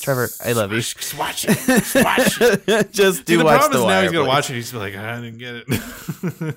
Trevor, 0.00 0.28
I 0.44 0.52
love 0.52 0.70
you. 0.70 0.78
Just 0.78 1.18
watch 1.18 1.44
it. 1.44 1.58
Just 1.66 1.94
watch 1.96 2.40
it. 2.40 2.92
just 2.92 3.24
do 3.24 3.32
See, 3.32 3.36
the 3.38 3.44
watch 3.44 3.58
problem 3.62 3.72
the 3.72 3.86
is 3.88 3.90
now 3.90 4.02
he's 4.02 4.12
gonna 4.12 4.24
please. 4.24 4.28
watch 4.28 4.50
it. 4.50 4.54
He's 4.54 4.70
be 4.72 4.78
like, 4.78 4.94
I 4.94 5.20
didn't 5.20 5.38
get 5.38 5.54
it. 5.56 5.64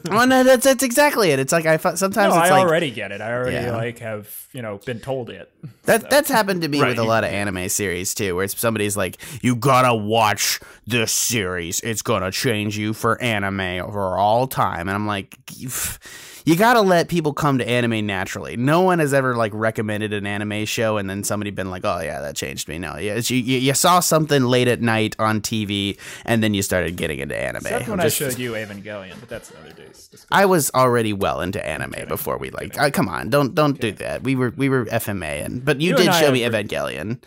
Well, 0.12 0.28
no, 0.28 0.44
that's 0.44 0.64
that's 0.64 0.84
exactly 0.84 1.32
it. 1.32 1.40
It's 1.40 1.52
like 1.52 1.66
I 1.66 1.78
sometimes 1.78 2.16
No, 2.16 2.40
it's 2.40 2.52
I 2.52 2.52
like 2.52 2.68
already 2.68 2.92
get 2.92 3.12
it. 3.12 3.20
I 3.20 3.34
already 3.34 3.56
Yeah. 3.56 3.76
like 3.76 3.98
have 4.00 4.30
you 4.54 4.62
know 4.62 4.78
been 4.86 5.00
told 5.00 5.32
it. 5.32 5.52
That 5.86 6.10
that's 6.12 6.30
happened 6.30 6.62
to 6.62 6.68
me 6.68 6.82
Right, 6.82 6.90
with 6.90 7.00
a 7.00 7.04
lot 7.04 7.24
of 7.24 7.32
anime 7.32 7.68
series 7.70 8.14
too, 8.14 8.36
where 8.36 8.48
somebody's 8.48 8.96
like, 8.96 9.18
"You 9.42 9.56
gotta 9.56 9.94
watch 9.96 10.60
this 10.86 11.12
series; 11.12 11.80
it's 11.82 12.04
gonna 12.04 12.32
change 12.32 12.78
you 12.78 12.94
for 12.94 13.20
anime 13.24 13.92
for 13.92 14.18
all 14.20 14.46
time." 14.48 14.82
And 14.88 14.92
I'm 14.92 15.08
like, 15.08 15.38
you, 15.56 15.70
you 16.46 16.56
gotta 16.56 16.82
let 16.82 17.08
people 17.08 17.34
come 17.34 17.58
to 17.58 17.68
anime 17.68 18.06
naturally. 18.06 18.58
No 18.58 18.82
one 18.82 19.00
has 19.00 19.14
ever 19.14 19.36
like 19.36 19.52
recommended 19.54 20.14
an 20.14 20.26
anime 20.26 20.66
show 20.66 20.98
and 20.98 21.10
then 21.10 21.24
somebody 21.24 21.52
been 21.52 21.70
like, 21.70 21.86
"Oh 21.86 22.00
yeah, 22.02 22.22
that 22.22 22.36
changed 22.36 22.68
me." 22.68 22.78
No, 22.78 22.98
yeah, 22.98 23.20
you, 23.24 23.38
you 23.38 23.58
you 23.60 23.74
saw 23.74 24.00
something 24.00 24.44
late 24.44 24.68
at 24.68 24.82
night 24.82 25.16
on 25.20 25.42
TV 25.42 25.98
and 26.26 26.44
then 26.44 26.54
you 26.54 26.62
started 26.62 26.96
getting 26.96 27.20
into 27.20 27.38
anime. 27.38 27.66
Except 27.66 27.88
when 27.88 28.00
I'm 28.00 28.06
I 28.06 28.10
showed 28.10 28.38
you 28.38 28.54
Evangelion, 28.54 29.20
but 29.20 29.30
that's 29.30 29.52
another 29.52 29.74
day's 29.74 30.08
discussion. 30.08 30.28
I 30.32 30.46
was 30.46 30.72
already 30.74 31.14
well 31.14 31.42
into 31.42 31.66
anime 31.66 32.08
before 32.08 32.38
we 32.38 32.50
like. 32.52 32.80
Uh, 32.80 32.90
come 32.90 33.08
on, 33.08 33.30
don't 33.30 33.54
don't 33.56 33.80
do 33.80 33.92
that. 33.94 34.24
We 34.24 34.36
were 34.36 34.52
we 34.56 34.70
were 34.70 34.86
FMA, 34.86 35.46
and 35.46 35.64
but 35.64 35.80
you, 35.82 35.92
You 35.92 35.98
did 35.98 36.14
show 36.16 36.32
me 36.32 36.42
Evangelion, 36.42 37.20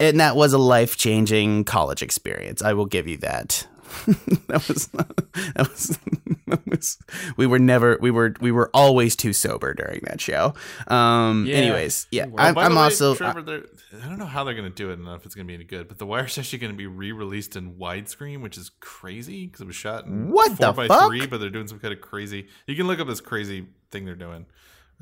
and 0.00 0.20
that 0.20 0.36
was 0.36 0.52
a 0.52 0.58
life 0.58 0.96
changing 0.96 1.64
college 1.64 2.02
experience. 2.02 2.62
I 2.62 2.72
will 2.72 2.86
give 2.86 3.06
you 3.06 3.18
that 3.18 3.66
that 4.48 4.64
was 4.68 4.86
that 4.88 5.68
was, 5.68 5.98
that 6.46 6.66
was 6.66 6.98
we 7.36 7.46
were 7.46 7.58
never 7.58 7.98
we 8.00 8.10
were 8.10 8.34
we 8.40 8.52
were 8.52 8.70
always 8.74 9.16
too 9.16 9.32
sober 9.32 9.74
during 9.74 10.00
that 10.04 10.20
show. 10.20 10.54
Um. 10.88 11.44
Yeah, 11.46 11.56
anyways, 11.56 12.06
yeah, 12.10 12.26
we 12.26 12.32
were. 12.32 12.40
I'm, 12.40 12.54
By 12.54 12.64
I'm 12.64 12.74
way, 12.74 12.82
also 12.82 13.14
Trevor, 13.14 13.42
they're- 13.42 13.66
I 14.02 14.06
don't 14.06 14.18
know 14.18 14.26
how 14.26 14.44
they're 14.44 14.54
going 14.54 14.68
to 14.70 14.74
do 14.74 14.90
it 14.90 14.98
and 14.98 15.08
if 15.08 15.24
it's 15.24 15.34
going 15.34 15.46
to 15.46 15.48
be 15.48 15.54
any 15.54 15.64
good, 15.64 15.88
but 15.88 15.98
The 15.98 16.04
Wire's 16.04 16.36
actually 16.36 16.58
going 16.58 16.72
to 16.72 16.76
be 16.76 16.86
re-released 16.86 17.56
in 17.56 17.76
widescreen, 17.76 18.42
which 18.42 18.58
is 18.58 18.70
crazy 18.80 19.46
because 19.46 19.62
it 19.62 19.66
was 19.66 19.76
shot 19.76 20.04
in 20.04 20.30
What 20.30 20.48
four 20.52 20.66
the 20.66 20.72
by 20.72 20.88
fuck? 20.88 21.08
three, 21.08 21.26
but 21.26 21.40
they're 21.40 21.48
doing 21.48 21.68
some 21.68 21.78
kind 21.78 21.94
of 21.94 22.00
crazy. 22.02 22.48
You 22.66 22.76
can 22.76 22.86
look 22.86 23.00
up 23.00 23.08
this 23.08 23.22
crazy 23.22 23.66
thing 23.90 24.04
they're 24.04 24.14
doing 24.14 24.44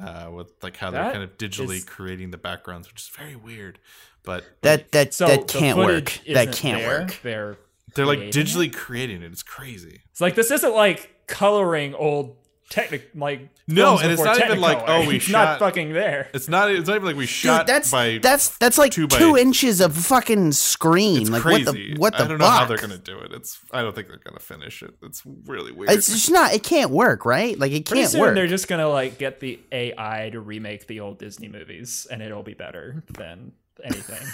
uh, 0.01 0.31
with 0.33 0.53
like 0.63 0.77
how 0.77 0.93
they're 0.93 1.11
kind 1.11 1.25
of 1.25 1.37
digitally 1.37 1.79
is- 1.79 1.85
creating 1.85 2.31
the 2.31 2.39
backgrounds, 2.39 2.87
which 2.89 3.01
is 3.03 3.09
very 3.09 3.35
weird. 3.35 3.81
But 4.23 4.45
that 4.63 4.93
that 4.93 5.15
So 5.15 5.27
that 5.27 5.49
can't 5.49 5.79
work. 5.79 6.21
That 6.33 6.53
can't 6.53 6.81
there. 6.81 7.01
work. 7.01 7.19
They're 7.25 7.57
they're 7.97 8.07
like 8.07 8.19
creating 8.19 8.41
it? 8.43 8.47
digitally 8.47 8.73
creating 8.73 9.23
it. 9.23 9.33
It's 9.33 9.43
crazy. 9.43 10.03
It's 10.11 10.21
like 10.21 10.35
this 10.35 10.51
isn't 10.51 10.75
like 10.75 11.27
coloring 11.27 11.95
old 11.95 12.37
technic 12.69 13.11
like 13.15 13.49
No, 13.69 13.97
and 13.97 14.11
it's 14.11 14.21
before 14.21 14.35
not 14.37 14.45
even 14.45 14.61
like, 14.61 14.83
oh, 14.89 15.07
we 15.07 15.17
it's 15.17 15.25
shot- 15.27 15.33
not 15.33 15.59
fucking 15.61 15.93
there. 15.93 16.29
It's 16.35 16.49
not. 16.49 16.71
It's 16.71 16.89
not 16.89 16.97
even 16.97 17.07
like 17.07 17.17
we 17.17 17.23
Dude, 17.25 17.29
shot 17.31 17.67
that's 17.67 17.91
by. 17.91 18.19
that's 18.19 18.57
that's 18.59 18.77
like 18.77 18.93
two 18.93 19.07
two, 19.07 19.37
inches 19.37 19.81
of 19.81 19.97
fucking 19.97 20.53
screen. 20.53 21.23
it's 21.23 21.31
like 21.31 21.43
crazy. 21.43 21.65
what 21.65 21.75
the 21.75 21.97
what 21.99 22.13
the 22.13 22.19
fuck? 22.19 22.25
I 22.27 22.29
don't 22.29 22.39
know 22.39 22.47
how 22.47 22.59
fuck? 22.61 22.69
they're 22.69 22.79
gonna 22.79 22.99
do 22.99 23.19
it. 23.21 23.33
It's. 23.33 23.61
I 23.73 23.83
don't 23.83 23.95
think 23.95 24.09
they're 24.09 24.19
gonna 24.19 24.41
finish 24.41 24.83
it. 24.83 24.95
It's 25.03 25.23
really 25.47 25.73
weird. 25.73 25.91
It's 25.91 26.09
just 26.09 26.31
not. 26.31 26.55
It 26.55 26.63
can't 26.63 26.91
work, 26.91 27.25
right? 27.25 27.59
Like 27.59 27.73
it 27.73 27.87
Pretty 27.87 28.03
can't 28.03 28.13
soon 28.13 28.21
work. 28.21 28.35
they're 28.35 28.47
just 28.47 28.69
gonna 28.69 28.89
like 28.89 29.19
get 29.19 29.41
the 29.41 29.61
AI 29.71 30.31
to 30.33 30.41
remake 30.41 30.87
the 30.87 31.01
old 31.01 31.19
Disney 31.19 31.49
movies, 31.49 32.07
and 32.11 32.21
it'll 32.21 32.43
be 32.43 32.55
better 32.55 33.05
than 33.09 33.53
anything. 33.85 34.27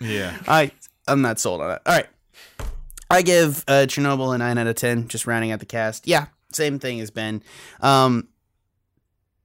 yeah. 0.00 0.36
I 0.48 0.70
I'm 1.08 1.22
not 1.22 1.38
sold 1.40 1.60
on 1.60 1.70
it. 1.72 1.82
All 1.86 1.94
right, 1.94 2.06
I 3.10 3.22
give 3.22 3.64
uh, 3.68 3.86
Chernobyl 3.88 4.34
a 4.34 4.38
nine 4.38 4.58
out 4.58 4.66
of 4.66 4.76
ten. 4.76 5.08
Just 5.08 5.26
rounding 5.26 5.50
out 5.52 5.60
the 5.60 5.66
cast. 5.66 6.06
Yeah, 6.06 6.26
same 6.52 6.78
thing 6.78 7.00
as 7.00 7.10
Ben. 7.10 7.42
Um, 7.80 8.28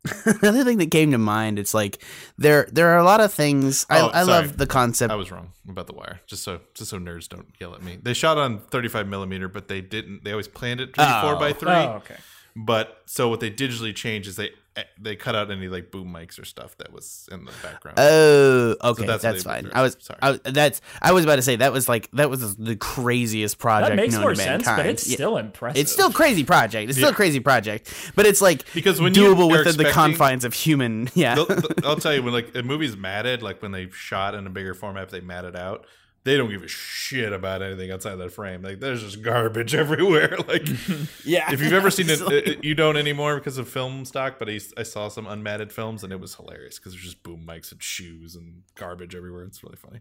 another 0.26 0.64
thing 0.64 0.78
that 0.78 0.90
came 0.92 1.12
to 1.12 1.18
mind. 1.18 1.60
It's 1.60 1.74
like 1.74 2.02
there 2.38 2.68
there 2.72 2.90
are 2.90 2.98
a 2.98 3.04
lot 3.04 3.20
of 3.20 3.34
things. 3.34 3.86
I, 3.90 4.00
Oh, 4.02 4.08
I 4.08 4.24
love 4.24 4.58
the 4.58 4.68
concept. 4.68 5.12
I 5.12 5.16
was 5.16 5.32
wrong 5.32 5.52
about 5.68 5.88
the 5.88 5.94
wire. 5.94 6.22
Just 6.28 6.44
so 6.44 6.62
just 6.74 6.92
so 6.92 6.98
nerds 7.00 7.28
don't 7.28 7.48
yell 7.60 7.74
at 7.76 7.84
me. 7.84 7.98
They 8.02 8.14
shot 8.14 8.38
on 8.38 8.60
35 8.60 9.08
millimeter, 9.08 9.48
but 9.50 9.68
they 9.68 9.82
didn't. 9.82 10.24
They 10.24 10.32
always 10.32 10.48
planned 10.48 10.80
it 10.80 10.94
to 10.94 11.02
be 11.02 11.22
four 11.28 11.36
Oh. 11.36 11.40
by 11.40 11.52
three. 11.54 11.72
oh, 11.72 11.96
okay. 11.98 12.16
But 12.56 13.02
so 13.06 13.28
what 13.30 13.40
they 13.40 13.52
digitally 13.52 13.94
changed 13.94 14.28
is 14.30 14.36
they 14.38 14.52
Eh, 14.78 14.84
they 15.02 15.16
cut 15.16 15.34
out 15.34 15.50
any 15.50 15.68
like 15.68 15.90
boom 15.90 16.14
mics 16.14 16.40
or 16.40 16.46
stuff 16.46 16.78
that 16.78 16.94
was 16.94 17.28
in 17.32 17.46
the 17.46 17.52
background. 17.64 17.98
Oh, 18.00 18.76
okay, 18.84 19.08
that's 19.08 19.24
that's, 19.24 19.44
fine. 19.44 19.72
I 19.74 19.82
was, 19.82 19.98
Sorry. 20.00 20.20
I 20.22 20.32
was, 20.32 20.40
that's, 20.46 20.82
I 21.02 21.14
was 21.14 21.24
about 21.24 21.38
to 21.38 21.42
say 21.42 21.56
that 21.56 21.74
was 21.74 21.90
like 21.90 22.12
that 22.12 22.30
was 22.30 22.56
the 22.58 22.76
craziest 22.76 23.58
project 23.58 23.90
That 23.90 23.96
makes 23.96 24.14
known 24.14 24.22
more 24.22 24.30
to 24.32 24.36
sense, 24.36 24.66
but 24.66 24.86
it's 24.86 25.08
Yeah. 25.08 25.16
still 25.16 25.38
impressive. 25.38 25.82
It's 25.82 25.92
still 25.92 26.10
a 26.10 26.14
crazy 26.14 26.44
project. 26.44 26.90
It's 26.90 26.98
still 27.00 27.10
a 27.10 27.16
crazy 27.16 27.40
project, 27.40 27.92
but 28.16 28.28
it's 28.28 28.40
like 28.40 28.72
Because 28.76 29.02
when 29.02 29.14
doable 29.16 29.50
within 29.50 29.78
the 29.78 29.92
confines 29.92 30.44
of 30.46 30.54
human. 30.54 31.10
Yeah, 31.16 31.34
They'll- 31.34 31.46
they'll- 31.48 31.64
I'll 31.84 31.96
tell 31.96 32.14
you 32.14 32.22
when 32.22 32.34
like 32.34 32.56
a 32.56 32.62
movie's 32.62 32.96
matted, 32.96 33.42
like 33.42 33.64
when 33.64 33.72
they 33.72 33.90
shot 33.90 34.36
in 34.36 34.46
a 34.46 34.52
bigger 34.52 34.76
format, 34.76 35.06
if 35.06 35.10
they 35.10 35.22
mat 35.22 35.44
it 35.46 35.56
out, 35.56 35.88
they 36.28 36.36
don't 36.36 36.50
give 36.50 36.62
a 36.62 36.68
shit 36.68 37.32
about 37.32 37.62
anything 37.62 37.90
outside 37.90 38.16
that 38.16 38.34
frame. 38.34 38.62
Like 38.62 38.82
there's 38.82 39.02
just 39.02 39.22
garbage 39.22 39.74
everywhere. 39.84 40.36
Like 40.48 40.68
yeah. 41.26 41.52
if 41.52 41.62
you've 41.62 41.74
ever 41.74 41.90
seen 41.90 42.10
it, 42.10 42.22
it- 42.22 42.64
you 42.64 42.76
don't 42.76 42.98
anymore 42.98 43.36
because 43.38 43.58
of 43.58 43.68
film 43.70 44.04
stock. 44.06 44.38
But 44.40 44.50
I, 44.50 44.60
I 44.78 44.84
saw 44.84 45.08
some 45.08 45.26
unmatted 45.26 45.72
films 45.72 46.04
and 46.04 46.12
it 46.12 46.20
was 46.20 46.36
hilarious 46.36 46.78
because 46.80 46.94
there's 46.94 47.04
just 47.04 47.24
boom 47.24 47.46
mics 47.48 47.72
and 47.72 47.82
shoes 47.82 48.36
and 48.36 48.64
garbage 48.76 49.16
everywhere. 49.16 49.44
It's 49.44 49.64
really 49.64 49.78
funny. 49.78 50.00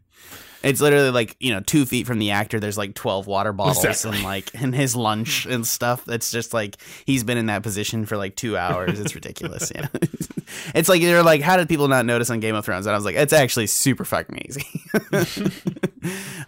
It's 0.63 0.81
literally 0.81 1.11
like 1.11 1.37
you 1.41 1.53
know 1.55 1.61
two 1.61 1.87
feet 1.87 2.07
from 2.07 2.19
the 2.19 2.33
actor. 2.33 2.59
There's 2.61 2.77
like 2.79 2.95
twelve 2.95 3.27
water 3.27 3.53
bottles 3.53 3.85
Exactly. 3.85 4.17
and 4.19 4.25
like 4.25 4.51
and 4.55 4.75
his 4.75 4.95
lunch 4.97 5.47
and 5.47 5.65
stuff. 5.67 6.09
It's 6.09 6.31
just 6.33 6.53
like 6.53 6.77
he's 7.05 7.23
been 7.25 7.39
in 7.39 7.47
that 7.47 7.63
position 7.63 8.05
for 8.05 8.17
like 8.17 8.35
two 8.37 8.57
hours. 8.57 8.99
It's 8.99 9.15
ridiculous. 9.15 9.71
Yeah, 9.75 9.87
it's 10.75 10.89
like 10.89 11.03
they're 11.03 11.23
like, 11.23 11.41
how 11.43 11.57
did 11.57 11.69
people 11.69 11.89
not 11.89 12.05
notice 12.07 12.31
on 12.31 12.41
Game 12.41 12.55
of 12.55 12.65
Thrones? 12.65 12.87
And 12.87 12.95
I 12.95 12.97
was 12.97 13.05
like, 13.05 13.17
it's 13.17 13.33
actually 13.33 13.67
super 13.69 14.05
fucking 14.05 14.39
easy. 14.49 14.65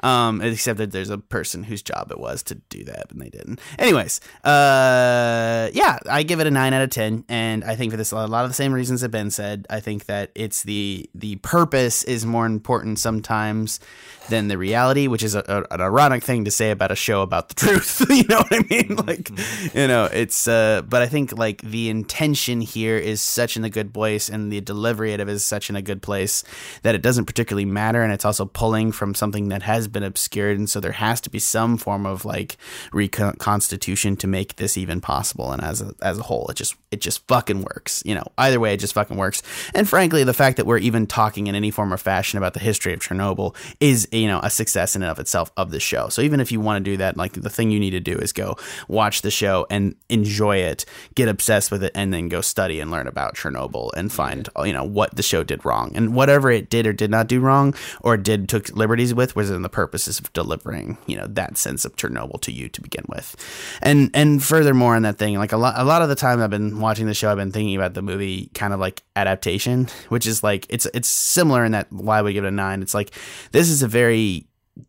Um, 0.01 0.41
except 0.43 0.79
that 0.79 0.93
there's 0.93 1.11
a 1.11 1.19
person 1.19 1.65
whose 1.65 1.83
job 1.83 2.11
it 2.11 2.19
was 2.19 2.43
to 2.45 2.55
do 2.69 2.85
that, 2.85 3.11
and 3.11 3.21
they 3.21 3.29
didn't. 3.31 3.61
Anyways, 3.79 4.21
uh, 4.45 5.71
yeah, 5.73 5.99
I 6.09 6.23
give 6.23 6.41
it 6.41 6.47
a 6.47 6.51
nine 6.51 6.73
out 6.75 6.83
of 6.83 6.91
ten, 6.91 7.25
and 7.29 7.65
I 7.65 7.77
think 7.77 7.91
for 7.93 7.97
this 7.97 8.13
a 8.13 8.27
lot 8.27 8.45
of 8.45 8.51
the 8.51 8.55
same 8.55 8.73
reasons 8.73 9.01
that 9.03 9.11
Ben 9.11 9.31
said. 9.31 9.67
I 9.71 9.81
think 9.81 10.07
that 10.07 10.31
it's 10.35 10.63
the 10.63 11.09
the 11.15 11.37
purpose 11.37 12.03
is 12.05 12.25
more 12.27 12.47
important 12.47 12.99
sometimes 12.99 13.81
than 14.29 14.49
the 14.49 14.59
reality, 14.59 15.07
which 15.07 15.23
is 15.23 15.35
a, 15.35 15.43
a- 15.49 15.75
an 15.75 15.81
ironic 15.81 16.23
thing 16.23 16.45
to 16.45 16.51
say 16.51 16.71
about 16.71 16.91
a 16.91 16.97
show 16.97 17.23
about 17.23 17.49
the 17.49 17.55
truth. 17.67 18.05
you 18.11 18.25
know 18.29 18.39
what 18.39 18.53
I 18.53 18.65
mean? 18.71 18.97
Like, 18.97 19.31
you 19.75 19.87
know, 19.89 20.05
it's. 20.13 20.47
Uh, 20.49 20.83
but 20.83 21.03
I 21.03 21.07
think 21.07 21.37
like 21.37 21.63
the 21.63 21.89
intention 21.89 22.61
here 22.61 22.97
is 22.97 23.21
such 23.23 23.57
in 23.57 23.65
a 23.65 23.71
good 23.71 23.93
place, 23.95 24.29
and 24.29 24.53
the 24.53 24.61
delivery 24.61 25.13
of 25.15 25.21
it 25.21 25.29
is 25.29 25.45
such 25.45 25.71
in 25.71 25.77
a 25.77 25.83
good 25.83 26.03
place 26.03 26.45
that 26.83 26.95
it 26.95 27.03
doesn't 27.03 27.25
particularly 27.27 27.65
matter, 27.65 28.03
and 28.03 28.13
it's 28.13 28.25
also 28.25 28.45
pulling 28.45 28.93
from 28.93 29.15
something 29.15 29.48
that 29.49 29.63
has 29.63 29.89
been 29.89 30.03
obscured, 30.03 30.59
and 30.59 30.69
so 30.69 30.81
there 30.81 30.93
has 30.93 31.21
to 31.23 31.31
be 31.31 31.39
some 31.39 31.77
form 31.77 32.07
of 32.07 32.25
like 32.25 32.57
reconstitution 32.93 34.17
to 34.17 34.27
make 34.27 34.57
this 34.57 34.77
even 34.77 35.01
possible. 35.01 35.53
And 35.53 35.63
as 35.63 35.81
a, 35.81 35.95
as 36.03 36.19
a 36.19 36.23
whole, 36.23 36.47
it 36.49 36.57
just 36.57 36.75
it 36.91 37.01
just 37.01 37.27
fucking 37.29 37.63
works. 37.63 38.03
You 38.05 38.15
know, 38.15 38.25
either 38.39 38.61
way, 38.61 38.75
it 38.75 38.81
just 38.81 38.95
fucking 38.95 39.17
works. 39.17 39.43
And 39.75 39.89
frankly, 39.89 40.25
the 40.25 40.35
fact 40.35 40.57
that 40.57 40.67
we're 40.67 40.79
even 40.79 41.07
talking 41.07 41.47
in 41.47 41.55
any 41.55 41.71
form 41.71 41.93
or 41.93 41.99
fashion 41.99 42.39
about 42.39 42.55
the 42.55 42.61
history 42.61 42.93
of 42.93 43.01
Chernobyl 43.01 43.55
is 43.81 44.09
you 44.13 44.27
know 44.27 44.41
a 44.43 44.51
success 44.51 44.97
in 44.97 45.03
and 45.03 45.11
of 45.11 45.19
itself 45.19 45.51
of 45.57 45.71
the 45.71 45.81
show. 45.81 46.09
So 46.09 46.23
even 46.23 46.41
if 46.41 46.53
you 46.53 46.61
want 46.61 46.85
to 46.85 46.91
do 46.91 46.97
that, 46.99 47.17
like 47.17 47.33
the 47.33 47.51
thing 47.51 47.71
you 47.71 47.81
need 47.81 47.91
to 47.91 48.01
do 48.01 48.17
is 48.17 48.33
go 48.33 48.57
watch 48.89 49.23
the 49.23 49.31
show 49.31 49.67
and 49.71 49.95
enjoy 50.09 50.59
it, 50.59 50.85
get 51.15 51.29
obsessed 51.29 51.71
with 51.71 51.83
it, 51.85 51.93
and 51.95 52.13
then 52.13 52.29
go 52.29 52.41
study 52.41 52.81
and 52.81 52.91
learn 52.91 53.07
about 53.07 53.35
Chernobyl 53.35 53.91
and 53.97 54.13
find 54.13 54.49
you 54.65 54.73
know 54.73 54.85
what 54.85 55.15
the 55.17 55.23
show 55.23 55.43
did 55.43 55.65
wrong 55.65 55.93
and 55.95 56.15
whatever 56.15 56.51
it 56.51 56.71
did 56.71 56.87
or 56.87 56.93
did 56.93 57.11
not 57.11 57.27
do 57.27 57.41
wrong 57.41 57.75
or 58.01 58.17
did 58.17 58.49
took 58.49 58.69
liberties 58.77 59.15
with 59.15 59.37
was 59.39 59.51
in 59.51 59.63
the 59.63 59.69
purposes 59.69 60.19
of 60.19 60.33
delivering 60.33 60.99
you 61.07 61.17
know 61.17 61.27
that 61.29 61.57
sense 61.57 61.85
of 61.85 61.95
Chernobyl 61.95 62.41
to 62.41 62.53
you 62.53 62.69
to 62.69 62.83
begin 62.83 63.05
with, 63.09 63.37
and 63.81 64.11
and 64.13 64.43
furthermore 64.43 64.97
on 64.97 65.03
that 65.03 65.17
thing 65.17 65.39
like 65.39 65.53
a 65.53 65.57
lot 65.57 65.75
a 65.77 65.85
lot 65.85 66.03
of 66.03 66.09
the 66.09 66.17
time 66.17 66.43
I've 66.43 66.51
been 66.51 66.81
watching 66.81 67.07
the 67.07 67.15
show 67.15 67.31
I've 67.31 67.37
been 67.37 67.53
thinking 67.53 67.77
about 67.77 67.95
the 67.95 68.03
movie 68.03 68.51
kind 68.55 68.73
of 68.75 68.81
like 68.81 69.05
adaptation, 69.15 69.87
which 70.09 70.27
is 70.27 70.43
like 70.43 70.67
it's 70.69 70.87
it's 70.93 71.09
similar 71.09 71.65
in 71.65 71.73
that 71.73 71.93
why 71.93 72.21
we 72.21 72.33
give 72.33 72.45
it 72.45 72.49
a 72.49 72.51
nine. 72.51 72.83
It's 72.83 72.95
like 72.95 73.13
this 73.53 73.71
is 73.71 73.83
a 73.85 73.89
very 73.89 74.47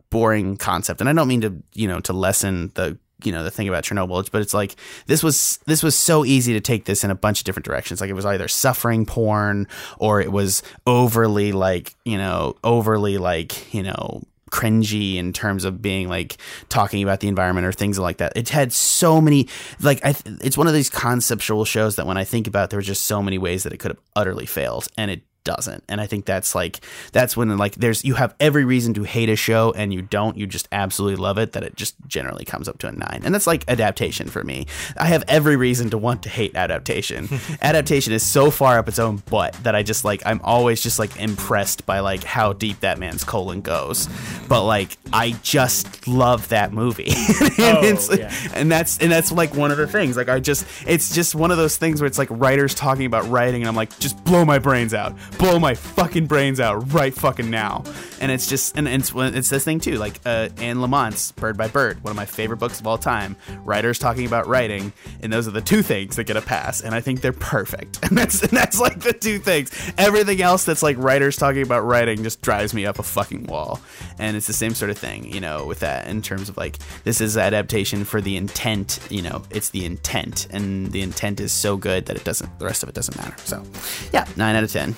boring 0.10 0.58
concept, 0.58 1.00
and 1.00 1.10
I 1.10 1.14
don't 1.14 1.28
mean 1.28 1.42
to 1.42 1.56
you 1.74 1.88
know 1.88 2.00
to 2.02 2.14
lessen 2.14 2.72
the 2.74 2.98
you 3.24 3.32
know 3.32 3.44
the 3.44 3.52
thing 3.52 3.68
about 3.68 3.84
Chernobyl, 3.84 4.30
but 4.32 4.42
it's 4.42 4.54
like 4.54 4.76
this 5.08 5.24
was 5.24 5.60
this 5.66 5.84
was 5.84 5.96
so 5.96 6.26
easy 6.26 6.54
to 6.54 6.62
take 6.62 6.86
this 6.86 7.04
in 7.04 7.12
a 7.12 7.16
bunch 7.16 7.40
of 7.40 7.46
different 7.46 7.66
directions. 7.66 8.02
Like 8.02 8.10
it 8.10 8.14
was 8.14 8.26
either 8.26 8.48
suffering 8.48 9.06
porn 9.06 9.68
or 9.98 10.22
it 10.22 10.32
was 10.32 10.64
overly 10.88 11.52
like 11.52 11.96
you 12.06 12.18
know 12.18 12.56
overly 12.64 13.18
like 13.18 13.74
you 13.74 13.84
know 13.84 14.24
cringy 14.52 15.16
in 15.16 15.34
terms 15.34 15.66
of 15.66 15.82
being 15.82 16.10
like 16.10 16.38
talking 16.70 17.04
about 17.04 17.20
the 17.20 17.28
environment 17.28 17.66
or 17.66 17.72
things 17.72 18.00
like 18.00 18.18
that. 18.18 18.34
It 18.36 18.50
had 18.50 18.74
so 18.74 19.22
many 19.22 19.48
like 19.82 20.04
I 20.04 20.14
th- 20.14 20.38
it's 20.42 20.58
one 20.58 20.68
of 20.68 20.74
these 20.74 20.90
conceptual 20.90 21.66
shows 21.66 21.96
that 21.96 22.06
when 22.06 22.18
I 22.18 22.24
think 22.24 22.48
about 22.48 22.70
there 22.70 22.78
were 22.78 22.84
just 22.84 23.06
so 23.06 23.22
many 23.22 23.38
ways 23.38 23.64
that 23.64 23.74
it 23.74 23.78
could 23.78 23.92
have 23.92 24.00
utterly 24.16 24.46
failed 24.46 24.88
and 24.98 25.12
it 25.12 25.24
doesn't. 25.44 25.84
And 25.90 26.00
I 26.02 26.06
think 26.08 26.26
that's 26.26 26.54
like 26.56 26.80
that's 27.12 27.36
when 27.36 27.58
like 27.58 27.76
there's 27.76 28.04
you 28.06 28.16
have 28.16 28.36
every 28.40 28.66
reason 28.66 28.94
to 28.96 29.04
hate 29.04 29.30
a 29.30 29.36
show 29.36 29.72
and 29.76 29.94
you 29.94 30.02
don't, 30.02 30.38
you 30.38 30.46
just 30.48 30.68
absolutely 30.72 31.16
love 31.18 31.38
it 31.38 31.54
that 31.54 31.64
it 31.64 31.76
just 31.76 31.96
generally 32.08 32.46
comes 32.46 32.68
up 32.68 32.78
to 32.80 32.88
a 32.88 32.92
9. 32.92 33.22
And 33.24 33.34
that's 33.34 33.48
like 33.48 33.64
adaptation 33.68 34.28
for 34.28 34.44
me. 34.44 34.68
I 34.98 35.06
have 35.06 35.24
every 35.28 35.56
reason 35.56 35.90
to 35.92 35.98
want 35.98 36.24
to 36.24 36.30
hate 36.30 36.56
adaptation. 36.56 37.28
adaptation 37.62 38.14
is 38.14 38.26
so 38.26 38.52
far 38.52 38.78
up 38.78 38.88
its 38.88 39.00
own 39.00 39.18
butt 39.30 39.54
that 39.64 39.76
I 39.76 39.84
just 39.84 40.06
like 40.06 40.22
I'm 40.26 40.42
always 40.44 40.82
just 40.82 41.00
like 41.00 41.20
impressed 41.20 41.86
by 41.86 42.00
like 42.02 42.24
how 42.24 42.54
deep 42.54 42.82
that 42.82 43.00
man's 43.00 43.24
colon 43.24 43.62
goes. 43.62 44.08
But 44.48 44.66
like 44.66 44.98
I 45.14 45.32
just 45.44 46.08
love 46.08 46.50
that 46.50 46.74
movie. 46.74 47.10
and, 47.58 47.60
Oh, 47.60 47.84
it's- 47.84 48.10
yeah. 48.18 48.34
and 48.54 48.72
that's 48.72 48.98
and 49.00 49.12
that's 49.12 49.32
like 49.32 49.54
one 49.56 49.72
of 49.72 49.78
the 49.78 49.88
things. 49.88 50.18
Like 50.18 50.30
I 50.30 50.40
just 50.40 50.66
it's 50.88 51.14
just 51.14 51.36
one 51.36 51.52
of 51.52 51.58
those 51.58 51.78
things 51.78 52.02
where 52.02 52.08
it's 52.08 52.18
like 52.18 52.30
writers 52.32 52.74
talking 52.76 53.06
about 53.06 53.28
writing 53.30 53.62
and 53.62 53.68
I'm 53.70 53.76
like, 53.76 53.98
just 54.00 54.24
blow 54.24 54.44
my 54.46 54.60
brains 54.60 54.94
out. 54.94 55.16
Blow 55.38 55.60
my 55.60 55.74
fucking 55.74 56.28
brains 56.28 56.60
out 56.60 56.92
right 56.94 57.14
fucking 57.14 57.50
now. 57.50 57.84
And 58.20 58.32
it's 58.32 58.48
just 58.48 58.78
and 58.78 58.88
it's 58.88 59.12
it's 59.16 59.50
this 59.50 59.64
thing 59.64 59.80
too, 59.80 59.96
like 59.96 60.20
uh 60.26 60.50
Anne 60.58 60.78
Lamott's 60.78 61.32
Bird 61.34 61.58
by 61.58 61.68
Bird, 61.68 62.04
one 62.04 62.12
of 62.12 62.18
my 62.18 62.26
favorite 62.26 62.58
books 62.58 62.80
of 62.80 62.88
all 62.88 62.98
time. 62.98 63.36
Writers 63.64 64.00
talking 64.00 64.26
about 64.26 64.48
writing, 64.48 64.92
and 65.22 65.32
those 65.32 65.48
are 65.48 65.52
the 65.52 65.62
two 65.62 65.82
things 65.82 66.16
that 66.16 66.26
get 66.26 66.38
a 66.38 66.42
pass. 66.42 66.82
And 66.82 66.94
I 66.94 67.02
think 67.02 67.22
they're 67.22 67.34
perfect. 67.34 68.00
And 68.10 68.18
that's 68.18 68.42
and 68.42 68.52
that's 68.52 68.80
like 68.80 69.02
the 69.02 69.14
two 69.14 69.38
things. 69.38 69.72
Everything 69.98 70.42
else 70.42 70.66
that's 70.66 70.82
like 70.82 70.98
writers 70.98 71.38
talking 71.38 71.62
about 71.62 71.82
writing 71.82 72.24
just 72.24 72.42
drives 72.42 72.74
me 72.74 72.88
up 72.88 72.98
a 72.98 73.04
fucking 73.04 73.46
wall. 73.46 73.80
And 74.18 74.36
it's 74.36 74.48
the 74.48 74.54
same 74.54 74.74
sort 74.74 74.90
of 74.90 74.98
thing, 74.98 75.32
you 75.32 75.40
know, 75.40 75.68
with 75.68 75.82
that 75.82 76.08
in 76.08 76.24
terms 76.24 76.50
of 76.50 76.58
like 76.58 76.80
this 77.04 77.22
is 77.22 77.38
adaptation 77.38 78.04
for 78.06 78.20
the 78.20 78.36
intent, 78.36 79.00
you 79.12 79.22
know, 79.22 79.44
it's 79.52 79.70
the 79.70 79.86
intent 79.86 80.48
and 80.50 80.92
the 80.92 81.04
intent 81.04 81.40
is 81.40 81.52
so 81.52 81.78
good 81.78 82.08
that 82.08 82.16
it 82.16 82.24
doesn't 82.24 82.58
the 82.58 82.66
rest 82.66 82.82
of 82.82 82.90
it 82.90 82.96
doesn't 82.96 83.16
matter. 83.18 83.36
So, 83.44 83.64
yeah, 84.12 84.26
9 84.36 84.56
out 84.56 84.64
of 84.64 84.72
10. 84.72 84.96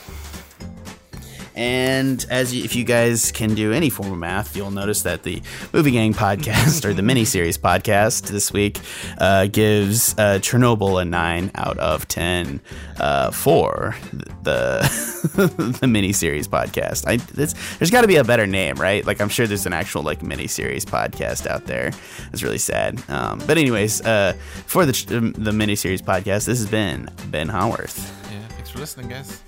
And 1.55 2.25
as 2.29 2.53
you, 2.53 2.63
if 2.63 2.75
you 2.75 2.83
guys 2.83 3.31
can 3.31 3.53
do 3.53 3.71
any 3.71 3.89
form 3.89 4.11
of 4.11 4.17
math, 4.17 4.55
you'll 4.55 4.71
notice 4.71 5.03
that 5.03 5.23
the 5.23 5.41
Movie 5.73 5.91
Gang 5.91 6.13
podcast 6.13 6.85
or 6.85 6.93
the 6.93 7.01
miniseries 7.01 7.59
podcast 7.59 8.27
this 8.27 8.53
week 8.53 8.79
uh, 9.17 9.47
gives 9.47 10.13
uh, 10.13 10.39
Chernobyl 10.39 11.01
a 11.01 11.05
nine 11.05 11.51
out 11.55 11.77
of 11.77 12.07
ten 12.07 12.61
uh, 12.99 13.31
for 13.31 13.95
the 14.43 14.79
the 15.35 15.87
miniseries 15.87 16.47
podcast. 16.47 17.05
I, 17.07 17.17
there's 17.17 17.91
got 17.91 18.01
to 18.01 18.07
be 18.07 18.15
a 18.17 18.23
better 18.23 18.47
name, 18.47 18.75
right? 18.75 19.05
Like 19.05 19.19
I'm 19.21 19.29
sure 19.29 19.47
there's 19.47 19.65
an 19.65 19.73
actual 19.73 20.03
like 20.03 20.21
miniseries 20.21 20.83
podcast 20.83 21.47
out 21.47 21.65
there. 21.65 21.91
It's 22.31 22.43
really 22.43 22.57
sad. 22.57 23.01
Um, 23.09 23.39
but 23.45 23.57
anyways, 23.57 24.01
uh, 24.01 24.33
for 24.65 24.85
the 24.85 24.91
the 25.37 25.51
miniseries 25.51 26.01
podcast, 26.01 26.45
this 26.45 26.59
has 26.59 26.67
been 26.69 27.09
Ben 27.27 27.47
Howarth. 27.49 28.11
Yeah, 28.31 28.47
thanks 28.49 28.69
for 28.69 28.79
listening, 28.79 29.09
guys. 29.09 29.41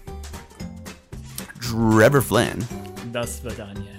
Trevor 1.63 2.21
Flynn. 2.21 2.59
Das 3.11 3.39
Vidania. 3.39 3.93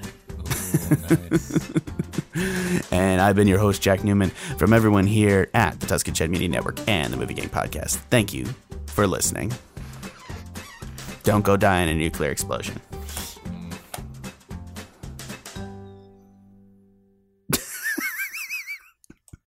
And 2.90 3.20
I've 3.20 3.36
been 3.36 3.46
your 3.46 3.58
host, 3.58 3.80
Jack 3.80 4.04
Newman, 4.04 4.30
from 4.58 4.72
everyone 4.72 5.06
here 5.06 5.48
at 5.54 5.80
the 5.80 5.86
Tuscan 5.86 6.14
Shed 6.14 6.30
Media 6.30 6.48
Network 6.48 6.80
and 6.88 7.12
the 7.12 7.16
Movie 7.16 7.34
Gang 7.34 7.48
Podcast. 7.48 7.96
Thank 8.10 8.34
you 8.34 8.46
for 8.86 9.06
listening. 9.06 9.52
Don't 11.22 11.44
go 11.44 11.56
die 11.56 11.80
in 11.80 11.88
a 11.88 11.94
nuclear 11.94 12.30
explosion. 12.30 12.80